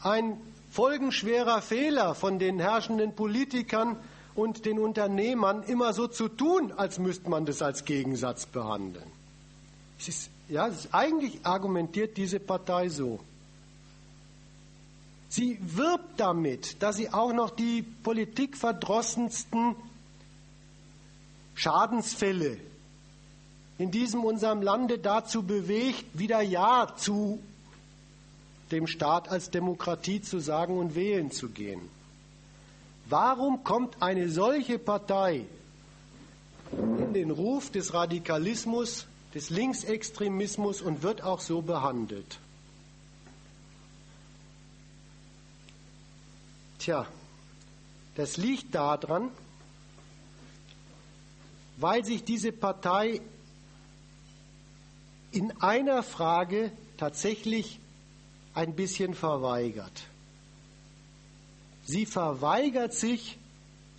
ein 0.00 0.38
folgenschwerer 0.70 1.60
Fehler 1.60 2.14
von 2.14 2.38
den 2.38 2.60
herrschenden 2.60 3.14
Politikern 3.14 3.96
und 4.34 4.64
den 4.64 4.78
Unternehmern, 4.78 5.62
immer 5.64 5.92
so 5.92 6.06
zu 6.06 6.28
tun, 6.28 6.72
als 6.72 6.98
müsste 6.98 7.28
man 7.28 7.44
das 7.44 7.60
als 7.60 7.84
Gegensatz 7.84 8.46
behandeln. 8.46 9.10
Es 9.98 10.08
ist, 10.08 10.30
ja, 10.48 10.68
es 10.68 10.84
ist, 10.84 10.94
eigentlich 10.94 11.44
argumentiert 11.44 12.16
diese 12.16 12.40
Partei 12.40 12.88
so. 12.88 13.20
Sie 15.34 15.58
wirbt 15.62 16.20
damit, 16.20 16.82
dass 16.82 16.96
sie 16.96 17.08
auch 17.10 17.32
noch 17.32 17.48
die 17.48 17.80
politikverdrossensten 17.80 19.74
Schadensfälle 21.54 22.58
in 23.78 23.90
diesem 23.90 24.24
unserem 24.24 24.60
Lande 24.60 24.98
dazu 24.98 25.42
bewegt, 25.42 26.04
wieder 26.12 26.42
Ja 26.42 26.94
zu 26.98 27.38
dem 28.72 28.86
Staat 28.86 29.30
als 29.30 29.48
Demokratie 29.48 30.20
zu 30.20 30.38
sagen 30.38 30.76
und 30.78 30.94
wählen 30.94 31.30
zu 31.30 31.48
gehen. 31.48 31.80
Warum 33.06 33.64
kommt 33.64 34.02
eine 34.02 34.28
solche 34.28 34.78
Partei 34.78 35.46
in 36.72 37.14
den 37.14 37.30
Ruf 37.30 37.70
des 37.70 37.94
Radikalismus, 37.94 39.06
des 39.34 39.48
Linksextremismus 39.48 40.82
und 40.82 41.02
wird 41.02 41.22
auch 41.22 41.40
so 41.40 41.62
behandelt? 41.62 42.38
Tja, 46.82 47.06
das 48.16 48.38
liegt 48.38 48.74
daran, 48.74 49.30
weil 51.76 52.04
sich 52.04 52.24
diese 52.24 52.50
Partei 52.50 53.20
in 55.30 55.52
einer 55.62 56.02
Frage 56.02 56.72
tatsächlich 56.96 57.78
ein 58.52 58.74
bisschen 58.74 59.14
verweigert. 59.14 59.92
Sie 61.84 62.04
verweigert 62.04 62.94
sich 62.94 63.38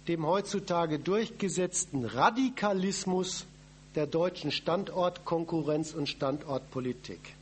dem 0.10 0.26
heutzutage 0.26 1.00
durchgesetzten 1.00 2.04
Radikalismus 2.04 3.46
der 3.96 4.08
deutschen 4.08 4.52
Standortkonkurrenz 4.52 5.94
und 5.94 6.10
Standortpolitik. 6.10 7.34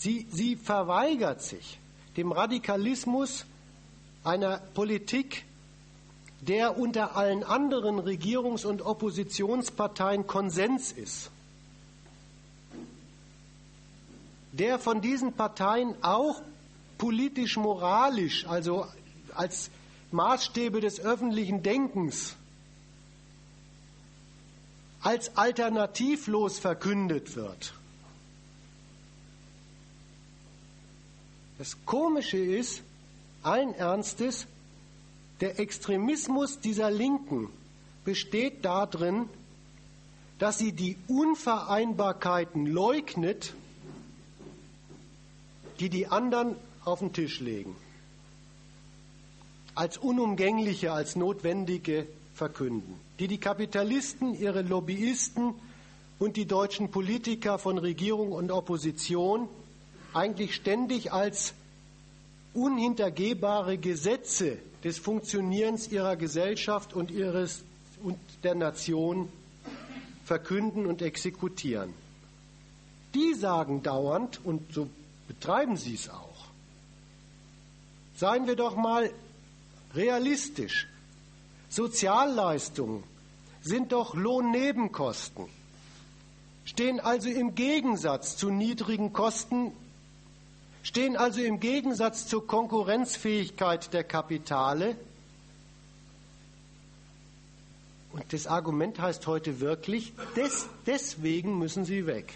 Sie, 0.00 0.26
sie 0.32 0.56
verweigert 0.56 1.42
sich 1.42 1.78
dem 2.16 2.32
Radikalismus 2.32 3.44
einer 4.24 4.56
Politik, 4.72 5.44
der 6.40 6.78
unter 6.78 7.16
allen 7.16 7.44
anderen 7.44 7.98
Regierungs- 8.00 8.64
und 8.64 8.80
Oppositionsparteien 8.80 10.26
Konsens 10.26 10.90
ist, 10.90 11.30
der 14.52 14.78
von 14.78 15.02
diesen 15.02 15.34
Parteien 15.34 15.94
auch 16.00 16.40
politisch-moralisch, 16.96 18.46
also 18.46 18.86
als 19.34 19.70
Maßstäbe 20.12 20.80
des 20.80 20.98
öffentlichen 21.00 21.62
Denkens, 21.62 22.36
als 25.02 25.36
alternativlos 25.36 26.58
verkündet 26.58 27.36
wird. 27.36 27.74
Das 31.60 31.76
Komische 31.84 32.38
ist, 32.38 32.80
allen 33.42 33.74
Ernstes, 33.74 34.46
der 35.42 35.60
Extremismus 35.60 36.58
dieser 36.58 36.90
Linken 36.90 37.50
besteht 38.02 38.64
darin, 38.64 39.28
dass 40.38 40.56
sie 40.56 40.72
die 40.72 40.96
Unvereinbarkeiten 41.06 42.64
leugnet, 42.64 43.52
die 45.80 45.90
die 45.90 46.06
anderen 46.06 46.56
auf 46.86 47.00
den 47.00 47.12
Tisch 47.12 47.40
legen, 47.40 47.76
als 49.74 49.98
unumgängliche, 49.98 50.94
als 50.94 51.14
notwendige 51.14 52.06
verkünden, 52.32 52.94
die 53.18 53.28
die 53.28 53.36
Kapitalisten, 53.36 54.32
ihre 54.32 54.62
Lobbyisten 54.62 55.52
und 56.18 56.38
die 56.38 56.46
deutschen 56.46 56.90
Politiker 56.90 57.58
von 57.58 57.76
Regierung 57.76 58.32
und 58.32 58.50
Opposition 58.50 59.46
eigentlich 60.14 60.54
ständig 60.54 61.12
als 61.12 61.54
unhintergehbare 62.54 63.78
Gesetze 63.78 64.58
des 64.82 64.98
Funktionierens 64.98 65.88
ihrer 65.88 66.16
Gesellschaft 66.16 66.94
und, 66.94 67.10
ihres, 67.10 67.62
und 68.02 68.18
der 68.42 68.54
Nation 68.54 69.28
verkünden 70.24 70.86
und 70.86 71.02
exekutieren. 71.02 71.92
Die 73.14 73.34
sagen 73.34 73.82
dauernd, 73.82 74.40
und 74.44 74.72
so 74.72 74.88
betreiben 75.28 75.76
sie 75.76 75.94
es 75.94 76.08
auch, 76.08 76.46
seien 78.16 78.46
wir 78.46 78.56
doch 78.56 78.76
mal 78.76 79.10
realistisch, 79.94 80.86
Sozialleistungen 81.68 83.02
sind 83.62 83.92
doch 83.92 84.14
Lohnnebenkosten, 84.14 85.46
stehen 86.64 87.00
also 87.00 87.28
im 87.28 87.54
Gegensatz 87.54 88.36
zu 88.36 88.50
niedrigen 88.50 89.12
Kosten 89.12 89.72
stehen 90.82 91.16
also 91.16 91.40
im 91.40 91.60
Gegensatz 91.60 92.26
zur 92.26 92.46
Konkurrenzfähigkeit 92.46 93.92
der 93.92 94.04
Kapitale. 94.04 94.96
Und 98.12 98.32
das 98.32 98.46
Argument 98.46 98.98
heißt 98.98 99.26
heute 99.26 99.60
wirklich, 99.60 100.12
des, 100.36 100.68
deswegen 100.86 101.58
müssen 101.58 101.84
sie 101.84 102.06
weg. 102.06 102.34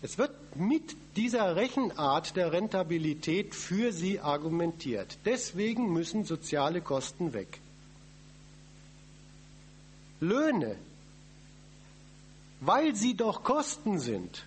Es 0.00 0.18
wird 0.18 0.32
mit 0.56 0.96
dieser 1.16 1.54
Rechenart 1.54 2.34
der 2.34 2.50
Rentabilität 2.50 3.54
für 3.54 3.92
sie 3.92 4.18
argumentiert. 4.18 5.18
Deswegen 5.24 5.92
müssen 5.92 6.24
soziale 6.24 6.80
Kosten 6.80 7.32
weg. 7.32 7.60
Löhne, 10.18 10.76
weil 12.60 12.96
sie 12.96 13.16
doch 13.16 13.44
Kosten 13.44 13.98
sind, 14.00 14.44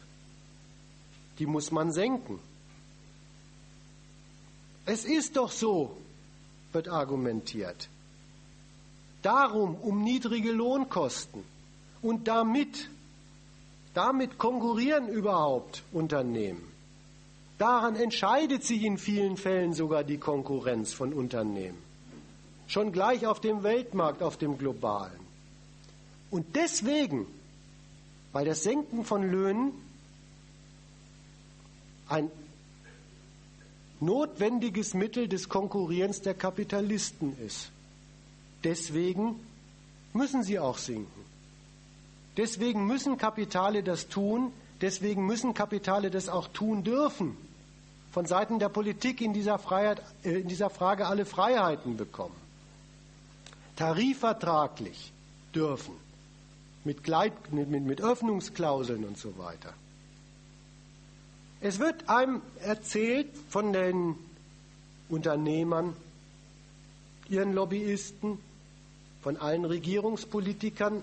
die 1.39 1.45
muss 1.45 1.71
man 1.71 1.91
senken. 1.91 2.39
Es 4.85 5.05
ist 5.05 5.35
doch 5.35 5.51
so, 5.51 5.97
wird 6.71 6.87
argumentiert. 6.87 7.89
Darum 9.21 9.75
um 9.75 10.03
niedrige 10.03 10.51
Lohnkosten 10.51 11.43
und 12.01 12.27
damit, 12.27 12.89
damit 13.95 14.37
konkurrieren 14.37 15.07
überhaupt 15.07 15.83
Unternehmen. 15.91 16.61
Daran 17.57 17.95
entscheidet 17.95 18.63
sich 18.63 18.83
in 18.83 18.97
vielen 18.97 19.37
Fällen 19.37 19.73
sogar 19.73 20.03
die 20.03 20.17
Konkurrenz 20.17 20.93
von 20.93 21.13
Unternehmen. 21.13 21.77
Schon 22.67 22.91
gleich 22.91 23.25
auf 23.25 23.39
dem 23.39 23.63
Weltmarkt, 23.63 24.21
auf 24.21 24.37
dem 24.37 24.57
globalen. 24.57 25.19
Und 26.29 26.55
deswegen, 26.55 27.25
weil 28.33 28.45
das 28.45 28.63
Senken 28.63 29.05
von 29.05 29.23
Löhnen 29.23 29.71
ein 32.07 32.29
notwendiges 33.99 34.93
Mittel 34.93 35.27
des 35.27 35.49
Konkurrierens 35.49 36.21
der 36.21 36.33
Kapitalisten 36.33 37.37
ist. 37.39 37.71
Deswegen 38.63 39.39
müssen 40.13 40.43
sie 40.43 40.59
auch 40.59 40.77
sinken. 40.77 41.25
Deswegen 42.37 42.85
müssen 42.85 43.17
Kapitale 43.17 43.83
das 43.83 44.09
tun, 44.09 44.51
deswegen 44.81 45.25
müssen 45.25 45.53
Kapitale 45.53 46.11
das 46.11 46.27
auch 46.27 46.47
tun 46.49 46.83
dürfen. 46.83 47.37
Von 48.11 48.25
Seiten 48.25 48.59
der 48.59 48.69
Politik 48.69 49.21
in 49.21 49.33
dieser, 49.33 49.59
Freiheit, 49.59 50.01
äh, 50.23 50.39
in 50.39 50.47
dieser 50.47 50.69
Frage 50.69 51.07
alle 51.07 51.25
Freiheiten 51.25 51.97
bekommen. 51.97 52.35
Tarifvertraglich 53.75 55.11
dürfen, 55.53 55.93
mit, 56.85 57.03
Gleit, 57.03 57.33
mit, 57.51 57.69
mit, 57.69 57.83
mit 57.83 58.01
Öffnungsklauseln 58.01 59.03
und 59.03 59.17
so 59.17 59.37
weiter. 59.37 59.73
Es 61.67 61.79
wird 61.79 62.09
einem 62.09 62.43
erzählt 62.61 63.35
von 63.49 63.73
den 63.73 64.13
Unternehmern, 65.09 65.95
ihren 67.27 67.53
Lobbyisten, 67.53 68.37
von 69.23 69.37
allen 69.37 69.65
Regierungspolitikern 69.65 71.01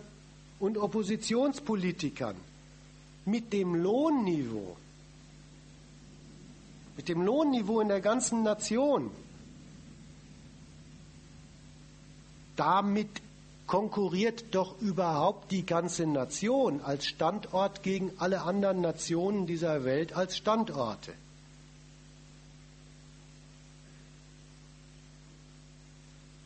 und 0.61 0.79
Oppositionspolitikern. 0.79 2.37
Mit 3.25 3.53
dem 3.53 3.75
Lohnniveau, 3.75 4.77
mit 6.97 7.09
dem 7.09 7.23
Lohnniveau 7.23 7.81
in 7.81 7.89
der 7.89 8.01
ganzen 8.01 8.45
Nation, 8.45 9.11
damit 12.55 13.11
konkurriert 13.73 14.45
doch 14.55 14.79
überhaupt 14.83 15.51
die 15.51 15.65
ganze 15.65 16.05
Nation 16.05 16.83
als 16.83 17.07
Standort 17.07 17.83
gegen 17.83 18.13
alle 18.19 18.43
anderen 18.43 18.83
Nationen 18.83 19.47
dieser 19.47 19.83
Welt 19.85 20.13
als 20.13 20.37
Standorte. 20.37 21.15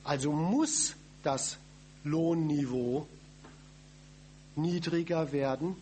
Also 0.05 0.31
muss 0.31 0.95
das 1.25 1.59
Lohnniveau 2.05 3.09
niedriger 4.55 5.33
werden, 5.33 5.75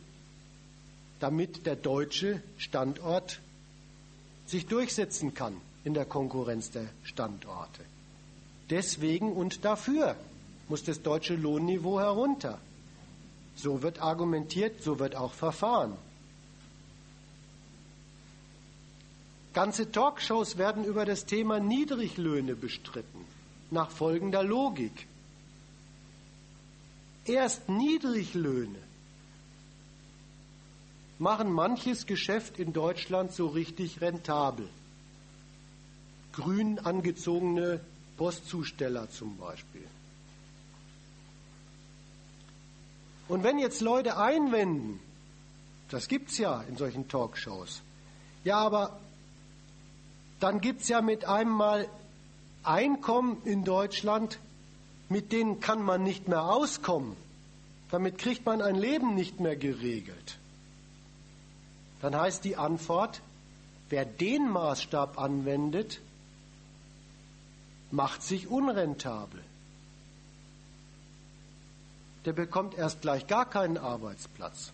damit 1.21 1.67
der 1.67 1.77
deutsche 1.77 2.43
Standort 2.57 3.39
sich 4.47 4.65
durchsetzen 4.67 5.35
kann 5.35 5.55
in 5.85 5.93
der 5.93 6.07
Konkurrenz 6.07 6.71
der 6.71 6.87
Standorte. 7.03 7.83
Deswegen 8.71 9.31
und 9.31 9.67
dafür 9.67 10.17
muss 10.69 10.85
das 10.85 11.03
deutsche 11.03 11.35
Lohnniveau 11.35 12.01
herunter. 12.01 12.59
So 13.57 13.83
wird 13.83 14.01
argumentiert, 14.01 14.83
so 14.83 14.99
wird 14.99 15.15
auch 15.15 15.33
verfahren. 15.33 15.97
Ganze 19.53 19.93
Talkshows 19.93 20.59
werden 20.59 20.85
über 20.85 21.05
das 21.05 21.27
Thema 21.27 21.61
Niedriglöhne 21.61 22.57
bestritten, 22.57 23.25
nach 23.71 23.91
folgender 23.91 24.43
Logik. 24.43 25.07
Erst 27.25 27.69
Niedriglöhne 27.69 28.79
machen 31.21 31.53
manches 31.53 32.07
Geschäft 32.07 32.59
in 32.59 32.73
Deutschland 32.73 33.33
so 33.33 33.47
richtig 33.47 34.01
rentabel. 34.01 34.69
Grün 36.33 36.81
angezogene 36.81 37.81
Postzusteller 38.17 39.09
zum 39.09 39.37
Beispiel. 39.39 39.87
Und 43.29 43.43
wenn 43.43 43.59
jetzt 43.59 43.81
Leute 43.81 44.17
einwenden, 44.17 45.01
das 45.89 46.09
gibt 46.09 46.31
es 46.31 46.39
ja 46.39 46.63
in 46.63 46.77
solchen 46.77 47.09
Talkshows, 47.09 47.83
ja, 48.45 48.59
aber 48.59 48.99
dann 50.41 50.61
gibt 50.61 50.83
es 50.83 50.89
ja 50.89 51.01
mit 51.01 51.25
einem 51.25 51.53
Mal 51.53 51.89
Einkommen 52.65 53.43
in 53.45 53.63
Deutschland, 53.65 54.39
mit 55.11 55.33
denen 55.33 55.61
kann 55.61 55.83
man 55.83 56.03
nicht 56.03 56.29
mehr 56.29 56.45
auskommen. 56.45 57.15
Damit 57.91 58.17
kriegt 58.17 58.47
man 58.47 58.63
ein 58.63 58.77
Leben 58.77 59.15
nicht 59.15 59.39
mehr 59.39 59.55
geregelt. 59.55 60.39
Dann 62.01 62.17
heißt 62.17 62.43
die 62.43 62.57
Antwort, 62.57 63.21
wer 63.91 64.07
den 64.07 64.51
Maßstab 64.51 65.19
anwendet, 65.19 66.01
macht 67.91 68.23
sich 68.23 68.49
unrentabel. 68.49 69.43
Der 72.25 72.33
bekommt 72.33 72.77
erst 72.77 73.03
gleich 73.03 73.27
gar 73.27 73.49
keinen 73.49 73.77
Arbeitsplatz. 73.77 74.73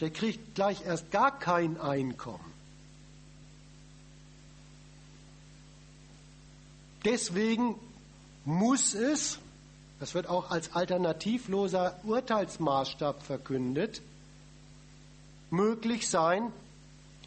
Der 0.00 0.10
kriegt 0.10 0.54
gleich 0.54 0.84
erst 0.84 1.10
gar 1.10 1.38
kein 1.38 1.80
Einkommen. 1.80 2.52
Deswegen 7.04 7.76
muss 8.44 8.94
es, 8.94 9.38
das 10.00 10.14
wird 10.14 10.26
auch 10.26 10.50
als 10.50 10.74
alternativloser 10.74 11.98
Urteilsmaßstab 12.04 13.22
verkündet, 13.22 14.02
möglich 15.50 16.08
sein, 16.08 16.50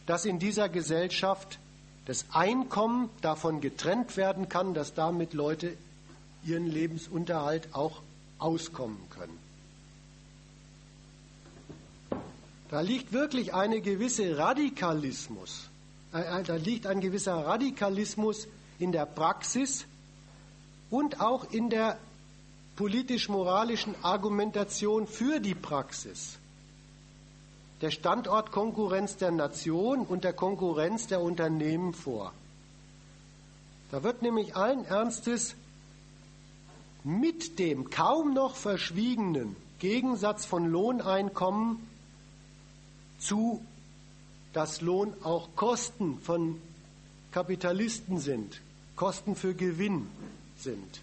dass 0.06 0.26
in 0.26 0.40
dieser 0.40 0.68
Gesellschaft 0.68 1.60
das 2.06 2.26
Einkommen 2.32 3.10
davon 3.22 3.62
getrennt 3.62 4.18
werden 4.18 4.50
kann, 4.50 4.74
dass 4.74 4.94
damit 4.94 5.34
Leute 5.34 5.78
ihren 6.44 6.66
Lebensunterhalt 6.66 7.74
auch 7.74 8.02
auskommen 8.40 8.98
können. 9.10 9.38
Da 12.70 12.82
liegt 12.82 13.14
wirklich 13.14 13.54
eine 13.54 13.82
gewisse 13.82 14.38
Radikalismus, 14.38 15.70
äh, 16.14 16.20
äh, 16.20 16.44
da 16.44 16.56
liegt 16.56 16.86
ein 16.86 17.00
gewisser 17.00 17.36
Radikalismus 17.36 18.48
in 18.80 18.92
der 18.92 19.06
Praxis 19.06 19.86
und 20.90 21.22
auch 21.22 21.50
in 21.52 21.70
der 21.70 21.98
politisch-moralischen 22.76 23.96
Argumentation 24.04 25.08
für 25.08 25.40
die 25.40 25.56
Praxis 25.56 26.38
der 27.82 27.92
Standortkonkurrenz 27.92 29.18
der 29.18 29.32
Nation 29.32 30.02
und 30.02 30.24
der 30.24 30.34
Konkurrenz 30.34 31.08
der 31.08 31.22
Unternehmen 31.22 31.94
vor. 31.94 32.34
Da 33.92 34.04
wird 34.04 34.22
nämlich 34.22 34.56
allen 34.56 34.84
Ernstes 34.86 35.56
mit 37.08 37.58
dem 37.58 37.90
kaum 37.90 38.34
noch 38.34 38.58
verschwiegenen 38.58 39.56
Gegensatz 39.80 40.46
von 40.46 40.70
Lohneinkommen 40.70 41.80
zu, 43.18 43.64
dass 44.52 44.82
Lohn 44.82 45.14
auch 45.24 45.48
Kosten 45.56 46.20
von 46.20 46.60
Kapitalisten 47.32 48.20
sind, 48.20 48.60
Kosten 48.98 49.38
für 49.38 49.54
Gewinn 49.54 50.08
sind. 50.58 51.02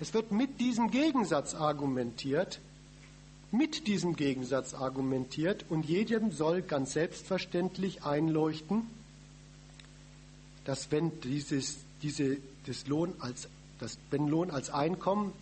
Es 0.00 0.14
wird 0.14 0.32
mit 0.32 0.58
diesem 0.58 0.90
Gegensatz 0.90 1.54
argumentiert, 1.54 2.58
mit 3.50 3.86
diesem 3.86 4.16
Gegensatz 4.16 4.72
argumentiert 4.72 5.66
und 5.68 5.84
jedem 5.84 6.32
soll 6.32 6.62
ganz 6.62 6.94
selbstverständlich 6.94 8.04
einleuchten, 8.04 8.86
dass 10.64 10.90
wenn 10.90 11.20
dieses, 11.20 11.76
diese, 12.02 12.38
das 12.64 12.86
Lohn 12.86 13.12
als, 13.18 13.48
das, 13.78 13.98
wenn 14.10 14.28
Lohn 14.28 14.50
als 14.50 14.70
Einkommen 14.70 15.32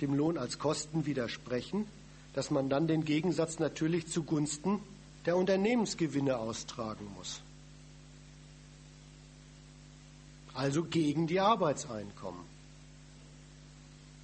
dem 0.00 0.14
Lohn 0.14 0.38
als 0.38 0.58
Kosten 0.58 1.06
widersprechen, 1.06 1.86
dass 2.34 2.50
man 2.50 2.68
dann 2.68 2.86
den 2.86 3.04
Gegensatz 3.04 3.58
natürlich 3.58 4.08
zugunsten 4.08 4.80
der 5.24 5.36
Unternehmensgewinne 5.36 6.38
austragen 6.38 7.06
muss. 7.16 7.40
Also 10.54 10.84
gegen 10.84 11.26
die 11.26 11.40
Arbeitseinkommen. 11.40 12.40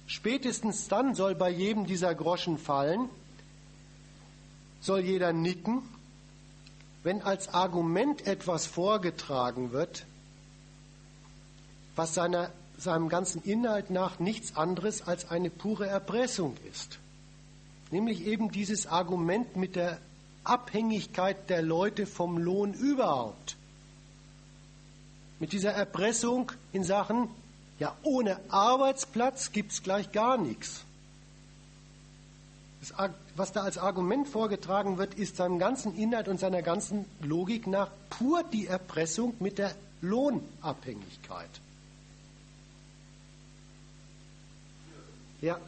Spätestens 0.07 0.87
dann 0.87 1.15
soll 1.15 1.35
bei 1.35 1.49
jedem 1.49 1.85
dieser 1.85 2.13
Groschen 2.13 2.57
fallen, 2.57 3.09
soll 4.81 5.01
jeder 5.01 5.33
nicken, 5.33 5.81
wenn 7.03 7.21
als 7.21 7.53
Argument 7.53 8.25
etwas 8.25 8.65
vorgetragen 8.65 9.71
wird, 9.71 10.05
was 11.95 12.13
seiner, 12.13 12.51
seinem 12.77 13.09
ganzen 13.09 13.43
Inhalt 13.43 13.89
nach 13.89 14.19
nichts 14.19 14.55
anderes 14.55 15.01
als 15.01 15.29
eine 15.29 15.49
pure 15.49 15.87
Erpressung 15.87 16.55
ist. 16.71 16.99
Nämlich 17.91 18.25
eben 18.25 18.51
dieses 18.51 18.87
Argument 18.87 19.55
mit 19.55 19.75
der 19.75 19.99
Abhängigkeit 20.43 21.49
der 21.49 21.61
Leute 21.61 22.05
vom 22.05 22.37
Lohn 22.37 22.73
überhaupt. 22.73 23.55
Mit 25.39 25.53
dieser 25.53 25.71
Erpressung 25.71 26.51
in 26.71 26.83
Sachen 26.83 27.29
ja, 27.79 27.95
ohne 28.03 28.39
Arbeitsplatz 28.49 29.51
gibt 29.51 29.71
es 29.71 29.83
gleich 29.83 30.11
gar 30.11 30.37
nichts. 30.37 30.83
Das, 32.79 32.93
was 33.35 33.51
da 33.51 33.63
als 33.63 33.77
Argument 33.77 34.27
vorgetragen 34.27 34.97
wird, 34.97 35.15
ist 35.15 35.37
seinem 35.37 35.57
ganzen 35.57 35.95
Inhalt 35.97 36.27
und 36.27 36.39
seiner 36.39 36.61
ganzen 36.61 37.05
Logik 37.21 37.67
nach 37.67 37.89
pur 38.09 38.43
die 38.43 38.67
Erpressung 38.67 39.33
mit 39.39 39.57
der 39.57 39.75
Lohnabhängigkeit. 40.01 41.49
Ja. 45.43 45.59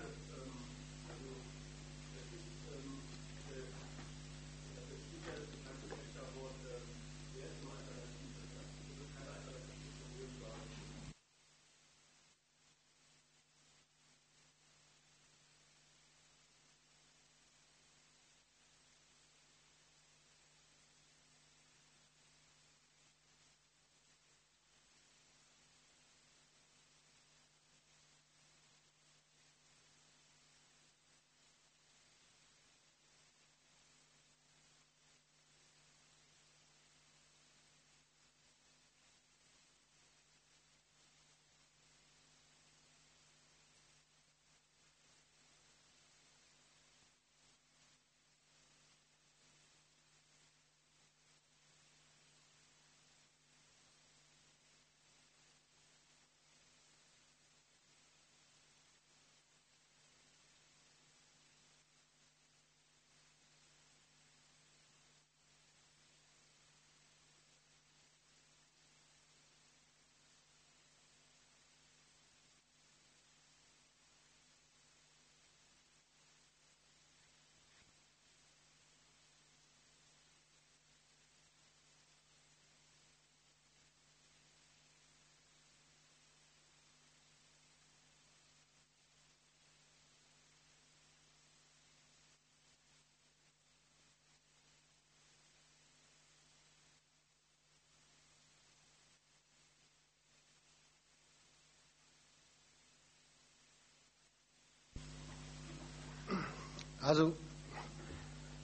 Also 107.05 107.33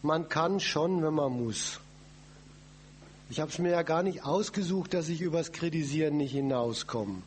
man 0.02 0.28
kann 0.28 0.60
schon, 0.60 1.04
wenn 1.04 1.14
man 1.14 1.32
muss. 1.32 1.80
Ich 3.30 3.40
habe 3.40 3.52
es 3.52 3.60
mir 3.60 3.70
ja 3.70 3.84
gar 3.84 4.02
nicht 4.02 4.26
ausgesucht, 4.26 4.96
dass 4.96 5.10
ich 5.10 5.22
übers 5.22 5.52
Kritisieren 5.52 6.18
nicht 6.18 6.32
hinauskomme. 6.32 7.22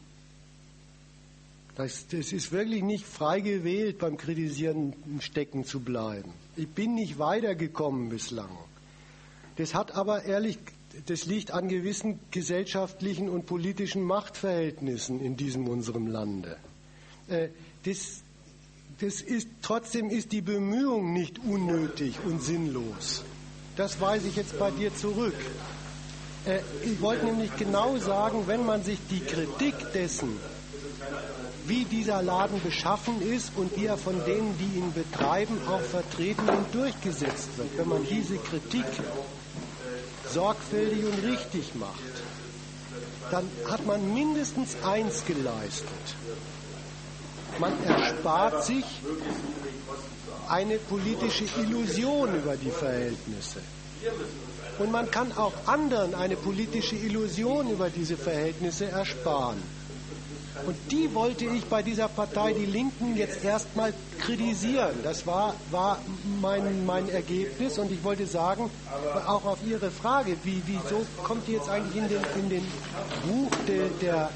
Das, 1.77 2.09
das 2.09 2.32
ist 2.32 2.51
wirklich 2.51 2.82
nicht 2.82 3.07
frei 3.07 3.41
gewählt, 3.41 3.99
beim 3.99 4.16
Kritisieren 4.16 4.93
stecken 5.20 5.65
zu 5.65 5.81
bleiben. 5.81 6.32
Ich 6.57 6.69
bin 6.69 6.95
nicht 6.95 7.19
weitergekommen 7.19 8.09
bislang. 8.09 8.51
Das 9.57 9.73
hat 9.74 9.93
aber 9.95 10.24
ehrlich, 10.24 10.59
das 11.07 11.27
liegt 11.27 11.53
an 11.53 11.69
gewissen 11.69 12.19
gesellschaftlichen 12.32 13.28
und 13.28 13.47
politischen 13.47 14.03
Machtverhältnissen 14.03 15.20
in 15.20 15.36
diesem 15.36 15.69
unserem 15.69 16.09
Lande. 16.09 16.57
Äh, 17.28 17.49
das, 17.85 18.24
das 19.01 19.21
ist, 19.21 19.49
trotzdem 19.62 20.11
ist 20.11 20.33
die 20.33 20.41
Bemühung 20.41 21.12
nicht 21.12 21.41
unnötig 21.45 22.19
und 22.25 22.43
sinnlos. 22.43 23.25
Das 23.77 24.01
weise 24.01 24.29
ich 24.29 24.37
jetzt 24.37 24.59
bei 24.59 24.71
dir 24.71 24.95
zurück. 24.95 25.35
Äh, 26.47 26.61
ich 26.85 27.01
wollte 27.01 27.25
nämlich 27.25 27.51
genau 27.57 27.97
sagen, 27.99 28.47
wenn 28.47 28.65
man 28.65 28.85
sich 28.85 28.99
die 29.11 29.21
Kritik 29.21 29.75
dessen, 29.93 30.39
wie 31.66 31.85
dieser 31.85 32.23
Laden 32.23 32.61
beschaffen 32.62 33.21
ist 33.23 33.53
und 33.57 33.77
wie 33.77 33.87
er 33.87 33.97
von 33.97 34.23
denen, 34.27 34.57
die 34.59 34.79
ihn 34.79 34.93
betreiben, 34.93 35.57
auch 35.66 35.81
vertreten 35.81 36.49
und 36.49 36.75
durchgesetzt 36.75 37.57
wird. 37.57 37.77
Wenn 37.79 37.89
man 37.89 38.07
diese 38.07 38.37
Kritik 38.37 38.85
sorgfältig 40.31 41.05
und 41.05 41.25
richtig 41.25 41.75
macht, 41.75 42.01
dann 43.31 43.49
hat 43.69 43.87
man 43.87 44.12
mindestens 44.12 44.77
eins 44.85 45.25
geleistet. 45.25 45.89
Man 47.59 47.73
erspart 47.85 48.65
sich 48.65 48.85
eine 50.49 50.79
politische 50.79 51.45
Illusion 51.61 52.35
über 52.35 52.57
die 52.57 52.71
Verhältnisse. 52.71 53.61
Und 54.79 54.91
man 54.91 55.11
kann 55.11 55.33
auch 55.37 55.53
anderen 55.67 56.15
eine 56.15 56.37
politische 56.37 56.97
Illusion 56.97 57.71
über 57.71 57.91
diese 57.91 58.17
Verhältnisse 58.17 58.87
ersparen. 58.87 59.63
Und 60.67 60.77
die 60.91 61.13
wollte 61.15 61.45
ich 61.47 61.65
bei 61.65 61.83
dieser 61.83 62.09
Partei 62.09 62.53
Die 62.53 62.67
Linken 62.67 63.17
jetzt 63.17 63.45
erstmal 63.45 63.93
kritisieren. 64.21 64.95
Das 65.03 65.27
war, 65.27 65.55
war 65.71 65.99
mein, 66.41 66.87
mein 66.87 67.09
Ergebnis 67.09 67.79
und 67.79 67.91
ich 67.91 68.03
wollte 68.05 68.27
sagen, 68.27 68.71
auch 69.27 69.45
auf 69.45 69.59
Ihre 69.67 69.91
Frage, 69.91 70.37
wie, 70.45 70.63
wieso 70.67 71.05
kommt 71.25 71.49
die 71.49 71.53
jetzt 71.53 71.69
eigentlich 71.69 71.97
in 71.97 72.09
den, 72.09 72.23
in 72.37 72.49
den 72.51 72.67
Buch 73.27 73.51
de, 73.67 73.91
der, 74.01 74.31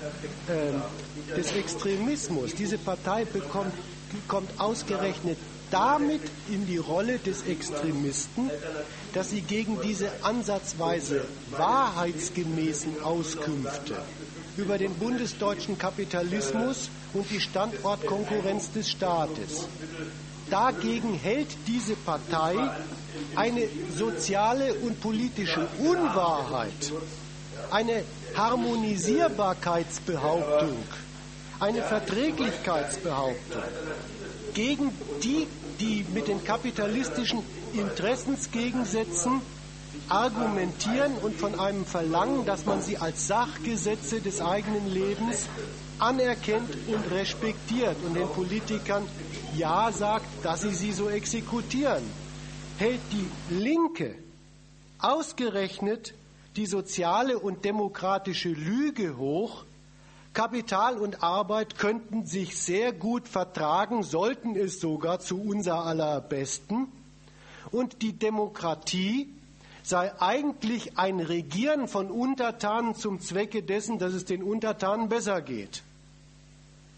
äh, 0.49 1.35
des 1.37 1.53
Extremismus? 1.53 2.55
Diese 2.55 2.79
Partei 2.79 3.25
bekommt, 3.25 3.73
kommt 4.27 4.51
ausgerechnet 4.59 5.39
damit 5.71 6.23
in 6.49 6.67
die 6.67 6.79
Rolle 6.79 7.19
des 7.19 7.43
Extremisten, 7.47 8.51
dass 9.13 9.31
sie 9.31 9.43
gegen 9.43 9.81
diese 9.83 10.11
ansatzweise 10.23 11.25
wahrheitsgemäßen 11.57 13.03
Auskünfte 13.03 13.97
über 14.59 14.77
den 14.77 14.93
bundesdeutschen 14.95 15.79
Kapitalismus 15.79 16.91
und 17.15 17.31
die 17.31 17.41
Standortkonkurrenz 17.41 18.73
des 18.73 18.91
Staates. 18.91 19.69
Dagegen 20.51 21.15
hält 21.15 21.57
diese 21.67 21.95
Partei 21.95 22.57
eine 23.37 23.69
soziale 23.97 24.75
und 24.75 25.01
politische 25.01 25.67
Unwahrheit, 25.79 26.93
eine 27.71 28.05
Harmonisierbarkeitsbehauptung, 28.35 30.77
eine 31.61 31.83
Verträglichkeitsbehauptung 31.83 33.63
gegen 34.55 34.93
die, 35.23 35.47
die 35.79 36.05
mit 36.13 36.27
den 36.29 36.43
kapitalistischen 36.43 37.45
Interessensgegensätzen 37.75 39.43
argumentieren 40.09 41.17
und 41.19 41.37
von 41.37 41.59
einem 41.59 41.85
verlangen, 41.85 42.45
dass 42.45 42.67
man 42.67 42.81
sie 42.83 42.99
als 42.99 43.27
Sachgesetze 43.27 44.21
des 44.21 44.41
eigenen 44.41 44.87
Lebens 44.87 45.49
anerkennt 45.99 46.71
und 46.87 47.11
respektiert 47.11 47.97
und 48.05 48.15
den 48.15 48.29
Politikern 48.29 49.07
Ja 49.57 49.91
sagt, 49.93 50.45
dass 50.45 50.63
sie 50.63 50.75
sie 50.75 50.93
so 50.93 51.09
exekutieren, 51.09 52.05
hält 52.79 53.01
die 53.13 53.55
Linke 53.55 54.15
ausgerechnet 55.01 56.15
die 56.57 56.67
soziale 56.67 57.39
und 57.39 57.65
demokratische 57.65 58.49
Lüge 58.49 59.17
hoch, 59.17 59.65
Kapital 60.35 60.99
und 60.99 61.23
Arbeit 61.23 61.79
könnten 61.79 62.27
sich 62.27 62.57
sehr 62.57 62.93
gut 62.93 63.29
vertragen, 63.29 64.03
sollten 64.03 64.57
es 64.57 64.81
sogar 64.81 65.21
zu 65.21 65.41
unser 65.41 65.85
allerbesten, 65.85 66.89
und 67.71 68.03
die 68.03 68.13
Demokratie 68.13 69.29
sei 69.89 70.13
eigentlich 70.21 70.99
ein 70.99 71.19
Regieren 71.19 71.89
von 71.89 72.11
Untertanen 72.11 72.95
zum 72.95 73.21
Zwecke 73.21 73.63
dessen, 73.63 73.99
dass 73.99 74.13
es 74.13 74.27
den 74.27 74.43
Untertanen 74.43 75.09
besser 75.09 75.41
geht. 75.41 75.83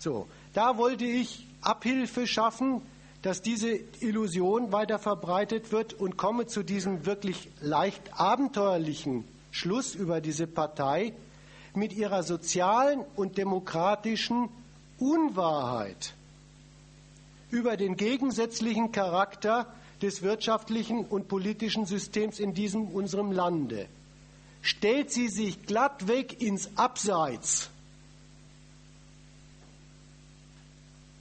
So, 0.00 0.26
da 0.54 0.76
wollte 0.76 1.04
ich 1.04 1.46
Abhilfe 1.60 2.26
schaffen, 2.26 2.82
dass 3.22 3.42
diese 3.42 3.78
Illusion 4.00 4.72
weiter 4.72 4.98
verbreitet 4.98 5.70
wird 5.70 5.94
und 5.94 6.16
komme 6.16 6.46
zu 6.48 6.64
diesem 6.64 7.06
wirklich 7.06 7.48
leicht 7.60 8.18
abenteuerlichen 8.18 9.24
Schluss 9.52 9.94
über 9.94 10.20
diese 10.20 10.48
Partei 10.48 11.12
mit 11.74 11.92
ihrer 11.92 12.24
sozialen 12.24 13.04
und 13.14 13.38
demokratischen 13.38 14.48
Unwahrheit 14.98 16.14
über 17.50 17.76
den 17.76 17.96
gegensätzlichen 17.96 18.90
Charakter 18.90 19.66
des 20.02 20.22
wirtschaftlichen 20.22 21.04
und 21.04 21.28
politischen 21.28 21.86
Systems 21.86 22.38
in 22.38 22.54
diesem 22.54 22.88
unserem 22.88 23.32
Lande. 23.32 23.88
Stellt 24.62 25.10
sie 25.10 25.28
sich 25.28 25.66
glattweg 25.66 26.40
ins 26.40 26.70
Abseits 26.76 27.70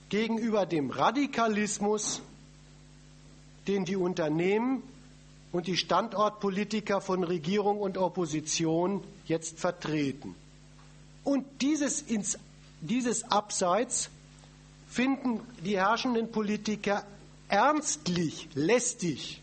gegenüber 0.09 0.65
dem 0.65 0.89
Radikalismus, 0.89 2.21
den 3.67 3.85
die 3.85 3.95
Unternehmen 3.95 4.83
und 5.51 5.67
die 5.67 5.77
Standortpolitiker 5.77 7.01
von 7.01 7.23
Regierung 7.23 7.79
und 7.79 7.97
Opposition 7.97 9.03
jetzt 9.25 9.59
vertreten. 9.59 10.35
Und 11.23 11.45
dieses, 11.61 12.01
ins, 12.01 12.37
dieses 12.81 13.31
Abseits 13.31 14.09
finden 14.89 15.39
die 15.63 15.77
herrschenden 15.77 16.31
Politiker 16.31 17.03
ernstlich 17.49 18.47
lästig. 18.53 19.41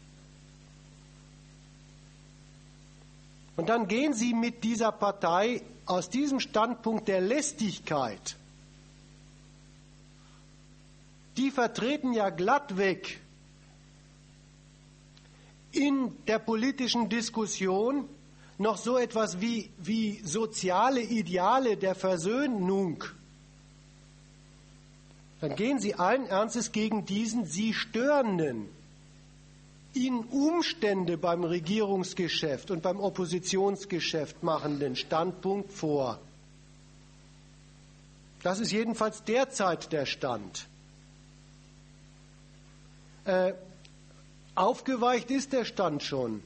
Und 3.56 3.68
dann 3.68 3.88
gehen 3.88 4.14
Sie 4.14 4.34
mit 4.34 4.64
dieser 4.64 4.92
Partei 4.92 5.62
aus 5.86 6.10
diesem 6.10 6.40
Standpunkt 6.40 7.08
der 7.08 7.20
Lästigkeit, 7.20 8.36
die 11.36 11.50
vertreten 11.50 12.12
ja 12.12 12.30
glattweg 12.30 13.20
in 15.72 16.16
der 16.26 16.38
politischen 16.38 17.08
Diskussion 17.08 18.08
noch 18.58 18.78
so 18.78 18.96
etwas 18.96 19.40
wie, 19.40 19.70
wie 19.78 20.20
soziale 20.24 21.02
Ideale 21.02 21.76
der 21.76 21.94
Versöhnung 21.94 23.04
dann 25.40 25.54
gehen 25.54 25.78
Sie 25.78 25.94
allen 25.94 26.26
Ernstes 26.26 26.72
gegen 26.72 27.04
diesen 27.04 27.44
Sie 27.44 27.74
störenden, 27.74 28.68
Ihnen 29.92 30.24
Umstände 30.24 31.16
beim 31.16 31.44
Regierungsgeschäft 31.44 32.70
und 32.70 32.82
beim 32.82 33.00
Oppositionsgeschäft 33.00 34.42
machenden 34.42 34.96
Standpunkt 34.96 35.72
vor. 35.72 36.18
Das 38.42 38.60
ist 38.60 38.72
jedenfalls 38.72 39.24
derzeit 39.24 39.92
der 39.92 40.06
Stand. 40.06 40.66
Äh, 43.24 43.54
aufgeweicht 44.54 45.30
ist 45.30 45.52
der 45.52 45.64
Stand 45.64 46.02
schon. 46.02 46.42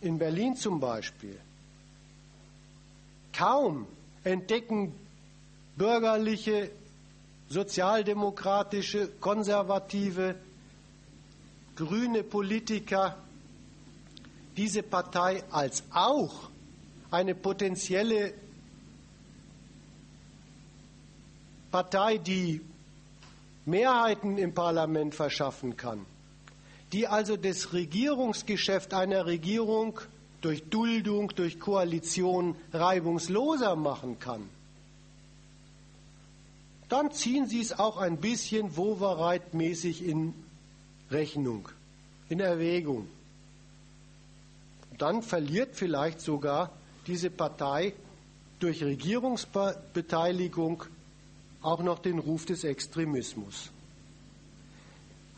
In 0.00 0.18
Berlin 0.18 0.56
zum 0.56 0.80
Beispiel. 0.80 1.38
Kaum 3.32 3.86
entdecken 4.24 4.94
bürgerliche 5.76 6.70
sozialdemokratische, 7.48 9.08
konservative, 9.20 10.34
grüne 11.76 12.22
Politiker 12.22 13.16
diese 14.56 14.82
Partei 14.82 15.42
als 15.50 15.84
auch 15.92 16.50
eine 17.10 17.34
potenzielle 17.34 18.34
Partei, 21.70 22.18
die 22.18 22.60
Mehrheiten 23.66 24.36
im 24.38 24.54
Parlament 24.54 25.14
verschaffen 25.14 25.76
kann, 25.76 26.04
die 26.92 27.06
also 27.06 27.36
das 27.36 27.72
Regierungsgeschäft 27.72 28.94
einer 28.94 29.26
Regierung 29.26 30.00
durch 30.40 30.68
Duldung, 30.70 31.28
durch 31.34 31.60
Koalition 31.60 32.56
reibungsloser 32.72 33.76
machen 33.76 34.18
kann 34.18 34.48
dann 36.88 37.12
ziehen 37.12 37.46
Sie 37.46 37.60
es 37.60 37.78
auch 37.78 37.98
ein 37.98 38.16
bisschen 38.18 38.76
wovereit-mäßig 38.76 40.04
in 40.04 40.34
Rechnung. 41.10 41.68
in 42.28 42.40
Erwägung. 42.40 43.08
Dann 44.98 45.22
verliert 45.22 45.74
vielleicht 45.74 46.20
sogar 46.20 46.70
diese 47.06 47.30
Partei 47.30 47.94
durch 48.60 48.82
Regierungsbeteiligung 48.82 50.84
auch 51.62 51.82
noch 51.82 52.00
den 52.00 52.18
Ruf 52.18 52.44
des 52.44 52.64
Extremismus. 52.64 53.70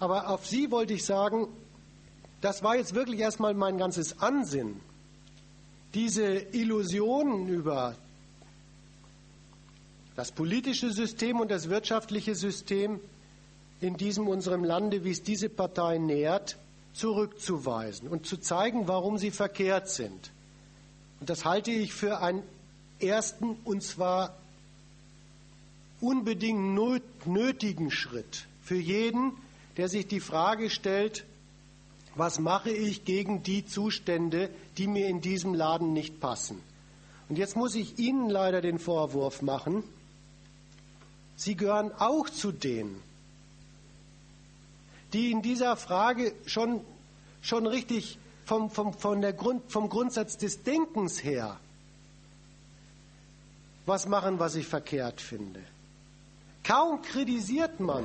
Aber 0.00 0.30
auf 0.30 0.46
Sie 0.46 0.70
wollte 0.70 0.94
ich 0.94 1.04
sagen, 1.04 1.48
das 2.40 2.62
war 2.62 2.76
jetzt 2.76 2.94
wirklich 2.94 3.20
erstmal 3.20 3.54
mein 3.54 3.78
ganzes 3.78 4.20
Ansinnen. 4.20 4.80
Diese 5.94 6.24
Illusionen 6.24 7.48
über 7.48 7.94
das 10.20 10.32
politische 10.32 10.92
System 10.92 11.40
und 11.40 11.50
das 11.50 11.70
wirtschaftliche 11.70 12.34
System 12.34 13.00
in 13.80 13.96
diesem 13.96 14.28
unserem 14.28 14.64
Lande, 14.64 15.02
wie 15.02 15.12
es 15.12 15.22
diese 15.22 15.48
Partei 15.48 15.96
nährt, 15.96 16.58
zurückzuweisen 16.92 18.06
und 18.06 18.26
zu 18.26 18.36
zeigen, 18.36 18.86
warum 18.86 19.16
sie 19.16 19.30
verkehrt 19.30 19.88
sind. 19.88 20.30
Und 21.20 21.30
das 21.30 21.46
halte 21.46 21.70
ich 21.70 21.94
für 21.94 22.20
einen 22.20 22.42
ersten 23.00 23.56
und 23.64 23.82
zwar 23.82 24.36
unbedingt 26.02 26.74
nötigen 27.24 27.90
Schritt 27.90 28.46
für 28.62 28.76
jeden, 28.76 29.32
der 29.78 29.88
sich 29.88 30.06
die 30.06 30.20
Frage 30.20 30.68
stellt, 30.68 31.24
was 32.14 32.38
mache 32.38 32.68
ich 32.68 33.06
gegen 33.06 33.42
die 33.42 33.64
Zustände, 33.64 34.50
die 34.76 34.86
mir 34.86 35.08
in 35.08 35.22
diesem 35.22 35.54
Laden 35.54 35.94
nicht 35.94 36.20
passen. 36.20 36.60
Und 37.30 37.38
jetzt 37.38 37.56
muss 37.56 37.74
ich 37.74 37.98
Ihnen 37.98 38.28
leider 38.28 38.60
den 38.60 38.78
Vorwurf 38.78 39.40
machen, 39.40 39.82
Sie 41.40 41.54
gehören 41.54 41.90
auch 41.98 42.28
zu 42.28 42.52
denen, 42.52 43.02
die 45.14 45.30
in 45.30 45.40
dieser 45.40 45.74
Frage 45.74 46.34
schon, 46.44 46.82
schon 47.40 47.66
richtig 47.66 48.18
vom, 48.44 48.68
vom, 48.68 48.92
von 48.92 49.22
der 49.22 49.32
Grund, 49.32 49.62
vom 49.72 49.88
Grundsatz 49.88 50.36
des 50.36 50.64
Denkens 50.64 51.24
her 51.24 51.58
was 53.86 54.06
machen, 54.06 54.38
was 54.38 54.54
ich 54.54 54.66
verkehrt 54.66 55.22
finde. 55.22 55.60
Kaum 56.62 57.00
kritisiert 57.00 57.80
man 57.80 58.04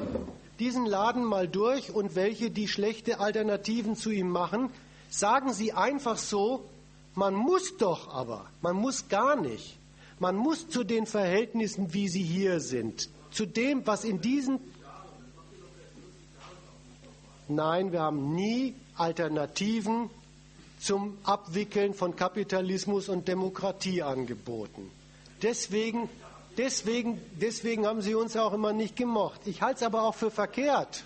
diesen 0.60 0.86
Laden 0.86 1.26
mal 1.26 1.50
durch 1.50 1.92
und 1.92 2.16
welche 2.16 2.50
die 2.50 2.70
schlechte 2.70 3.20
Alternativen 3.20 3.98
zu 3.98 4.12
ihm 4.12 4.30
machen, 4.30 4.70
sagen 5.10 5.52
sie 5.52 5.74
einfach 5.74 6.18
so, 6.18 6.64
man 7.16 7.34
muss 7.34 7.76
doch 7.76 8.14
aber, 8.14 8.46
man 8.62 8.78
muss 8.78 9.10
gar 9.10 9.36
nicht. 9.36 9.76
Man 10.20 10.38
muss 10.38 10.70
zu 10.70 10.86
den 10.86 11.06
Verhältnissen, 11.06 11.94
wie 11.94 12.08
sie 12.08 12.24
hier 12.24 12.62
sind, 12.62 13.10
zu 13.36 13.46
dem, 13.46 13.86
was 13.86 14.04
in 14.06 14.22
diesen 14.22 14.60
Nein, 17.48 17.92
wir 17.92 18.02
haben 18.02 18.34
nie 18.34 18.74
Alternativen 18.96 20.10
zum 20.80 21.18
Abwickeln 21.24 21.94
von 21.94 22.16
Kapitalismus 22.16 23.08
und 23.08 23.28
Demokratie 23.28 24.02
angeboten. 24.02 24.90
Deswegen, 25.44 26.10
deswegen, 26.58 27.22
deswegen 27.40 27.86
haben 27.86 28.02
sie 28.02 28.16
uns 28.16 28.36
auch 28.36 28.54
immer 28.54 28.74
nicht 28.74 28.96
gemocht. 28.96 29.42
Ich 29.46 29.62
halte 29.62 29.78
es 29.78 29.84
aber 29.84 30.04
auch 30.04 30.16
für 30.16 30.32
verkehrt. 30.32 31.04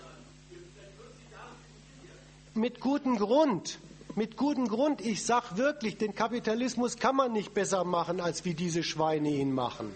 Mit 2.54 2.80
gutem 2.80 3.16
Grund. 3.16 3.78
Mit 4.14 4.38
gutem 4.38 4.66
Grund. 4.66 5.02
Ich 5.02 5.24
sage 5.26 5.58
wirklich, 5.58 5.98
den 5.98 6.14
Kapitalismus 6.14 6.96
kann 6.96 7.16
man 7.16 7.32
nicht 7.32 7.52
besser 7.52 7.84
machen, 7.84 8.20
als 8.20 8.46
wie 8.46 8.54
diese 8.54 8.82
Schweine 8.82 9.28
ihn 9.28 9.52
machen. 9.52 9.92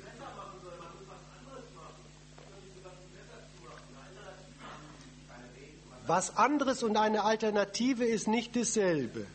Was 6.06 6.36
anderes 6.36 6.82
und 6.82 6.96
eine 6.96 7.24
Alternative 7.24 8.04
ist 8.04 8.28
nicht 8.28 8.56
dasselbe. 8.56 9.26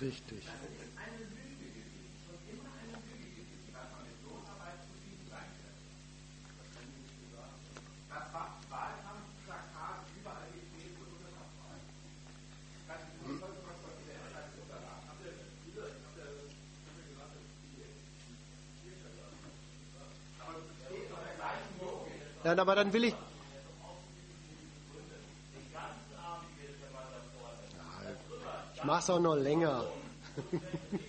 Richtig. 0.00 0.44
Nein, 22.44 22.60
aber 22.60 22.76
dann 22.76 22.92
will 22.92 23.04
ich. 23.04 23.14
være 28.98 29.06
sånn 29.06 29.26
ollinger. 29.30 29.86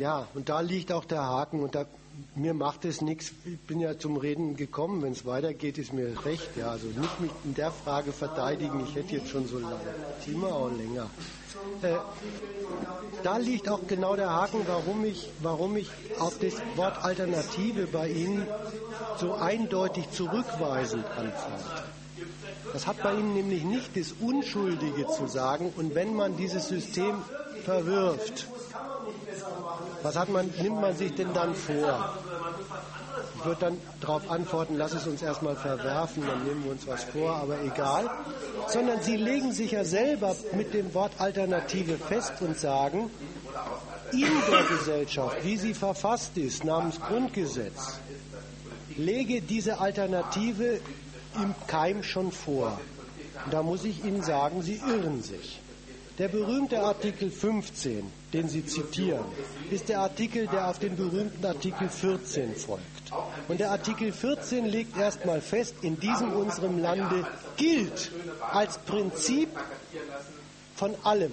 Ja, 0.00 0.26
und 0.32 0.48
da 0.48 0.60
liegt 0.60 0.92
auch 0.92 1.04
der 1.04 1.22
Haken. 1.22 1.60
Und 1.60 1.74
da, 1.74 1.84
mir 2.34 2.54
macht 2.54 2.86
es 2.86 3.02
nichts. 3.02 3.32
Ich 3.44 3.60
bin 3.66 3.80
ja 3.80 3.98
zum 3.98 4.16
Reden 4.16 4.56
gekommen. 4.56 5.02
Wenn 5.02 5.12
es 5.12 5.26
weitergeht, 5.26 5.76
ist 5.76 5.92
mir 5.92 6.24
recht. 6.24 6.56
Ja, 6.56 6.70
also 6.70 6.86
nicht 6.86 7.20
mich 7.20 7.30
in 7.44 7.54
der 7.54 7.70
Frage 7.70 8.10
verteidigen. 8.12 8.82
Ich 8.88 8.94
hätte 8.94 9.16
jetzt 9.16 9.28
schon 9.28 9.46
so 9.46 9.58
lange. 9.58 9.76
Thema 10.24 10.54
auch 10.54 10.70
länger. 10.70 11.10
Äh, 11.82 11.96
da 13.22 13.36
liegt 13.36 13.68
auch 13.68 13.86
genau 13.86 14.16
der 14.16 14.30
Haken, 14.30 14.62
warum 14.66 15.04
ich, 15.04 15.28
warum 15.42 15.76
ich 15.76 15.90
auf 16.18 16.38
das 16.38 16.54
Wort 16.76 17.04
Alternative 17.04 17.86
bei 17.86 18.08
Ihnen 18.08 18.46
so 19.18 19.34
eindeutig 19.34 20.10
zurückweisend 20.12 21.04
anfand. 21.04 21.62
Das 22.72 22.86
hat 22.86 23.02
bei 23.02 23.12
Ihnen 23.12 23.34
nämlich 23.34 23.64
nicht 23.64 23.98
das 23.98 24.14
Unschuldige 24.18 25.08
zu 25.08 25.26
sagen. 25.26 25.70
Und 25.76 25.94
wenn 25.94 26.14
man 26.14 26.38
dieses 26.38 26.68
System 26.68 27.16
verwirft, 27.66 28.48
was 30.02 30.16
hat 30.16 30.28
man, 30.28 30.50
nimmt 30.60 30.80
man 30.80 30.96
sich 30.96 31.14
denn 31.14 31.32
dann 31.34 31.54
vor? 31.54 32.14
Ich 33.38 33.44
würde 33.44 33.60
dann 33.60 33.78
darauf 34.00 34.30
antworten, 34.30 34.76
lass 34.76 34.92
es 34.92 35.06
uns 35.06 35.22
erstmal 35.22 35.56
verwerfen, 35.56 36.24
dann 36.26 36.44
nehmen 36.44 36.64
wir 36.64 36.72
uns 36.72 36.86
was 36.86 37.04
vor, 37.04 37.36
aber 37.36 37.60
egal. 37.62 38.10
Sondern 38.68 39.00
sie 39.02 39.16
legen 39.16 39.52
sich 39.52 39.72
ja 39.72 39.84
selber 39.84 40.36
mit 40.52 40.74
dem 40.74 40.92
Wort 40.94 41.12
Alternative 41.18 41.96
fest 41.96 42.34
und 42.40 42.58
sagen, 42.58 43.10
in 44.12 44.28
der 44.50 44.64
Gesellschaft, 44.64 45.44
wie 45.44 45.56
sie 45.56 45.74
verfasst 45.74 46.36
ist, 46.36 46.64
namens 46.64 47.00
Grundgesetz, 47.00 47.98
lege 48.96 49.40
diese 49.40 49.80
Alternative 49.80 50.80
im 51.36 51.54
Keim 51.66 52.02
schon 52.02 52.32
vor. 52.32 52.78
Und 53.44 53.54
da 53.54 53.62
muss 53.62 53.84
ich 53.84 54.04
Ihnen 54.04 54.22
sagen, 54.22 54.62
Sie 54.62 54.80
irren 54.86 55.22
sich. 55.22 55.60
Der 56.20 56.28
berühmte 56.28 56.78
Artikel 56.82 57.30
15, 57.30 58.04
den 58.34 58.46
Sie 58.46 58.66
zitieren, 58.66 59.24
ist 59.70 59.88
der 59.88 60.00
Artikel, 60.00 60.46
der 60.48 60.68
auf 60.68 60.78
den 60.78 60.94
berühmten 60.94 61.42
Artikel 61.46 61.88
14 61.88 62.54
folgt. 62.56 62.84
Und 63.48 63.58
der 63.58 63.70
Artikel 63.70 64.12
14 64.12 64.66
legt 64.66 64.98
erstmal 64.98 65.40
fest, 65.40 65.76
in 65.80 65.98
diesem 65.98 66.34
unserem 66.34 66.78
Lande 66.78 67.26
gilt 67.56 68.12
als 68.52 68.76
Prinzip 68.76 69.48
von 70.76 70.94
allem, 71.04 71.32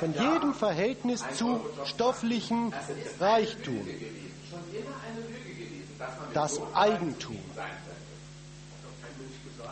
von 0.00 0.12
jedem 0.12 0.52
Verhältnis 0.52 1.24
zu 1.36 1.60
stofflichem 1.84 2.72
Reichtum, 3.20 3.86
das 6.34 6.60
Eigentum. 6.74 7.38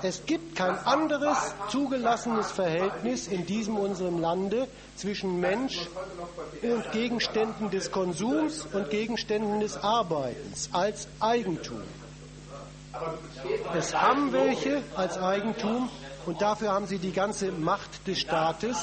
Es 0.02 0.24
gibt 0.26 0.56
kein 0.56 0.78
anderes 0.86 1.54
zugelassenes 1.68 2.50
Verhältnis 2.50 3.28
in 3.28 3.46
diesem 3.46 3.76
unserem 3.76 4.20
Lande 4.20 4.68
zwischen 4.96 5.40
Mensch 5.40 5.88
und 6.62 6.92
Gegenständen 6.92 7.70
des 7.70 7.90
Konsums 7.90 8.66
und 8.72 8.90
Gegenständen 8.90 9.60
des 9.60 9.76
Arbeitens 9.76 10.68
als 10.72 11.08
Eigentum. 11.20 11.82
Es 13.74 13.94
haben 13.94 14.32
welche 14.32 14.82
als 14.96 15.18
Eigentum 15.18 15.88
und 16.26 16.40
dafür 16.40 16.72
haben 16.72 16.86
sie 16.86 16.98
die 16.98 17.12
ganze 17.12 17.52
Macht 17.52 18.06
des 18.06 18.20
Staates, 18.20 18.76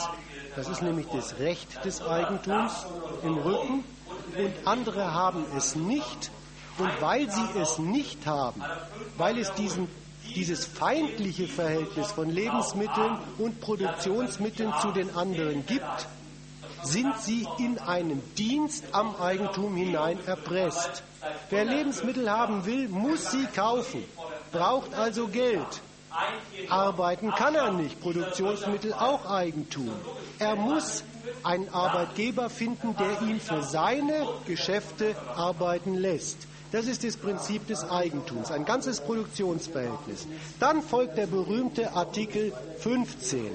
das 0.56 0.68
ist 0.70 0.82
nämlich 0.82 1.08
das 1.08 1.40
Recht 1.40 1.84
des 1.84 2.02
Eigentums 2.02 2.86
im 3.24 3.38
Rücken, 3.38 3.84
und 4.38 4.54
andere 4.68 5.14
haben 5.14 5.46
es 5.58 5.76
nicht. 5.76 6.32
Und 6.80 6.90
weil 7.02 7.30
sie 7.30 7.60
es 7.60 7.78
nicht 7.78 8.26
haben, 8.26 8.64
weil 9.18 9.38
es 9.38 9.54
diesen, 9.54 9.88
dieses 10.36 10.66
feindliche 10.66 11.48
Verhältnis 11.48 12.12
von 12.12 12.30
Lebensmitteln 12.30 13.18
und 13.38 13.62
Produktionsmitteln 13.62 14.74
zu 14.82 14.92
den 14.92 15.16
anderen 15.16 15.66
gibt, 15.66 16.08
sind 16.84 17.18
sie 17.20 17.48
in 17.60 17.80
einen 17.80 18.22
Dienst 18.36 18.84
am 18.92 19.16
Eigentum 19.16 19.76
hinein 19.76 20.20
erpresst. 20.26 21.04
Wer 21.50 21.66
Lebensmittel 21.66 22.30
haben 22.30 22.66
will, 22.66 22.90
muss 22.90 23.32
sie 23.32 23.46
kaufen, 23.56 24.04
braucht 24.52 24.94
also 24.94 25.28
Geld. 25.28 25.82
Arbeiten 26.70 27.32
kann 27.32 27.56
er 27.56 27.72
nicht, 27.72 28.00
Produktionsmittel 28.02 28.94
auch 28.94 29.30
Eigentum. 29.30 29.92
Er 30.40 30.56
muss 30.56 31.04
einen 31.44 31.70
Arbeitgeber 31.70 32.50
finden, 32.50 32.96
der 32.98 33.28
ihn 33.28 33.40
für 33.40 33.64
seine 33.64 34.28
Geschäfte 34.46 35.16
arbeiten 35.36 35.96
lässt. 35.96 36.48
Das 36.74 36.88
ist 36.88 37.04
das 37.04 37.18
Prinzip 37.18 37.68
des 37.68 37.88
Eigentums, 37.88 38.50
ein 38.50 38.66
ganzes 38.66 39.00
Produktionsverhältnis. 39.00 40.26
Dann 40.60 40.82
folgt 40.82 41.20
der 41.20 41.28
berühmte 41.28 41.94
Artikel 41.94 42.52
15, 42.80 43.52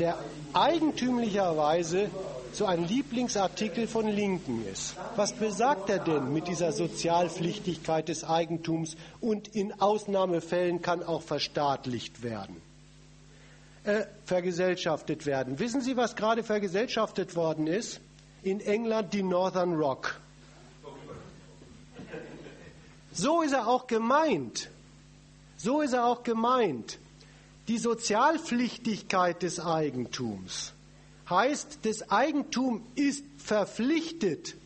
der 0.00 0.18
eigentümlicherweise 0.52 2.10
so 2.52 2.66
ein 2.66 2.88
Lieblingsartikel 2.88 3.86
von 3.86 4.08
Linken 4.08 4.66
ist. 4.66 4.96
Was 5.14 5.32
besagt 5.32 5.90
er 5.90 6.00
denn 6.00 6.32
mit 6.32 6.48
dieser 6.48 6.72
Sozialpflichtigkeit 6.72 8.08
des 8.08 8.24
Eigentums 8.24 8.96
und 9.20 9.46
in 9.54 9.80
Ausnahmefällen 9.80 10.82
kann 10.82 11.04
auch 11.04 11.22
verstaatlicht 11.22 12.24
werden? 12.24 12.56
Äh, 13.84 14.06
vergesellschaftet 14.24 15.24
werden. 15.24 15.60
Wissen 15.60 15.82
Sie, 15.82 15.96
was 15.96 16.16
gerade 16.16 16.42
vergesellschaftet 16.42 17.36
worden 17.36 17.68
ist? 17.68 18.00
In 18.42 18.60
England 18.60 19.14
die 19.14 19.22
Northern 19.22 19.74
Rock. 19.74 20.20
So 23.12 23.42
ist 23.42 23.52
er 23.52 23.68
auch 23.68 23.86
gemeint. 23.86 24.70
So 25.56 25.80
ist 25.80 25.92
er 25.92 26.06
auch 26.06 26.22
gemeint. 26.22 26.98
Die 27.68 27.78
Sozialpflichtigkeit 27.78 29.42
des 29.42 29.60
Eigentums 29.60 30.72
heißt, 31.30 31.80
das 31.82 32.10
Eigentum 32.10 32.82
ist 32.94 33.24
verpflichtet 33.38 34.56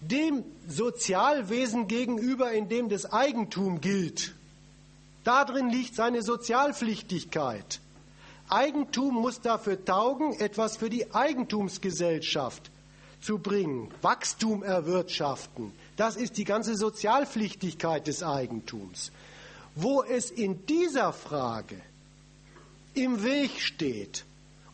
dem 0.00 0.44
Sozialwesen 0.68 1.88
gegenüber, 1.88 2.52
in 2.52 2.68
dem 2.68 2.88
das 2.88 3.12
Eigentum 3.12 3.80
gilt. 3.80 4.34
Darin 5.24 5.68
liegt 5.70 5.94
seine 5.94 6.22
Sozialpflichtigkeit. 6.22 7.80
Eigentum 8.48 9.14
muss 9.14 9.40
dafür 9.40 9.84
taugen, 9.84 10.34
etwas 10.34 10.76
für 10.76 10.88
die 10.88 11.12
Eigentumsgesellschaft 11.12 12.70
zu 13.20 13.38
bringen, 13.38 13.90
Wachstum 14.02 14.62
erwirtschaften. 14.62 15.72
Das 15.96 16.16
ist 16.16 16.36
die 16.36 16.44
ganze 16.44 16.76
Sozialpflichtigkeit 16.76 18.06
des 18.06 18.22
Eigentums. 18.22 19.12
Wo 19.74 20.02
es 20.02 20.30
in 20.30 20.66
dieser 20.66 21.12
Frage 21.12 21.80
im 22.94 23.22
Weg 23.22 23.60
steht 23.60 24.24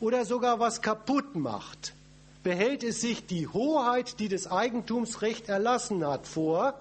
oder 0.01 0.25
sogar 0.25 0.59
was 0.59 0.83
kaputt 0.83 1.35
macht, 1.35 1.95
behält 2.43 2.83
es 2.83 3.01
sich 3.01 3.27
die 3.27 3.47
Hoheit, 3.47 4.19
die 4.19 4.29
das 4.29 4.51
Eigentumsrecht 4.51 5.49
erlassen 5.49 6.05
hat, 6.07 6.27
vor, 6.27 6.75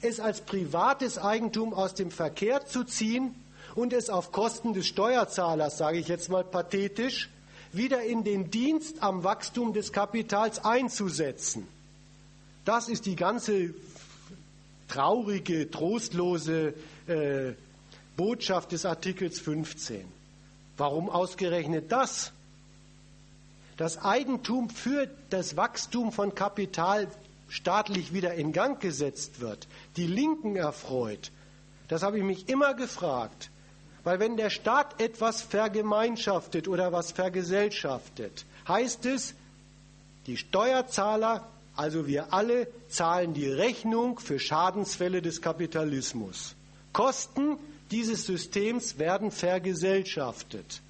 es 0.00 0.18
als 0.18 0.40
privates 0.40 1.18
Eigentum 1.18 1.72
aus 1.72 1.94
dem 1.94 2.10
Verkehr 2.10 2.66
zu 2.66 2.82
ziehen 2.82 3.34
und 3.76 3.92
es 3.92 4.10
auf 4.10 4.32
Kosten 4.32 4.74
des 4.74 4.86
Steuerzahlers, 4.88 5.78
sage 5.78 5.98
ich 5.98 6.08
jetzt 6.08 6.28
mal 6.28 6.44
pathetisch, 6.44 7.30
wieder 7.72 8.02
in 8.02 8.24
den 8.24 8.50
Dienst 8.50 9.02
am 9.02 9.24
Wachstum 9.24 9.72
des 9.72 9.92
Kapitals 9.92 10.64
einzusetzen. 10.64 11.66
Das 12.64 12.88
ist 12.88 13.06
die 13.06 13.16
ganze 13.16 13.74
traurige, 14.88 15.70
trostlose 15.70 16.74
äh, 17.06 17.52
Botschaft 18.16 18.72
des 18.72 18.84
Artikels 18.84 19.40
15. 19.40 20.04
Warum 20.76 21.10
ausgerechnet 21.10 21.90
das? 21.90 22.32
Das 23.76 23.98
Eigentum 23.98 24.70
für 24.70 25.08
das 25.30 25.56
Wachstum 25.56 26.12
von 26.12 26.34
Kapital 26.34 27.08
staatlich 27.48 28.12
wieder 28.12 28.34
in 28.34 28.52
Gang 28.52 28.80
gesetzt 28.80 29.40
wird, 29.40 29.66
die 29.96 30.06
Linken 30.06 30.56
erfreut, 30.56 31.30
das 31.88 32.02
habe 32.02 32.18
ich 32.18 32.24
mich 32.24 32.48
immer 32.48 32.74
gefragt. 32.74 33.50
Weil 34.04 34.18
wenn 34.18 34.36
der 34.36 34.50
Staat 34.50 35.00
etwas 35.00 35.42
vergemeinschaftet 35.42 36.66
oder 36.66 36.92
was 36.92 37.12
vergesellschaftet, 37.12 38.46
heißt 38.66 39.04
es, 39.06 39.34
die 40.26 40.36
Steuerzahler, 40.36 41.46
also 41.74 42.06
wir 42.06 42.32
alle, 42.32 42.68
zahlen 42.88 43.34
die 43.34 43.48
Rechnung 43.48 44.18
für 44.18 44.38
Schadensfälle 44.38 45.20
des 45.22 45.40
Kapitalismus. 45.40 46.54
Kosten 46.92 47.56
dieses 47.90 48.26
Systems 48.26 48.98
werden 48.98 49.30
vergesellschaftet. 49.30 50.82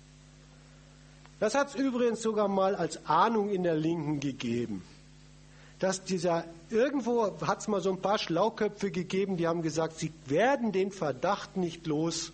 Das 1.41 1.55
hat 1.55 1.69
es 1.71 1.75
übrigens 1.75 2.23
sogar 2.23 2.49
mal 2.49 2.77
als 2.77 3.07
Ahnung 3.07 3.51
in 3.51 3.65
der 3.65 3.75
Linken 3.75 4.21
gegeben. 4.21 4.85
Dass 5.81 6.05
dieser, 6.05 6.45
irgendwo 6.71 7.41
hat 7.41 7.61
es 7.61 7.67
mal 7.67 7.81
so 7.81 7.91
ein 7.91 8.01
paar 8.01 8.19
Schlauköpfe 8.19 8.93
gegeben, 8.93 9.37
die 9.37 9.49
haben 9.49 9.63
gesagt, 9.63 9.99
sie 9.99 10.13
werden 10.27 10.71
den 10.71 10.93
Verdacht 10.93 11.57
nicht 11.57 11.89
los, 11.89 12.31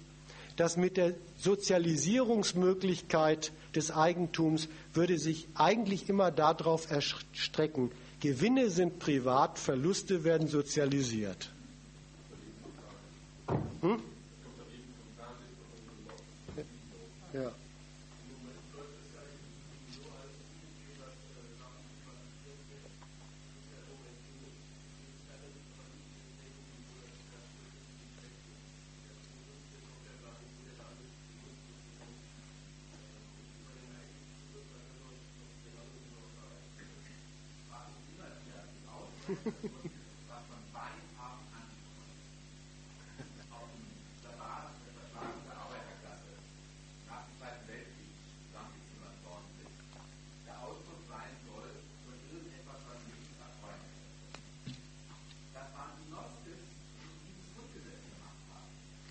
dass 0.56 0.76
mit 0.76 0.98
der 0.98 1.14
Sozialisierungsmöglichkeit 1.38 3.52
des 3.74 3.90
Eigentums 3.90 4.68
würde 4.92 5.18
sich 5.18 5.48
eigentlich 5.54 6.10
immer 6.10 6.30
darauf 6.30 6.90
erstrecken, 6.90 7.90
Gewinne 8.20 8.70
sind 8.70 8.98
privat, 8.98 9.58
Verluste 9.58 10.24
werden 10.24 10.48
sozialisiert. 10.48 11.50
Hm? 13.80 13.98
Ja. 17.32 17.52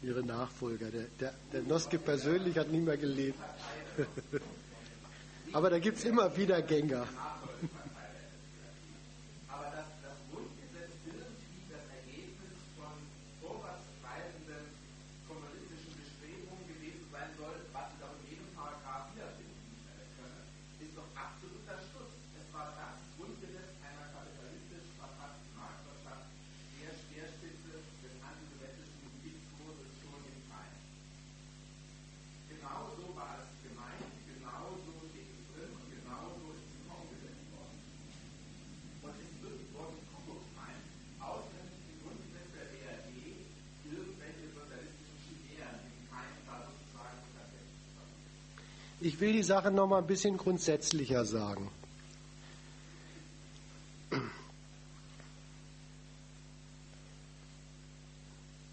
Ihre 0.07 0.23
Nachfolger. 0.23 0.89
Der, 0.89 1.03
der, 1.19 1.34
der 1.51 1.61
Noske 1.63 1.99
persönlich 1.99 2.57
hat 2.57 2.71
nie 2.71 2.79
mehr 2.79 2.95
gelebt. 2.95 3.39
Aber 5.53 5.69
da 5.69 5.79
gibt 5.79 5.97
es 5.97 6.05
immer 6.05 6.35
wieder 6.38 6.61
Gänger. 6.61 7.05
Ich 49.07 49.21
will 49.21 49.31
die 49.31 49.43
Sache 49.43 49.71
noch 49.71 49.88
mal 49.88 49.99
ein 49.99 50.07
bisschen 50.07 50.35
grundsätzlicher 50.35 51.23
sagen. 51.23 51.71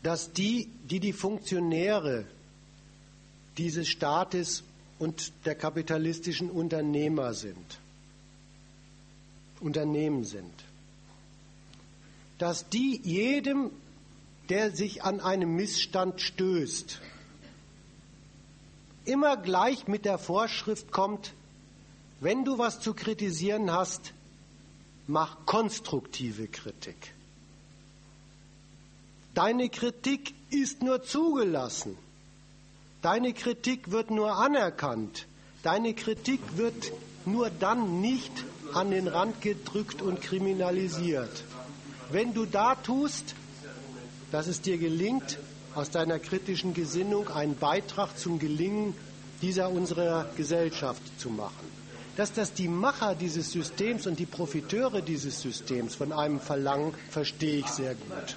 Dass 0.03 0.33
die, 0.33 0.69
die 0.91 0.99
die 0.99 1.13
Funktionäre 1.13 2.27
dieses 3.57 3.89
Staates 3.89 4.65
und 4.99 5.33
der 5.45 5.55
kapitalistischen 5.55 6.51
Unternehmer 6.51 7.33
sind, 7.33 7.79
Unternehmen 9.61 10.25
sind, 10.25 10.53
dass 12.39 12.69
die 12.69 13.01
jedem, 13.05 13.71
der 14.49 14.73
sich 14.73 15.05
an 15.05 15.21
einem 15.21 15.55
Missstand 15.55 16.21
stößt, 16.21 17.01
immer 19.05 19.37
gleich 19.37 19.87
mit 19.89 20.05
der 20.05 20.19
Vorschrift 20.19 20.93
kommt, 20.93 21.33
wenn 22.21 22.45
du 22.45 22.59
was 22.59 22.81
zu 22.81 22.95
kritisieren 22.95 23.71
hast, 23.71 24.13
mach 25.07 25.45
konstruktive 25.47 26.49
Kritik. 26.49 27.15
Deine 29.35 29.69
Kritik 29.69 30.35
ist 30.51 30.83
nur 30.83 31.03
zugelassen. 31.03 31.99
Deine 33.03 33.33
Kritik 33.35 33.91
wird 33.91 34.11
nur 34.11 34.37
anerkannt. 34.37 35.27
Deine 35.63 35.93
Kritik 35.95 36.41
wird 36.57 36.93
nur 37.27 37.51
dann 37.51 38.01
nicht 38.01 38.33
an 38.73 38.91
den 38.91 39.09
Rand 39.09 39.41
gedrückt 39.41 40.03
und 40.03 40.21
kriminalisiert. 40.21 41.45
Wenn 42.11 42.33
du 42.33 42.47
da 42.47 42.75
tust, 42.77 43.35
dass 44.31 44.47
es 44.47 44.61
dir 44.61 44.79
gelingt, 44.79 45.39
aus 45.75 45.91
deiner 45.91 46.19
kritischen 46.19 46.75
Gesinnung 46.75 47.29
einen 47.29 47.57
Beitrag 47.57 48.17
zum 48.19 48.39
Gelingen 48.39 48.95
dieser 49.43 49.71
unserer 49.71 50.27
Gesellschaft 50.37 51.03
zu 51.19 51.31
machen. 51.31 51.73
Dass 52.17 52.33
das 52.33 52.53
die 52.53 52.69
Macher 52.69 53.15
dieses 53.15 53.51
Systems 53.51 54.07
und 54.07 54.19
die 54.19 54.27
Profiteure 54.27 55.03
dieses 55.03 55.41
Systems 55.41 55.97
von 55.97 56.13
einem 56.13 56.41
verlangen, 56.41 56.95
verstehe 57.11 57.59
ich 57.59 57.67
sehr 57.67 57.95
gut. 57.95 58.37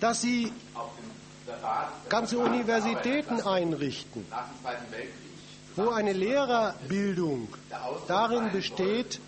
Dass 0.00 0.20
sie 0.20 0.52
ganze 2.08 2.38
Universitäten 2.38 3.40
einrichten, 3.40 4.26
wo 5.76 5.90
eine 5.90 6.12
Lehrerbildung 6.12 7.48
darin 8.08 8.50
besteht, 8.50 9.20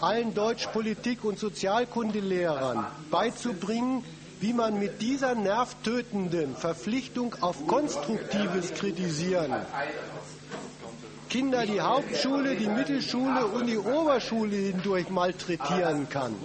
allen 0.00 0.34
Deutsch-, 0.34 0.66
Politik- 0.72 1.24
und 1.24 1.38
Sozialkundelehrern 1.38 2.86
beizubringen, 3.10 4.04
wie 4.40 4.52
man 4.52 4.78
mit 4.78 5.00
dieser 5.00 5.34
nervtötenden 5.34 6.56
Verpflichtung 6.56 7.36
auf 7.40 7.66
konstruktives 7.66 8.74
Kritisieren 8.74 9.54
Kinder 11.32 11.64
die 11.64 11.80
Hauptschule, 11.80 12.56
die 12.56 12.68
Mittelschule 12.68 13.46
und 13.46 13.64
die 13.64 13.78
Oberschule 13.78 14.54
hindurch 14.54 15.08
malträtieren 15.08 16.06
kann. 16.10 16.36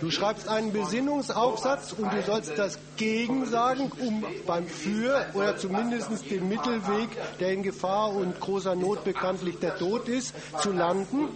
Du 0.00 0.10
schreibst 0.10 0.48
einen 0.48 0.72
Besinnungsaufsatz 0.72 1.92
und 1.92 2.12
du 2.12 2.22
sollst 2.22 2.56
das 2.56 2.78
Gegen 2.96 3.46
sagen, 3.46 3.92
um 4.00 4.24
beim 4.46 4.66
Für 4.66 5.26
oder 5.34 5.56
zumindest 5.56 6.30
den 6.30 6.48
Mittelweg, 6.48 7.08
der 7.38 7.52
in 7.52 7.62
Gefahr 7.62 8.14
und 8.14 8.40
großer 8.40 8.74
Not 8.74 9.04
bekanntlich 9.04 9.58
der 9.58 9.76
Tod 9.76 10.08
ist, 10.08 10.34
zu 10.60 10.72
landen. 10.72 11.28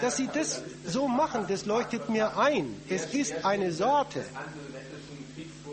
Dass 0.00 0.16
sie 0.16 0.28
das 0.32 0.62
so 0.86 1.08
machen, 1.08 1.46
das 1.48 1.66
leuchtet 1.66 2.08
mir 2.08 2.36
ein. 2.38 2.74
Es 2.88 3.06
ist 3.06 3.44
eine 3.44 3.72
Sorte. 3.72 4.24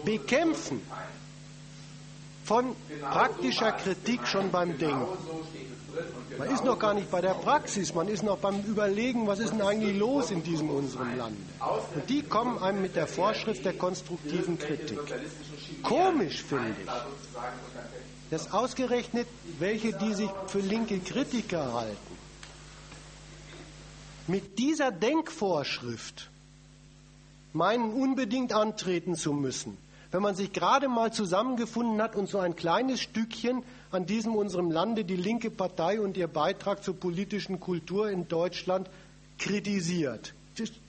Bekämpfen 0.03 0.81
von 2.43 2.75
praktischer 3.01 3.71
Kritik 3.73 4.27
schon 4.27 4.51
beim 4.51 4.77
Denken. 4.77 5.07
Man 6.37 6.49
ist 6.49 6.63
noch 6.63 6.79
gar 6.79 6.93
nicht 6.93 7.11
bei 7.11 7.21
der 7.21 7.33
Praxis, 7.33 7.93
man 7.93 8.07
ist 8.07 8.23
noch 8.23 8.37
beim 8.37 8.61
Überlegen, 8.61 9.27
was 9.27 9.39
ist 9.39 9.51
denn 9.53 9.61
eigentlich 9.61 9.97
los 9.97 10.31
in 10.31 10.43
diesem 10.43 10.69
unserem 10.69 11.17
Land. 11.17 11.37
Und 11.95 12.09
die 12.09 12.23
kommen 12.23 12.57
einem 12.59 12.81
mit 12.81 12.95
der 12.95 13.07
Vorschrift 13.07 13.65
der 13.65 13.73
konstruktiven 13.73 14.57
Kritik. 14.57 14.99
Komisch 15.83 16.43
finde 16.43 16.75
ich, 16.81 16.89
dass 18.29 18.51
ausgerechnet 18.53 19.27
welche, 19.59 19.93
die 19.93 20.13
sich 20.13 20.29
für 20.47 20.61
linke 20.61 20.99
Kritiker 20.99 21.73
halten, 21.73 22.17
mit 24.27 24.57
dieser 24.57 24.91
Denkvorschrift 24.91 26.29
meinen 27.53 27.91
unbedingt 27.91 28.53
antreten 28.53 29.15
zu 29.15 29.33
müssen, 29.33 29.77
wenn 30.11 30.21
man 30.21 30.35
sich 30.35 30.53
gerade 30.53 30.87
mal 30.87 31.11
zusammengefunden 31.11 32.01
hat 32.01 32.15
und 32.15 32.29
so 32.29 32.39
ein 32.39 32.55
kleines 32.55 33.01
Stückchen 33.01 33.63
an 33.91 34.05
diesem 34.05 34.35
unserem 34.35 34.71
Lande 34.71 35.03
die 35.03 35.15
linke 35.15 35.49
Partei 35.49 35.99
und 35.99 36.17
ihr 36.17 36.27
Beitrag 36.27 36.83
zur 36.83 36.95
politischen 36.95 37.59
Kultur 37.59 38.09
in 38.09 38.27
Deutschland 38.27 38.89
kritisiert. 39.37 40.33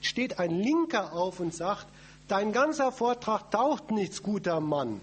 Steht 0.01 0.39
ein 0.39 0.59
Linker 0.59 1.13
auf 1.13 1.39
und 1.39 1.53
sagt, 1.53 1.87
dein 2.27 2.51
ganzer 2.51 2.91
Vortrag 2.91 3.51
taucht 3.51 3.91
nichts, 3.91 4.23
guter 4.23 4.59
Mann. 4.59 5.01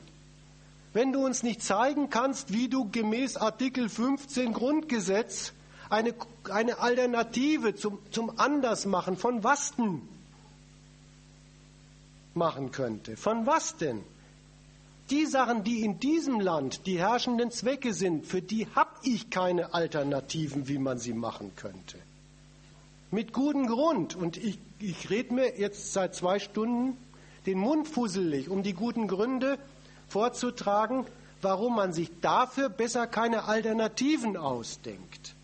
Wenn 0.93 1.13
du 1.13 1.25
uns 1.25 1.43
nicht 1.43 1.63
zeigen 1.63 2.11
kannst, 2.11 2.53
wie 2.53 2.69
du 2.69 2.89
gemäß 2.91 3.37
Artikel 3.37 3.89
15 3.89 4.53
Grundgesetz 4.53 5.53
eine, 5.89 6.15
eine 6.51 6.79
Alternative 6.79 7.75
zum, 7.75 7.99
zum 8.11 8.39
Andersmachen 8.39 9.17
von 9.17 9.45
was 9.45 9.75
denn 9.77 10.03
machen 12.35 12.71
könnte. 12.71 13.17
Von 13.17 13.47
was 13.47 13.77
denn? 13.77 14.03
Die 15.11 15.27
Sachen, 15.27 15.65
die 15.65 15.85
in 15.85 15.99
diesem 15.99 16.39
Land 16.39 16.87
die 16.87 16.99
herrschenden 16.99 17.51
Zwecke 17.51 17.93
sind, 17.93 18.27
für 18.27 18.41
die 18.41 18.69
habe 18.74 18.91
ich 19.03 19.28
keine 19.31 19.74
Alternativen, 19.74 20.69
wie 20.69 20.78
man 20.78 20.99
sie 20.99 21.15
machen 21.15 21.53
könnte. 21.57 21.99
Mit 23.11 23.32
gutem 23.32 23.66
Grund. 23.66 24.15
Und 24.15 24.37
ich, 24.37 24.59
ich 24.78 25.11
rede 25.11 25.35
mir 25.35 25.59
jetzt 25.59 25.93
seit 25.93 26.15
zwei 26.15 26.39
Stunden 26.39 26.97
den 27.47 27.59
Mund 27.59 27.89
fusselig, 27.89 28.49
um 28.49 28.62
die 28.62 28.74
guten 28.74 29.09
Gründe 29.09 29.59
vorzutragen, 30.09 31.07
warum 31.43 31.74
man 31.74 31.93
sich 31.93 32.11
dafür 32.20 32.69
besser 32.69 33.07
keine 33.07 33.45
Alternativen 33.45 34.37
ausdenkt. 34.37 35.35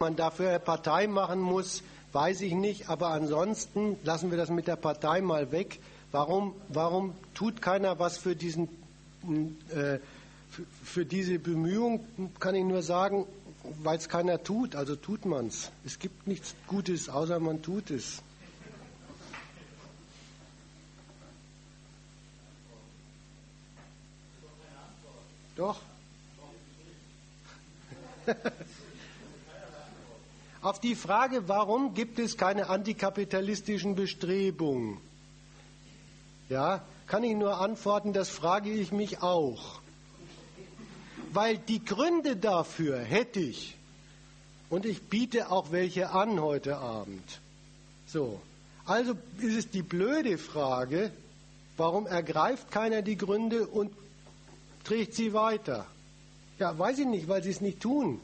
Man 0.00 0.14
dafür 0.14 0.50
eine 0.50 0.60
Partei 0.60 1.08
machen 1.08 1.40
muss, 1.40 1.82
weiß 2.12 2.42
ich 2.42 2.54
nicht. 2.54 2.88
Aber 2.88 3.08
ansonsten 3.08 3.96
lassen 4.04 4.30
wir 4.30 4.38
das 4.38 4.48
mit 4.48 4.68
der 4.68 4.76
Partei 4.76 5.20
mal 5.20 5.50
weg. 5.50 5.80
Warum, 6.12 6.54
warum 6.68 7.14
tut 7.34 7.60
keiner 7.60 7.98
was 7.98 8.16
für, 8.16 8.36
diesen, 8.36 8.68
äh, 9.70 9.98
für, 10.50 10.62
für 10.84 11.04
diese 11.04 11.40
Bemühung? 11.40 12.06
Kann 12.38 12.54
ich 12.54 12.62
nur 12.62 12.82
sagen, 12.82 13.26
weil 13.82 13.98
es 13.98 14.08
keiner 14.08 14.40
tut. 14.40 14.76
Also 14.76 14.94
tut 14.94 15.24
man 15.24 15.48
es. 15.48 15.72
Es 15.84 15.98
gibt 15.98 16.28
nichts 16.28 16.54
Gutes, 16.68 17.08
außer 17.08 17.40
man 17.40 17.60
tut 17.60 17.90
es. 17.90 18.22
Doch. 25.56 25.80
Auf 30.60 30.80
die 30.80 30.94
Frage, 30.94 31.48
warum 31.48 31.94
gibt 31.94 32.18
es 32.18 32.36
keine 32.36 32.68
antikapitalistischen 32.68 33.94
Bestrebungen, 33.94 34.98
ja, 36.48 36.82
kann 37.06 37.24
ich 37.24 37.36
nur 37.36 37.60
antworten, 37.60 38.12
das 38.12 38.28
frage 38.28 38.70
ich 38.70 38.92
mich 38.92 39.22
auch. 39.22 39.80
weil 41.32 41.58
die 41.58 41.84
Gründe 41.84 42.36
dafür 42.36 42.98
hätte 42.98 43.40
ich. 43.40 43.76
Und 44.70 44.84
ich 44.84 45.02
biete 45.02 45.50
auch 45.50 45.72
welche 45.72 46.10
an 46.10 46.40
heute 46.40 46.76
Abend. 46.78 47.40
So. 48.06 48.40
Also 48.84 49.12
ist 49.40 49.56
es 49.56 49.70
die 49.70 49.82
blöde 49.82 50.38
Frage, 50.38 51.10
warum 51.76 52.06
ergreift 52.06 52.70
keiner 52.70 53.02
die 53.02 53.16
Gründe 53.16 53.66
und 53.66 53.92
trägt 54.84 55.14
sie 55.14 55.32
weiter? 55.32 55.86
Ja, 56.58 56.78
weiß 56.78 56.98
ich 57.00 57.06
nicht, 57.06 57.28
weil 57.28 57.42
sie 57.42 57.50
es 57.50 57.60
nicht 57.60 57.80
tun. 57.80 58.20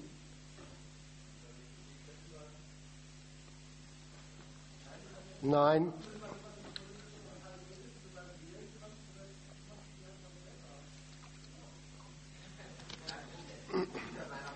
Nein. 5.44 5.92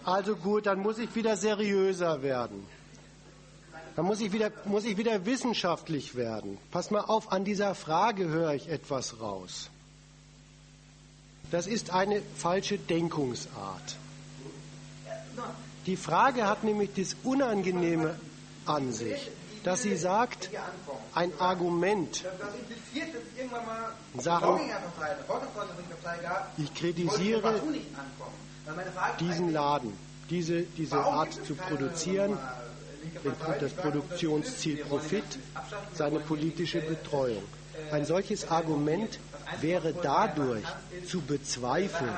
Also 0.04 0.36
gut, 0.36 0.64
dann 0.64 0.80
muss 0.80 0.98
ich 0.98 1.14
wieder 1.14 1.36
seriöser 1.36 2.22
werden. 2.22 2.66
Dann 3.94 4.06
muss 4.06 4.20
ich 4.22 4.32
wieder, 4.32 4.50
muss 4.64 4.84
ich 4.84 4.96
wieder 4.96 5.26
wissenschaftlich 5.26 6.14
werden. 6.14 6.56
Pass 6.70 6.90
mal 6.90 7.02
auf, 7.02 7.32
an 7.32 7.44
dieser 7.44 7.74
Frage 7.74 8.28
höre 8.28 8.54
ich 8.54 8.70
etwas 8.70 9.20
raus. 9.20 9.68
Das 11.50 11.66
ist 11.66 11.90
eine 11.90 12.22
falsche 12.36 12.78
Denkungsart. 12.78 13.96
Die 15.84 15.96
Frage 15.96 16.46
hat 16.46 16.64
nämlich 16.64 16.90
das 16.94 17.14
Unangenehme 17.24 18.18
an 18.64 18.92
sich, 18.92 19.30
dass 19.64 19.82
sie 19.82 19.96
sagt, 19.96 20.50
ein 21.14 21.32
Argument. 21.38 22.24
Sachen, 24.18 24.60
ich 26.56 26.74
kritisiere 26.74 27.60
diesen 29.20 29.52
Laden, 29.52 29.92
diese, 30.30 30.62
diese 30.62 30.98
Art 30.98 31.32
zu 31.32 31.54
produzieren, 31.54 32.38
das 33.60 33.72
Produktionsziel 33.72 34.84
Profit, 34.84 35.24
seine 35.94 36.20
politische 36.20 36.80
Betreuung. 36.80 37.42
Ein 37.90 38.04
solches 38.04 38.50
Argument 38.50 39.18
wäre 39.60 39.94
dadurch 39.94 40.64
zu 41.06 41.20
bezweifeln, 41.20 42.12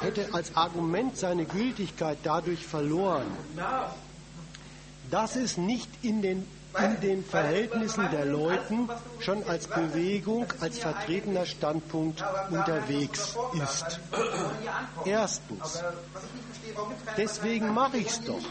hätte 0.00 0.28
als 0.32 0.56
Argument 0.56 1.16
seine 1.16 1.44
Gültigkeit 1.44 2.18
dadurch 2.22 2.66
verloren, 2.66 3.26
dass 5.10 5.36
es 5.36 5.56
nicht 5.56 5.88
in 6.02 6.22
den, 6.22 6.46
in 6.78 7.00
den 7.00 7.24
Verhältnissen 7.24 8.10
der 8.10 8.24
Leuten 8.24 8.88
schon 9.20 9.42
als 9.44 9.66
Bewegung, 9.66 10.46
als 10.60 10.78
vertretener 10.78 11.46
Standpunkt 11.46 12.22
unterwegs 12.50 13.36
ist. 13.54 14.00
Erstens, 15.04 15.82
deswegen 17.16 17.72
mache 17.72 17.98
ich 17.98 18.08
es 18.08 18.22
doch. 18.22 18.44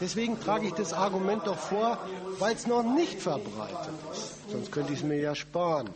Deswegen 0.00 0.40
trage 0.40 0.66
ich 0.68 0.74
das 0.74 0.92
Argument 0.92 1.46
doch 1.46 1.58
vor, 1.58 1.98
weil 2.38 2.54
es 2.54 2.66
noch 2.66 2.82
nicht 2.82 3.20
verbreitet 3.20 3.94
ist. 4.12 4.50
Sonst 4.50 4.72
könnte 4.72 4.92
ich 4.92 5.00
es 5.00 5.04
mir 5.04 5.18
ja 5.20 5.34
sparen. 5.34 5.90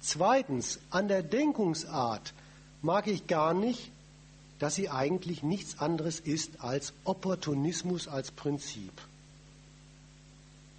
Zweitens, 0.00 0.78
an 0.90 1.08
der 1.08 1.22
Denkungsart 1.22 2.32
mag 2.82 3.06
ich 3.06 3.26
gar 3.26 3.54
nicht, 3.54 3.92
dass 4.60 4.74
sie 4.74 4.90
eigentlich 4.90 5.42
nichts 5.42 5.80
anderes 5.80 6.20
ist 6.20 6.60
als 6.60 6.92
Opportunismus 7.04 8.06
als 8.06 8.30
Prinzip. 8.30 8.92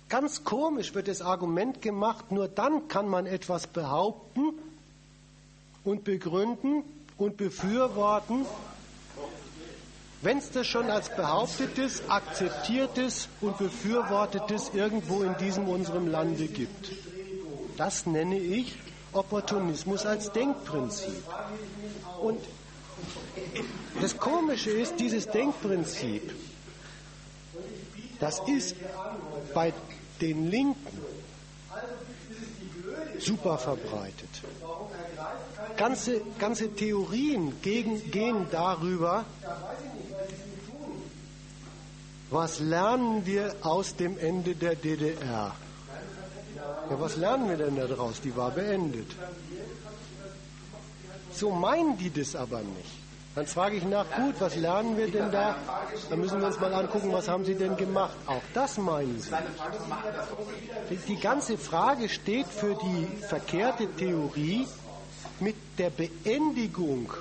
Ganz 0.08 0.44
komisch 0.44 0.94
wird 0.94 1.08
das 1.08 1.22
Argument 1.22 1.82
gemacht, 1.82 2.32
nur 2.32 2.48
dann 2.48 2.88
kann 2.88 3.08
man 3.08 3.26
etwas 3.26 3.68
behaupten 3.68 4.53
und 5.84 6.03
begründen 6.03 6.84
und 7.18 7.38
befürworten, 7.38 8.45
wenn 10.22 10.38
es 10.38 10.52
das 10.52 10.68
schon 10.68 10.91
als 10.91 11.10
behauptetes, 11.16 12.03
akzeptiertes 12.08 13.30
und 13.41 13.58
befürwortetes 13.58 14.72
irgendwo 14.76 15.24
in 15.24 15.36
diesem 15.38 15.68
unserem 15.68 16.08
Lande 16.08 16.45
gibt. 16.48 16.91
Das 17.78 18.06
nenne 18.06 18.38
ich 18.38 18.78
Opportunismus 19.14 20.06
als 20.06 20.32
Denkprinzip. 20.32 21.24
Und 22.22 22.40
das 24.01 24.18
Komische 24.18 24.72
ist, 24.72 24.99
dieses 24.99 25.27
Denkprinzip, 25.27 26.34
das 28.19 28.41
ist 28.47 28.76
bei 29.53 29.73
den 30.19 30.49
Linken 30.49 31.01
super 33.19 33.57
verbreitet. 33.57 34.30
Ganze, 35.77 36.22
ganze 36.39 36.73
Theorien 36.73 37.61
gegen, 37.61 38.11
gehen 38.11 38.47
darüber, 38.51 39.26
was 42.30 42.59
lernen 42.59 43.26
wir 43.26 43.55
aus 43.61 43.95
dem 43.95 44.18
Ende 44.18 44.55
der 44.55 44.76
DDR? 44.76 45.55
Ja, 46.89 46.99
was 46.99 47.18
lernen 47.18 47.49
wir 47.49 47.57
denn 47.57 47.76
daraus? 47.76 48.22
Die 48.22 48.35
war 48.35 48.51
beendet. 48.51 49.11
So 51.34 51.51
meinen 51.51 51.97
die 51.97 52.09
das 52.09 52.35
aber 52.35 52.61
nicht. 52.61 53.01
Dann 53.34 53.48
frage 53.48 53.78
ich 53.78 53.86
nach, 53.86 54.06
gut, 54.12 54.36
was 54.40 54.56
lernen 54.58 54.98
wir 54.98 55.10
denn 55.10 55.32
da? 55.32 55.56
Dann 56.10 56.20
müssen 56.20 56.41
wir 56.41 56.48
uns 56.48 56.60
mal 56.60 56.74
angucken, 56.74 57.14
was 57.14 57.30
haben 57.30 57.45
sie 57.45 57.56
denn 57.56 57.78
gemacht? 57.78 58.16
Auch 58.28 58.41
das 58.53 58.78
meinen 58.78 59.22
sie. 59.22 59.32
Die, 61.08 61.16
ganze 61.16 61.58
Frage 61.58 62.10
steht 62.10 62.48
für 62.48 62.76
die 62.76 63.08
verkehrte 63.26 63.88
Theorie 63.95 64.68
mit 65.40 65.56
der 65.78 65.91
Beendigung 65.91 67.14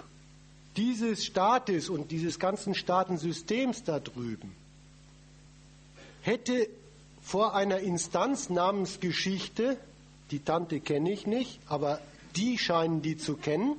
dieses 0.77 1.25
Staates 1.25 1.89
und 1.89 2.11
dieses 2.11 2.39
ganzen 2.39 2.75
Staatensystems 2.75 3.85
da 3.85 4.01
drüben 4.01 4.57
hätte 6.23 6.69
vor 7.23 7.55
einer 7.55 7.81
Instanz 7.81 8.51
namens 8.51 9.01
Geschichte, 9.01 9.77
die 10.31 10.41
Tante 10.41 10.81
kenne 10.81 11.13
ich 11.13 11.27
nicht, 11.27 11.61
aber 11.67 12.01
die 12.37 12.59
scheinen 12.59 13.03
die 13.03 13.17
zu 13.17 13.37
kennen, 13.37 13.77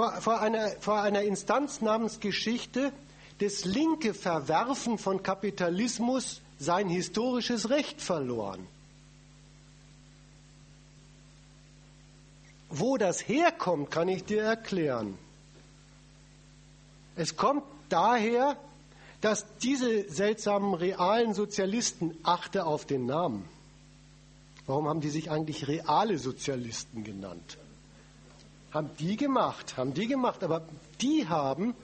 vor, 0.00 0.12
vor, 0.22 0.40
einer, 0.40 0.70
vor 0.80 1.02
einer 1.02 1.20
Instanz 1.22 1.82
namens 1.82 2.20
Geschichte 2.20 2.90
das 3.38 3.66
linke 3.66 4.14
Verwerfen 4.14 4.96
von 4.96 5.22
Kapitalismus 5.22 6.40
sein 6.58 6.88
historisches 6.88 7.68
Recht 7.68 8.00
verloren. 8.00 8.66
Wo 12.70 12.96
das 12.96 13.28
herkommt, 13.28 13.90
kann 13.90 14.08
ich 14.08 14.24
dir 14.24 14.42
erklären. 14.42 15.18
Es 17.16 17.36
kommt 17.36 17.64
daher, 17.90 18.56
dass 19.20 19.44
diese 19.58 20.08
seltsamen 20.08 20.72
realen 20.72 21.34
Sozialisten, 21.34 22.16
achte 22.22 22.64
auf 22.64 22.86
den 22.86 23.04
Namen, 23.04 23.46
warum 24.64 24.88
haben 24.88 25.02
die 25.02 25.10
sich 25.10 25.30
eigentlich 25.30 25.68
reale 25.68 26.16
Sozialisten 26.18 27.04
genannt? 27.04 27.58
Haben 28.72 28.90
die 28.98 29.16
gemacht, 29.16 29.76
haben 29.76 29.94
die 29.94 30.06
gemacht, 30.06 30.44
aber 30.44 30.62
die 31.00 31.26
haben, 31.28 31.74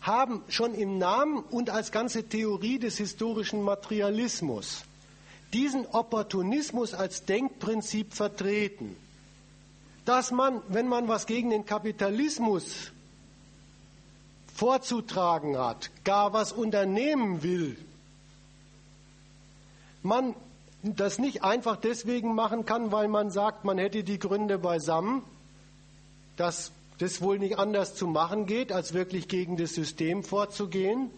haben 0.00 0.42
schon 0.48 0.74
im 0.74 0.98
Namen 0.98 1.38
und 1.50 1.70
als 1.70 1.92
ganze 1.92 2.28
Theorie 2.28 2.78
des 2.78 2.96
historischen 2.96 3.62
Materialismus 3.62 4.84
diesen 5.54 5.86
Opportunismus 5.86 6.94
als 6.94 7.24
Denkprinzip 7.24 8.12
vertreten, 8.12 8.96
dass 10.04 10.32
man, 10.32 10.60
wenn 10.68 10.88
man 10.88 11.08
was 11.08 11.26
gegen 11.26 11.50
den 11.50 11.64
Kapitalismus 11.64 12.90
vorzutragen 14.54 15.56
hat, 15.56 15.90
gar 16.04 16.32
was 16.32 16.52
unternehmen 16.52 17.42
will, 17.42 17.78
man 20.02 20.34
das 20.82 21.18
nicht 21.18 21.42
einfach 21.42 21.76
deswegen 21.76 22.34
machen 22.34 22.66
kann, 22.66 22.92
weil 22.92 23.08
man 23.08 23.30
sagt, 23.30 23.64
man 23.64 23.78
hätte 23.78 24.04
die 24.04 24.18
Gründe 24.18 24.58
beisammen, 24.58 25.22
dass 26.36 26.72
das 26.98 27.20
wohl 27.20 27.38
nicht 27.38 27.58
anders 27.58 27.94
zu 27.94 28.06
machen 28.06 28.46
geht, 28.46 28.72
als 28.72 28.94
wirklich 28.94 29.28
gegen 29.28 29.56
das 29.56 29.74
System 29.74 30.22
vorzugehen. 30.22 31.10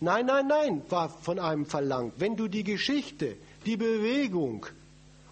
Nein, 0.00 0.26
nein, 0.26 0.46
nein, 0.46 0.82
war 0.88 1.08
von 1.08 1.38
einem 1.38 1.66
verlangt. 1.66 2.14
Wenn 2.18 2.36
du 2.36 2.48
die 2.48 2.64
Geschichte, 2.64 3.36
die 3.64 3.76
Bewegung 3.76 4.66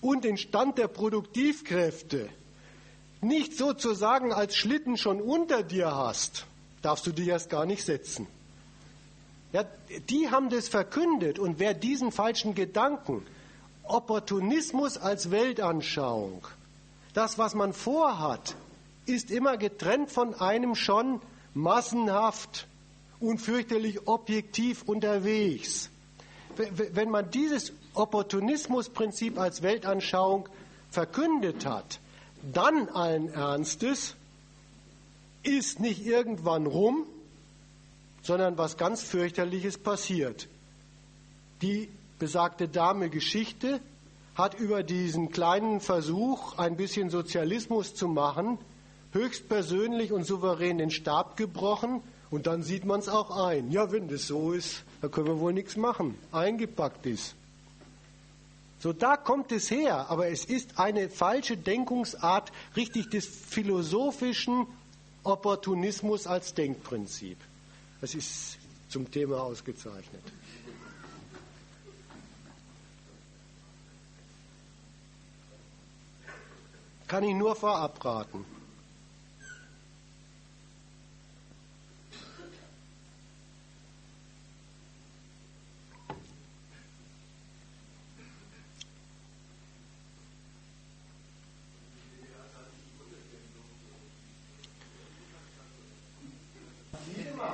und 0.01 0.24
den 0.24 0.36
Stand 0.36 0.78
der 0.78 0.89
Produktivkräfte 0.89 2.28
nicht 3.20 3.56
sozusagen 3.56 4.32
als 4.32 4.56
Schlitten 4.56 4.97
schon 4.97 5.20
unter 5.20 5.62
dir 5.62 5.94
hast, 5.94 6.47
darfst 6.82 7.06
du 7.06 7.12
dich 7.12 7.28
erst 7.28 7.48
gar 7.48 7.64
nicht 7.64 7.85
setzen. 7.85 8.26
Ja, 9.52 9.64
die 10.09 10.31
haben 10.31 10.51
das 10.51 10.68
verkündet 10.68 11.39
und 11.39 11.59
wer 11.59 11.74
diesen 11.74 12.12
falschen 12.12 12.55
Gedanken, 12.55 13.24
Opportunismus 13.85 14.98
als 14.98 15.31
Weltanschauung, 15.31 16.47
das, 17.12 17.39
was 17.39 17.55
man 17.55 17.72
vorhat, 17.72 18.56
ist 19.06 19.31
immer 19.31 19.56
getrennt 19.56 20.10
von 20.10 20.35
einem 20.35 20.74
schon 20.74 21.20
massenhaft 21.55 22.66
und 23.20 23.39
fürchterlich 23.39 24.06
objektiv 24.06 24.82
unterwegs. 24.82 25.90
Wenn 26.56 27.10
man 27.10 27.31
dieses 27.31 27.72
Opportunismusprinzip 27.94 29.39
als 29.39 29.62
Weltanschauung 29.62 30.48
verkündet 30.90 31.66
hat, 31.66 32.01
dann 32.52 32.89
allen 32.89 33.28
Ernstes 33.32 34.14
ist 35.43 35.81
nicht 35.81 36.06
irgendwann 36.06 36.66
rum, 36.66 37.06
sondern 38.22 38.56
was 38.56 38.76
ganz 38.76 39.02
fürchterliches 39.02 39.78
passiert. 39.78 40.48
Die 41.62 41.89
besagte 42.18 42.68
Dame 42.68 43.10
Geschichte 43.10 43.81
hat 44.35 44.55
über 44.55 44.82
diesen 44.82 45.31
kleinen 45.31 45.81
Versuch, 45.81 46.59
ein 46.59 46.76
bisschen 46.76 47.10
Sozialismus 47.10 47.94
zu 47.94 48.09
machen, 48.09 48.59
höchstpersönlich 49.15 50.12
und 50.12 50.24
souverän 50.24 50.78
den 50.78 50.91
Stab 50.91 51.36
gebrochen 51.36 52.03
und 52.31 52.47
dann 52.47 52.62
sieht 52.62 52.85
man 52.85 53.01
es 53.01 53.09
auch 53.09 53.49
ein. 53.49 53.70
Ja, 53.70 53.91
wenn 53.93 54.09
das 54.09 54.27
so 54.27 54.53
ist, 54.53 54.82
da 55.01 55.09
können 55.09 55.28
wir 55.28 55.39
wohl 55.39 55.53
nichts 55.53 55.77
machen. 55.77 56.19
Eingepackt 56.32 57.07
ist. 57.07 57.35
So, 58.81 58.93
da 58.93 59.16
kommt 59.16 59.51
es 59.53 59.70
her, 59.70 60.11
aber 60.11 60.28
es 60.28 60.45
ist 60.45 60.78
eine 60.78 61.09
falsche 61.09 61.57
Denkungsart 61.57 62.53
richtig 62.77 63.09
des 63.09 63.24
philosophischen 63.27 64.66
Opportunismus 65.23 66.27
als 66.27 66.53
Denkprinzip. 66.53 67.39
Das 68.01 68.15
ist 68.15 68.59
zum 68.91 69.11
Thema 69.11 69.43
ausgezeichnet. 69.43 70.23
Kann 77.07 77.24
ich 77.24 77.35
nur 77.35 77.55
vorab 77.55 78.05
raten. 78.05 78.45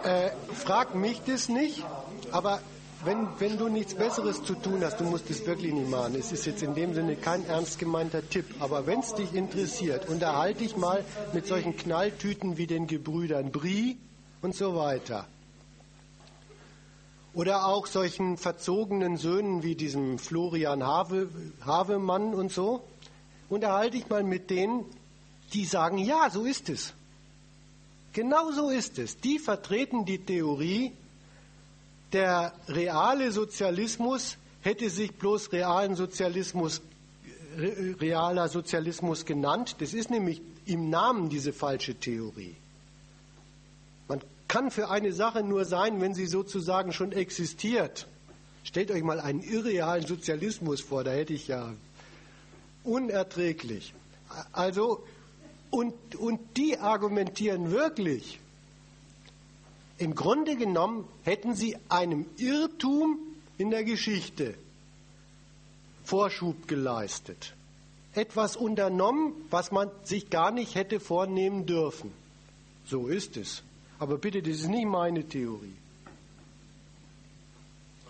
Äh, 0.02 0.30
frag 0.70 0.94
mich 0.94 1.20
das 1.26 1.48
nicht, 1.48 1.84
aber 2.30 2.60
wenn, 3.04 3.26
wenn 3.40 3.58
du 3.58 3.68
nichts 3.68 3.96
Besseres 3.96 4.44
zu 4.44 4.54
tun 4.54 4.84
hast, 4.84 5.00
du 5.00 5.04
musst 5.04 5.28
es 5.28 5.44
wirklich 5.44 5.72
nicht 5.72 5.90
machen. 5.90 6.14
Es 6.14 6.30
ist 6.30 6.46
jetzt 6.46 6.62
in 6.62 6.76
dem 6.76 6.94
Sinne 6.94 7.16
kein 7.16 7.44
ernst 7.44 7.80
gemeinter 7.80 8.28
Tipp, 8.28 8.44
aber 8.60 8.86
wenn 8.86 9.00
es 9.00 9.12
dich 9.14 9.34
interessiert, 9.34 10.08
unterhalte 10.08 10.60
dich 10.60 10.76
mal 10.76 11.04
mit 11.32 11.48
solchen 11.48 11.76
Knalltüten 11.76 12.56
wie 12.56 12.68
den 12.68 12.86
Gebrüdern 12.86 13.50
Brie 13.50 13.98
und 14.42 14.54
so 14.54 14.76
weiter. 14.76 15.26
Oder 17.34 17.66
auch 17.66 17.88
solchen 17.88 18.36
verzogenen 18.36 19.16
Söhnen 19.16 19.64
wie 19.64 19.74
diesem 19.74 20.20
Florian 20.20 20.86
Have, 20.86 21.30
Havemann 21.66 22.32
und 22.32 22.52
so. 22.52 22.84
Unterhalte 23.48 23.96
dich 23.96 24.08
mal 24.08 24.22
mit 24.22 24.50
denen, 24.50 24.84
die 25.52 25.64
sagen, 25.64 25.98
ja, 25.98 26.30
so 26.30 26.44
ist 26.44 26.68
es. 26.68 26.94
Genau 28.12 28.50
so 28.50 28.70
ist 28.70 28.98
es. 28.98 29.16
Die 29.18 29.38
vertreten 29.38 30.04
die 30.04 30.18
Theorie, 30.18 30.92
der 32.12 32.52
reale 32.68 33.30
Sozialismus 33.30 34.36
hätte 34.62 34.90
sich 34.90 35.12
bloß 35.14 35.52
realen 35.52 35.94
Sozialismus, 35.94 36.82
realer 37.56 38.48
Sozialismus 38.48 39.24
genannt. 39.24 39.76
Das 39.78 39.94
ist 39.94 40.10
nämlich 40.10 40.42
im 40.66 40.90
Namen 40.90 41.28
diese 41.28 41.52
falsche 41.52 41.94
Theorie. 41.94 42.56
Man 44.08 44.20
kann 44.48 44.70
für 44.70 44.90
eine 44.90 45.12
Sache 45.12 45.42
nur 45.42 45.64
sein, 45.64 46.00
wenn 46.00 46.14
sie 46.14 46.26
sozusagen 46.26 46.92
schon 46.92 47.12
existiert. 47.12 48.08
Stellt 48.64 48.90
euch 48.90 49.02
mal 49.02 49.20
einen 49.20 49.40
irrealen 49.40 50.06
Sozialismus 50.06 50.80
vor, 50.80 51.04
da 51.04 51.12
hätte 51.12 51.32
ich 51.32 51.48
ja 51.48 51.72
unerträglich. 52.84 53.94
Also 54.52 55.04
und, 55.70 56.16
und 56.16 56.40
die 56.56 56.78
argumentieren 56.78 57.70
wirklich. 57.70 58.38
Im 59.98 60.14
Grunde 60.14 60.56
genommen 60.56 61.06
hätten 61.24 61.54
sie 61.54 61.76
einem 61.88 62.26
Irrtum 62.36 63.18
in 63.58 63.70
der 63.70 63.84
Geschichte 63.84 64.54
Vorschub 66.04 66.66
geleistet. 66.66 67.54
Etwas 68.14 68.56
unternommen, 68.56 69.34
was 69.50 69.70
man 69.70 69.90
sich 70.02 70.30
gar 70.30 70.50
nicht 70.50 70.74
hätte 70.74 70.98
vornehmen 70.98 71.66
dürfen. 71.66 72.10
So 72.86 73.06
ist 73.06 73.36
es. 73.36 73.62
Aber 73.98 74.18
bitte, 74.18 74.42
das 74.42 74.56
ist 74.56 74.68
nicht 74.68 74.86
meine 74.86 75.28
Theorie. 75.28 75.76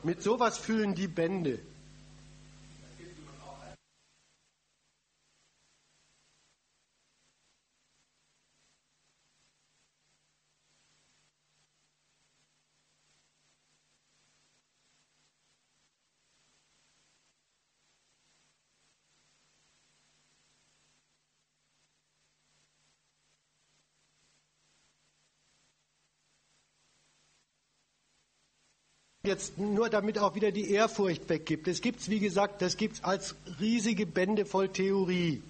Mit 0.02 0.22
sowas 0.22 0.56
füllen 0.56 0.94
die 0.94 1.08
Bände. 1.08 1.58
Jetzt 29.26 29.58
nur 29.58 29.90
damit 29.90 30.18
auch 30.18 30.34
wieder 30.34 30.50
die 30.50 30.70
Ehrfurcht 30.70 31.28
weggibt. 31.28 31.68
Es 31.68 31.82
gibt 31.82 32.00
es, 32.00 32.08
wie 32.08 32.20
gesagt, 32.20 32.62
das 32.62 32.78
gibt 32.78 32.96
es 32.96 33.04
als 33.04 33.34
riesige 33.60 34.06
Bände 34.06 34.46
voll 34.46 34.70
Theorie, 34.70 35.42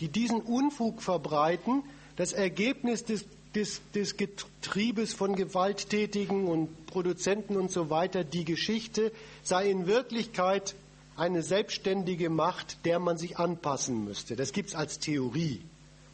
die 0.00 0.08
diesen 0.08 0.40
Unfug 0.40 1.02
verbreiten. 1.02 1.82
Das 2.16 2.32
Ergebnis 2.32 3.04
des, 3.04 3.26
des, 3.54 3.82
des 3.94 4.16
Getriebes 4.16 5.12
von 5.12 5.36
Gewalttätigen 5.36 6.46
und 6.46 6.86
Produzenten 6.86 7.56
und 7.56 7.70
so 7.70 7.90
weiter, 7.90 8.24
die 8.24 8.46
Geschichte, 8.46 9.12
sei 9.42 9.70
in 9.70 9.86
Wirklichkeit 9.86 10.74
eine 11.14 11.42
selbstständige 11.42 12.30
Macht, 12.30 12.78
der 12.86 12.98
man 12.98 13.18
sich 13.18 13.36
anpassen 13.36 14.06
müsste. 14.06 14.36
Das 14.36 14.52
gibt 14.52 14.70
es 14.70 14.74
als 14.74 15.00
Theorie. 15.00 15.60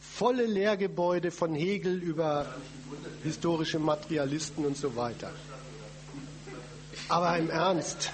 Volle 0.01 0.45
Lehrgebäude 0.45 1.31
von 1.31 1.55
Hegel 1.55 2.03
über 2.03 2.45
historische 3.23 3.79
Materialisten 3.79 4.65
und 4.65 4.75
so 4.75 4.97
weiter. 4.97 5.31
Aber 7.07 7.37
im 7.37 7.49
Ernst, 7.49 8.11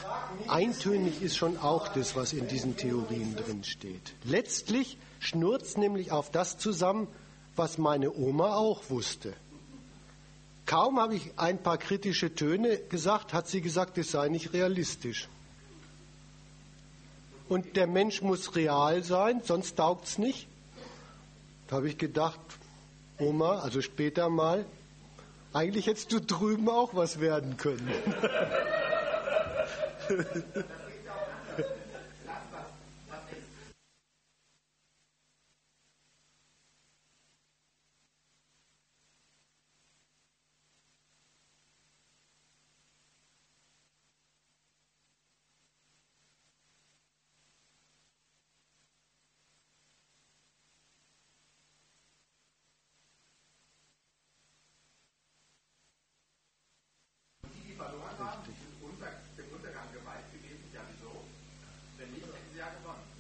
eintönig 0.48 1.22
ist 1.22 1.38
schon 1.38 1.58
auch 1.58 1.88
das, 1.90 2.16
was 2.16 2.34
in 2.34 2.48
diesen 2.48 2.78
Theorien 2.78 3.36
drin 3.36 3.64
steht. 3.64 4.14
Letztlich 4.24 4.98
schnurzt 5.20 5.78
nämlich 5.78 6.12
auf 6.12 6.32
das 6.32 6.58
zusammen, 6.58 7.08
was 7.56 7.78
meine 7.78 8.14
Oma 8.14 8.56
auch 8.56 8.90
wusste. 8.90 9.34
Kaum 10.66 11.00
habe 11.00 11.16
ich 11.16 11.32
ein 11.38 11.62
paar 11.62 11.78
kritische 11.78 12.34
Töne 12.34 12.78
gesagt, 12.78 13.34
hat 13.34 13.48
sie 13.48 13.62
gesagt, 13.62 13.98
es 13.98 14.12
sei 14.12 14.30
nicht 14.30 14.54
realistisch. 14.54 15.28
Und 17.48 17.76
der 17.76 17.86
Mensch 17.86 18.22
muss 18.22 18.56
real 18.56 19.04
sein, 19.04 19.42
sonst 19.44 19.76
taugt 19.76 20.06
es 20.06 20.18
nicht. 20.18 20.48
Da 21.68 21.78
habe 21.78 21.90
ich 21.90 21.98
gedacht, 21.98 22.40
Oma, 23.20 23.60
also 23.60 23.82
später 23.82 24.30
mal, 24.30 24.66
eigentlich 25.56 25.88
hättest 25.88 26.12
du 26.12 26.20
drüben 26.20 26.70
auch 26.70 26.94
was 26.94 27.22
werden 27.22 27.58
können. 27.58 27.90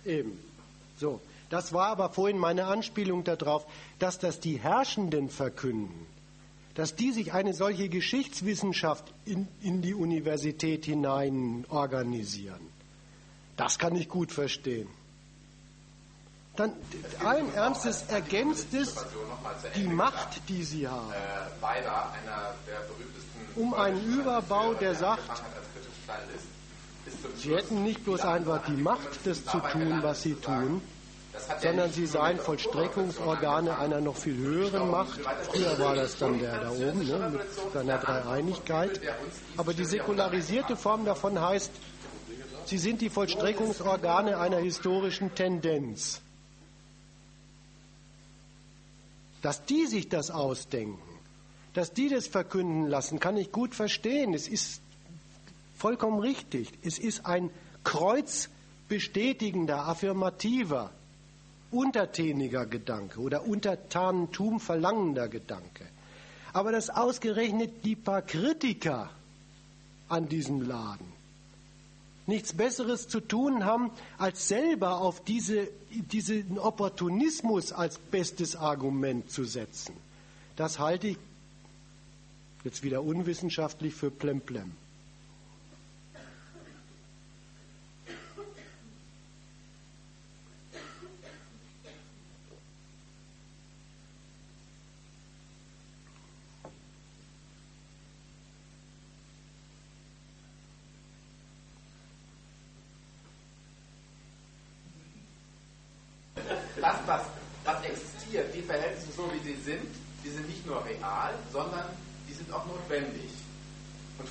Eben. 0.06 0.38
So. 0.98 1.22
Das 1.49 1.74
war 1.74 1.88
aber 1.88 2.09
vorhin 2.09 2.38
meine 2.38 2.65
Anspielung 2.65 3.24
darauf, 3.24 3.65
dass 3.99 4.17
das 4.17 4.40
die 4.40 4.57
Herrschenden 4.57 5.30
verkünden, 5.30 6.07
dass 6.74 6.95
die 6.95 7.11
sich 7.11 7.33
eine 7.33 7.53
solche 7.53 7.88
Geschichtswissenschaft 7.88 9.14
in, 9.25 9.48
in 9.61 9.82
die 9.82 9.93
Universität 9.93 10.85
hinein 10.85 11.65
organisieren. 11.69 12.59
Das 13.57 13.77
kann 13.80 13.95
ich 13.95 14.09
gut 14.09 14.32
verstehen. 14.32 14.90
Dann 16.56 16.74
allen 17.24 17.53
Ernstes 17.53 18.03
ergänzt 18.03 18.74
es 18.74 18.95
die 19.75 19.88
Macht, 19.88 20.41
die 20.48 20.64
sie 20.64 20.88
haben. 20.88 21.14
Um 23.56 23.74
einen 23.74 24.14
Überbau, 24.14 24.74
der 24.74 24.95
sagt, 24.95 25.43
Sie 27.38 27.56
hätten 27.56 27.84
nicht 27.84 28.03
bloß 28.03 28.22
einfach 28.22 28.66
die 28.66 28.82
Macht, 28.82 29.25
das 29.25 29.45
zu 29.45 29.59
tun, 29.59 30.00
was 30.01 30.24
sie 30.24 30.35
tun, 30.35 30.82
sondern 31.61 31.92
sie 31.92 32.06
seien 32.06 32.40
Vollstreckungsorgane 32.40 33.77
einer 33.77 34.01
noch 34.01 34.16
viel 34.16 34.38
höheren 34.38 34.90
Macht. 34.90 35.19
Früher 35.51 35.77
war 35.80 35.95
das 35.95 36.17
dann 36.17 36.40
der 36.40 36.59
da 36.59 36.72
oben 36.72 37.06
ne, 37.06 37.30
mit 37.34 37.74
seiner 37.74 37.98
Dreieinigkeit. 37.98 39.00
Aber 39.58 39.74
die 39.74 39.85
säkularisierte 39.85 40.75
Form 40.75 41.06
davon 41.06 41.40
heißt, 41.40 41.72
sie 42.66 42.77
sind 42.77 43.01
die 43.01 43.09
Vollstreckungsorgane 43.09 44.38
einer 44.38 44.58
historischen 44.58 45.35
Tendenz. 45.35 46.22
Dass 49.42 49.64
die 49.66 49.85
sich 49.85 50.09
das 50.09 50.32
ausdenken, 50.32 51.00
dass 51.74 51.93
die 51.93 52.09
das 52.09 52.25
verkünden 52.25 52.88
lassen, 52.88 53.19
kann 53.19 53.38
ich 53.38 53.51
gut 53.51 53.75
verstehen. 53.75 54.34
Es 54.34 54.48
ist 54.48 54.82
vollkommen 55.76 56.20
richtig. 56.20 56.72
Es 56.84 57.00
ist 57.00 57.26
ein 57.26 57.50
kreuzbestätigender, 57.84 59.88
affirmativer, 59.88 60.92
untertäniger 61.72 62.66
Gedanke 62.66 63.20
oder 63.20 63.45
Untertanentum 63.45 64.60
verlangender 64.60 65.28
Gedanke. 65.28 65.86
Aber 66.54 66.72
dass 66.72 66.90
ausgerechnet 66.90 67.84
die 67.84 67.95
paar 67.95 68.22
Kritiker 68.22 69.10
an 70.08 70.30
diesem 70.30 70.62
Laden 70.62 71.14
nichts 72.28 72.54
Besseres 72.54 73.08
zu 73.08 73.20
tun 73.20 73.66
haben, 73.66 73.92
als 74.18 74.48
selber 74.48 75.02
auf 75.02 75.24
diese, 75.24 75.68
diesen 75.92 76.58
Opportunismus 76.58 77.72
als 77.72 78.00
bestes 78.00 78.56
Argument 78.56 79.30
zu 79.30 79.44
setzen. 79.44 79.94
Das 80.56 80.80
halte 80.80 81.10
ich 81.10 81.18
jetzt 82.64 82.84
wieder 82.84 83.04
unwissenschaftlich 83.04 83.94
für 83.94 84.10
Plemplem. 84.10 84.72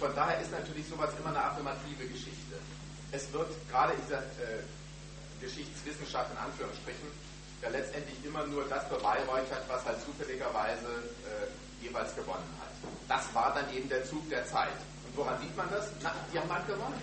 Von 0.04 0.14
daher 0.14 0.40
ist 0.40 0.50
natürlich 0.50 0.86
sowas 0.88 1.10
immer 1.18 1.30
eine 1.30 1.42
affirmative 1.42 2.06
Geschichte. 2.06 2.60
Es 3.12 3.32
wird 3.32 3.48
gerade 3.70 3.94
in 3.94 4.00
dieser 4.02 4.20
äh, 4.20 4.60
Geschichtswissenschaft 5.40 6.30
in 6.32 6.38
Anführungsstrichen 6.38 7.08
ja 7.62 7.68
letztendlich 7.70 8.18
immer 8.24 8.46
nur 8.46 8.64
das 8.68 8.88
beweihräuchert, 8.88 9.64
was 9.68 9.84
halt 9.86 9.96
zufälligerweise 10.04 11.08
äh, 11.24 11.84
jeweils 11.84 12.14
gewonnen 12.14 12.52
hat. 12.60 12.72
Das 13.08 13.32
war 13.34 13.54
dann 13.54 13.72
eben 13.74 13.88
der 13.88 14.04
Zug 14.04 14.28
der 14.28 14.44
Zeit. 14.46 14.76
Und 15.06 15.16
woran 15.16 15.40
sieht 15.40 15.56
man 15.56 15.70
das? 15.70 15.88
Na, 16.02 16.12
die 16.32 16.38
haben 16.38 16.52
halt 16.52 16.66
gewonnen. 16.66 17.00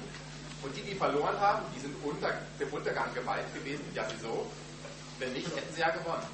Und 0.62 0.76
die, 0.76 0.82
die 0.82 0.96
verloren 0.96 1.40
haben, 1.40 1.66
die 1.76 1.80
sind 1.80 1.96
unter, 2.04 2.38
dem 2.60 2.70
Untergang 2.70 3.12
geweiht 3.14 3.52
gewesen. 3.54 3.86
Ja, 3.96 4.06
wieso? 4.14 4.46
Wenn 5.22 5.34
nicht, 5.34 5.56
hätten 5.56 5.74
sie 5.76 5.82
ja 5.82 5.92
gewonnen. 5.92 6.26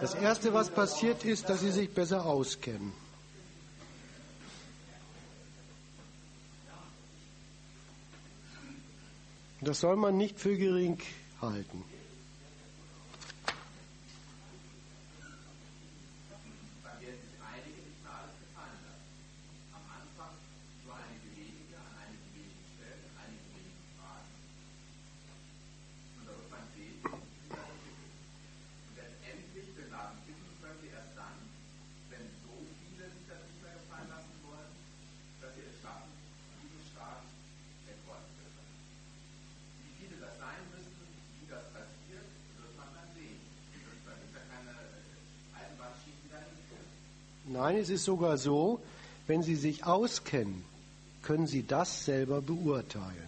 Das 0.00 0.14
Erste, 0.14 0.52
was 0.52 0.68
passiert 0.68 1.24
ist, 1.24 1.48
dass 1.48 1.60
sie 1.60 1.70
sich 1.70 1.94
besser 1.94 2.26
auskennen. 2.26 2.92
Das 9.60 9.78
soll 9.78 9.94
man 9.94 10.16
nicht 10.16 10.40
für 10.40 10.56
gering 10.56 10.98
halten. 11.40 11.84
Nein, 47.58 47.76
es 47.78 47.90
ist 47.90 48.04
sogar 48.04 48.38
so, 48.38 48.78
wenn 49.26 49.42
Sie 49.42 49.56
sich 49.56 49.84
auskennen, 49.84 50.62
können 51.22 51.48
Sie 51.48 51.66
das 51.66 52.04
selber 52.04 52.40
beurteilen. 52.40 53.27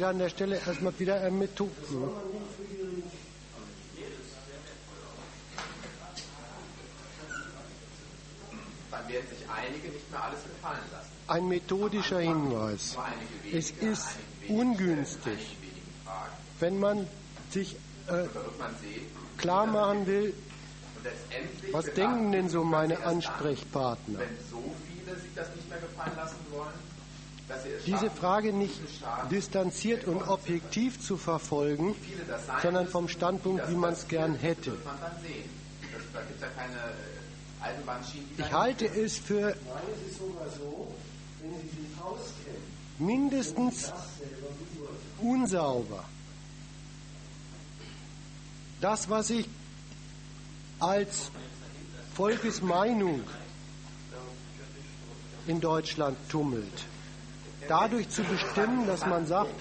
Will 0.00 0.06
an 0.06 0.18
der 0.18 0.30
Stelle 0.30 0.56
erstmal 0.66 0.98
wieder 0.98 1.20
ein 1.20 1.38
Methoden. 1.38 1.72
Dann 8.90 9.08
werden 9.08 9.28
sich 9.28 9.46
einige 9.50 9.88
nicht 9.88 10.10
mehr 10.10 10.24
alles 10.24 10.40
gefallen 10.42 10.80
lassen. 10.90 11.10
Ein 11.28 11.48
methodischer 11.48 12.20
Hinweis. 12.20 12.96
Es 13.52 13.72
ist 13.72 14.08
ungünstig, 14.48 15.58
wenn 16.60 16.80
man 16.80 17.06
sich 17.50 17.76
äh, 18.06 18.24
klar 19.36 19.66
machen 19.66 20.06
will, 20.06 20.32
was 21.72 21.92
denken 21.92 22.32
denn 22.32 22.48
so 22.48 22.64
meine 22.64 23.04
Ansprechpartner? 23.04 24.18
Wenn 24.18 24.38
so 24.50 24.62
viele 24.88 25.14
sich 25.18 25.34
das 25.34 25.54
nicht 25.54 25.68
mehr 25.68 25.78
gefallen 25.78 26.16
lassen 26.16 26.36
wollen, 26.50 26.72
diese 27.86 28.10
Frage 28.10 28.52
nicht 28.52 28.80
distanziert 29.30 30.06
und 30.06 30.22
objektiv 30.22 31.00
zu 31.00 31.16
verfolgen, 31.16 31.94
sondern 32.62 32.86
vom 32.86 33.08
Standpunkt, 33.08 33.68
wie 33.68 33.74
man 33.74 33.92
es 33.92 34.08
gern 34.08 34.34
hätte. 34.34 34.76
Ich 38.38 38.52
halte 38.52 38.86
es 38.86 39.18
für 39.18 39.54
mindestens 42.98 43.92
unsauber. 45.20 46.04
Das, 48.80 49.10
was 49.10 49.28
sich 49.28 49.46
als 50.78 51.30
Volkesmeinung 52.14 53.22
in 55.46 55.60
Deutschland 55.60 56.16
tummelt, 56.30 56.84
dadurch 57.70 58.08
zu 58.08 58.22
bestimmen, 58.24 58.86
dass 58.86 59.06
man 59.06 59.26
sagt, 59.26 59.54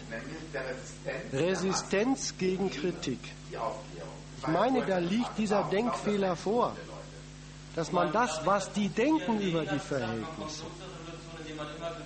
Resistenz 1.32 2.34
gegen 2.38 2.72
Kritik. 2.72 3.20
Ich 4.42 4.48
meine, 4.48 4.86
da 4.86 4.98
liegt 4.98 5.38
dieser 5.38 5.64
Denkfehler 5.66 6.36
vor, 6.36 6.76
dass 7.76 7.92
man 7.92 8.12
das, 8.12 8.46
was 8.46 8.72
die 8.72 8.90
denken 8.90 9.40
über 9.40 9.64
die 9.64 9.80
Verhältnisse, 9.80 10.64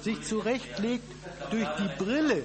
sich 0.01 0.21
zurechtlegt 0.23 1.09
durch 1.51 1.67
die 1.79 2.03
Brille, 2.03 2.43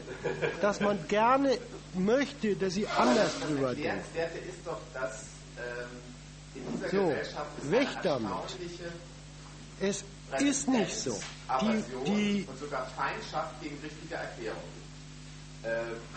dass 0.61 0.81
man 0.81 0.97
gerne 1.09 1.59
möchte, 1.95 2.55
dass 2.55 2.75
sie 2.75 2.87
anders 2.87 3.41
drüber 3.41 3.75
denken. 3.75 4.05
So, 6.93 7.13
weg 7.71 7.89
damit. 8.03 8.31
Es 9.81 10.05
ist 10.41 10.69
nicht 10.69 10.95
so. 10.95 11.19
Die, 11.61 11.83
die 12.07 12.47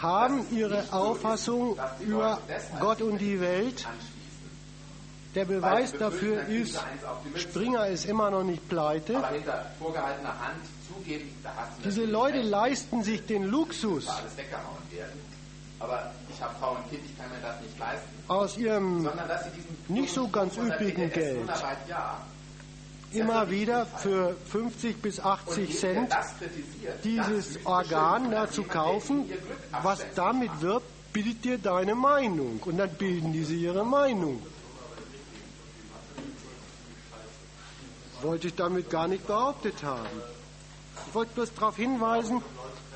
haben 0.01 0.45
ihre 0.51 0.93
Auffassung 0.93 1.77
über 1.99 2.39
Gott 2.79 3.01
und 3.01 3.17
die 3.17 3.39
Welt. 3.39 3.87
Der 5.33 5.45
Beweis 5.45 5.93
dafür 5.93 6.45
ist, 6.47 6.77
Springer 7.35 7.87
ist 7.87 8.05
immer 8.05 8.29
noch 8.29 8.43
nicht 8.43 8.67
pleite. 8.67 9.23
Diese 11.85 12.03
Leute 12.03 12.41
leisten 12.41 13.03
sich 13.03 13.25
den 13.25 13.45
Luxus. 13.45 14.09
Aus 18.27 18.57
ihrem 18.57 19.09
nicht 19.87 20.13
so 20.13 20.27
ganz 20.27 20.57
üppigen 20.57 21.09
Geld 21.09 21.49
immer 23.13 23.49
wieder 23.49 23.85
für 23.85 24.35
50 24.51 25.01
bis 25.01 25.19
80 25.19 25.77
Cent 25.77 26.13
dieses 27.03 27.65
Organ 27.65 28.31
da 28.31 28.49
zu 28.49 28.63
kaufen, 28.63 29.29
was 29.81 30.05
damit 30.15 30.61
wirbt, 30.61 30.85
bildet 31.13 31.43
dir 31.43 31.57
deine 31.57 31.95
Meinung. 31.95 32.59
Und 32.63 32.77
dann 32.77 32.89
bilden 32.91 33.33
diese 33.33 33.53
ihre 33.53 33.85
Meinung. 33.85 34.41
Wollte 38.21 38.47
ich 38.47 38.55
damit 38.55 38.89
gar 38.89 39.07
nicht 39.07 39.25
behauptet 39.25 39.83
haben. 39.83 40.21
Ich 41.07 41.15
wollte 41.15 41.33
bloß 41.33 41.53
darauf 41.55 41.75
hinweisen, 41.75 42.41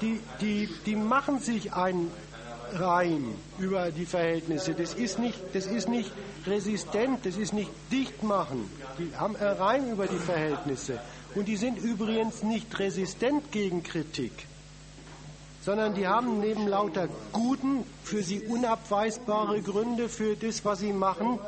die, 0.02 0.20
die, 0.40 0.70
die 0.86 0.96
machen 0.96 1.40
sich 1.40 1.74
einen 1.74 2.12
Reim 2.80 3.36
über 3.58 3.92
die 3.92 4.06
Verhältnisse. 4.06 4.74
Das 4.74 4.94
ist 4.94 5.20
nicht, 5.20 5.40
das 5.54 5.66
ist 5.68 5.88
nicht 5.88 6.12
resistent, 6.46 7.26
das 7.26 7.38
ist 7.38 7.54
nicht 7.54 7.72
dicht 7.92 8.24
machen. 8.24 8.70
Die 9.00 9.16
haben 9.16 9.36
einen 9.36 9.58
Reim 9.58 9.92
über 9.92 10.08
die 10.08 10.18
Verhältnisse. 10.18 11.00
Und 11.36 11.48
die 11.48 11.58
sind 11.58 11.78
übrigens 11.78 12.44
nicht 12.44 12.80
resistent 12.80 13.52
gegen 13.52 13.84
Kritik, 13.84 14.32
sondern 15.64 15.94
die 15.94 16.08
haben 16.08 16.40
neben 16.40 16.68
lauter 16.68 17.10
guten, 17.34 17.84
für 18.04 18.24
sie 18.24 18.42
unabweisbare 18.42 19.62
Gründe 19.62 20.08
für 20.08 20.36
das, 20.36 20.64
was 20.64 20.80
sie 20.80 20.94
machen, 20.94 21.40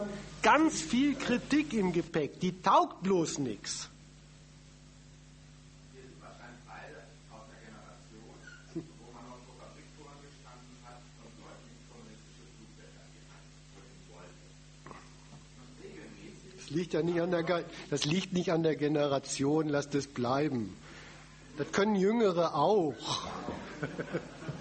ganz 0.41 0.81
viel 0.81 1.15
Kritik 1.15 1.73
im 1.73 1.93
Gepäck. 1.93 2.39
Die 2.41 2.61
taugt 2.61 3.01
bloß 3.03 3.39
nichts. 3.39 3.89
Das 16.67 16.75
liegt 16.75 16.93
ja 16.93 17.01
nicht 17.01 17.21
an 17.21 17.31
der, 17.31 17.63
das 17.89 18.03
liegt 18.03 18.33
nicht 18.33 18.51
an 18.51 18.61
der 18.61 18.75
Generation, 18.75 19.69
lasst 19.69 19.95
es 19.95 20.05
bleiben. 20.05 20.75
Das 21.57 21.71
können 21.71 21.95
Jüngere 21.95 22.55
auch. 22.55 22.93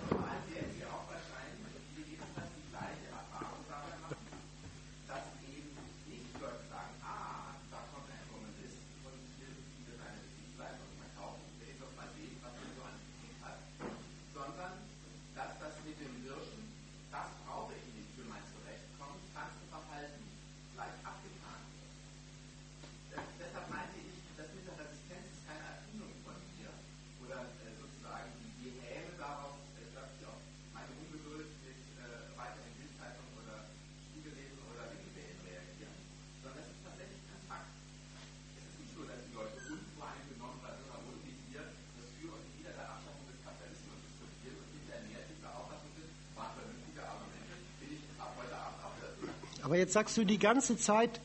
Aber 49.77 49.83
jetzt 49.83 49.93
sagst 49.93 50.17
du 50.17 50.25
die 50.25 50.39
ganze 50.39 50.79
Zeit, 50.79 51.21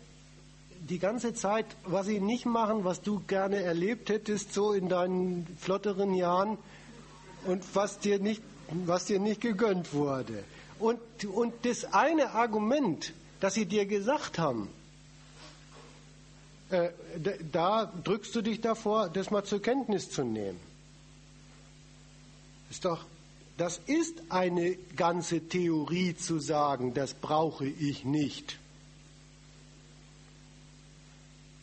die 0.81 0.99
ganze 0.99 1.33
Zeit, 1.33 1.65
was 1.85 2.07
sie 2.07 2.19
nicht 2.19 2.45
machen, 2.45 2.83
was 2.83 3.01
du 3.01 3.21
gerne 3.25 3.63
erlebt 3.63 4.09
hättest, 4.09 4.53
so 4.53 4.73
in 4.73 4.89
deinen 4.89 5.47
flotteren 5.57 6.13
Jahren 6.13 6.57
und 7.45 7.63
was 7.73 7.99
dir 7.99 8.19
nicht, 8.19 8.41
was 8.69 9.05
dir 9.05 9.21
nicht 9.21 9.39
gegönnt 9.39 9.93
wurde. 9.93 10.43
Und, 10.79 10.99
und 11.23 11.53
das 11.63 11.93
eine 11.93 12.31
Argument, 12.31 13.13
das 13.39 13.53
sie 13.53 13.65
dir 13.65 13.85
gesagt 13.85 14.37
haben, 14.37 14.67
äh, 16.71 16.89
da 17.53 17.89
drückst 18.03 18.35
du 18.35 18.41
dich 18.41 18.59
davor, 18.59 19.07
das 19.07 19.31
mal 19.31 19.45
zur 19.45 19.61
Kenntnis 19.61 20.11
zu 20.11 20.25
nehmen. 20.25 20.59
Ist 22.69 22.83
doch 22.83 23.05
das 23.61 23.79
ist 23.85 24.23
eine 24.29 24.75
ganze 24.95 25.47
Theorie 25.47 26.15
zu 26.15 26.39
sagen, 26.39 26.95
das 26.95 27.13
brauche 27.13 27.67
ich 27.67 28.03
nicht. 28.03 28.57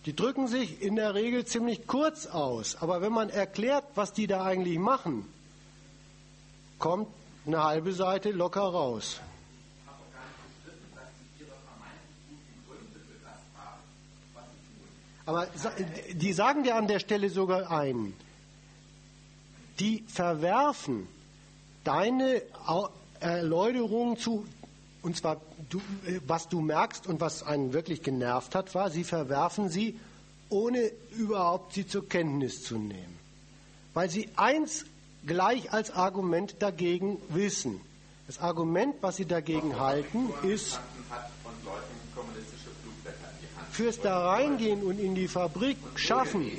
Die 0.07 0.15
drücken 0.15 0.47
sich 0.47 0.81
in 0.81 0.95
der 0.95 1.15
Regel 1.15 1.45
ziemlich 1.45 1.89
kurz 1.89 2.27
aus, 2.27 2.77
aber 2.77 3.03
wenn 3.03 3.13
man 3.13 3.31
erklärt, 3.31 3.83
was 3.97 4.13
die 4.13 4.29
da 4.29 4.45
eigentlich 4.45 4.79
machen, 4.79 5.27
kommt 6.79 7.09
eine 7.45 7.65
halbe 7.65 7.93
Seite 7.93 8.31
locker 8.31 8.61
raus. 8.61 9.21
Aber 15.27 15.49
die 16.13 16.33
sagen 16.33 16.63
dir 16.63 16.77
an 16.77 16.87
der 16.87 17.01
Stelle 17.01 17.29
sogar 17.29 17.73
ein, 17.73 18.15
die 19.81 20.05
verwerfen 20.07 21.09
deine 21.89 22.43
Erläuterung 23.19 24.19
zu, 24.19 24.47
und 25.01 25.17
zwar 25.17 25.41
du, 25.71 25.79
äh, 26.07 26.21
was 26.27 26.49
du 26.49 26.61
merkst 26.61 27.07
und 27.07 27.21
was 27.21 27.43
einen 27.43 27.73
wirklich 27.73 28.03
genervt 28.03 28.55
hat, 28.55 28.75
war, 28.75 28.91
sie 28.91 29.05
verwerfen 29.05 29.71
sie, 29.71 29.99
ohne 30.51 30.91
überhaupt 31.17 31.73
sie 31.73 31.87
zur 31.87 32.07
Kenntnis 32.07 32.63
zu 32.63 32.77
nehmen. 32.77 33.19
Weil 33.95 34.11
sie 34.11 34.29
eins 34.37 34.85
gleich 35.27 35.73
als 35.73 35.91
Argument 35.91 36.57
dagegen 36.59 37.17
wissen. 37.31 37.81
Das 38.27 38.39
Argument, 38.39 38.97
was 39.01 39.17
sie 39.17 39.25
dagegen 39.25 39.81
halten, 39.81 40.29
ist, 40.43 40.79
fürs 43.71 43.99
da 44.01 44.29
reingehen 44.29 44.83
und 44.83 45.01
in 45.01 45.15
die 45.15 45.29
Fabrik 45.29 45.79
schaffen 45.95 46.51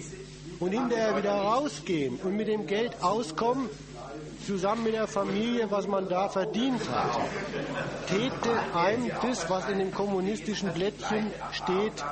und 0.60 0.72
hinterher 0.72 1.16
wieder 1.18 1.34
rausgehen 1.34 2.16
und 2.16 2.36
mit 2.36 2.48
dem 2.48 2.66
Geld 2.66 3.04
auskommen, 3.04 3.70
zusammen 4.50 4.84
mit 4.84 4.94
der 4.96 5.08
Familie, 5.08 5.70
was 5.70 5.86
man 5.86 6.10
da 6.10 6.28
verdient 6.28 6.82
hat, 6.90 7.20
täte 8.08 8.52
einem 8.74 9.12
das, 9.22 9.48
was 9.48 9.70
in 9.70 9.78
dem 9.78 9.94
kommunistischen 9.94 10.74
Blättchen 10.74 11.32
steht, 11.52 12.04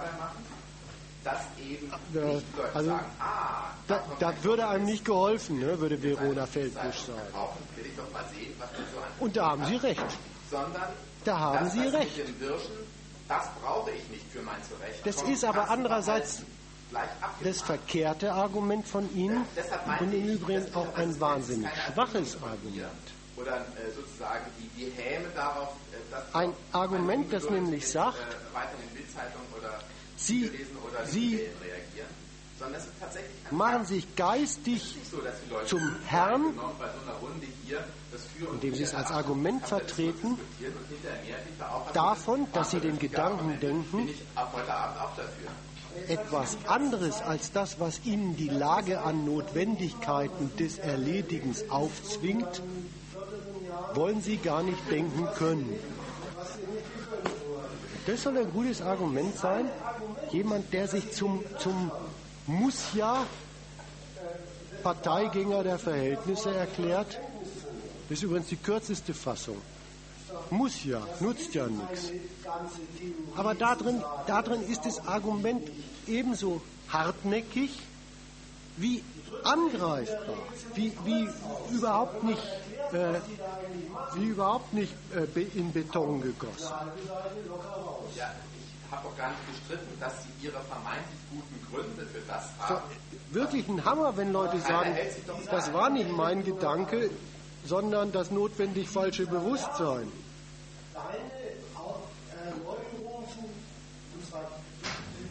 also 2.74 3.00
da, 3.88 4.04
da, 4.20 4.34
würde 4.44 4.68
einem 4.68 4.86
nicht 4.86 5.04
geholfen, 5.04 5.60
ne, 5.60 5.80
würde 5.80 6.02
Verona 6.02 6.46
Feldbusch 6.46 7.00
sagen. 7.08 7.20
Und 9.20 9.36
da 9.36 9.48
haben 9.52 9.66
Sie 9.66 9.76
recht. 9.78 10.06
Da 11.26 11.40
haben 11.40 11.70
Sie 11.70 11.88
recht. 11.88 12.22
Das 13.28 13.50
brauche 13.62 13.92
ich 13.92 14.08
nicht 14.10 14.26
für 14.32 14.42
mein 14.44 14.62
Zurecht. 14.64 15.06
Das 15.06 15.22
ist 15.24 15.44
aber 15.44 15.70
andererseits 15.70 16.44
das 17.44 17.62
verkehrte 17.62 18.32
Argument 18.34 18.88
von 18.88 19.14
Ihnen 19.16 19.46
und 20.00 20.14
im 20.14 20.30
Übrigen 20.30 20.74
auch 20.76 20.94
ein 20.96 21.20
wahnsinnig 21.20 21.70
schwaches 21.94 22.36
Argument. 22.42 22.92
äh, 23.38 23.92
sozusagen 23.96 24.46
die, 24.58 24.68
die 24.86 24.92
Häme 25.00 25.28
darauf, 25.36 25.70
äh, 25.92 25.98
dass 26.12 26.34
Ein 26.34 26.54
Argument, 26.72 27.32
das 27.32 27.50
nämlich 27.50 27.88
sagt, 27.88 28.18
äh, 28.18 28.56
weiter 28.56 28.72
in 28.82 28.88
den 28.90 28.96
Bildzeitung 28.96 29.42
oder 29.58 29.80
Sie- 30.16 30.50
Sie- 31.06 31.42
machen 33.52 33.86
sich 33.86 34.16
geistig 34.16 34.98
zum 35.68 35.96
Herrn, 36.08 36.54
indem 38.52 38.74
sie 38.74 38.84
es 38.84 38.96
als 38.96 39.12
Argument 39.12 39.66
vertreten, 39.68 40.40
davon, 41.94 42.48
dass 42.54 42.72
sie 42.72 42.80
den 42.80 42.98
Gedanken 42.98 43.60
denken, 43.60 44.10
etwas 46.08 46.58
anderes 46.68 47.22
als 47.22 47.52
das, 47.52 47.80
was 47.80 48.02
ihnen 48.06 48.36
die 48.36 48.50
Lage 48.50 49.02
an 49.02 49.26
Notwendigkeiten 49.26 50.52
des 50.58 50.78
Erledigens 50.78 51.70
aufzwingt, 51.70 52.62
wollen 53.94 54.22
sie 54.22 54.38
gar 54.38 54.64
nicht 54.64 54.80
denken 54.92 55.28
können. 55.36 55.74
Das 58.06 58.24
soll 58.24 58.38
ein 58.38 58.52
gutes 58.52 58.82
Argument 58.82 59.38
sein. 59.38 59.66
Jemand, 60.32 60.72
der 60.74 60.88
sich 60.88 61.12
zum, 61.12 61.44
zum 61.60 61.92
muss 62.46 62.94
ja 62.94 63.26
Parteigänger 64.84 65.64
der 65.64 65.78
Verhältnisse 65.78 66.56
erklärt. 66.56 67.20
Das 68.08 68.20
ist 68.20 68.24
übrigens 68.24 68.48
die 68.48 68.56
kürzeste 68.56 69.14
Fassung. 69.14 69.58
Muss 70.50 70.84
ja, 70.84 71.02
nutzt 71.20 71.54
ja 71.54 71.68
nichts. 71.68 72.12
Aber 73.36 73.54
darin, 73.56 74.02
darin 74.26 74.62
ist 74.64 74.86
das 74.86 75.06
Argument 75.08 75.70
ebenso 76.08 76.62
hartnäckig 76.90 77.72
wie 78.78 79.04
angreifbar, 79.44 80.38
wie, 80.76 80.94
wie 81.04 81.28
überhaupt 81.74 82.24
nicht, 82.24 82.42
äh, 82.94 83.20
wie 84.16 84.26
überhaupt 84.26 84.74
nicht 84.74 84.94
äh, 85.16 85.42
in 85.56 85.72
Beton 85.74 86.22
gegossen. 86.22 86.74
Ja, 88.16 88.32
ich 88.88 88.92
habe 88.92 89.08
auch 89.08 89.18
gar 89.18 89.30
nicht 89.30 89.48
gestritten, 89.52 90.00
dass 90.00 90.24
sie 90.24 90.46
ihre 90.46 90.62
vermeintlich 90.62 91.20
guten 91.32 91.68
Gründe 91.70 92.06
für 92.06 92.22
das 92.28 92.46
haben. 92.60 92.82
Wirklich 93.32 93.68
ein 93.68 93.84
Hammer, 93.84 94.16
wenn 94.16 94.32
Leute 94.32 94.60
sagen, 94.60 94.96
das 95.52 95.74
war 95.74 95.90
nicht 95.90 96.10
mein 96.10 96.46
Gedanke, 96.46 97.10
sondern 97.66 98.12
das 98.12 98.32
notwendig 98.32 98.88
falsche 98.88 99.26
Bewusstsein. 99.26 100.10
Deine 100.98 101.54
auch 101.78 102.02
äh, 102.34 102.50
Neugerufen, 102.66 103.46
und 103.46 104.22
zwar 104.30 104.50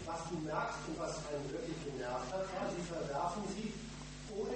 was 0.07 0.21
du 0.31 0.39
merkst 0.47 0.79
und 0.89 0.99
was 1.01 1.11
einen 1.27 1.51
wirklich 1.51 1.77
genervt 1.85 2.31
hat, 2.33 2.47
war, 2.55 2.71
sie 2.71 2.83
verwerfen 2.87 3.43
sie, 3.57 3.73
ohne 4.39 4.55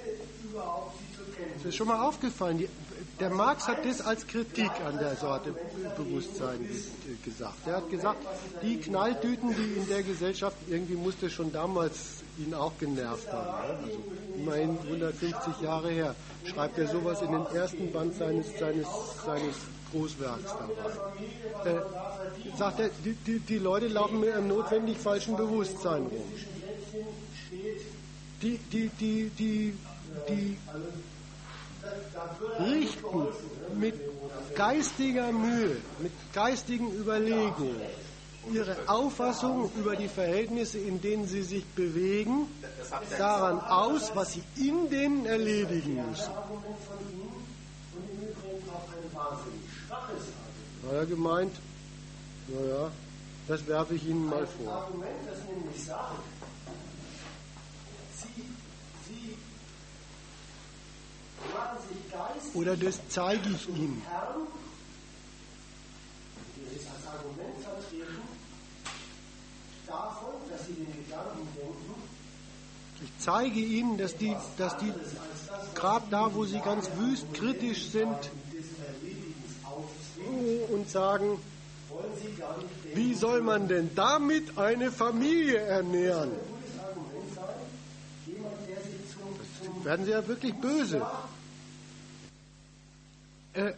überhaupt 0.49 0.95
sie 0.99 1.17
zu 1.17 1.23
kennen. 1.35 1.51
Das 1.57 1.65
ist 1.65 1.75
schon 1.75 1.87
mal 1.87 2.01
aufgefallen. 2.07 2.57
Die, 2.59 2.69
der 3.19 3.29
Marx 3.29 3.67
hat 3.67 3.85
das 3.85 3.99
als 4.01 4.25
Kritik 4.25 4.71
an 4.85 4.97
der 4.97 5.15
Sorte 5.17 5.53
Bewusstsein 5.97 6.59
ge- 6.59 7.15
gesagt. 7.23 7.67
Er 7.67 7.75
hat 7.77 7.89
gesagt, 7.89 8.19
die 8.61 8.77
Knalltüten, 8.77 9.53
die 9.55 9.79
in 9.79 9.87
der 9.87 10.03
Gesellschaft, 10.03 10.55
irgendwie 10.69 10.95
musste 10.95 11.29
schon 11.29 11.51
damals 11.51 12.23
ihn 12.37 12.53
auch 12.53 12.71
genervt 12.79 13.31
haben. 13.31 13.47
ja. 13.47 13.85
Also 13.85 13.99
immerhin 14.37 14.77
150 14.83 15.61
Jahre 15.61 15.91
her. 15.91 16.15
Schreibt 16.45 16.77
er 16.79 16.87
sowas 16.87 17.21
in 17.21 17.31
den 17.33 17.45
ersten 17.53 17.91
Band 17.91 18.15
seines, 18.15 18.47
seines, 18.57 18.87
seines 19.25 19.55
Großwerks 19.91 20.55
dabei. 21.63 21.69
Äh, 21.69 22.57
sagt 22.57 22.79
er, 22.79 22.89
die, 23.03 23.13
die, 23.13 23.39
die 23.39 23.57
Leute 23.57 23.87
laufen 23.87 24.19
mit 24.19 24.33
einem 24.33 24.47
notwendig 24.47 24.97
falschen 24.97 25.35
Bewusstsein 25.35 26.03
rum. 26.03 26.33
Die, 28.41 28.57
die, 28.57 28.89
die, 28.99 29.29
die, 29.37 29.73
die 30.27 30.57
richten 32.59 33.27
mit 33.79 33.95
geistiger 34.55 35.31
Mühe, 35.31 35.77
mit 35.99 36.11
geistigen 36.33 36.91
Überlegungen 36.93 37.75
ihre 38.51 38.75
Auffassung 38.87 39.69
über 39.77 39.95
die 39.95 40.07
Verhältnisse, 40.07 40.79
in 40.79 40.99
denen 41.01 41.27
sie 41.27 41.43
sich 41.43 41.65
bewegen, 41.65 42.47
daran 43.17 43.59
aus, 43.59 44.11
was 44.15 44.33
sie 44.33 44.43
in 44.57 44.89
denen 44.89 45.25
erledigen 45.25 46.03
müssen. 46.09 46.31
Und 46.31 46.63
im 48.07 48.27
Übrigen 48.27 48.69
auch 48.69 48.87
ein 48.89 49.13
wahnsinnig 49.13 49.61
schwaches 49.87 50.23
Argument. 50.91 50.95
Hat 50.95 50.97
er 50.97 51.05
gemeint, 51.05 51.53
naja, 52.47 52.91
das 53.47 53.65
werfe 53.67 53.95
ich 53.95 54.05
Ihnen 54.05 54.27
mal 54.27 54.45
vor. 54.45 54.73
Argument, 54.73 55.11
das 55.25 55.39
nämlich 55.45 55.85
sagt, 55.85 56.23
sie, 58.17 58.43
sie 59.07 59.37
machen 61.53 61.77
sich 61.87 62.11
geistig 62.11 62.55
Oder 62.55 62.75
das 62.75 62.99
zeige 63.09 63.49
ich 63.49 63.69
Ihnen. 63.69 64.01
Herrn, 64.09 64.47
die 66.55 66.75
es 66.75 66.85
als 66.87 67.07
Argument 67.07 67.57
vertreten, 67.61 68.21
davon, 69.87 70.33
dass 70.49 70.67
sie 70.67 70.73
den 70.73 71.05
Gedanken 71.05 71.47
denken, 71.55 72.01
Ich 73.03 73.11
zeige 73.19 73.59
Ihnen, 73.59 73.97
dass 73.97 74.15
die, 74.15 74.35
dass 74.57 74.77
die 74.77 74.93
gerade 75.73 76.05
da, 76.11 76.33
wo 76.33 76.45
Sie 76.45 76.59
ganz 76.59 76.89
wüst 76.97 77.33
kritisch 77.33 77.89
sind 77.89 78.29
und 80.71 80.89
sagen, 80.89 81.39
wie 82.93 83.13
soll 83.13 83.41
man 83.41 83.67
denn 83.67 83.91
damit 83.95 84.57
eine 84.57 84.91
Familie 84.91 85.57
ernähren? 85.57 86.31
werden 89.83 90.05
Sie 90.05 90.11
ja 90.11 90.27
wirklich 90.27 90.53
böse. 90.55 91.05
Äh, 93.53 93.73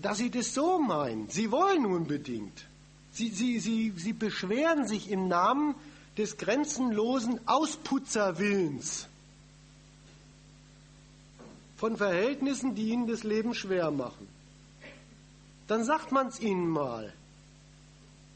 dass 0.00 0.18
Sie 0.18 0.30
das 0.30 0.52
so 0.54 0.78
meinen, 0.78 1.28
Sie 1.30 1.50
wollen 1.50 1.86
unbedingt. 1.86 2.66
Sie, 3.12 3.28
Sie, 3.30 3.60
Sie, 3.60 3.92
Sie 3.96 4.12
beschweren 4.12 4.86
sich 4.86 5.10
im 5.10 5.28
Namen 5.28 5.74
des 6.18 6.36
grenzenlosen 6.36 7.40
Ausputzerwillens 7.46 9.06
von 11.76 11.96
Verhältnissen, 11.96 12.74
die 12.74 12.90
Ihnen 12.90 13.06
das 13.06 13.22
Leben 13.22 13.54
schwer 13.54 13.90
machen. 13.90 14.33
Dann 15.66 15.84
sagt 15.84 16.12
man 16.12 16.28
es 16.28 16.40
Ihnen 16.40 16.68
mal, 16.68 17.12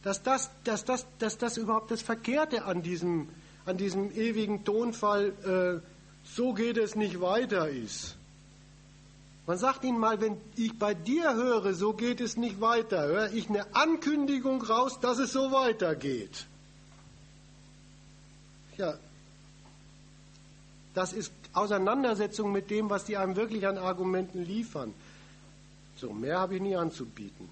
dass 0.02 0.22
das, 0.22 0.50
dass, 0.64 0.84
das, 0.84 1.06
dass 1.18 1.38
das 1.38 1.56
überhaupt 1.56 1.90
das 1.90 2.02
Verkehrte 2.02 2.64
an 2.64 2.82
diesem, 2.82 3.28
an 3.66 3.76
diesem 3.76 4.10
ewigen 4.12 4.64
Tonfall, 4.64 5.82
äh, 5.82 5.86
so 6.24 6.52
geht 6.52 6.78
es 6.78 6.94
nicht 6.94 7.20
weiter 7.20 7.68
ist. 7.68 8.16
Man 9.46 9.56
sagt 9.56 9.82
ihnen 9.82 9.98
mal, 9.98 10.20
wenn 10.20 10.36
ich 10.56 10.78
bei 10.78 10.92
dir 10.92 11.34
höre, 11.34 11.72
so 11.72 11.94
geht 11.94 12.20
es 12.20 12.36
nicht 12.36 12.60
weiter, 12.60 13.06
höre 13.06 13.32
ich 13.32 13.48
eine 13.48 13.74
Ankündigung 13.74 14.60
raus, 14.60 15.00
dass 15.00 15.18
es 15.18 15.32
so 15.32 15.52
weitergeht. 15.52 16.46
Ja, 18.76 18.98
das 20.92 21.14
ist 21.14 21.32
Auseinandersetzung 21.54 22.52
mit 22.52 22.70
dem, 22.70 22.90
was 22.90 23.06
die 23.06 23.16
einem 23.16 23.36
wirklich 23.36 23.66
an 23.66 23.78
Argumenten 23.78 24.44
liefern. 24.44 24.92
So, 26.00 26.12
mehr 26.12 26.38
habe 26.38 26.54
ich 26.54 26.62
nie 26.62 26.76
anzubieten. 26.76 27.48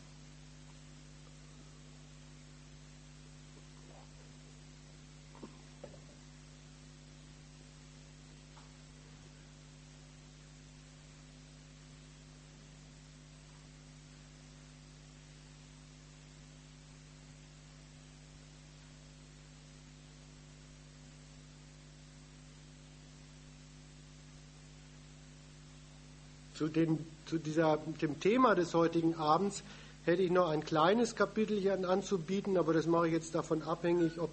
Zu, 26.57 26.69
den, 26.69 26.99
zu 27.27 27.39
dieser, 27.39 27.77
dem 28.01 28.19
Thema 28.19 28.55
des 28.55 28.73
heutigen 28.73 29.15
Abends 29.15 29.63
hätte 30.07 30.23
ich 30.23 30.31
noch 30.31 30.49
ein 30.49 30.65
kleines 30.65 31.15
Kapitelchen 31.15 31.85
anzubieten, 31.85 32.57
aber 32.57 32.73
das 32.73 32.87
mache 32.87 33.09
ich 33.09 33.13
jetzt 33.13 33.35
davon 33.35 33.63
abhängig, 33.63 34.19
ob 34.19 34.31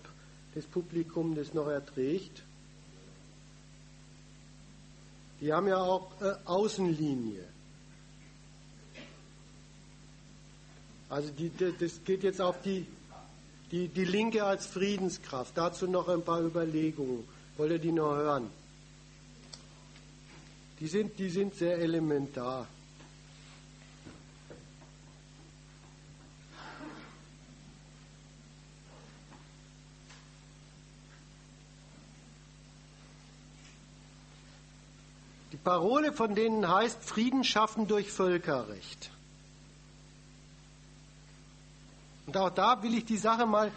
das 0.56 0.66
Publikum 0.66 1.35
das 1.35 1.53
noch 1.53 1.68
erträgt. 1.68 2.43
Die 5.42 5.52
haben 5.52 5.68
ja 5.68 5.82
auch 5.82 6.11
äh, 6.22 6.35
Außenlinie. 6.45 7.43
Also 11.10 11.30
die, 11.32 11.52
das 11.80 12.03
geht 12.06 12.24
jetzt 12.24 12.40
auf 12.40 12.61
die, 12.61 12.85
die, 13.72 13.90
die 13.90 14.06
Linke 14.06 14.45
als 14.45 14.66
Friedenskraft. 14.66 15.58
Dazu 15.58 15.88
noch 15.88 16.08
ein 16.08 16.24
paar 16.24 16.42
Überlegungen. 16.42 17.27
Wollt 17.58 17.72
ihr 17.72 17.80
die 17.80 17.92
noch 17.92 18.16
hören? 18.16 18.50
die 20.84 20.90
sind, 20.90 21.18
die 21.18 21.30
sind 21.30 21.56
sehr 21.56 21.78
elementar. 21.78 22.68
Die 35.53 35.56
Parole 35.56 36.12
von 36.12 36.36
denen 36.36 36.68
heißt 36.68 37.02
Frieden 37.02 37.45
schaffen 37.45 37.88
durch 37.88 38.12
Völkerrecht. 38.12 39.10
Und 42.26 42.36
auch 42.36 42.50
da 42.50 42.84
will 42.84 42.94
ich 42.95 43.06
die 43.06 43.16
Sache 43.16 43.45
mal 43.45 43.72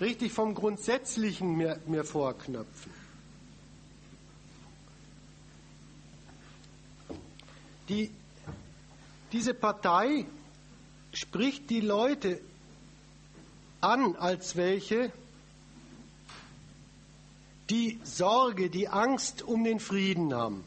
richtig 0.00 0.32
vom 0.32 0.54
Grundsätzlichen 0.54 1.56
mir, 1.56 1.80
mir 1.86 2.04
vorknöpfen. 2.04 2.93
Die, 7.88 8.10
diese 9.32 9.54
Partei 9.54 10.26
spricht 11.12 11.68
die 11.70 11.80
Leute 11.80 12.40
an 13.80 14.16
als 14.16 14.56
welche, 14.56 15.12
die 17.70 17.98
Sorge, 18.04 18.70
die 18.70 18.88
Angst 18.88 19.42
um 19.42 19.64
den 19.64 19.80
Frieden 19.80 20.34
haben. 20.34 20.64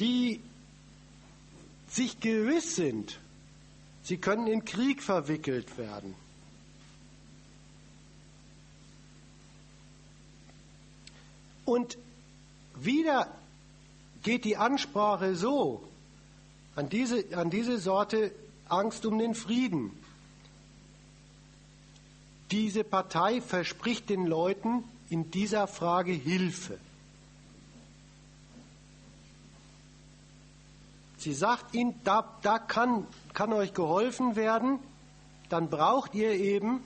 Die 0.00 0.40
sich 1.88 2.18
gewiss 2.18 2.74
sind, 2.76 3.18
sie 4.02 4.16
können 4.16 4.46
in 4.46 4.64
Krieg 4.64 5.02
verwickelt 5.02 5.76
werden. 5.78 6.14
Und 11.64 11.98
wieder 12.74 13.28
geht 14.22 14.44
die 14.44 14.56
Ansprache 14.56 15.36
so 15.36 15.82
an 16.74 16.88
diese, 16.88 17.24
an 17.36 17.50
diese 17.50 17.78
Sorte 17.78 18.32
Angst 18.68 19.04
um 19.04 19.18
den 19.18 19.34
Frieden. 19.34 19.90
Diese 22.50 22.84
Partei 22.84 23.40
verspricht 23.40 24.08
den 24.10 24.26
Leuten 24.26 24.84
in 25.10 25.30
dieser 25.30 25.66
Frage 25.66 26.12
Hilfe. 26.12 26.78
Sie 31.18 31.34
sagt 31.34 31.74
ihnen, 31.74 31.94
da, 32.02 32.36
da 32.42 32.58
kann, 32.58 33.06
kann 33.32 33.52
euch 33.52 33.74
geholfen 33.74 34.34
werden, 34.34 34.80
dann 35.48 35.70
braucht 35.70 36.14
ihr 36.14 36.32
eben 36.32 36.82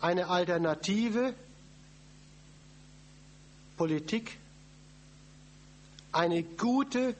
eine 0.00 0.28
alternative 0.28 1.34
Politik, 3.76 4.38
eine 6.12 6.42
gute 6.42 7.14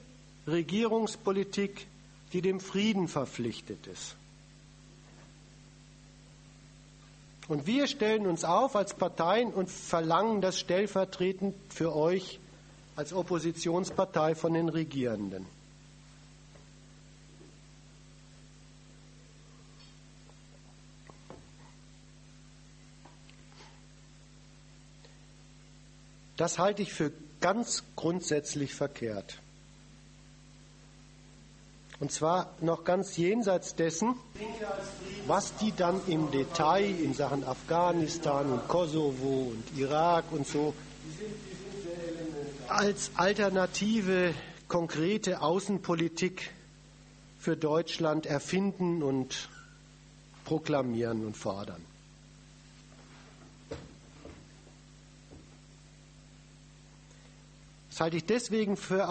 Regierungspolitik, 0.47 1.87
die 2.33 2.41
dem 2.41 2.59
Frieden 2.59 3.07
verpflichtet 3.07 3.87
ist. 3.87 4.15
Und 7.47 7.65
wir 7.65 7.87
stellen 7.87 8.27
uns 8.27 8.43
auf 8.43 8.75
als 8.75 8.93
Parteien 8.93 9.53
und 9.53 9.69
verlangen 9.69 10.41
das 10.41 10.59
stellvertretend 10.59 11.55
für 11.69 11.95
euch 11.95 12.39
als 12.97 13.13
Oppositionspartei 13.13 14.35
von 14.35 14.53
den 14.53 14.67
Regierenden. 14.67 15.45
Das 26.37 26.59
halte 26.59 26.81
ich 26.83 26.93
für 26.93 27.11
ganz 27.41 27.83
grundsätzlich 27.95 28.73
verkehrt. 28.73 29.39
Und 31.99 32.11
zwar 32.11 32.53
noch 32.61 32.83
ganz 32.83 33.17
jenseits 33.17 33.73
dessen, 33.73 34.15
was 35.25 35.55
die 35.55 35.73
dann 35.75 35.99
im 36.07 36.29
Detail 36.29 36.85
in 36.85 37.15
Sachen 37.15 37.43
Afghanistan 37.43 38.51
und 38.51 38.67
Kosovo 38.67 39.51
und 39.51 39.63
Irak 39.79 40.25
und 40.31 40.47
so 40.47 40.75
als 42.67 43.11
alternative 43.15 44.33
konkrete 44.67 45.41
Außenpolitik 45.41 46.51
für 47.39 47.57
Deutschland 47.57 48.25
erfinden 48.25 49.01
und 49.01 49.49
proklamieren 50.45 51.25
und 51.25 51.35
fordern. 51.35 51.83
Das 57.97 58.03
halte 58.03 58.17
ich 58.17 58.25
deswegen 58.25 58.77
für, 58.77 59.07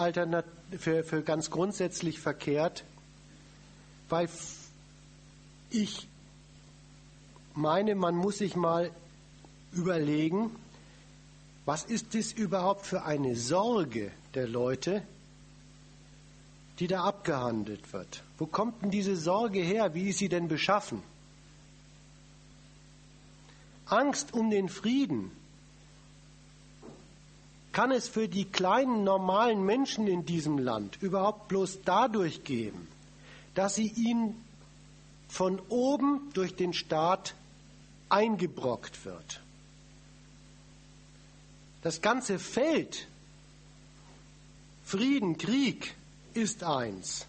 für, 0.79 1.03
für 1.03 1.21
ganz 1.21 1.51
grundsätzlich 1.51 2.21
verkehrt, 2.21 2.85
weil 4.07 4.29
ich 5.69 6.07
meine, 7.53 7.95
man 7.95 8.15
muss 8.15 8.37
sich 8.37 8.55
mal 8.55 8.89
überlegen, 9.73 10.51
was 11.65 11.83
ist 11.83 12.15
das 12.15 12.31
überhaupt 12.31 12.85
für 12.85 13.03
eine 13.03 13.35
Sorge 13.35 14.09
der 14.35 14.47
Leute, 14.47 15.03
die 16.79 16.87
da 16.87 17.03
abgehandelt 17.03 17.91
wird? 17.91 18.23
Wo 18.37 18.45
kommt 18.45 18.83
denn 18.83 18.89
diese 18.89 19.17
Sorge 19.17 19.59
her? 19.59 19.95
Wie 19.95 20.11
ist 20.11 20.19
sie 20.19 20.29
denn 20.29 20.47
beschaffen? 20.47 21.03
Angst 23.87 24.33
um 24.33 24.49
den 24.49 24.69
Frieden 24.69 25.31
kann 27.77 27.91
es 27.91 28.09
für 28.09 28.27
die 28.27 28.45
kleinen 28.45 29.03
normalen 29.03 29.63
Menschen 29.63 30.07
in 30.07 30.25
diesem 30.25 30.57
Land 30.57 30.97
überhaupt 30.99 31.47
bloß 31.47 31.81
dadurch 31.85 32.43
geben, 32.43 32.87
dass 33.53 33.75
sie 33.75 33.89
ihnen 33.89 34.33
von 35.27 35.61
oben 35.69 36.31
durch 36.33 36.55
den 36.55 36.73
Staat 36.73 37.35
eingebrockt 38.09 39.05
wird. 39.05 39.41
Das 41.83 42.01
ganze 42.01 42.39
Feld 42.39 43.07
Frieden, 44.83 45.37
Krieg 45.37 45.93
ist 46.33 46.63
eins. 46.63 47.27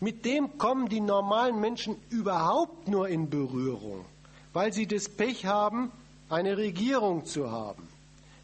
Mit 0.00 0.24
dem 0.24 0.56
kommen 0.56 0.88
die 0.88 1.00
normalen 1.02 1.60
Menschen 1.60 1.96
überhaupt 2.08 2.88
nur 2.88 3.06
in 3.06 3.28
Berührung, 3.28 4.06
weil 4.54 4.72
sie 4.72 4.86
das 4.86 5.10
Pech 5.10 5.44
haben, 5.44 5.92
eine 6.30 6.56
Regierung 6.56 7.26
zu 7.26 7.50
haben 7.50 7.91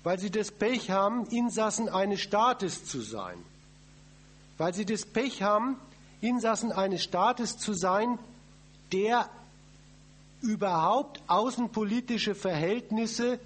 weil 0.08 0.18
sie 0.18 0.30
das 0.30 0.50
Pech 0.50 0.90
haben, 0.90 1.26
Insassen 1.26 1.90
eines 1.90 2.22
Staates 2.22 2.86
zu 2.86 3.02
sein, 3.02 3.36
weil 4.56 4.72
sie 4.72 4.86
das 4.86 5.04
Pech 5.04 5.42
haben, 5.42 5.76
Insassen 6.22 6.72
eines 6.72 7.02
Staates 7.02 7.58
zu 7.58 7.74
sein, 7.74 8.18
der 8.90 9.28
überhaupt 10.40 11.20
außenpolitische 11.26 12.34
Verhältnisse 12.34 13.38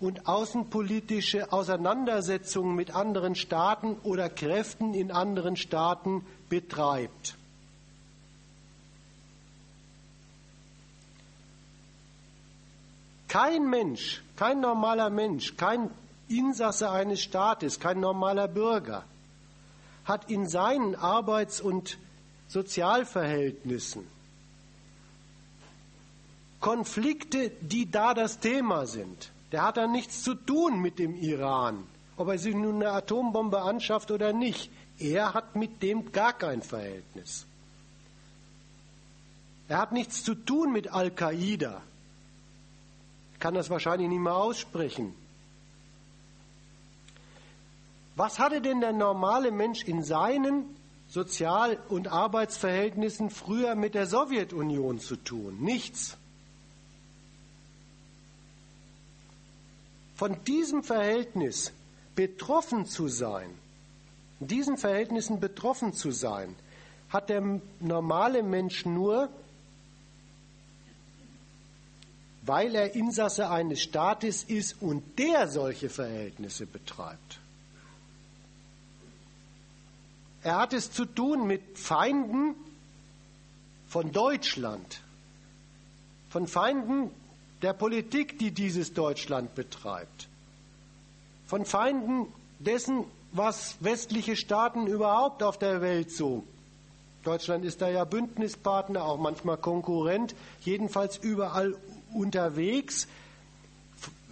und 0.00 0.26
außenpolitische 0.26 1.52
Auseinandersetzungen 1.52 2.74
mit 2.74 2.92
anderen 2.92 3.36
Staaten 3.36 3.94
oder 4.02 4.28
Kräften 4.28 4.94
in 4.94 5.12
anderen 5.12 5.54
Staaten 5.56 6.26
betreibt. 6.48 7.36
Kein 13.28 13.70
Mensch, 13.70 14.24
kein 14.34 14.58
normaler 14.58 15.08
Mensch, 15.08 15.56
kein 15.56 15.88
Insasse 16.30 16.90
eines 16.90 17.20
Staates, 17.20 17.80
kein 17.80 18.00
normaler 18.00 18.48
Bürger 18.48 19.04
hat 20.04 20.30
in 20.30 20.48
seinen 20.48 20.94
Arbeits- 20.94 21.60
und 21.60 21.98
Sozialverhältnissen 22.48 24.06
Konflikte, 26.58 27.50
die 27.60 27.90
da 27.90 28.12
das 28.12 28.38
Thema 28.38 28.86
sind. 28.86 29.30
Der 29.52 29.62
hat 29.62 29.76
da 29.76 29.86
nichts 29.86 30.22
zu 30.22 30.34
tun 30.34 30.80
mit 30.80 30.98
dem 30.98 31.16
Iran, 31.16 31.84
ob 32.16 32.28
er 32.28 32.38
sich 32.38 32.54
nun 32.54 32.76
eine 32.76 32.92
Atombombe 32.92 33.62
anschafft 33.62 34.10
oder 34.10 34.32
nicht. 34.32 34.70
Er 34.98 35.32
hat 35.32 35.56
mit 35.56 35.82
dem 35.82 36.12
gar 36.12 36.32
kein 36.32 36.62
Verhältnis. 36.62 37.46
Er 39.68 39.78
hat 39.78 39.92
nichts 39.92 40.22
zu 40.24 40.34
tun 40.34 40.72
mit 40.72 40.92
Al-Qaida 40.92 41.82
kann 43.40 43.54
das 43.54 43.70
wahrscheinlich 43.70 44.08
nicht 44.08 44.20
mehr 44.20 44.36
aussprechen. 44.36 45.14
Was 48.20 48.38
hatte 48.38 48.60
denn 48.60 48.82
der 48.82 48.92
normale 48.92 49.50
Mensch 49.50 49.82
in 49.82 50.02
seinen 50.02 50.76
Sozial- 51.08 51.78
und 51.88 52.08
Arbeitsverhältnissen 52.08 53.30
früher 53.30 53.74
mit 53.74 53.94
der 53.94 54.06
Sowjetunion 54.06 54.98
zu 54.98 55.16
tun? 55.16 55.56
Nichts. 55.62 56.18
Von 60.16 60.36
diesem 60.44 60.82
Verhältnis 60.82 61.72
betroffen 62.14 62.84
zu 62.84 63.08
sein, 63.08 63.48
in 64.40 64.48
diesen 64.48 64.76
Verhältnissen 64.76 65.40
betroffen 65.40 65.94
zu 65.94 66.10
sein, 66.10 66.54
hat 67.08 67.30
der 67.30 67.62
normale 67.80 68.42
Mensch 68.42 68.84
nur, 68.84 69.30
weil 72.42 72.74
er 72.74 72.94
Insasse 72.94 73.48
eines 73.48 73.80
Staates 73.80 74.44
ist 74.44 74.82
und 74.82 75.18
der 75.18 75.48
solche 75.48 75.88
Verhältnisse 75.88 76.66
betreibt. 76.66 77.39
Er 80.42 80.58
hat 80.58 80.72
es 80.72 80.90
zu 80.90 81.04
tun 81.04 81.46
mit 81.46 81.78
Feinden 81.78 82.54
von 83.88 84.12
Deutschland, 84.12 85.00
von 86.30 86.46
Feinden 86.46 87.10
der 87.62 87.74
Politik, 87.74 88.38
die 88.38 88.50
dieses 88.50 88.94
Deutschland 88.94 89.54
betreibt, 89.54 90.28
von 91.46 91.64
Feinden 91.66 92.26
dessen, 92.58 93.04
was 93.32 93.76
westliche 93.80 94.36
Staaten 94.36 94.86
überhaupt 94.86 95.42
auf 95.42 95.58
der 95.58 95.80
Welt 95.82 96.10
so. 96.10 96.44
Deutschland 97.22 97.64
ist 97.64 97.82
da 97.82 97.90
ja 97.90 98.04
Bündnispartner, 98.04 99.04
auch 99.04 99.18
manchmal 99.18 99.58
Konkurrent, 99.58 100.34
jedenfalls 100.62 101.18
überall 101.18 101.76
unterwegs. 102.14 103.08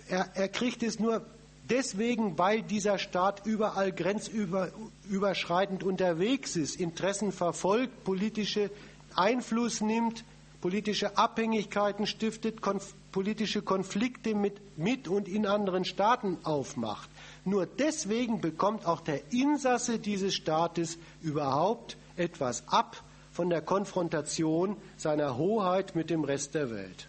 Er, 0.08 0.30
er 0.34 0.48
kriegt 0.48 0.82
es 0.82 0.98
nur 0.98 1.22
deswegen, 1.70 2.38
weil 2.38 2.62
dieser 2.62 2.98
Staat 2.98 3.46
überall 3.46 3.92
grenzüberschreitend 3.92 5.84
unterwegs 5.84 6.56
ist, 6.56 6.76
Interessen 6.76 7.32
verfolgt, 7.32 8.04
politische 8.04 8.70
Einfluss 9.14 9.80
nimmt, 9.80 10.24
politische 10.60 11.16
Abhängigkeiten 11.16 12.06
stiftet, 12.06 12.60
konf 12.60 12.94
politische 13.12 13.62
Konflikte 13.62 14.34
mit, 14.34 14.60
mit 14.78 15.08
und 15.08 15.28
in 15.28 15.46
anderen 15.46 15.84
Staaten 15.84 16.38
aufmacht. 16.42 17.08
Nur 17.44 17.66
deswegen 17.66 18.40
bekommt 18.40 18.86
auch 18.86 19.00
der 19.00 19.32
Insasse 19.32 19.98
dieses 19.98 20.34
Staates 20.34 20.98
überhaupt 21.22 21.96
etwas 22.16 22.68
ab 22.68 23.02
von 23.32 23.50
der 23.50 23.62
Konfrontation 23.62 24.76
seiner 24.96 25.38
Hoheit 25.38 25.96
mit 25.96 26.10
dem 26.10 26.24
Rest 26.24 26.54
der 26.54 26.70
Welt. 26.70 27.08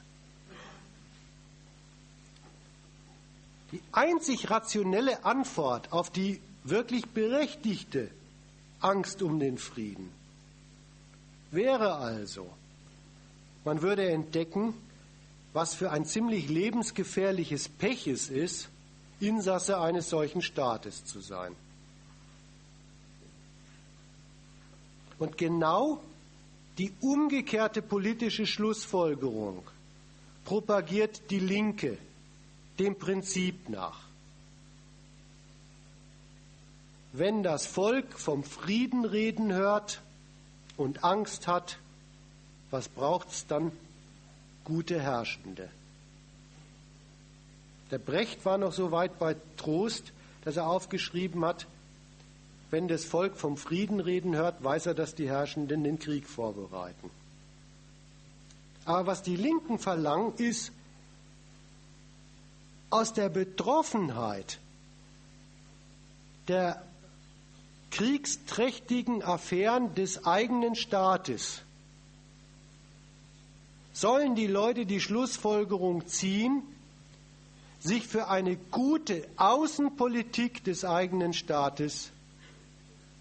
Die 3.72 3.82
einzig 3.92 4.50
rationelle 4.50 5.26
Antwort 5.26 5.92
auf 5.92 6.10
die 6.10 6.42
wirklich 6.64 7.06
berechtigte 7.08 8.10
Angst 8.80 9.22
um 9.22 9.40
den 9.40 9.58
Frieden 9.58 10.10
wäre 11.52 11.96
also, 11.96 12.50
man 13.66 13.82
würde 13.82 14.10
entdecken, 14.10 14.74
was 15.54 15.74
für 15.74 15.92
ein 15.92 16.06
ziemlich 16.06 16.48
lebensgefährliches 16.48 17.70
Pech 17.70 18.08
es 18.08 18.30
ist, 18.30 18.70
Insasse 19.20 19.80
eines 19.80 20.10
solchen 20.10 20.42
Staates 20.42 21.06
zu 21.06 21.20
sein. 21.20 21.56
Und 25.18 25.38
genau 25.38 26.02
die 26.78 26.94
umgekehrte 27.02 27.82
politische 27.82 28.46
Schlussfolgerung 28.46 29.64
propagiert 30.46 31.30
die 31.30 31.40
Linke 31.40 31.98
dem 32.80 32.98
Prinzip 32.98 33.70
nach. 33.70 34.00
Wenn 37.12 37.44
das 37.44 37.66
Volk 37.66 38.20
vom 38.20 38.44
Frieden 38.44 39.04
reden 39.06 39.52
hört 39.52 40.02
und 40.78 41.04
Angst 41.04 41.48
hat, 41.48 41.78
was 42.72 42.88
braucht 42.88 43.30
es 43.30 43.48
dann? 43.48 43.72
Gute 44.64 45.02
Herrschende. 45.02 45.70
Der 47.90 47.98
Brecht 47.98 48.46
war 48.46 48.60
noch 48.60 48.72
so 48.72 48.92
weit 48.92 49.18
bei 49.18 49.36
Trost, 49.58 50.14
dass 50.44 50.58
er 50.58 50.68
aufgeschrieben 50.68 51.44
hat, 51.44 51.66
wenn 52.72 52.88
das 52.88 53.04
Volk 53.04 53.36
vom 53.36 53.58
Frieden 53.58 54.00
reden 54.00 54.36
hört, 54.36 54.64
weiß 54.64 54.86
er, 54.86 54.94
dass 54.94 55.16
die 55.16 55.28
Herrschenden 55.28 55.84
den 55.84 55.98
Krieg 55.98 56.28
vorbereiten. 56.28 57.10
Aber 58.86 59.08
was 59.08 59.24
die 59.24 59.36
Linken 59.36 59.80
verlangen, 59.80 60.34
ist, 60.38 60.72
aus 62.90 63.14
der 63.14 63.30
Betroffenheit 63.30 64.60
der 66.48 66.82
kriegsträchtigen 67.92 69.24
Affären 69.24 69.94
des 69.96 70.26
eigenen 70.26 70.76
Staates 70.76 71.62
sollen 73.94 74.36
die 74.36 74.48
Leute 74.48 74.86
die 74.86 75.02
Schlussfolgerung 75.02 76.08
ziehen, 76.08 76.64
sich 77.80 78.08
für 78.08 78.28
eine 78.28 78.56
gute 78.56 79.28
Außenpolitik 79.38 80.64
des 80.64 80.86
eigenen 80.86 81.34
Staates 81.34 82.12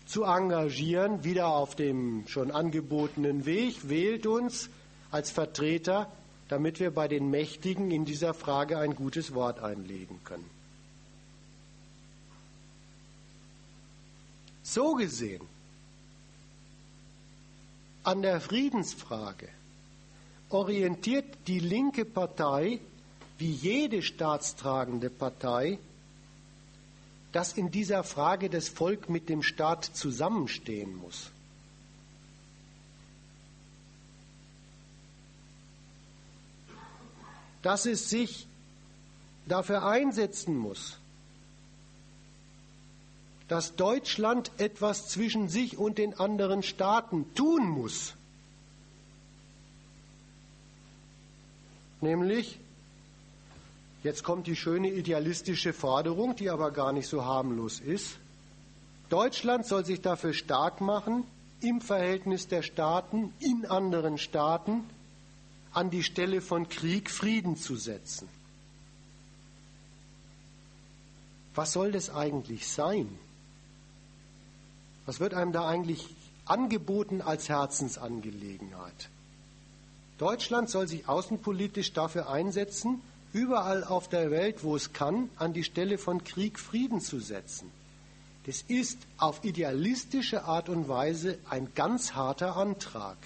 zu 0.07 0.25
engagieren, 0.25 1.25
wieder 1.25 1.49
auf 1.49 1.75
dem 1.75 2.27
schon 2.29 2.51
angebotenen 2.51 3.45
Weg, 3.45 3.89
wählt 3.89 4.27
uns 4.27 4.71
als 5.11 5.31
Vertreter, 5.31 6.11
damit 6.49 6.81
wir 6.81 6.91
bei 6.91 7.09
den 7.09 7.31
Mächtigen 7.31 7.91
in 7.91 8.05
dieser 8.05 8.35
Frage 8.35 8.78
ein 8.78 8.94
gutes 8.94 9.35
Wort 9.35 9.60
einlegen 9.60 10.20
können. 10.25 10.49
So 14.62 14.94
gesehen, 14.94 15.47
an 18.02 18.23
der 18.23 18.41
Friedensfrage 18.41 19.49
orientiert 20.51 21.27
die 21.47 21.60
linke 21.60 22.05
Partei 22.05 22.81
wie 23.39 23.51
jede 23.51 24.02
staatstragende 24.02 25.10
Partei, 25.10 25.78
dass 27.33 27.52
in 27.52 27.70
dieser 27.70 28.02
Frage 28.05 28.49
das 28.51 28.68
Volk 28.68 29.09
mit 29.09 29.28
dem 29.28 29.43
Staat 29.43 29.85
zusammenstehen 29.85 30.97
muss. 30.97 31.31
Dass 37.62 37.87
es 37.87 38.09
sich 38.11 38.47
dafür 39.47 39.87
einsetzen 39.87 40.57
muss, 40.57 40.99
dass 43.49 43.77
Deutschland 43.77 44.51
etwas 44.59 45.09
zwischen 45.09 45.49
sich 45.49 45.78
und 45.78 45.99
den 45.99 46.19
anderen 46.20 46.62
Staaten 46.62 47.35
tun 47.35 47.69
muss. 47.69 48.15
Nämlich, 52.01 52.61
jetzt 54.05 54.23
kommt 54.23 54.47
die 54.47 54.55
schöne 54.55 54.91
idealistische 54.91 55.73
Forderung, 55.73 56.37
die 56.37 56.51
aber 56.51 56.70
gar 56.70 56.93
nicht 56.93 57.09
so 57.09 57.25
harmlos 57.25 57.81
ist. 57.81 58.19
Deutschland 59.09 59.67
soll 59.67 59.85
sich 59.85 60.03
dafür 60.03 60.35
stark 60.35 60.83
machen, 60.83 61.25
im 61.61 61.81
Verhältnis 61.81 62.47
der 62.47 62.62
Staaten, 62.62 63.33
in 63.41 63.65
anderen 63.67 64.19
Staaten, 64.19 64.85
an 65.79 65.91
die 65.91 66.03
Stelle 66.03 66.41
von 66.41 66.69
Krieg 66.69 67.09
Frieden 67.09 67.57
zu 67.57 67.77
setzen. 67.77 68.29
Was 71.55 71.73
soll 71.73 71.93
das 71.93 72.11
eigentlich 72.11 72.67
sein? 72.67 73.09
Was 75.07 75.21
wird 75.21 75.35
einem 75.35 75.53
da 75.53 75.69
eigentlich 75.69 76.05
angeboten 76.47 77.21
als 77.23 77.49
Herzensangelegenheit? 77.49 79.09
Deutschland 80.19 80.69
soll 80.69 80.89
sich 80.89 81.09
außenpolitisch 81.09 81.93
dafür 81.93 82.29
einsetzen, 82.29 83.01
überall 83.33 83.85
auf 83.85 84.09
der 84.09 84.33
Welt, 84.33 84.65
wo 84.65 84.75
es 84.75 84.93
kann, 84.93 85.31
an 85.37 85.53
die 85.53 85.63
Stelle 85.63 85.97
von 85.97 86.25
Krieg 86.25 86.59
Frieden 86.59 87.01
zu 87.01 87.21
setzen. 87.21 87.71
Das 88.47 88.65
ist 88.67 88.99
auf 89.17 89.45
idealistische 89.45 90.43
Art 90.43 90.69
und 90.69 90.89
Weise 90.89 91.39
ein 91.49 91.69
ganz 91.77 92.15
harter 92.15 92.57
Antrag. 92.57 93.19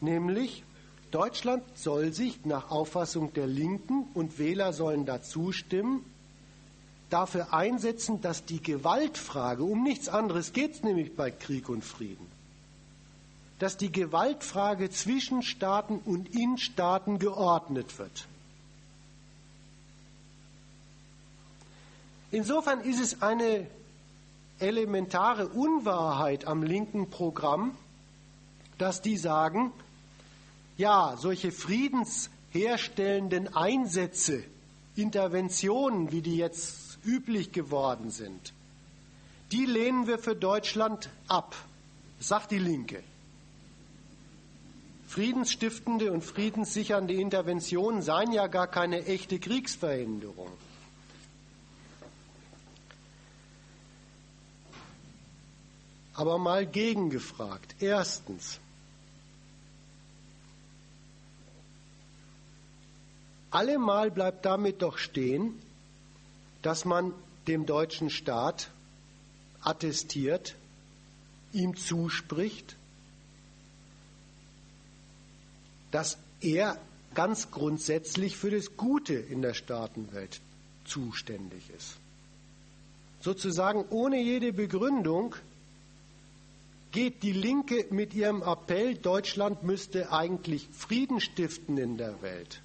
Nämlich, 0.00 0.62
Deutschland 1.10 1.62
soll 1.74 2.12
sich 2.12 2.44
nach 2.44 2.70
Auffassung 2.70 3.32
der 3.32 3.46
Linken 3.46 4.06
und 4.14 4.38
Wähler 4.38 4.72
sollen 4.72 5.06
dazu 5.06 5.52
stimmen, 5.52 6.04
dafür 7.10 7.52
einsetzen, 7.54 8.20
dass 8.20 8.44
die 8.44 8.62
Gewaltfrage, 8.62 9.64
um 9.64 9.82
nichts 9.82 10.08
anderes 10.08 10.52
geht 10.52 10.74
es 10.74 10.82
nämlich 10.82 11.16
bei 11.16 11.30
Krieg 11.30 11.68
und 11.68 11.84
Frieden, 11.84 12.26
dass 13.58 13.76
die 13.76 13.90
Gewaltfrage 13.90 14.90
zwischen 14.90 15.42
Staaten 15.42 16.00
und 16.04 16.34
in 16.34 16.58
Staaten 16.58 17.18
geordnet 17.18 17.98
wird. 17.98 18.26
Insofern 22.30 22.80
ist 22.82 23.00
es 23.00 23.22
eine 23.22 23.66
elementare 24.58 25.48
Unwahrheit 25.48 26.46
am 26.46 26.62
linken 26.62 27.08
Programm, 27.08 27.74
dass 28.76 29.00
die 29.00 29.16
sagen, 29.16 29.72
ja, 30.78 31.16
solche 31.18 31.52
friedensherstellenden 31.52 33.54
Einsätze, 33.54 34.42
Interventionen, 34.96 36.10
wie 36.12 36.22
die 36.22 36.36
jetzt 36.36 36.98
üblich 37.04 37.52
geworden 37.52 38.10
sind, 38.10 38.54
die 39.52 39.66
lehnen 39.66 40.06
wir 40.06 40.18
für 40.18 40.34
Deutschland 40.34 41.10
ab, 41.26 41.54
sagt 42.20 42.52
die 42.52 42.58
Linke. 42.58 43.02
Friedensstiftende 45.08 46.12
und 46.12 46.22
friedenssichernde 46.22 47.14
Interventionen 47.14 48.02
seien 48.02 48.30
ja 48.30 48.46
gar 48.46 48.66
keine 48.66 49.06
echte 49.06 49.38
Kriegsverhinderung. 49.38 50.50
Aber 56.12 56.38
mal 56.38 56.66
gegengefragt. 56.66 57.76
Erstens, 57.80 58.60
allemal 63.50 64.10
bleibt 64.10 64.44
damit 64.44 64.82
doch 64.82 64.98
stehen, 64.98 65.54
dass 66.62 66.84
man 66.84 67.12
dem 67.46 67.66
deutschen 67.66 68.10
Staat 68.10 68.70
attestiert, 69.62 70.54
ihm 71.52 71.76
zuspricht, 71.76 72.76
dass 75.90 76.18
er 76.40 76.78
ganz 77.14 77.50
grundsätzlich 77.50 78.36
für 78.36 78.50
das 78.50 78.76
Gute 78.76 79.14
in 79.14 79.42
der 79.42 79.54
Staatenwelt 79.54 80.40
zuständig 80.84 81.70
ist. 81.76 81.96
Sozusagen 83.20 83.84
ohne 83.90 84.20
jede 84.20 84.52
Begründung 84.52 85.34
geht 86.92 87.22
die 87.22 87.32
Linke 87.32 87.86
mit 87.90 88.14
ihrem 88.14 88.42
Appell, 88.42 88.94
Deutschland 88.94 89.62
müsste 89.62 90.12
eigentlich 90.12 90.68
Frieden 90.72 91.20
stiften 91.20 91.76
in 91.76 91.98
der 91.98 92.22
Welt, 92.22 92.62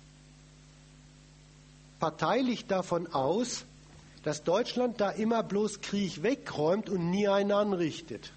parteilich 2.04 2.66
davon 2.66 3.08
aus, 3.14 3.64
dass 4.24 4.44
Deutschland 4.44 5.00
da 5.00 5.12
immer 5.12 5.42
bloß 5.42 5.80
Krieg 5.80 6.22
wegräumt 6.22 6.90
und 6.90 7.10
nie 7.10 7.30
einen 7.30 7.54
anrichtet. 7.54 8.34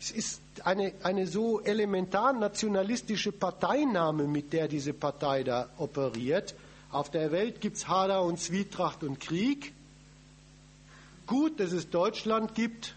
Es 0.00 0.10
ist 0.10 0.40
eine, 0.64 0.92
eine 1.04 1.28
so 1.28 1.60
elementar 1.60 2.32
nationalistische 2.32 3.30
Parteinahme, 3.30 4.24
mit 4.24 4.52
der 4.52 4.66
diese 4.66 4.92
Partei 4.92 5.44
da 5.44 5.68
operiert. 5.78 6.56
Auf 6.90 7.08
der 7.08 7.30
Welt 7.30 7.60
gibt 7.60 7.76
es 7.76 7.86
Hader 7.86 8.24
und 8.24 8.40
Zwietracht 8.40 9.04
und 9.04 9.20
Krieg. 9.20 9.74
Gut, 11.28 11.60
dass 11.60 11.70
es 11.70 11.88
Deutschland 11.88 12.56
gibt. 12.56 12.96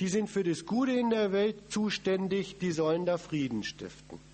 Die 0.00 0.08
sind 0.08 0.28
für 0.28 0.44
das 0.44 0.66
Gute 0.66 0.92
in 0.92 1.08
der 1.08 1.32
Welt 1.32 1.72
zuständig, 1.72 2.58
die 2.58 2.72
sollen 2.72 3.06
da 3.06 3.16
Frieden 3.16 3.62
stiften. 3.62 4.29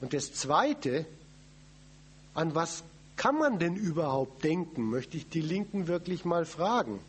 Und 0.00 0.12
das 0.12 0.32
Zweite, 0.32 1.06
an 2.34 2.54
was 2.54 2.84
kann 3.16 3.38
man 3.38 3.58
denn 3.58 3.76
überhaupt 3.76 4.44
denken, 4.44 4.90
möchte 4.90 5.16
ich 5.16 5.28
die 5.28 5.40
Linken 5.40 5.86
wirklich 5.86 6.24
mal 6.24 6.44
fragen, 6.44 7.00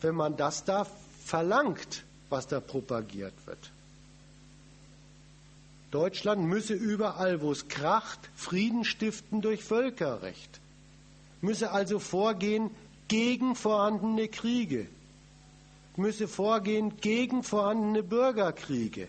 wenn 0.00 0.14
man 0.14 0.36
das 0.36 0.64
da 0.64 0.86
verlangt, 1.24 2.04
was 2.30 2.46
da 2.46 2.60
propagiert 2.60 3.34
wird. 3.46 3.70
Deutschland 5.90 6.44
müsse 6.44 6.74
überall, 6.74 7.40
wo 7.40 7.52
es 7.52 7.68
kracht, 7.68 8.18
Frieden 8.36 8.84
stiften 8.84 9.40
durch 9.40 9.64
Völkerrecht, 9.64 10.60
müsse 11.40 11.70
also 11.72 11.98
vorgehen 11.98 12.70
gegen 13.08 13.54
vorhandene 13.54 14.28
Kriege, 14.28 14.86
müsse 15.96 16.28
vorgehen 16.28 16.98
gegen 17.00 17.42
vorhandene 17.42 18.02
Bürgerkriege 18.02 19.08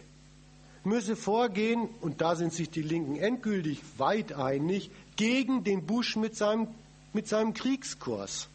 müsse 0.84 1.16
vorgehen, 1.16 1.90
und 2.02 2.22
da 2.22 2.36
sind 2.36 2.54
sich 2.54 2.70
die 2.70 2.82
Linken 2.82 3.16
endgültig 3.18 3.82
weit 3.98 4.34
einig, 4.34 4.92
gegen 5.16 5.64
den 5.64 5.86
Bush 5.86 6.16
mit 6.16 6.36
seinem, 6.36 6.68
mit 7.14 7.28
seinem 7.28 7.54
Kriegskurs. 7.54 8.48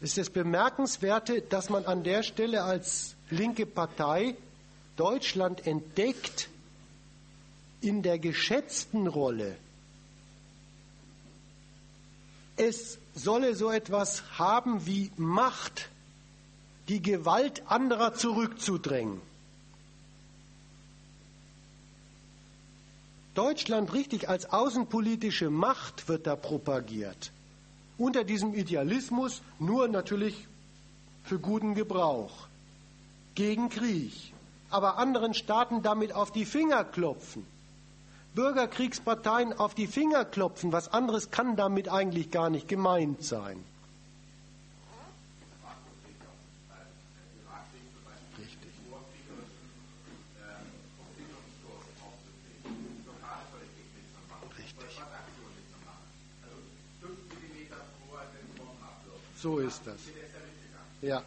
Es 0.00 0.10
ist 0.10 0.18
das 0.18 0.30
Bemerkenswerte, 0.30 1.42
dass 1.42 1.70
man 1.70 1.84
an 1.84 2.02
der 2.02 2.24
Stelle 2.24 2.64
als 2.64 3.14
linke 3.30 3.66
Partei 3.66 4.34
Deutschland 4.96 5.66
entdeckt 5.66 6.48
in 7.80 8.02
der 8.02 8.18
geschätzten 8.18 9.06
Rolle. 9.06 9.56
Es 12.56 12.98
solle 13.14 13.54
so 13.54 13.70
etwas 13.70 14.22
haben 14.38 14.86
wie 14.86 15.10
Macht 15.16 15.88
die 16.88 17.00
Gewalt 17.00 17.62
anderer 17.66 18.14
zurückzudrängen. 18.14 19.20
Deutschland 23.34 23.94
richtig 23.94 24.28
als 24.28 24.52
außenpolitische 24.52 25.48
Macht 25.48 26.08
wird 26.08 26.26
da 26.26 26.36
propagiert. 26.36 27.32
Unter 27.96 28.24
diesem 28.24 28.52
Idealismus 28.52 29.42
nur 29.58 29.88
natürlich 29.88 30.46
für 31.24 31.38
guten 31.38 31.74
Gebrauch, 31.74 32.46
gegen 33.34 33.70
Krieg, 33.70 34.12
aber 34.70 34.98
anderen 34.98 35.32
Staaten 35.32 35.82
damit 35.82 36.12
auf 36.12 36.30
die 36.30 36.44
Finger 36.44 36.84
klopfen. 36.84 37.46
Bürgerkriegsparteien 38.34 39.52
auf 39.52 39.74
die 39.74 39.86
Finger 39.86 40.24
klopfen, 40.24 40.72
was 40.72 40.92
anderes 40.92 41.30
kann 41.30 41.56
damit 41.56 41.88
eigentlich 41.88 42.30
gar 42.30 42.50
nicht 42.50 42.68
gemeint 42.68 43.22
sein. 43.22 43.62
So 59.42 59.58
ist 59.58 59.80
das. 59.84 59.98
Ja. 61.00 61.24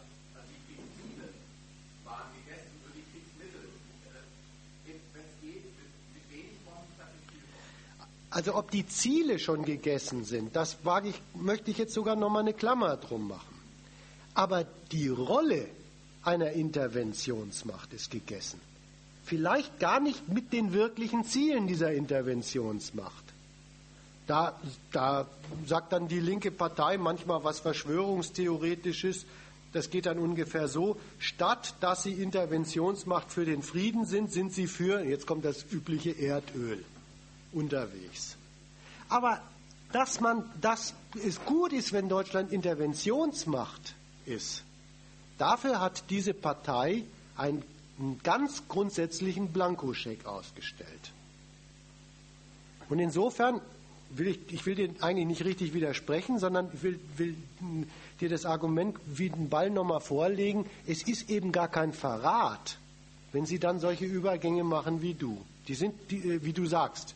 Also 8.30 8.54
ob 8.54 8.70
die 8.70 8.86
Ziele 8.86 9.38
schon 9.38 9.66
gegessen 9.66 10.24
sind, 10.24 10.56
das 10.56 10.82
wage 10.84 11.10
ich, 11.10 11.20
möchte 11.34 11.70
ich 11.70 11.76
jetzt 11.76 11.92
sogar 11.92 12.16
noch 12.16 12.30
mal 12.30 12.40
eine 12.40 12.54
Klammer 12.54 12.96
drum 12.96 13.28
machen. 13.28 13.54
Aber 14.32 14.64
die 14.92 15.08
Rolle 15.08 15.68
einer 16.22 16.52
Interventionsmacht 16.52 17.92
ist 17.92 18.10
gegessen. 18.10 18.60
Vielleicht 19.24 19.78
gar 19.78 20.00
nicht 20.00 20.26
mit 20.28 20.54
den 20.54 20.72
wirklichen 20.72 21.24
Zielen 21.24 21.66
dieser 21.66 21.92
Interventionsmacht. 21.92 23.25
Da, 24.26 24.54
da 24.92 25.26
sagt 25.66 25.92
dann 25.92 26.08
die 26.08 26.18
linke 26.18 26.50
Partei 26.50 26.98
manchmal 26.98 27.44
was 27.44 27.60
Verschwörungstheoretisches. 27.60 29.24
Das 29.72 29.90
geht 29.90 30.06
dann 30.06 30.18
ungefähr 30.18 30.68
so, 30.68 30.96
statt 31.18 31.74
dass 31.80 32.02
sie 32.02 32.12
Interventionsmacht 32.12 33.30
für 33.30 33.44
den 33.44 33.62
Frieden 33.62 34.06
sind, 34.06 34.32
sind 34.32 34.52
sie 34.52 34.66
für, 34.66 35.04
jetzt 35.04 35.26
kommt 35.26 35.44
das 35.44 35.64
übliche 35.70 36.10
Erdöl 36.10 36.84
unterwegs. 37.52 38.36
Aber 39.08 39.40
dass 39.92 40.20
man, 40.20 40.44
dass 40.60 40.94
es 41.24 41.44
gut 41.44 41.72
ist, 41.72 41.92
wenn 41.92 42.08
Deutschland 42.08 42.52
Interventionsmacht 42.52 43.94
ist, 44.24 44.62
dafür 45.38 45.80
hat 45.80 46.04
diese 46.10 46.34
Partei 46.34 47.04
einen 47.36 47.62
ganz 48.22 48.66
grundsätzlichen 48.68 49.52
Blankoscheck 49.52 50.26
ausgestellt. 50.26 51.12
Und 52.88 52.98
insofern 52.98 53.60
will 54.10 54.28
ich, 54.28 54.38
ich 54.52 54.66
will 54.66 54.74
dir 54.74 54.90
eigentlich 55.00 55.26
nicht 55.26 55.44
richtig 55.44 55.74
widersprechen, 55.74 56.38
sondern 56.38 56.70
ich 56.72 56.82
will, 56.82 57.00
will 57.16 57.36
dir 58.20 58.28
das 58.28 58.44
Argument 58.44 58.96
wie 59.06 59.30
den 59.30 59.48
Ball 59.48 59.70
nochmal 59.70 60.00
vorlegen. 60.00 60.66
Es 60.86 61.02
ist 61.02 61.30
eben 61.30 61.52
gar 61.52 61.68
kein 61.68 61.92
Verrat, 61.92 62.78
wenn 63.32 63.46
sie 63.46 63.58
dann 63.58 63.80
solche 63.80 64.04
Übergänge 64.04 64.64
machen 64.64 65.02
wie 65.02 65.14
du. 65.14 65.44
Die 65.68 65.74
sind, 65.74 65.94
die, 66.10 66.18
äh, 66.18 66.44
wie 66.44 66.52
du 66.52 66.66
sagst, 66.66 67.14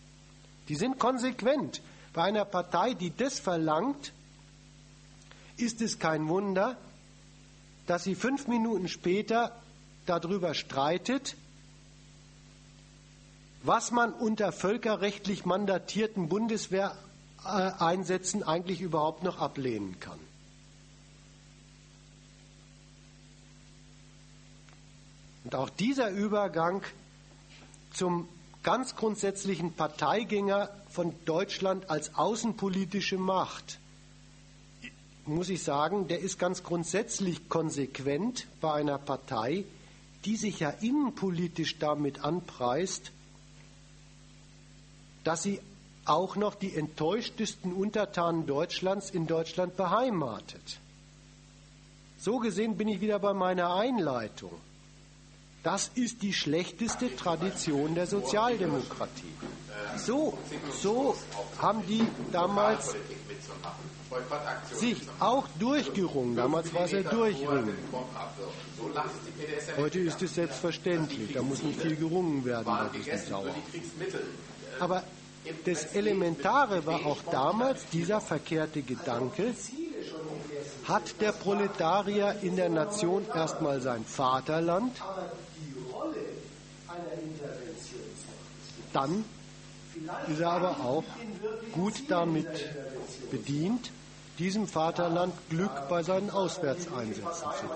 die 0.69 0.75
sind 0.75 0.99
konsequent. 0.99 1.81
Bei 2.13 2.25
einer 2.25 2.45
Partei, 2.45 2.95
die 2.95 3.17
das 3.17 3.39
verlangt, 3.39 4.13
ist 5.57 5.81
es 5.81 5.99
kein 5.99 6.29
Wunder, 6.29 6.77
dass 7.87 8.05
sie 8.05 8.15
fünf 8.15 8.49
Minuten 8.49 8.89
später 8.89 9.61
darüber 10.07 10.55
streitet, 10.55 11.37
was 13.63 13.91
man 13.91 14.13
unter 14.13 14.53
völkerrechtlich 14.53 15.45
mandatierten 15.45 16.29
Bundeswehreinsätzen 16.29 18.43
eigentlich 18.43 18.81
überhaupt 18.81 19.23
noch 19.23 19.39
ablehnen 19.39 19.99
kann. 20.01 20.19
Und 25.45 25.55
auch 25.55 25.71
dieser 25.71 26.11
Übergang 26.11 26.83
zum 27.93 28.29
ganz 28.63 28.95
grundsätzlichen 28.95 29.73
Parteigänger 29.73 30.71
von 30.91 31.15
Deutschland 31.25 31.91
als 31.91 32.15
außenpolitische 32.15 33.19
Macht, 33.19 33.79
muss 35.27 35.49
ich 35.49 35.63
sagen, 35.63 36.09
der 36.09 36.21
ist 36.21 36.39
ganz 36.39 36.63
grundsätzlich 36.63 37.49
konsequent 37.49 38.47
bei 38.61 38.73
einer 38.73 38.99
Partei, 38.99 39.65
die 40.25 40.37
sich 40.37 40.61
ja 40.61 40.71
innenpolitisch 40.71 41.79
damit 41.79 42.25
anpreist, 42.25 43.13
dass 45.25 45.43
sie 45.43 45.61
auch 46.05 46.37
noch 46.37 46.55
die 46.55 46.75
enttäuschtesten 46.75 47.73
Untertanen 47.73 48.47
Deutschlands 48.47 49.11
in 49.11 49.27
Deutschland 49.27 49.77
beheimatet. 49.77 50.81
So 52.19 52.39
gesehen 52.39 52.77
bin 52.77 52.89
ich 52.89 53.01
wieder 53.01 53.19
bei 53.19 53.33
meiner 53.33 53.75
Einleitung. 53.75 54.53
Das 55.63 55.91
ist 55.95 56.23
die 56.23 56.33
schlechteste 56.33 57.15
Tradition 57.17 57.95
der 57.95 58.07
Sozialdemokratie. 58.07 59.35
So, 59.97 60.37
so 60.81 61.15
haben 61.59 61.87
die 61.87 62.07
damals 62.33 62.95
sich 64.73 64.97
auch 65.19 65.47
durchgerungen. 65.59 66.37
Damals 66.37 66.73
war 66.73 66.85
es 66.85 66.93
ja 66.93 67.03
Durchringen. 67.03 67.77
Heute 69.77 69.99
ist 70.01 70.23
es 70.23 70.35
selbstverständlich. 70.35 71.33
Da 71.35 71.43
muss 71.43 71.63
nicht 71.63 71.81
viel 71.81 71.97
gerungen 71.97 72.45
werden 72.45 72.65
bei 72.65 72.99
diesem 72.99 73.31
Dauer. 73.31 73.55
Aber 74.81 75.03
das 75.65 75.95
Elementare 75.95 76.85
war 76.87 77.07
auch 77.07 77.23
damals 77.31 77.87
dieser 77.93 78.21
verkehrte 78.21 78.83
Gedanke, 78.83 79.55
hat 80.85 81.21
der 81.21 81.33
Proletarier 81.33 82.37
in 82.43 82.57
der 82.57 82.69
Nation 82.69 83.25
erstmal 83.35 83.81
sein 83.81 84.05
Vaterland, 84.05 84.97
dann 88.93 89.25
ist 90.29 90.41
er 90.41 90.51
aber 90.51 90.71
auch 90.81 91.05
gut 91.73 91.95
damit 92.09 92.49
bedient, 93.31 93.91
diesem 94.39 94.67
Vaterland 94.67 95.35
Glück 95.51 95.89
bei 95.89 96.03
seinen 96.03 96.31
Auswärtseinsätzen 96.31 97.31
zu 97.33 97.69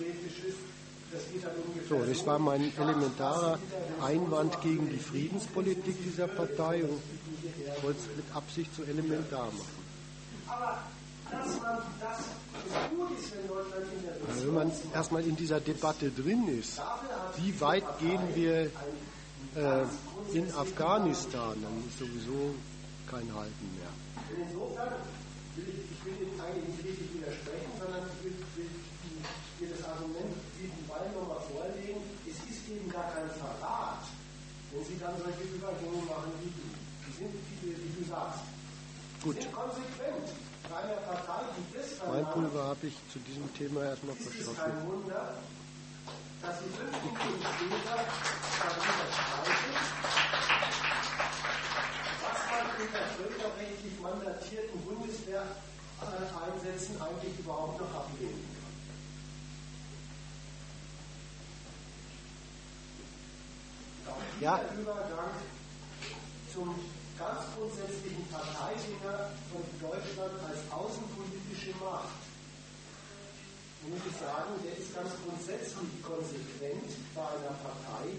wünschen. 0.00 0.73
So, 1.88 2.02
das 2.04 2.26
war 2.26 2.38
mein 2.38 2.72
elementarer 2.78 3.58
Einwand 4.00 4.60
gegen 4.60 4.88
die 4.90 4.98
Friedenspolitik 4.98 5.96
dieser 6.02 6.26
Partei 6.28 6.84
und 6.84 7.00
ich 7.76 7.82
wollte 7.82 8.00
es 8.00 8.16
mit 8.16 8.34
Absicht 8.34 8.70
so 8.76 8.82
elementar 8.84 9.46
machen. 9.46 9.84
Aber 10.48 10.78
Also 14.28 14.46
wenn 14.46 14.54
man 14.54 14.72
erstmal 14.92 15.24
in 15.24 15.36
dieser 15.36 15.60
Debatte 15.60 16.10
drin 16.10 16.48
ist, 16.58 16.80
wie 17.36 17.60
weit 17.60 17.84
gehen 17.98 18.34
wir 18.34 18.70
äh, 19.54 19.84
in 20.32 20.50
Afghanistan, 20.54 21.54
dann 21.62 21.84
ist 21.88 21.98
sowieso 21.98 22.54
kein 23.10 23.28
Halten 23.34 23.66
mehr. 23.78 23.92
Und 24.30 24.38
insofern 24.48 24.94
will 25.56 25.68
ich, 25.68 25.84
ich 25.92 26.00
will 26.04 26.16
Ihnen 26.26 26.40
eigentlich 26.40 26.68
nicht 26.74 26.84
richtig 26.88 27.08
widersprechen, 27.20 27.70
sondern 27.78 28.02
ich 28.08 28.24
will, 28.24 28.36
will 28.56 28.70
dir 29.60 29.68
das 29.76 29.82
Argument 29.86 30.32
wie 30.58 30.66
den 30.66 30.86
Ball 30.88 31.06
nochmal 31.14 31.42
vorlegen. 31.52 32.00
Es 32.26 32.38
ist 32.50 32.64
eben 32.70 32.88
gar 32.90 33.06
kein 33.12 33.28
Verrat, 33.38 34.02
wenn 34.72 34.82
Sie 34.84 34.98
dann 34.98 35.14
solche 35.20 35.44
Übergänge 35.54 36.02
machen 36.08 36.32
wie 36.42 36.50
du. 36.50 36.64
Die 37.06 37.12
sind, 37.14 37.30
wie, 37.30 37.58
du- 37.62 37.76
wie 37.78 37.92
du 37.94 38.02
sagst, 38.08 38.42
Gut, 39.24 39.40
mein 42.12 42.26
Pulver 42.26 42.64
habe 42.64 42.86
ich 42.86 42.94
zu 43.10 43.18
diesem 43.20 43.54
Thema 43.54 43.84
erstmal 43.84 44.14
verschossen. 44.16 44.54
kein 44.54 44.86
Wunder, 44.86 45.38
dass 46.42 46.58
Sie 46.60 46.68
fünf 46.68 46.92
Minuten 46.92 47.40
später 47.40 48.04
darüber 48.60 49.06
streiten, 49.16 49.72
was 52.20 52.40
man 52.52 52.68
in 52.84 52.92
der 52.92 53.08
völkerrechtlich 53.16 53.96
mandatierten 54.02 54.78
Bundeswehreinsätzen 54.84 57.00
eigentlich 57.00 57.38
überhaupt 57.38 57.80
noch 57.80 57.94
ablehnen 57.94 58.44
kann. 64.04 64.14
Ja. 64.42 64.58
dieser 64.58 64.74
Übergang 64.82 65.30
zum 66.52 66.74
ganz 67.24 67.40
grundsätzlichen 67.56 68.24
Parteigänger 68.28 69.32
von 69.48 69.64
Deutschland 69.80 70.36
als 70.44 70.60
außenpolitische 70.68 71.72
Macht 71.80 72.20
muss 73.88 74.00
ich 74.08 74.16
sagen, 74.16 74.52
der 74.64 74.76
ist 74.78 74.94
ganz 74.94 75.12
grundsätzlich 75.24 75.92
konsequent 76.00 76.88
bei 77.14 77.20
einer 77.20 77.52
Partei, 77.60 78.16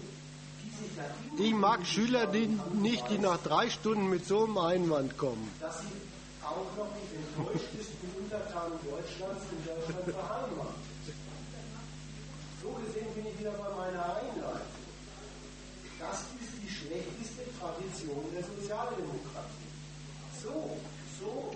die 0.62 0.70
sich 0.70 1.44
Ich 1.44 1.54
mag 1.54 1.84
Schüler 1.84 2.26
die 2.26 2.46
nicht, 2.74 3.10
die 3.10 3.18
nach 3.18 3.42
drei 3.42 3.68
Stunden 3.70 4.08
mit 4.08 4.24
so 4.26 4.44
einem 4.44 4.58
Einwand 4.58 5.18
kommen. 5.18 5.50
dass 5.60 5.80
sie 5.80 5.90
auch 6.42 6.70
noch 6.78 6.90
nicht 6.94 7.10
enttäuscht 7.10 7.74
ist 7.80 7.90
Untertanen 8.16 8.78
Deutschlands 8.82 9.42
in 9.50 9.60
Deutschland 9.66 10.06
beheimatet. 10.06 11.14
So 12.62 12.70
gesehen 12.86 13.12
bin 13.14 13.26
ich 13.26 13.38
wieder 13.38 13.52
bei 13.52 13.70
meiner 13.74 14.04
Einleitung. 14.16 14.76
Das 15.98 16.20
ist 16.40 16.54
die 16.62 16.70
schlechteste 16.70 17.35
Tradition 17.58 18.24
der 18.32 18.42
Sozialdemokratie. 18.42 19.70
So, 20.42 20.76
so 21.18 21.52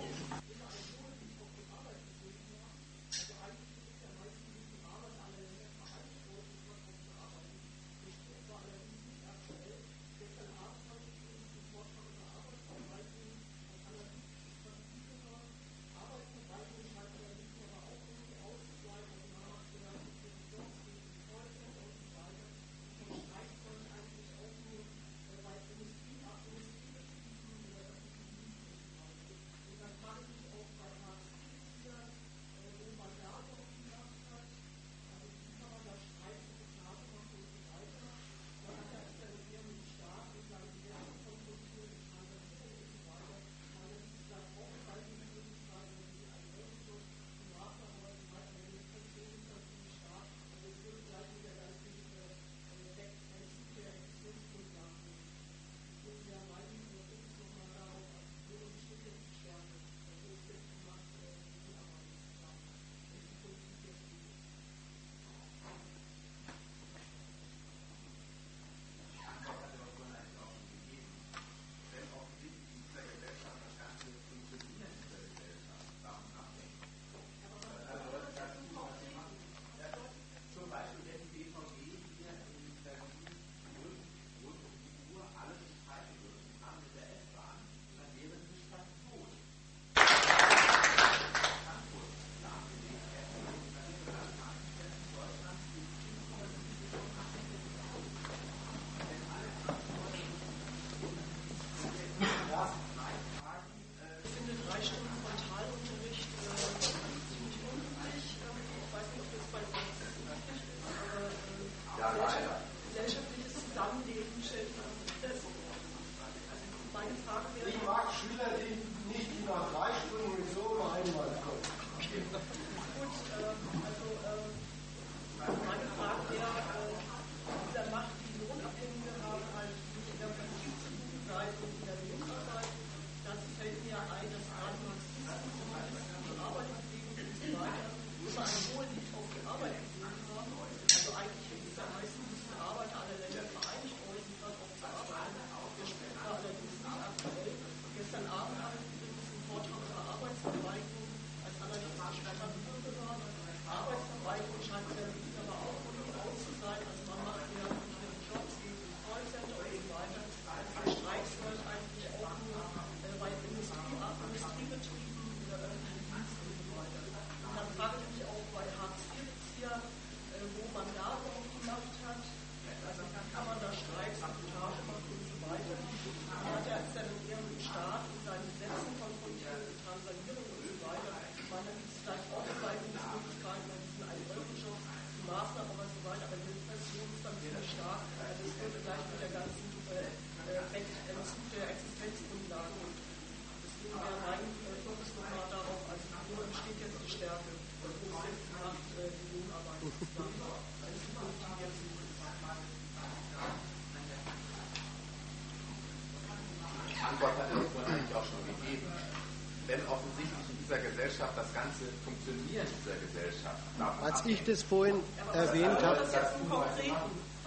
Als 214.21 214.29
ich 214.29 214.43
das 214.43 214.61
vorhin 214.61 214.95
erwähnt 215.33 215.81
habe, 215.81 215.99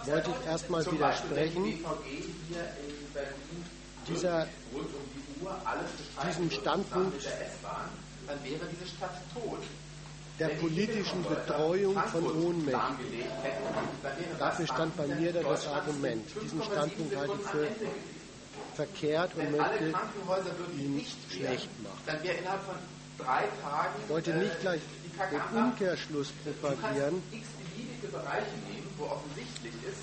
wollte 0.05 0.29
ich 0.41 0.47
erstmal 0.47 0.85
widersprechen. 0.91 1.85
Dieser- 4.07 4.47
diesem 6.27 6.51
Standpunkt 6.51 7.23
der 7.25 7.31
S-Bahn, 7.47 7.89
dann 8.27 8.43
wäre 8.43 8.59
diese 8.71 8.87
Stadt 8.95 9.21
tot. 9.33 9.59
der 10.37 10.49
Wenn 10.49 10.55
die 10.55 10.61
politischen 10.63 11.23
Betreuung 11.23 11.95
von 12.11 12.25
Ohnmächtigen. 12.25 13.23
Dafür 14.37 14.67
stand 14.67 14.97
bei 14.97 15.07
mir 15.07 15.31
da 15.31 15.43
das 15.43 15.65
Argument. 15.67 16.29
Diesen 16.43 16.59
5,7 16.61 16.71
Standpunkt 16.73 17.15
halte 17.15 17.33
ich 17.41 17.47
für 17.47 17.67
verkehrt 18.75 19.31
und 19.37 19.51
möchte 19.51 19.93
ihn 20.77 20.95
nicht 20.97 21.17
schlecht 21.31 21.69
machen. 21.81 22.19
Ich 24.03 24.09
wollte 24.09 24.31
äh, 24.31 24.37
nicht 24.37 24.59
gleich 24.59 24.81
den 25.31 25.57
Umkehrschluss 25.57 26.27
Du 26.43 26.51
propagieren. 26.53 27.21
kannst 27.31 27.33
x 27.33 27.47
beliebige 27.73 28.07
Bereiche 28.07 28.55
nehmen, 28.69 28.87
wo 28.97 29.05
offensichtlich 29.05 29.73
ist, 29.89 30.01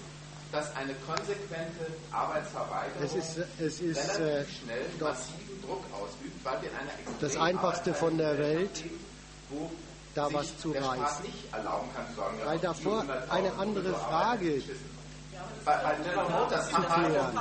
dass 0.53 0.75
eine 0.77 0.95
konsequente 1.07 1.87
Arbeitsverweigerung 2.11 3.03
Es 3.03 3.15
ist, 3.15 3.39
es 3.59 3.81
ist 3.81 4.19
äh, 4.19 4.23
relativ 4.23 4.59
schnell 4.63 4.85
doch 4.99 5.09
massiven 5.09 5.63
Druck 5.63 5.85
ausübt, 5.95 6.45
weil 6.45 6.63
wir 6.63 6.71
in 6.71 6.77
einer 6.77 6.91
Das 7.21 7.37
Einfachste 7.37 7.95
von 7.95 8.19
der 8.19 8.37
Welt, 8.39 8.83
leben, 8.83 9.01
wo 9.51 9.71
da 10.15 10.31
was 10.33 10.59
zu 10.59 10.73
reißen. 10.73 11.25
nicht 11.25 11.53
erlauben 11.53 11.89
kann 11.97 12.07
zu 12.09 12.17
sagen, 12.17 12.37
ja, 12.39 12.47
Weil 12.47 12.59
davor 12.59 13.01
100.000 13.03 13.31
eine 13.31 13.53
andere 13.55 13.95
Frage. 13.95 14.63
Bei, 15.65 15.77
bei 15.77 15.95
General 15.95 16.29
Motors 16.29 16.73
haben 16.73 17.03
wir 17.03 17.15
ja. 17.15 17.33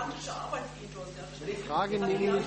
Frage 1.67 2.00
nämlich. 2.00 2.45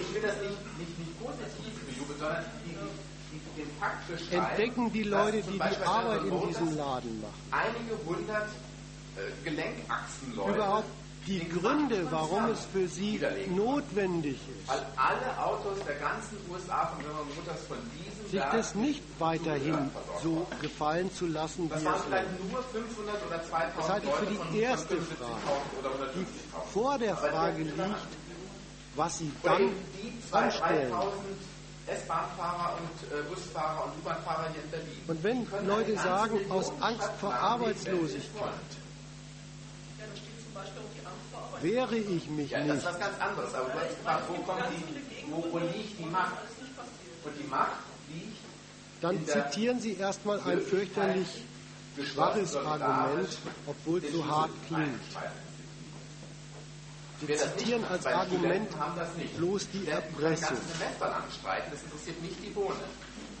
Ich 0.00 0.14
will 0.14 0.22
das 0.22 0.36
nicht, 0.42 0.78
nicht, 0.78 0.98
nicht 0.98 1.14
positiv 1.22 1.72
bejubeln, 1.86 2.18
sondern 2.18 2.44
die, 2.64 2.70
die, 2.70 3.38
die, 3.38 3.62
den 3.62 3.70
Fakt 3.70 3.70
beschreiben, 3.70 3.71
entdecken 4.30 4.92
die 4.92 5.02
Leute, 5.04 5.42
die 5.42 5.58
die 5.58 5.84
Arbeit 5.86 6.24
in 6.24 6.48
diesem 6.48 6.76
Laden 6.76 7.20
machen, 7.20 7.34
einige 7.50 7.98
hundert 8.06 8.48
äh, 9.16 9.44
Gelenkachsenleute 9.44 10.50
überhaupt 10.54 10.88
die 11.26 11.48
Gründe, 11.48 11.96
20 12.08 12.10
warum 12.12 12.44
es 12.46 12.64
für 12.72 12.88
sie 12.88 13.20
notwendig 13.54 14.34
ist, 14.34 14.68
Weil 14.68 14.84
alle 14.96 15.38
Autos 15.44 15.78
der 15.86 15.94
ganzen 15.96 16.36
USA 16.50 16.86
von 16.86 16.98
General 16.98 17.24
Motors 17.36 17.60
von 17.68 17.76
diesem 17.96 18.28
sich 18.28 18.40
das 18.40 18.74
nicht 18.74 19.02
weiterhin 19.18 19.90
so 20.22 20.46
gefallen 20.60 21.12
zu 21.14 21.26
lassen, 21.26 21.70
wie 21.70 21.74
es 21.74 21.80
vielleicht 21.80 22.08
läuft. 22.10 22.52
nur 22.52 22.62
500 22.62 23.26
oder 23.26 23.42
2000 23.44 23.78
Das 23.78 23.88
halte 23.88 24.06
ich 24.08 24.14
für 24.14 24.52
die 24.52 24.58
erste 24.60 24.96
von 24.96 25.04
75.000 25.06 25.78
oder 25.78 25.88
150.000. 25.90 26.14
Die 26.16 26.72
vor 26.72 26.98
der 26.98 27.16
Frage 27.16 27.62
liegt, 27.62 27.78
was 28.96 29.18
sie 29.18 29.30
dann 29.42 29.62
eben 29.62 29.74
die 30.02 30.34
2.000, 30.34 30.42
anstellen. 30.42 30.92
3.000 31.88 31.92
S-Bahn-Fahrer 31.94 32.78
und 32.78 33.18
äh, 33.18 33.22
Busfahrer 33.28 33.84
und 33.84 33.92
U-Bahn-Fahrer 33.98 34.48
hier 34.52 34.62
in 34.62 34.70
Berlin. 34.70 35.02
Und 35.06 35.22
wenn 35.22 35.66
Leute 35.66 35.96
sagen, 35.96 36.34
Million 36.34 36.52
aus 36.52 36.72
Angst 36.80 37.02
Stadt 37.02 37.18
vor 37.18 37.34
Arbeitslosigkeit 37.34 38.40
wollen. 38.40 38.52
Ja, 39.98 40.04
da 40.06 40.16
steht 40.16 40.42
zum 40.42 40.54
Beispiel 40.54 40.80
auch 40.80 40.92
die 40.94 41.06
Angst 41.06 41.26
vor 41.30 41.40
Arbeit. 41.42 41.62
wehre 41.62 41.96
ich 41.96 42.28
mich 42.28 42.50
Ja, 42.50 42.58
das 42.58 42.68
ist 42.68 42.74
nicht, 42.74 42.86
was 42.86 42.98
ganz 43.00 43.20
anderes. 43.20 43.54
Aber 43.54 43.68
du 43.68 43.80
hast 43.80 43.88
gefragt, 43.88 44.22
wo 44.28 44.34
kommt 44.42 44.64
die, 44.70 45.30
wo, 45.30 45.44
wo 45.52 45.58
liegt 45.58 45.98
die 45.98 46.06
Macht? 46.06 46.32
Nicht. 46.60 46.72
Und 47.24 47.32
die 47.38 47.48
Macht 47.48 47.78
liegt 48.08 48.42
dann 49.02 49.16
in 49.16 49.26
der 49.26 49.50
zitieren 49.50 49.80
Sie 49.80 49.94
erstmal 49.94 50.40
ein 50.40 50.60
fürchterlich 50.60 51.26
schwaches 52.00 52.56
Argument, 52.56 53.28
obwohl 53.66 54.02
es 54.02 54.12
so 54.12 54.24
hart 54.24 54.50
klingt. 54.68 55.00
Sie 57.26 57.36
zitieren 57.36 57.84
als 57.84 58.06
Argument 58.06 58.68
bloß 59.36 59.68
die 59.72 59.88
Erpressung. 59.88 60.56
Nicht 62.22 62.36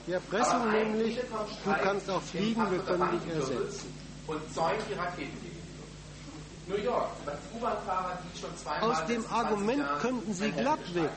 die 0.06 0.12
Erpressung 0.12 0.70
nämlich, 0.70 1.18
du 1.64 1.72
kannst 1.82 2.10
auch 2.10 2.22
fliegen, 2.22 2.70
wir 2.70 2.78
können 2.80 3.20
dich 3.20 3.34
ersetzen. 3.34 3.94
Und 4.26 4.54
zäunt 4.54 4.80
die 4.88 4.94
Raketen 4.94 5.38
gegen. 5.42 5.52
New 6.68 6.76
York, 6.76 7.10
das 7.26 7.34
U-Bahn-Fahrer, 7.56 8.18
die 8.22 8.40
schon 8.40 8.56
zweimal 8.56 8.90
Aus 8.90 9.04
dem 9.06 9.16
in 9.16 9.22
20 9.22 9.32
Argument 9.32 9.84
könnten 10.00 10.32
sie 10.32 10.52
glatt 10.52 10.94
weg. 10.94 11.10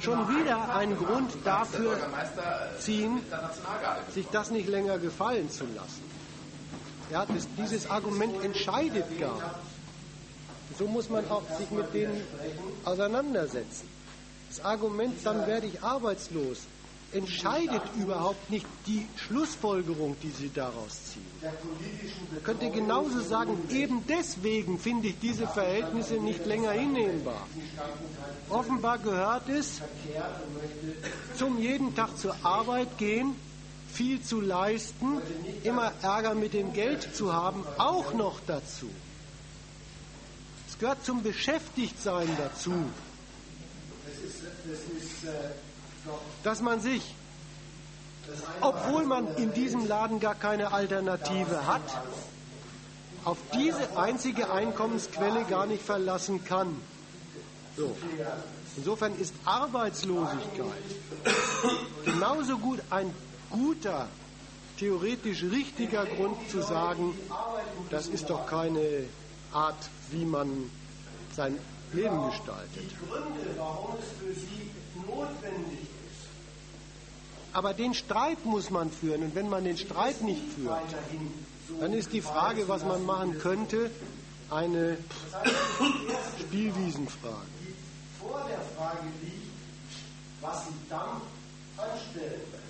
Schon 0.00 0.28
wieder 0.28 0.74
einen. 0.74 0.96
Grund 0.96 1.32
dafür 1.44 1.94
äh, 1.96 2.80
ziehen, 2.80 3.20
sich 4.14 4.26
das 4.28 4.50
nicht 4.50 4.68
länger 4.68 4.98
gefallen 4.98 5.50
zu 5.50 5.64
lassen. 5.64 6.02
Ja, 7.10 7.26
das, 7.26 7.46
dieses 7.58 7.90
Argument 7.90 8.42
entscheidet 8.42 9.18
gar. 9.20 9.58
So 10.78 10.86
muss 10.86 11.08
man 11.08 11.28
auch 11.28 11.42
sich 11.58 11.70
mit 11.70 11.92
denen 11.92 12.22
auseinandersetzen. 12.84 13.88
Das 14.48 14.64
Argument, 14.64 15.14
dann 15.24 15.46
werde 15.46 15.66
ich 15.66 15.82
arbeitslos, 15.82 16.58
entscheidet 17.12 17.82
überhaupt 17.96 18.50
nicht 18.50 18.66
die 18.86 19.06
Schlussfolgerung, 19.16 20.16
die 20.22 20.30
Sie 20.30 20.50
daraus 20.54 21.12
ziehen. 21.12 21.26
Man 22.32 22.42
könnte 22.42 22.70
genauso 22.70 23.20
sagen, 23.20 23.58
eben 23.70 24.04
deswegen 24.06 24.78
finde 24.78 25.08
ich 25.08 25.18
diese 25.20 25.46
Verhältnisse 25.46 26.14
nicht 26.14 26.44
länger 26.46 26.72
hinnehmbar. 26.72 27.46
Offenbar 28.50 28.98
gehört 28.98 29.48
es 29.48 29.80
zum 31.36 31.58
jeden 31.58 31.94
Tag 31.94 32.16
zur 32.18 32.36
Arbeit 32.42 32.98
gehen, 32.98 33.34
viel 33.92 34.22
zu 34.22 34.40
leisten, 34.40 35.18
immer 35.64 35.92
Ärger 36.02 36.34
mit 36.34 36.52
dem 36.52 36.72
Geld 36.72 37.08
zu 37.14 37.32
haben, 37.32 37.64
auch 37.78 38.12
noch 38.12 38.40
dazu. 38.46 38.88
Gehört 40.78 41.04
zum 41.04 41.22
Beschäftigtsein 41.22 42.28
dazu, 42.38 42.72
dass 46.44 46.60
man 46.60 46.80
sich, 46.80 47.02
obwohl 48.60 49.04
man 49.04 49.36
in 49.36 49.52
diesem 49.52 49.86
Laden 49.88 50.20
gar 50.20 50.36
keine 50.36 50.72
Alternative 50.72 51.66
hat, 51.66 51.82
auf 53.24 53.38
diese 53.54 53.96
einzige 53.96 54.50
Einkommensquelle 54.52 55.44
gar 55.44 55.66
nicht 55.66 55.82
verlassen 55.82 56.44
kann. 56.44 56.76
So. 57.76 57.96
Insofern 58.76 59.18
ist 59.18 59.34
Arbeitslosigkeit 59.44 60.72
genauso 62.04 62.58
gut 62.58 62.80
ein 62.90 63.12
guter, 63.50 64.08
theoretisch 64.78 65.42
richtiger 65.42 66.06
Grund 66.06 66.36
zu 66.50 66.62
sagen, 66.62 67.18
das 67.90 68.06
ist 68.06 68.30
doch 68.30 68.46
keine 68.46 69.04
Art, 69.52 69.88
wie 70.10 70.24
man 70.24 70.70
sein 71.34 71.58
Leben 71.92 72.30
gestaltet. 72.30 72.68
die 72.76 73.06
Gründe, 73.06 73.54
warum 73.56 73.94
es 73.98 74.08
für 74.18 74.34
sie 74.34 74.70
notwendig 75.06 75.80
ist, 75.80 76.28
Aber 77.52 77.72
den 77.72 77.94
Streit 77.94 78.44
muss 78.44 78.70
man 78.70 78.90
führen. 78.90 79.22
Und 79.22 79.34
wenn 79.34 79.48
man 79.48 79.64
den 79.64 79.78
Streit 79.78 80.20
nicht 80.22 80.42
führt, 80.54 80.82
dann 81.80 81.92
ist 81.94 82.12
die 82.12 82.20
Frage, 82.20 82.68
was 82.68 82.84
man 82.84 83.04
machen 83.06 83.38
könnte, 83.38 83.90
eine 84.50 84.98
Spielwiesenfrage. 86.40 87.46
die 87.60 87.74
vor 88.20 88.44
der 88.48 88.60
Frage 88.76 89.06
liegt, 89.22 89.52
was 90.40 90.66
sie 90.66 90.74
dann 90.88 91.20
anstellen. 91.76 92.67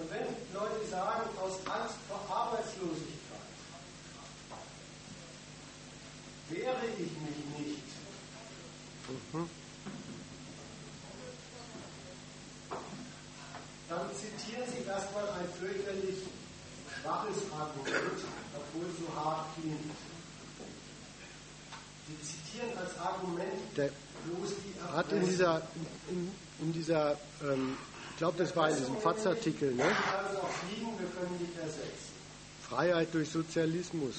Und 0.00 0.10
wenn 0.10 0.26
Leute 0.54 0.86
sagen, 0.90 1.28
aus 1.38 1.58
Angst 1.66 1.96
vor 2.08 2.24
Arbeitslosigkeit 2.34 3.20
wehre 6.48 6.86
ich 6.94 7.12
mich 7.20 7.68
nicht, 7.68 7.82
dann 13.88 14.06
zitieren 14.14 14.64
Sie 14.72 14.88
erstmal 14.88 15.28
ein 15.28 15.48
fürchterlich 15.58 16.16
schwaches 17.02 17.42
Argument, 17.52 18.24
obwohl 18.56 18.88
es 18.88 18.96
so 18.96 19.22
hart 19.22 19.48
klingt. 19.54 19.80
Sie 22.08 22.16
zitieren 22.22 22.78
als 22.78 22.98
Argument 22.98 23.76
Der 23.76 23.90
bloß 24.24 24.50
die 24.64 24.80
hat 24.80 25.12
in 25.12 25.26
dieser, 25.26 25.62
in, 26.08 26.30
in 26.60 26.72
dieser 26.72 27.18
ähm, 27.42 27.76
glaube, 28.20 28.36
das 28.36 28.54
war 28.54 28.68
in 28.68 28.76
diesem 28.76 28.98
FATS-Artikel, 28.98 29.74
ne? 29.74 29.84
Freiheit 32.68 33.08
durch 33.14 33.30
Sozialismus. 33.30 34.16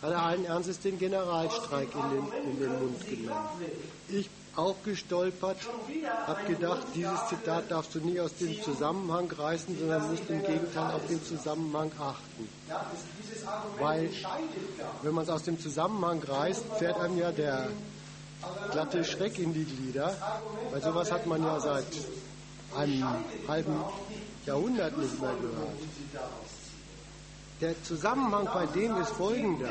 Hat 0.00 0.10
er 0.10 0.22
allen 0.22 0.44
Ernstes 0.46 0.80
den 0.80 0.98
Generalstreik 0.98 1.88
in 1.94 2.10
den, 2.10 2.50
in 2.50 2.58
den 2.58 2.78
Mund 2.80 3.08
genommen. 3.08 3.48
Ich 4.08 4.30
auch 4.56 4.76
gestolpert, 4.86 5.58
habe 6.26 6.44
gedacht, 6.44 6.86
dieses 6.94 7.26
Zitat 7.28 7.70
darfst 7.70 7.94
du 7.94 8.00
nie 8.00 8.18
aus 8.20 8.34
dem 8.36 8.62
Zusammenhang 8.62 9.30
reißen, 9.30 9.78
sondern 9.78 10.10
musst 10.10 10.30
im 10.30 10.40
Gegenteil 10.40 10.94
auf 10.94 11.06
den 11.08 11.22
Zusammenhang 11.22 11.92
achten. 12.00 12.48
Weil-. 13.78 14.08
Wenn 15.02 15.12
man 15.12 15.24
es 15.24 15.30
aus 15.30 15.42
dem 15.42 15.60
Zusammenhang 15.60 16.22
reißt, 16.22 16.64
fährt 16.78 16.98
einem 16.98 17.18
ja 17.18 17.32
der 17.32 17.68
glatte 18.70 19.04
Schreck 19.04 19.38
in 19.38 19.52
die 19.52 19.64
Glieder, 19.64 20.16
weil 20.70 20.82
sowas 20.82 21.12
hat 21.12 21.26
man 21.26 21.42
ja 21.42 21.60
seit 21.60 21.84
einem 22.76 23.04
halben 23.48 23.76
Jahrhundert 24.44 24.96
nicht 24.98 25.20
mehr 25.20 25.34
gehört. 25.34 25.78
Der 27.60 27.82
Zusammenhang 27.84 28.48
bei 28.52 28.66
dem 28.66 28.96
ist 28.96 29.12
folgender. 29.12 29.70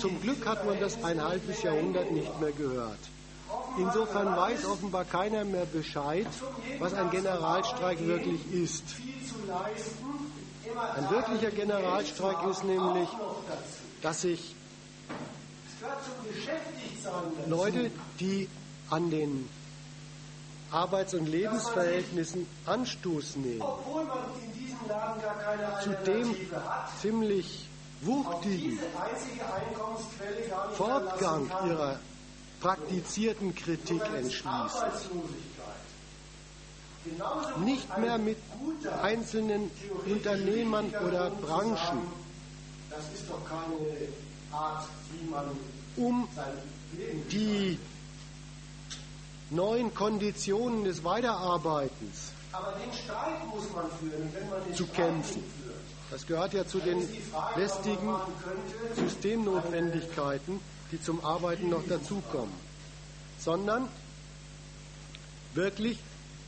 Zum 0.00 0.20
Glück 0.20 0.44
hat 0.46 0.66
man 0.66 0.80
das 0.80 1.02
ein 1.04 1.22
halbes 1.22 1.62
Jahrhundert 1.62 2.10
nicht 2.10 2.40
mehr 2.40 2.52
gehört. 2.52 2.98
Insofern 3.78 4.36
weiß 4.36 4.64
offenbar 4.66 5.04
keiner 5.04 5.44
mehr 5.44 5.64
Bescheid, 5.64 6.26
was 6.80 6.94
ein 6.94 7.10
Generalstreik 7.10 8.04
wirklich 8.04 8.40
ist. 8.52 8.84
Ein 10.96 11.10
wirklicher 11.10 11.50
Generalstreik 11.50 12.46
ist 12.50 12.64
nämlich, 12.64 13.08
dass 14.02 14.22
sich. 14.22 14.54
Leute, 17.46 17.90
die 18.18 18.48
an 18.90 19.10
den 19.10 19.48
Arbeits- 20.70 21.14
und 21.14 21.26
Lebensverhältnissen 21.26 22.46
Anstoß 22.66 23.36
nehmen, 23.36 23.62
Obwohl 23.62 24.04
man 24.04 24.18
in 24.44 24.52
diesem 24.52 24.78
Laden 24.88 25.22
gar 25.22 25.38
keine 25.38 25.80
zu 25.82 25.90
dem 26.04 26.28
Alternative 26.28 26.56
hat, 26.56 27.00
ziemlich 27.00 27.68
wuchtigen 28.02 28.78
Fortgang 30.74 31.48
kann. 31.48 31.68
ihrer 31.68 31.98
praktizierten 32.60 33.54
Kritik 33.54 34.02
entschließen. 34.14 34.88
Nicht 37.64 37.96
mehr 37.98 38.18
mit 38.18 38.36
einzelnen 39.02 39.70
Unternehmern 40.06 40.92
oder 41.06 41.30
Branchen, 41.30 42.06
Das 42.90 43.04
ist 43.14 43.28
doch 43.28 43.44
keine 43.48 43.76
Art, 44.52 44.86
wie 45.12 45.30
man 45.30 45.44
um 45.96 46.28
sein 46.34 46.52
Leben 46.96 47.28
die 47.30 47.78
neuen 49.50 49.94
Konditionen 49.94 50.84
des 50.84 51.04
Weiterarbeitens 51.04 52.32
Aber 52.52 52.72
den 52.72 52.92
Streit 52.92 53.46
muss 53.46 53.70
man 53.74 53.86
führen. 54.00 54.74
Zu 54.74 54.86
kämpfen. 54.86 55.42
führt, 55.42 55.76
Das 56.10 56.26
gehört 56.26 56.54
ja 56.54 56.66
zu 56.66 56.78
den 56.78 57.06
Frage, 57.30 57.60
lästigen 57.60 58.14
könnte. 58.42 59.00
Systemnotwendigkeiten, 59.02 60.60
die 60.90 61.00
zum 61.00 61.24
Arbeiten 61.24 61.68
noch 61.68 61.86
dazukommen, 61.86 62.54
sondern 63.38 63.88
wirklich 65.54 65.98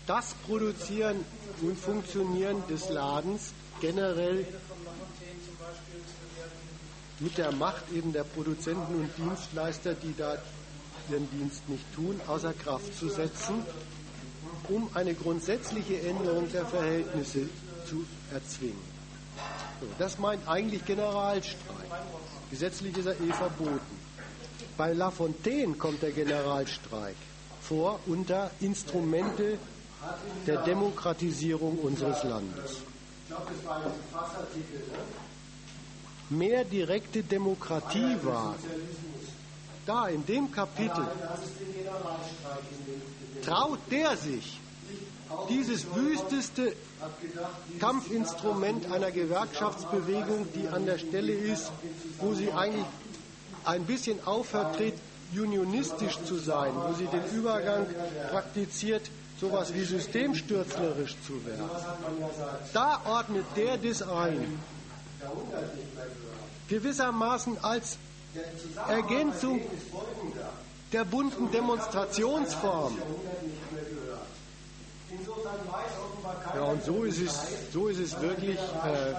das 0.07 0.35
Produzieren 0.47 1.25
und 1.61 1.79
Funktionieren 1.79 2.63
des 2.69 2.89
Ladens 2.89 3.53
generell 3.81 4.47
mit 7.19 7.37
der 7.37 7.53
Macht 7.53 7.85
eben 7.93 8.13
der 8.13 8.25
Produzenten 8.25 8.95
und 8.95 9.11
Dienstleister, 9.19 9.95
die 9.95 10.15
da 10.17 10.39
ihren 11.11 11.29
Dienst 11.31 11.69
nicht 11.69 11.85
tun, 11.95 12.21
außer 12.27 12.53
Kraft 12.53 12.97
zu 12.99 13.09
setzen, 13.09 13.65
um 14.69 14.89
eine 14.95 15.15
grundsätzliche 15.15 16.01
Änderung 16.01 16.51
der 16.53 16.65
Verhältnisse 16.67 17.49
zu 17.87 18.05
erzwingen. 18.33 18.91
So, 19.81 19.87
das 19.99 20.19
meint 20.19 20.47
eigentlich 20.47 20.85
Generalstreik. 20.85 21.57
Gesetzlich 22.51 22.97
ist 22.97 23.07
er 23.07 23.21
eh 23.21 23.33
verboten. 23.33 23.81
Bei 24.77 24.93
Lafontaine 24.93 25.75
kommt 25.75 26.03
der 26.03 26.13
Generalstreik 26.13 27.17
vor 27.61 28.01
unter 28.07 28.51
Instrumente 28.61 29.59
der 30.47 30.63
Demokratisierung 30.63 31.79
unseres 31.79 32.23
Landes. 32.25 32.79
Ne? 33.29 33.37
Mehr 36.31 36.65
direkte 36.65 37.23
Demokratie 37.23 38.17
war 38.23 38.55
da 39.87 40.09
in 40.09 40.25
dem 40.27 40.51
Kapitel 40.51 41.07
traut 43.45 43.79
der 43.91 44.17
sich, 44.17 44.61
dieses 45.49 45.87
wüsteste 45.95 46.75
Kampfinstrument 47.79 48.91
einer 48.91 49.11
Gewerkschaftsbewegung, 49.11 50.49
die 50.55 50.69
an 50.69 50.87
der 50.87 50.99
Stelle 50.99 51.33
ist, 51.33 51.71
wo 52.19 52.35
sie 52.35 52.53
eigentlich 52.53 52.87
ein 53.65 53.85
bisschen 53.85 54.25
aufhört, 54.27 54.77
unionistisch 55.35 56.19
zu 56.25 56.37
sein, 56.37 56.73
wo 56.75 56.93
sie 56.95 57.07
den 57.07 57.25
Übergang 57.37 57.87
praktiziert, 58.31 59.11
sowas 59.41 59.73
wie 59.73 59.85
systemstürzlerisch 59.85 61.17
zu 61.27 61.45
werden. 61.47 61.71
Da 62.73 63.01
ordnet 63.07 63.45
der 63.57 63.79
das 63.79 64.03
ein. 64.03 64.59
Gewissermaßen 66.69 67.63
als 67.63 67.97
Ergänzung 68.89 69.61
der 70.93 71.05
bunten 71.05 71.51
Demonstrationsform. 71.51 72.97
Ja, 76.55 76.63
und 76.63 76.85
so 76.85 77.05
ist 77.05 77.21
es, 77.21 77.73
so 77.73 77.89
ist 77.89 77.99
es 77.99 78.21
wirklich 78.21 78.59
äh, 78.59 79.15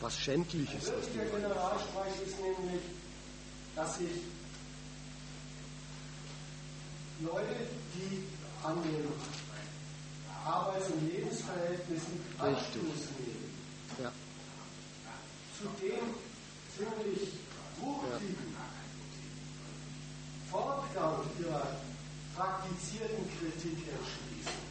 was 0.00 0.16
Schändliches, 0.18 0.84
Der 0.84 0.92
wollen. 1.32 1.42
Generalstreik 1.42 2.12
ist 2.26 2.36
nämlich, 2.40 2.82
dass 3.76 3.98
sich 3.98 4.08
Leute, 7.20 7.54
die 7.94 8.24
an 8.66 8.82
den 8.82 9.06
Arbeits- 10.44 10.88
und 10.90 11.08
Lebensverhältnissen 11.12 12.20
Anstoß 12.38 13.08
nehmen, 13.20 13.54
Ja. 14.02 14.12
zu 15.58 15.68
dem 15.84 16.31
ziemlich 16.76 17.28
wuchtigen 17.80 18.56
Fortgang 20.50 21.20
ihrer 21.40 21.66
praktizierten 22.36 23.24
Kritik 23.38 23.78
entschließen. 23.88 24.62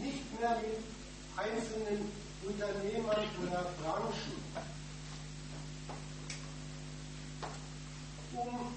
Nicht 0.00 0.40
mehr 0.40 0.60
mit 0.60 0.78
einzelnen 1.36 2.10
Unternehmern 2.44 3.24
oder 3.42 3.66
Branchen, 3.80 4.44
um 8.34 8.72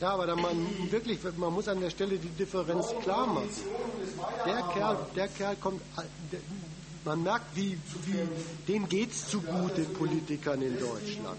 Ja, 0.00 0.14
aber 0.14 0.26
da 0.26 0.34
man 0.34 0.66
wirklich, 0.90 1.20
man 1.36 1.52
muss 1.52 1.68
an 1.68 1.80
der 1.80 1.90
Stelle 1.90 2.18
die 2.18 2.30
Differenz 2.30 2.92
klar 3.02 3.24
machen. 3.24 3.48
Der 4.44 4.62
Kerl, 4.74 4.96
der 5.14 5.28
Kerl 5.28 5.54
kommt, 5.56 5.80
man 7.04 7.22
merkt, 7.22 7.56
wie, 7.56 7.78
wie 8.06 8.28
dem 8.68 8.88
geht's 8.88 9.28
zugute 9.28 9.82
Politikern 9.82 10.62
in 10.62 10.78
Deutschland. 10.78 11.38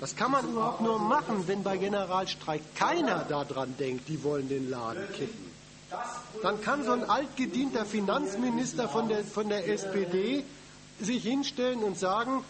Das 0.00 0.16
kann 0.16 0.32
man 0.32 0.48
überhaupt 0.48 0.80
nur 0.80 0.98
machen, 0.98 1.46
wenn 1.46 1.62
bei 1.62 1.76
Generalstreik 1.76 2.62
keiner 2.74 3.24
daran 3.24 3.76
denkt, 3.78 4.08
die 4.08 4.22
wollen 4.24 4.48
den 4.48 4.68
Laden 4.70 5.04
kippen. 5.12 5.54
Dann 6.42 6.60
kann 6.60 6.84
so 6.84 6.92
ein 6.92 7.04
altgedienter 7.04 7.86
Finanzminister 7.86 8.88
von 8.88 9.08
der, 9.08 9.24
von 9.24 9.48
der 9.48 9.68
SPD 9.68 10.44
sich 11.00 11.22
hinstellen 11.22 11.84
und 11.84 11.98
sagen, 11.98 12.44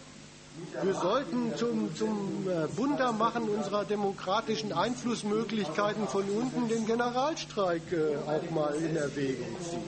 wir 0.81 0.93
sollten 0.93 1.55
zum, 1.55 1.95
zum 1.95 2.47
äh, 2.49 2.67
Buntermachen 2.75 3.49
unserer 3.49 3.85
demokratischen 3.85 4.73
Einflussmöglichkeiten 4.73 6.07
von 6.07 6.23
unten 6.29 6.67
den 6.67 6.85
Generalstreik 6.85 7.81
äh, 7.91 8.15
auch 8.27 8.49
mal 8.51 8.75
in 8.75 8.95
Erwägung 8.95 9.47
ziehen. 9.61 9.81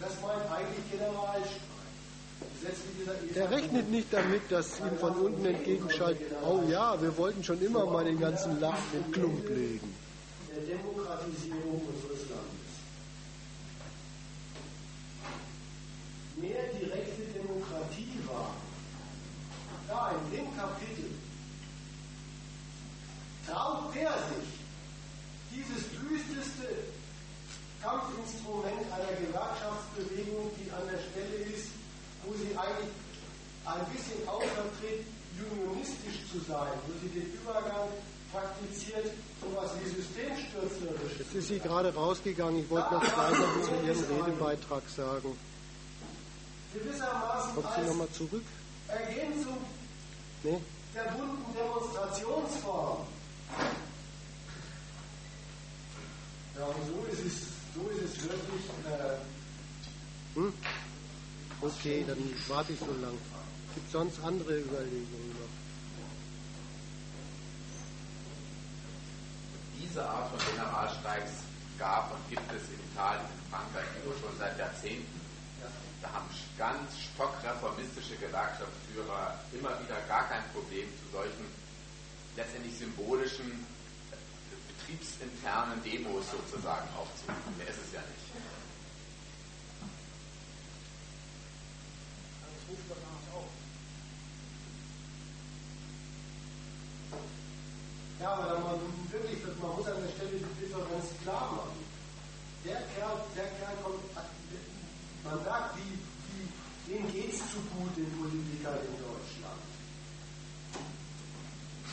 das 0.00 0.12
meint 0.20 0.50
eigentlich 0.50 0.90
Generalstreik. 0.90 1.62
Der 3.34 3.50
rechnet 3.50 3.90
nicht 3.90 4.12
damit, 4.12 4.42
dass 4.50 4.78
ihm 4.78 4.96
von 4.98 5.14
unten 5.14 5.44
entgegenschallt, 5.44 6.18
oh 6.44 6.62
ja, 6.68 7.00
wir 7.02 7.16
wollten 7.18 7.42
schon 7.42 7.60
immer 7.60 7.86
mal 7.86 8.04
den 8.04 8.20
ganzen 8.20 8.60
Laden 8.60 8.84
in 8.94 9.12
Klump 9.12 9.48
legen. 9.48 9.94
der 10.54 10.76
Demokratisierung 10.76 11.82
unseres 11.88 12.28
Landes. 12.30 12.62
Mehr 16.36 16.72
Demokratie 17.42 18.18
war, 18.26 18.54
da 20.02 20.10
in 20.10 20.36
dem 20.36 20.56
Kapitel 20.56 21.10
traut 23.46 23.94
der 23.94 24.10
sich, 24.10 24.50
dieses 25.54 25.84
wüsteste 26.00 26.66
Kampfinstrument 27.82 28.86
einer 28.90 29.14
Gewerkschaftsbewegung, 29.18 30.50
die 30.58 30.70
an 30.70 30.86
der 30.90 30.98
Stelle 30.98 31.44
ist, 31.50 31.68
wo 32.24 32.32
sie 32.34 32.56
eigentlich 32.56 32.94
ein 33.64 33.86
bisschen 33.92 34.26
aufvertritt, 34.26 35.06
unionistisch 35.38 36.22
zu 36.30 36.38
sein, 36.48 36.72
wo 36.86 36.92
sie 37.02 37.08
den 37.08 37.32
Übergang 37.34 37.88
praktiziert, 38.32 39.10
sowas 39.40 39.72
wie 39.78 39.88
systemstürzlerisch. 39.90 41.18
Jetzt 41.18 41.34
ist 41.34 41.48
sie 41.48 41.58
gerade 41.58 41.92
rausgegangen. 41.94 42.60
Ich 42.60 42.70
wollte 42.70 42.94
noch 42.94 43.02
zwei 43.02 43.30
Sachen 43.30 43.62
zu 43.64 43.70
ihrem 43.86 44.24
Redebeitrag 44.24 44.82
sagen. 44.88 45.36
Gewissermaßen 46.72 47.54
Kommt 47.54 47.74
sie 47.74 47.86
nochmal 47.86 48.08
zurück? 48.12 48.44
Ergänzung 48.88 49.58
Nee? 50.44 50.60
der 50.94 51.04
bunten 51.04 51.54
Demonstrationsform. 51.54 52.98
Ja, 56.58 56.64
und 56.66 56.86
so 56.86 57.06
ist 57.10 57.24
es, 57.24 57.42
so 57.74 57.88
ist 57.88 58.02
es 58.04 58.22
wirklich. 58.22 58.64
Äh, 58.86 59.16
Hm? 60.34 60.52
Okay, 61.60 62.04
dann 62.06 62.18
warte 62.48 62.72
ich 62.72 62.78
so 62.78 62.86
lang. 62.86 63.16
Gibt 63.74 63.90
sonst 63.90 64.18
andere 64.24 64.60
Überlegungen 64.60 65.30
noch? 65.30 65.48
Diese 69.80 70.08
Art 70.08 70.30
von 70.30 70.38
Generalstreiks 70.54 71.32
gab 71.78 72.12
und 72.12 72.28
gibt 72.30 72.50
es 72.52 72.62
in 72.68 72.80
Italien, 72.92 73.24
in 73.24 73.50
Frankreich 73.50 73.86
nur 74.04 74.14
schon 74.14 74.38
seit 74.38 74.58
Jahrzehnten. 74.58 75.21
Da 76.00 76.12
haben 76.12 76.28
ganz 76.58 76.94
stockreformistische 77.14 78.16
Gewerkschaftsführer 78.16 79.38
immer 79.52 79.78
wieder 79.82 80.00
gar 80.08 80.28
kein 80.28 80.42
Problem 80.52 80.86
zu 80.98 81.10
solchen 81.10 81.46
letztendlich 82.36 82.78
symbolischen 82.78 83.50
äh, 84.10 84.16
betriebsinternen 84.68 85.82
Demos 85.82 86.24
sozusagen 86.30 86.88
aufzurufen. 86.96 87.56
Mehr 87.58 87.68
ist 87.68 87.82
es 87.86 87.92
ja 87.92 88.00
nicht. 88.00 88.30
Das 92.46 92.62
ruft 92.68 92.86
danach 92.88 93.26
auf. 93.34 93.50
ja, 98.20 98.30
aber 98.30 98.58
man 98.60 98.80
wirklich, 99.10 99.38
man 99.60 99.76
muss 99.76 99.86
an 99.86 100.02
der 100.02 100.12
Stelle 100.14 100.38
die 100.38 100.60
Differenz 100.62 101.10
klar 101.22 101.52
machen. 101.52 101.82
Der 102.64 102.82
Kerl, 102.94 103.18
der 103.34 103.50
Kerl 103.58 103.76
kommt, 103.82 103.98
man 105.24 105.44
sagt, 105.44 105.76
wie, 105.76 105.98
wie, 106.32 106.92
denen 106.92 107.12
geht 107.12 107.32
es 107.32 107.38
zu 107.38 107.58
gut, 107.74 107.96
den 107.96 108.10
Politikern 108.18 108.78
in 108.82 108.96
Deutschland. 108.98 109.62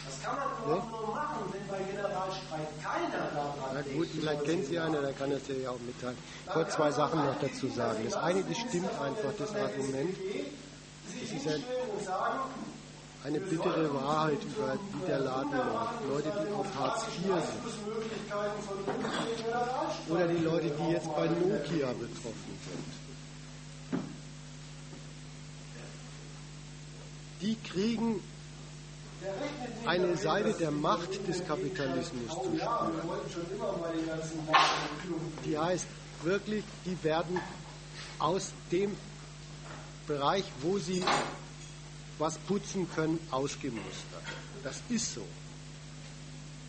Das 0.10 0.22
kann 0.24 0.36
man 0.38 0.48
überhaupt 0.58 0.92
nur 0.92 1.16
machen, 1.16 1.54
wenn 1.54 1.68
bei 1.68 1.84
Generalstreik 1.84 2.68
keiner 2.82 3.30
daran 3.32 3.54
Na 3.74 3.82
gut, 3.82 4.08
vielleicht 4.12 4.44
kennt 4.44 4.66
sie 4.66 4.80
einer, 4.80 5.02
dann 5.02 5.16
kann 5.16 5.32
es 5.32 5.44
dir 5.44 5.60
ja 5.60 5.70
auch 5.70 5.80
mitteilen. 5.86 6.18
Ich 6.48 6.56
wollte 6.56 6.72
zwei 6.72 6.92
Sachen 6.92 7.24
noch 7.24 7.40
dazu 7.40 7.68
sagen. 7.68 8.00
Das 8.06 8.16
eine, 8.16 8.44
das 8.44 8.58
stimmt 8.58 8.90
einfach, 9.00 9.34
das 9.38 9.56
Argument. 9.56 10.18
Das 11.22 11.32
ist 11.32 11.48
ein, 11.48 11.64
eine 13.24 13.40
bittere 13.40 13.94
Wahrheit 13.94 14.40
über 14.44 14.80
wie 14.94 15.06
der 15.06 15.20
Laden 15.20 15.52
läuft. 15.52 16.08
Leute, 16.10 16.34
die 16.42 16.54
auf 16.54 16.68
Hartz 16.80 17.04
IV 17.04 17.26
sind. 17.26 17.74
Oder 20.10 20.28
die 20.28 20.44
Leute, 20.44 20.72
die 20.72 20.92
jetzt 20.92 21.16
bei 21.16 21.28
Nokia 21.28 21.88
betroffen 21.94 22.58
sind. 22.66 22.99
Die 27.42 27.56
kriegen 27.56 28.22
eine 29.86 30.16
Seite 30.18 30.54
der 30.54 30.72
Macht 30.72 31.28
des 31.28 31.46
Kapitalismus 31.46 32.32
zu 32.32 32.58
spüren. 32.58 32.92
Die 35.46 35.58
heißt 35.58 35.88
wirklich, 36.24 36.64
die 36.86 37.02
werden 37.04 37.40
aus 38.18 38.52
dem 38.72 38.96
Bereich, 40.08 40.46
wo 40.62 40.78
sie 40.78 41.04
was 42.18 42.38
putzen 42.40 42.90
können, 42.94 43.20
ausgemustert. 43.32 44.24
Das 44.64 44.82
ist 44.90 45.14
so. 45.14 45.26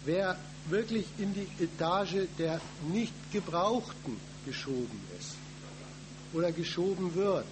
Wer 0.05 0.39
wirklich 0.69 1.07
in 1.19 1.35
die 1.35 1.49
Etage 1.63 2.29
der 2.39 2.61
nicht 2.93 3.13
Gebrauchten 3.33 4.21
geschoben 4.47 5.01
ist 5.19 5.35
oder 6.33 6.53
geschoben 6.53 7.15
wird, 7.15 7.47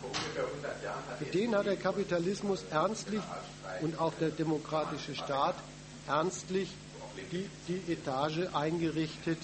Vor 0.00 0.10
ungefähr 0.10 0.44
100 0.44 0.84
Jahren 0.84 1.06
hat 1.08 1.18
für 1.18 1.24
die 1.24 1.30
den 1.38 1.56
hat 1.56 1.66
der 1.66 1.76
Kapitalismus 1.76 2.64
ernstlich 2.70 3.22
und 3.80 3.98
auch 3.98 4.14
der 4.14 4.30
demokratische 4.30 5.14
Staat 5.14 5.56
ernstlich 6.06 6.70
die, 7.32 7.48
die 7.66 7.92
Etage 7.92 8.48
eingerichtet. 8.54 9.38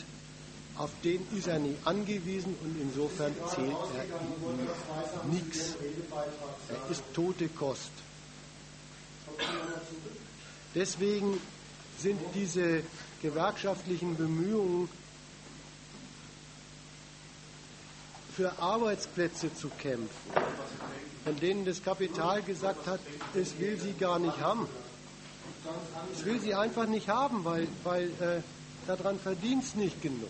Auf 0.77 0.91
den 1.05 1.25
ist 1.37 1.47
er 1.47 1.59
nie 1.59 1.77
angewiesen 1.85 2.57
und 2.63 2.77
insofern 2.81 3.33
zählt 3.55 3.77
er 3.97 5.27
nichts. 5.31 5.77
Er 6.69 6.91
ist 6.91 7.05
tote 7.15 7.49
Kost. 7.49 7.93
Deswegen 10.75 11.41
sind 11.99 12.21
diese 12.35 12.83
gewerkschaftlichen 13.23 14.17
Bemühungen 14.17 14.89
für 18.35 18.59
Arbeitsplätze 18.59 19.55
zu 19.55 19.69
kämpfen, 19.69 20.09
von 21.25 21.37
denen 21.37 21.65
das 21.65 21.83
Kapital 21.83 22.43
gesagt 22.43 22.87
hat, 22.87 23.01
es 23.35 23.59
will 23.59 23.79
sie 23.79 23.93
gar 23.93 24.19
nicht 24.19 24.39
haben. 24.41 24.67
Es 26.13 26.25
will 26.25 26.41
sie 26.41 26.55
einfach 26.55 26.87
nicht 26.87 27.09
haben, 27.09 27.45
weil, 27.45 27.69
weil 27.85 28.09
äh, 28.21 28.43
daran 28.87 29.19
verdient 29.19 29.63
es 29.63 29.75
nicht 29.77 30.03
genug. 30.03 30.29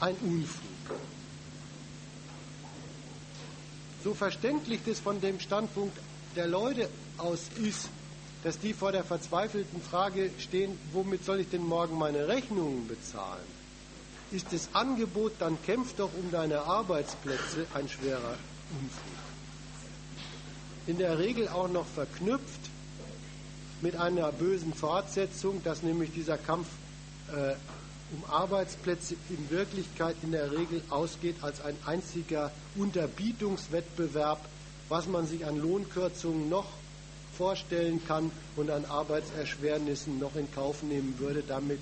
Ein 0.00 0.16
Unfug. 0.16 0.98
So 4.02 4.12
verständlich 4.12 4.80
das 4.84 4.98
von 4.98 5.20
dem 5.20 5.40
Standpunkt 5.40 5.96
der 6.36 6.46
Leute 6.46 6.88
aus 7.16 7.48
ist, 7.62 7.88
dass 8.42 8.58
die 8.58 8.74
vor 8.74 8.92
der 8.92 9.04
verzweifelten 9.04 9.80
Frage 9.80 10.30
stehen, 10.38 10.78
womit 10.92 11.24
soll 11.24 11.40
ich 11.40 11.48
denn 11.48 11.64
morgen 11.64 11.96
meine 11.96 12.28
Rechnungen 12.28 12.86
bezahlen? 12.86 13.53
Ist 14.34 14.52
das 14.52 14.68
Angebot, 14.72 15.34
dann 15.38 15.62
kämpf 15.62 15.94
doch 15.94 16.10
um 16.12 16.32
deine 16.32 16.62
Arbeitsplätze, 16.62 17.66
ein 17.72 17.88
schwerer 17.88 18.36
Unfug. 18.80 19.14
In 20.88 20.98
der 20.98 21.20
Regel 21.20 21.46
auch 21.46 21.68
noch 21.68 21.86
verknüpft 21.86 22.70
mit 23.80 23.94
einer 23.94 24.32
bösen 24.32 24.74
Fortsetzung, 24.74 25.62
dass 25.62 25.84
nämlich 25.84 26.10
dieser 26.12 26.36
Kampf 26.36 26.66
äh, 27.28 27.54
um 28.10 28.28
Arbeitsplätze 28.28 29.14
in 29.30 29.50
Wirklichkeit 29.50 30.16
in 30.24 30.32
der 30.32 30.50
Regel 30.50 30.82
ausgeht 30.90 31.36
als 31.42 31.60
ein 31.60 31.76
einziger 31.86 32.50
Unterbietungswettbewerb, 32.74 34.40
was 34.88 35.06
man 35.06 35.28
sich 35.28 35.46
an 35.46 35.58
Lohnkürzungen 35.58 36.48
noch 36.48 36.66
vorstellen 37.38 38.04
kann 38.04 38.32
und 38.56 38.68
an 38.68 38.84
Arbeitserschwernissen 38.84 40.18
noch 40.18 40.34
in 40.34 40.52
Kauf 40.52 40.82
nehmen 40.82 41.14
würde, 41.20 41.44
damit, 41.46 41.78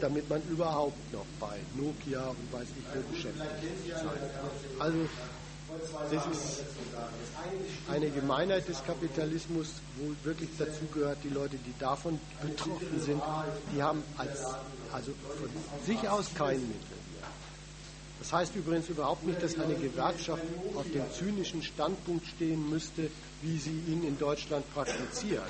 damit 0.00 0.28
man 0.28 0.42
überhaupt 0.50 1.12
noch 1.12 1.26
bei 1.40 1.58
Nokia 1.74 2.28
und 2.28 2.52
weiß 2.52 2.66
ich 2.78 2.84
wo 2.94 3.14
beschäftigt 3.14 3.96
sein 3.96 4.04
kann. 4.04 4.80
Also 4.80 4.98
das 6.10 6.26
ist 6.26 6.62
eine 7.88 8.10
Gemeinheit 8.10 8.68
des 8.68 8.84
Kapitalismus, 8.84 9.68
wo 9.96 10.14
wirklich 10.26 10.50
dazu 10.58 10.84
gehört, 10.92 11.18
die 11.24 11.30
Leute, 11.30 11.56
die 11.56 11.74
davon 11.78 12.20
betroffen 12.42 13.00
sind, 13.00 13.22
die 13.74 13.82
haben 13.82 14.02
als, 14.16 14.42
also 14.92 15.12
von 15.38 15.48
sich 15.84 16.08
aus 16.08 16.26
kein 16.34 16.60
Mittel. 16.60 16.98
Das 18.20 18.32
heißt 18.32 18.56
übrigens 18.56 18.88
überhaupt 18.88 19.24
nicht, 19.24 19.42
dass 19.42 19.58
eine 19.58 19.74
Gewerkschaft 19.74 20.42
auf 20.76 20.86
dem 20.90 21.02
zynischen 21.12 21.62
Standpunkt 21.62 22.26
stehen 22.26 22.70
müsste, 22.70 23.10
wie 23.42 23.58
sie 23.58 23.82
ihn 23.86 24.02
in 24.04 24.18
Deutschland 24.18 24.64
praktiziert. 24.72 25.42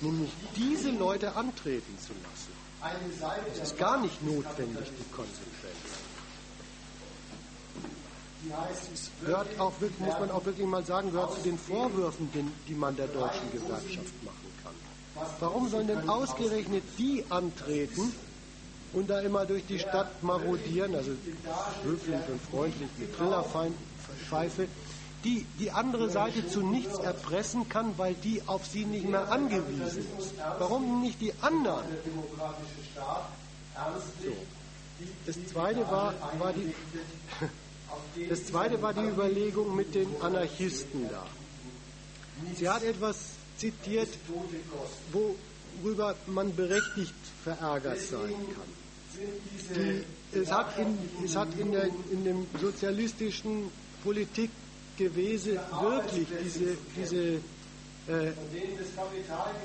Nämlich 0.00 0.30
diese 0.54 0.90
Leute 0.90 1.34
antreten 1.34 1.98
zu 1.98 2.12
lassen. 2.12 2.35
Das 2.80 3.68
ist 3.70 3.78
gar 3.78 4.00
nicht 4.00 4.22
notwendig, 4.22 4.88
die 4.98 5.14
Konsequenz. 5.14 5.76
Es 8.94 9.10
gehört 9.24 9.58
auch, 9.58 9.80
wirklich- 9.80 9.98
muss 10.00 10.18
man 10.20 10.30
auch 10.30 10.44
wirklich 10.44 10.66
mal 10.66 10.84
sagen, 10.84 11.10
gehört 11.10 11.34
zu 11.34 11.40
den 11.40 11.58
Vorwürfen, 11.58 12.30
die 12.68 12.74
man 12.74 12.94
der 12.96 13.08
deutschen 13.08 13.50
Gewerkschaft 13.50 14.22
machen 14.24 14.52
kann. 14.62 14.74
Warum 15.40 15.68
sollen 15.68 15.88
denn 15.88 16.08
ausgerechnet 16.08 16.84
die 16.98 17.24
antreten 17.30 18.12
und 18.92 19.10
da 19.10 19.20
immer 19.20 19.46
durch 19.46 19.66
die 19.66 19.78
Stadt 19.78 20.22
marodieren, 20.22 20.94
also 20.94 21.12
höflich 21.82 22.20
und 22.28 22.40
freundlich 22.50 22.90
mit 22.98 23.16
Trillerpfeife, 23.16 24.68
die 25.26 25.44
die 25.58 25.72
andere 25.72 26.08
Seite 26.08 26.46
zu 26.46 26.60
nichts 26.60 26.98
erpressen 26.98 27.68
kann, 27.68 27.98
weil 27.98 28.14
die 28.14 28.42
auf 28.46 28.64
sie 28.66 28.84
nicht 28.84 29.08
mehr 29.08 29.30
angewiesen 29.30 30.06
ist. 30.18 30.34
Warum 30.58 31.02
nicht 31.02 31.20
die 31.20 31.32
anderen? 31.40 31.84
So. 34.22 34.32
Das 35.26 35.36
zweite 35.52 35.80
war, 35.90 36.14
war 36.38 36.52
die, 36.52 36.72
das 38.28 38.46
zweite 38.46 38.80
war 38.80 38.94
die 38.94 39.04
Überlegung 39.04 39.74
mit 39.74 39.94
den 39.94 40.08
Anarchisten 40.22 41.08
da. 41.10 41.26
Sie 42.54 42.68
hat 42.68 42.82
etwas 42.82 43.16
zitiert, 43.58 44.08
worüber 45.82 46.14
man 46.26 46.54
berechtigt 46.54 47.14
verärgert 47.42 48.00
sein 48.00 48.34
kann. 48.54 48.76
Die, 49.74 50.38
es 50.38 50.52
hat 50.52 50.78
in, 50.78 50.98
es 51.24 51.34
hat 51.36 51.48
in, 51.58 51.72
der, 51.72 51.86
in 52.10 52.24
dem 52.24 52.46
sozialistischen 52.60 53.70
Politikgewese 54.96 55.60
wirklich 55.80 56.26
diese, 56.42 56.76
diese 56.96 57.16
äh, 58.08 58.32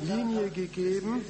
Linie 0.01 0.50
gegeben. 0.50 1.24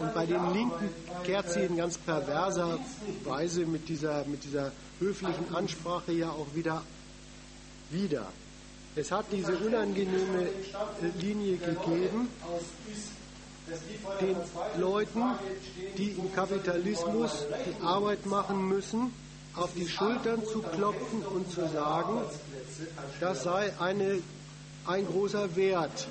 Und 0.00 0.14
bei 0.14 0.26
den 0.26 0.52
Linken 0.52 0.88
kehrt 1.24 1.50
sie 1.50 1.60
in 1.60 1.76
ganz 1.76 1.96
perverser 1.96 2.78
Weise 3.24 3.64
mit 3.64 3.88
dieser, 3.88 4.24
mit 4.26 4.44
dieser 4.44 4.72
höflichen 5.00 5.54
Ansprache 5.54 6.12
ja 6.12 6.30
auch 6.30 6.54
wieder 6.54 6.82
wieder. 7.90 8.26
Es 8.94 9.10
hat 9.10 9.26
diese 9.32 9.56
unangenehme 9.56 10.48
Linie 11.20 11.56
gegeben, 11.56 12.28
den 14.20 14.36
Leuten, 14.78 15.22
die 15.96 16.10
im 16.10 16.34
Kapitalismus 16.34 17.46
die 17.66 17.82
Arbeit 17.82 18.26
machen 18.26 18.68
müssen, 18.68 19.12
auf 19.58 19.70
die 19.74 19.88
Schultern 19.88 20.44
zu 20.44 20.62
klopfen 20.62 21.22
und 21.22 21.50
zu 21.50 21.66
sagen, 21.68 22.20
das 23.20 23.42
sei 23.42 23.72
eine, 23.78 24.20
ein 24.86 25.06
großer 25.06 25.56
Wert, 25.56 26.06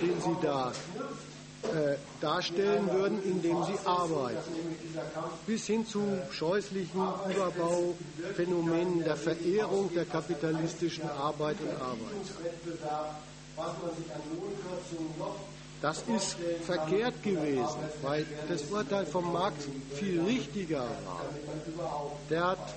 den 0.00 0.20
sie 0.20 0.36
da 0.40 0.72
äh, 1.62 1.96
darstellen 2.20 2.90
würden, 2.90 3.22
indem 3.24 3.64
sie 3.64 3.78
arbeiten. 3.84 4.38
Bis 5.46 5.66
hin 5.66 5.86
zu 5.86 6.02
scheußlichen 6.30 7.00
Überbauphänomenen 7.30 9.04
der 9.04 9.16
Verehrung 9.16 9.92
der 9.94 10.04
kapitalistischen 10.04 11.08
Arbeit 11.08 11.56
und 11.60 11.70
Arbeiter. 11.80 13.12
Das 15.80 16.04
ist 16.06 16.36
verkehrt 16.64 17.22
gewesen, 17.24 17.80
weil 18.02 18.24
das 18.48 18.62
Urteil 18.70 19.04
vom 19.04 19.32
Marx 19.32 19.56
viel 19.94 20.20
richtiger 20.22 20.86
war. 21.04 21.24
Der 22.30 22.46
hat 22.46 22.74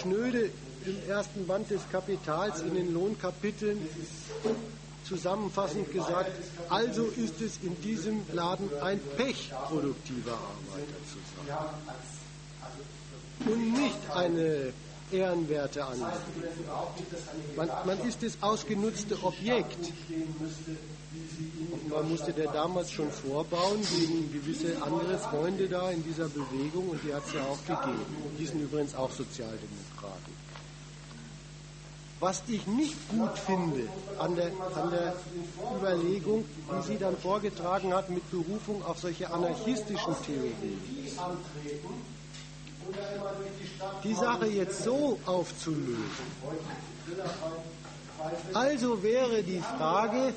schnöde 0.00 0.50
im 0.86 0.96
ersten 1.08 1.46
Band 1.46 1.70
des 1.70 1.80
Kapitals 1.90 2.60
in 2.60 2.74
den 2.74 2.92
Lohnkapiteln 2.92 3.78
zusammenfassend 5.04 5.92
gesagt, 5.92 6.30
also 6.68 7.04
ist 7.16 7.40
es 7.40 7.58
in 7.62 7.80
diesem 7.82 8.22
Laden 8.32 8.70
ein 8.82 9.00
Pech, 9.16 9.50
produktiver 9.68 10.32
Arbeiter 10.32 10.98
zu 11.10 11.18
sein. 11.46 11.56
Und 13.52 13.72
nicht 13.72 14.10
eine 14.14 14.72
ehrenwerte 15.14 15.84
Anliegen. 15.84 16.10
Man, 17.56 17.68
man 17.86 18.00
ist 18.00 18.22
das 18.22 18.36
ausgenutzte 18.40 19.22
Objekt. 19.22 19.92
Und 21.70 21.90
man 21.90 22.08
musste 22.08 22.32
der 22.32 22.50
damals 22.50 22.90
schon 22.90 23.10
vorbauen 23.10 23.80
gegen 23.80 24.32
gewisse 24.32 24.82
andere 24.82 25.18
Freunde 25.18 25.68
da 25.68 25.90
in 25.90 26.02
dieser 26.02 26.28
Bewegung 26.28 26.88
und 26.88 27.00
die 27.04 27.14
hat 27.14 27.26
es 27.26 27.34
ja 27.34 27.42
auch 27.42 27.60
gegeben. 27.64 28.04
Die 28.38 28.46
sind 28.46 28.60
übrigens 28.60 28.94
auch 28.94 29.10
Sozialdemokraten. 29.10 30.34
Was 32.20 32.42
ich 32.48 32.66
nicht 32.66 32.96
gut 33.10 33.38
finde 33.38 33.86
an 34.18 34.34
der, 34.34 34.46
an 34.74 34.90
der 34.90 35.14
Überlegung, 35.76 36.44
die 36.70 36.86
sie 36.86 36.98
dann 36.98 37.16
vorgetragen 37.18 37.92
hat 37.92 38.08
mit 38.08 38.28
Berufung 38.30 38.84
auf 38.84 38.98
solche 38.98 39.30
anarchistischen 39.30 40.14
Theorien, 40.24 40.80
die 44.02 44.14
Sache 44.14 44.46
jetzt 44.46 44.82
so 44.82 45.18
aufzulösen. 45.26 46.04
Also 48.54 49.02
wäre 49.02 49.42
die 49.42 49.60
Frage, 49.60 50.32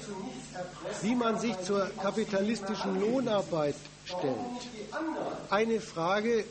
wie 1.01 1.15
man 1.15 1.39
sich 1.39 1.57
zur 1.61 1.89
kapitalistischen 2.01 2.99
Lohnarbeit 2.99 3.75
stellt, 4.05 4.35
eine 5.49 5.79
Frage 5.79 6.45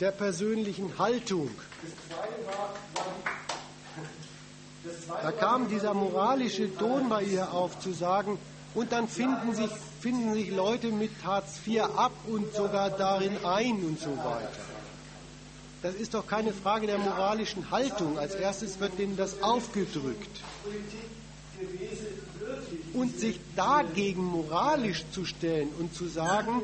der 0.00 0.12
persönlichen 0.12 0.98
Haltung. 0.98 1.50
Da 5.22 5.30
kam 5.32 5.68
dieser 5.68 5.94
moralische 5.94 6.76
Ton 6.76 7.08
bei 7.08 7.22
ihr 7.22 7.52
auf, 7.52 7.78
zu 7.78 7.92
sagen, 7.92 8.38
und 8.74 8.90
dann 8.90 9.06
finden 9.06 9.54
sich, 9.54 9.70
finden 10.00 10.34
sich 10.34 10.50
Leute 10.50 10.88
mit 10.88 11.12
Hartz 11.24 11.60
IV 11.66 11.82
ab 11.82 12.12
und 12.26 12.52
sogar 12.54 12.90
darin 12.90 13.36
ein 13.44 13.84
und 13.84 14.00
so 14.00 14.16
weiter. 14.16 14.71
Das 15.82 15.94
ist 15.96 16.14
doch 16.14 16.26
keine 16.26 16.52
Frage 16.52 16.86
der 16.86 16.98
moralischen 16.98 17.70
Haltung. 17.70 18.18
Als 18.18 18.34
erstes 18.34 18.78
wird 18.78 18.98
denen 18.98 19.16
das 19.16 19.42
aufgedrückt. 19.42 20.40
Und 22.92 23.18
sich 23.18 23.40
dagegen 23.56 24.24
moralisch 24.24 25.04
zu 25.12 25.24
stellen 25.24 25.68
und 25.78 25.94
zu 25.94 26.06
sagen, 26.06 26.62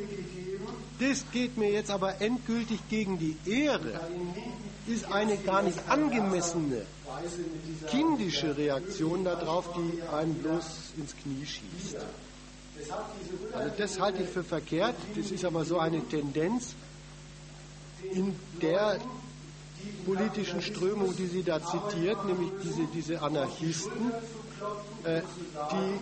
das 1.00 1.24
geht 1.32 1.56
mir 1.56 1.70
jetzt 1.70 1.90
aber 1.90 2.20
endgültig 2.20 2.80
gegen 2.88 3.18
die 3.18 3.36
Ehre, 3.46 4.00
ist 4.86 5.10
eine 5.12 5.36
gar 5.36 5.62
nicht 5.62 5.78
angemessene, 5.88 6.82
kindische 7.88 8.56
Reaktion 8.56 9.24
darauf, 9.24 9.70
die 9.74 10.02
einen 10.12 10.34
bloß 10.34 10.64
ins 10.96 11.14
Knie 11.16 11.46
schießt. 11.46 11.96
Also 13.52 13.72
das 13.76 14.00
halte 14.00 14.22
ich 14.22 14.28
für 14.28 14.44
verkehrt, 14.44 14.96
das 15.16 15.30
ist 15.30 15.44
aber 15.44 15.64
so 15.64 15.78
eine 15.78 16.00
Tendenz, 16.08 16.74
in 18.02 18.34
der 18.60 18.98
politischen 20.04 20.62
Strömung, 20.62 21.14
die 21.16 21.26
sie 21.26 21.42
da 21.42 21.60
zitiert, 21.64 22.24
nämlich 22.24 22.50
diese, 22.62 22.86
diese 22.94 23.22
Anarchisten, 23.22 24.12
äh, 25.04 25.22
die 25.72 26.00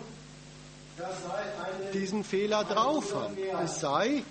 diesen 1.92 2.25
Fehler 2.25 2.65
drauf 2.65 3.15
haben. 3.15 3.36
Es 3.62 3.81
sei 3.81 4.23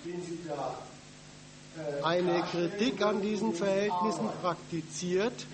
eine 2.02 2.42
Kritik 2.50 3.02
an 3.02 3.20
diesen 3.20 3.54
Verhältnissen 3.54 4.28
praktiziert, 4.42 5.46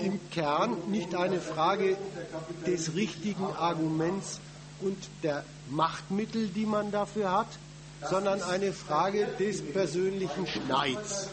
im 0.00 0.18
Kern 0.30 0.76
nicht 0.88 1.14
eine 1.14 1.40
Frage 1.40 1.96
des 2.66 2.94
richtigen 2.94 3.46
Arguments 3.46 4.40
und 4.80 4.96
der 5.22 5.44
Machtmittel, 5.70 6.48
die 6.48 6.66
man 6.66 6.90
dafür 6.90 7.30
hat, 7.30 7.48
sondern 8.08 8.42
eine 8.42 8.72
Frage 8.72 9.26
des 9.38 9.62
persönlichen 9.62 10.46
Schneids, 10.46 11.28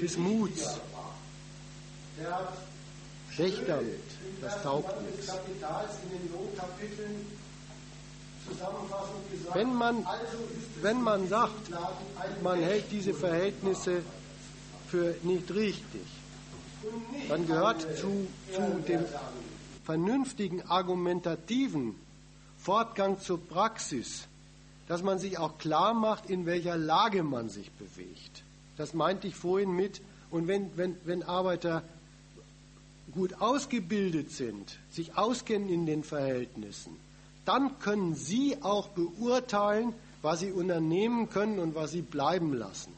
des 0.00 0.16
Muts. 0.16 0.80
Schlecht 3.30 3.68
damit, 3.68 4.02
das 4.42 4.62
taugt 4.62 4.94
nichts. 5.02 5.32
Wenn 9.52 9.74
man, 9.74 10.06
wenn 10.82 11.02
man 11.02 11.28
sagt, 11.28 11.70
man 12.42 12.58
hält 12.58 12.90
diese 12.90 13.14
Verhältnisse 13.14 14.02
für 14.88 15.14
nicht 15.22 15.50
richtig, 15.54 16.02
dann 17.28 17.46
gehört 17.46 17.82
zu, 17.96 18.26
zu 18.52 18.80
dem 18.88 19.04
vernünftigen 19.84 20.62
argumentativen 20.62 21.94
Fortgang 22.58 23.20
zur 23.20 23.40
Praxis, 23.40 24.26
dass 24.90 25.04
man 25.04 25.20
sich 25.20 25.38
auch 25.38 25.56
klar 25.56 25.94
macht, 25.94 26.28
in 26.28 26.46
welcher 26.46 26.76
Lage 26.76 27.22
man 27.22 27.48
sich 27.48 27.70
bewegt. 27.70 28.42
Das 28.76 28.92
meinte 28.92 29.28
ich 29.28 29.36
vorhin 29.36 29.70
mit. 29.70 30.00
Und 30.32 30.48
wenn, 30.48 30.76
wenn, 30.76 30.96
wenn 31.04 31.22
Arbeiter 31.22 31.84
gut 33.12 33.40
ausgebildet 33.40 34.32
sind, 34.32 34.80
sich 34.90 35.16
auskennen 35.16 35.68
in 35.68 35.86
den 35.86 36.02
Verhältnissen, 36.02 36.96
dann 37.44 37.78
können 37.78 38.16
sie 38.16 38.56
auch 38.62 38.88
beurteilen, 38.88 39.92
was 40.22 40.40
sie 40.40 40.50
unternehmen 40.50 41.30
können 41.30 41.60
und 41.60 41.76
was 41.76 41.92
sie 41.92 42.02
bleiben 42.02 42.52
lassen. 42.52 42.92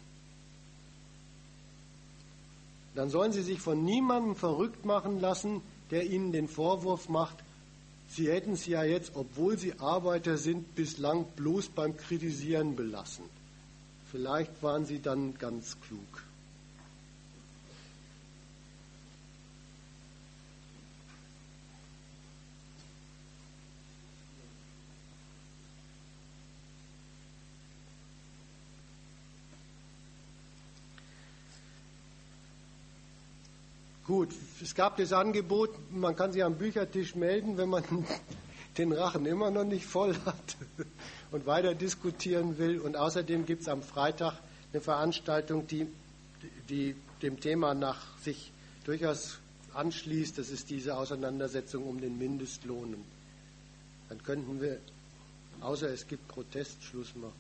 Dann 2.95 3.11
sollen 3.11 3.33
sie 3.33 3.43
sich 3.43 3.61
von 3.61 3.85
niemandem 3.85 4.35
verrückt 4.35 4.87
machen 4.87 5.21
lassen, 5.21 5.61
der 5.91 6.07
ihnen 6.07 6.33
den 6.33 6.49
Vorwurf 6.49 7.11
macht, 7.11 7.37
Sie 8.15 8.31
hätten 8.31 8.53
es 8.53 8.67
ja 8.67 8.85
jetzt, 8.85 9.13
obwohl 9.15 9.59
Sie 9.59 9.79
Arbeiter 9.81 10.37
sind, 10.37 10.75
bislang 10.75 11.25
bloß 11.35 11.71
beim 11.71 11.97
Kritisieren 11.97 12.77
belassen. 12.77 13.25
Vielleicht 14.11 14.63
waren 14.63 14.85
Sie 14.85 15.01
dann 15.01 15.39
ganz 15.39 15.79
klug. 15.81 16.22
Gut, 34.13 34.29
es 34.61 34.75
gab 34.75 34.99
das 34.99 35.15
Angebot, 35.15 35.71
man 35.91 36.15
kann 36.15 36.33
sich 36.35 36.45
am 36.45 36.57
Büchertisch 36.57 37.15
melden, 37.15 37.57
wenn 37.57 37.71
man 37.71 37.83
den 38.77 38.93
Rachen 38.93 39.25
immer 39.25 39.51
noch 39.51 39.65
nicht 39.65 39.87
voll 39.87 40.15
hat 40.27 40.57
und 41.31 41.47
weiter 41.47 41.75
diskutieren 41.75 42.59
will. 42.59 42.79
Und 42.79 42.95
außerdem 42.95 43.47
gibt 43.47 43.63
es 43.63 43.69
am 43.69 43.83
Freitag 43.83 44.35
eine 44.71 44.83
Veranstaltung, 44.83 45.67
die, 45.67 45.87
die 46.69 46.95
dem 47.23 47.41
Thema 47.41 47.73
nach 47.73 48.19
sich 48.19 48.53
durchaus 48.85 49.39
anschließt. 49.73 50.37
Das 50.37 50.51
ist 50.51 50.69
diese 50.69 50.99
Auseinandersetzung 50.99 51.85
um 51.85 51.99
den 51.99 52.19
Mindestlohn. 52.19 52.95
Dann 54.11 54.23
könnten 54.23 54.61
wir, 54.61 54.79
außer 55.63 55.89
es 55.89 56.07
gibt 56.07 56.29
Protest, 56.29 56.85
Schluss 56.85 57.15
machen. 57.17 57.33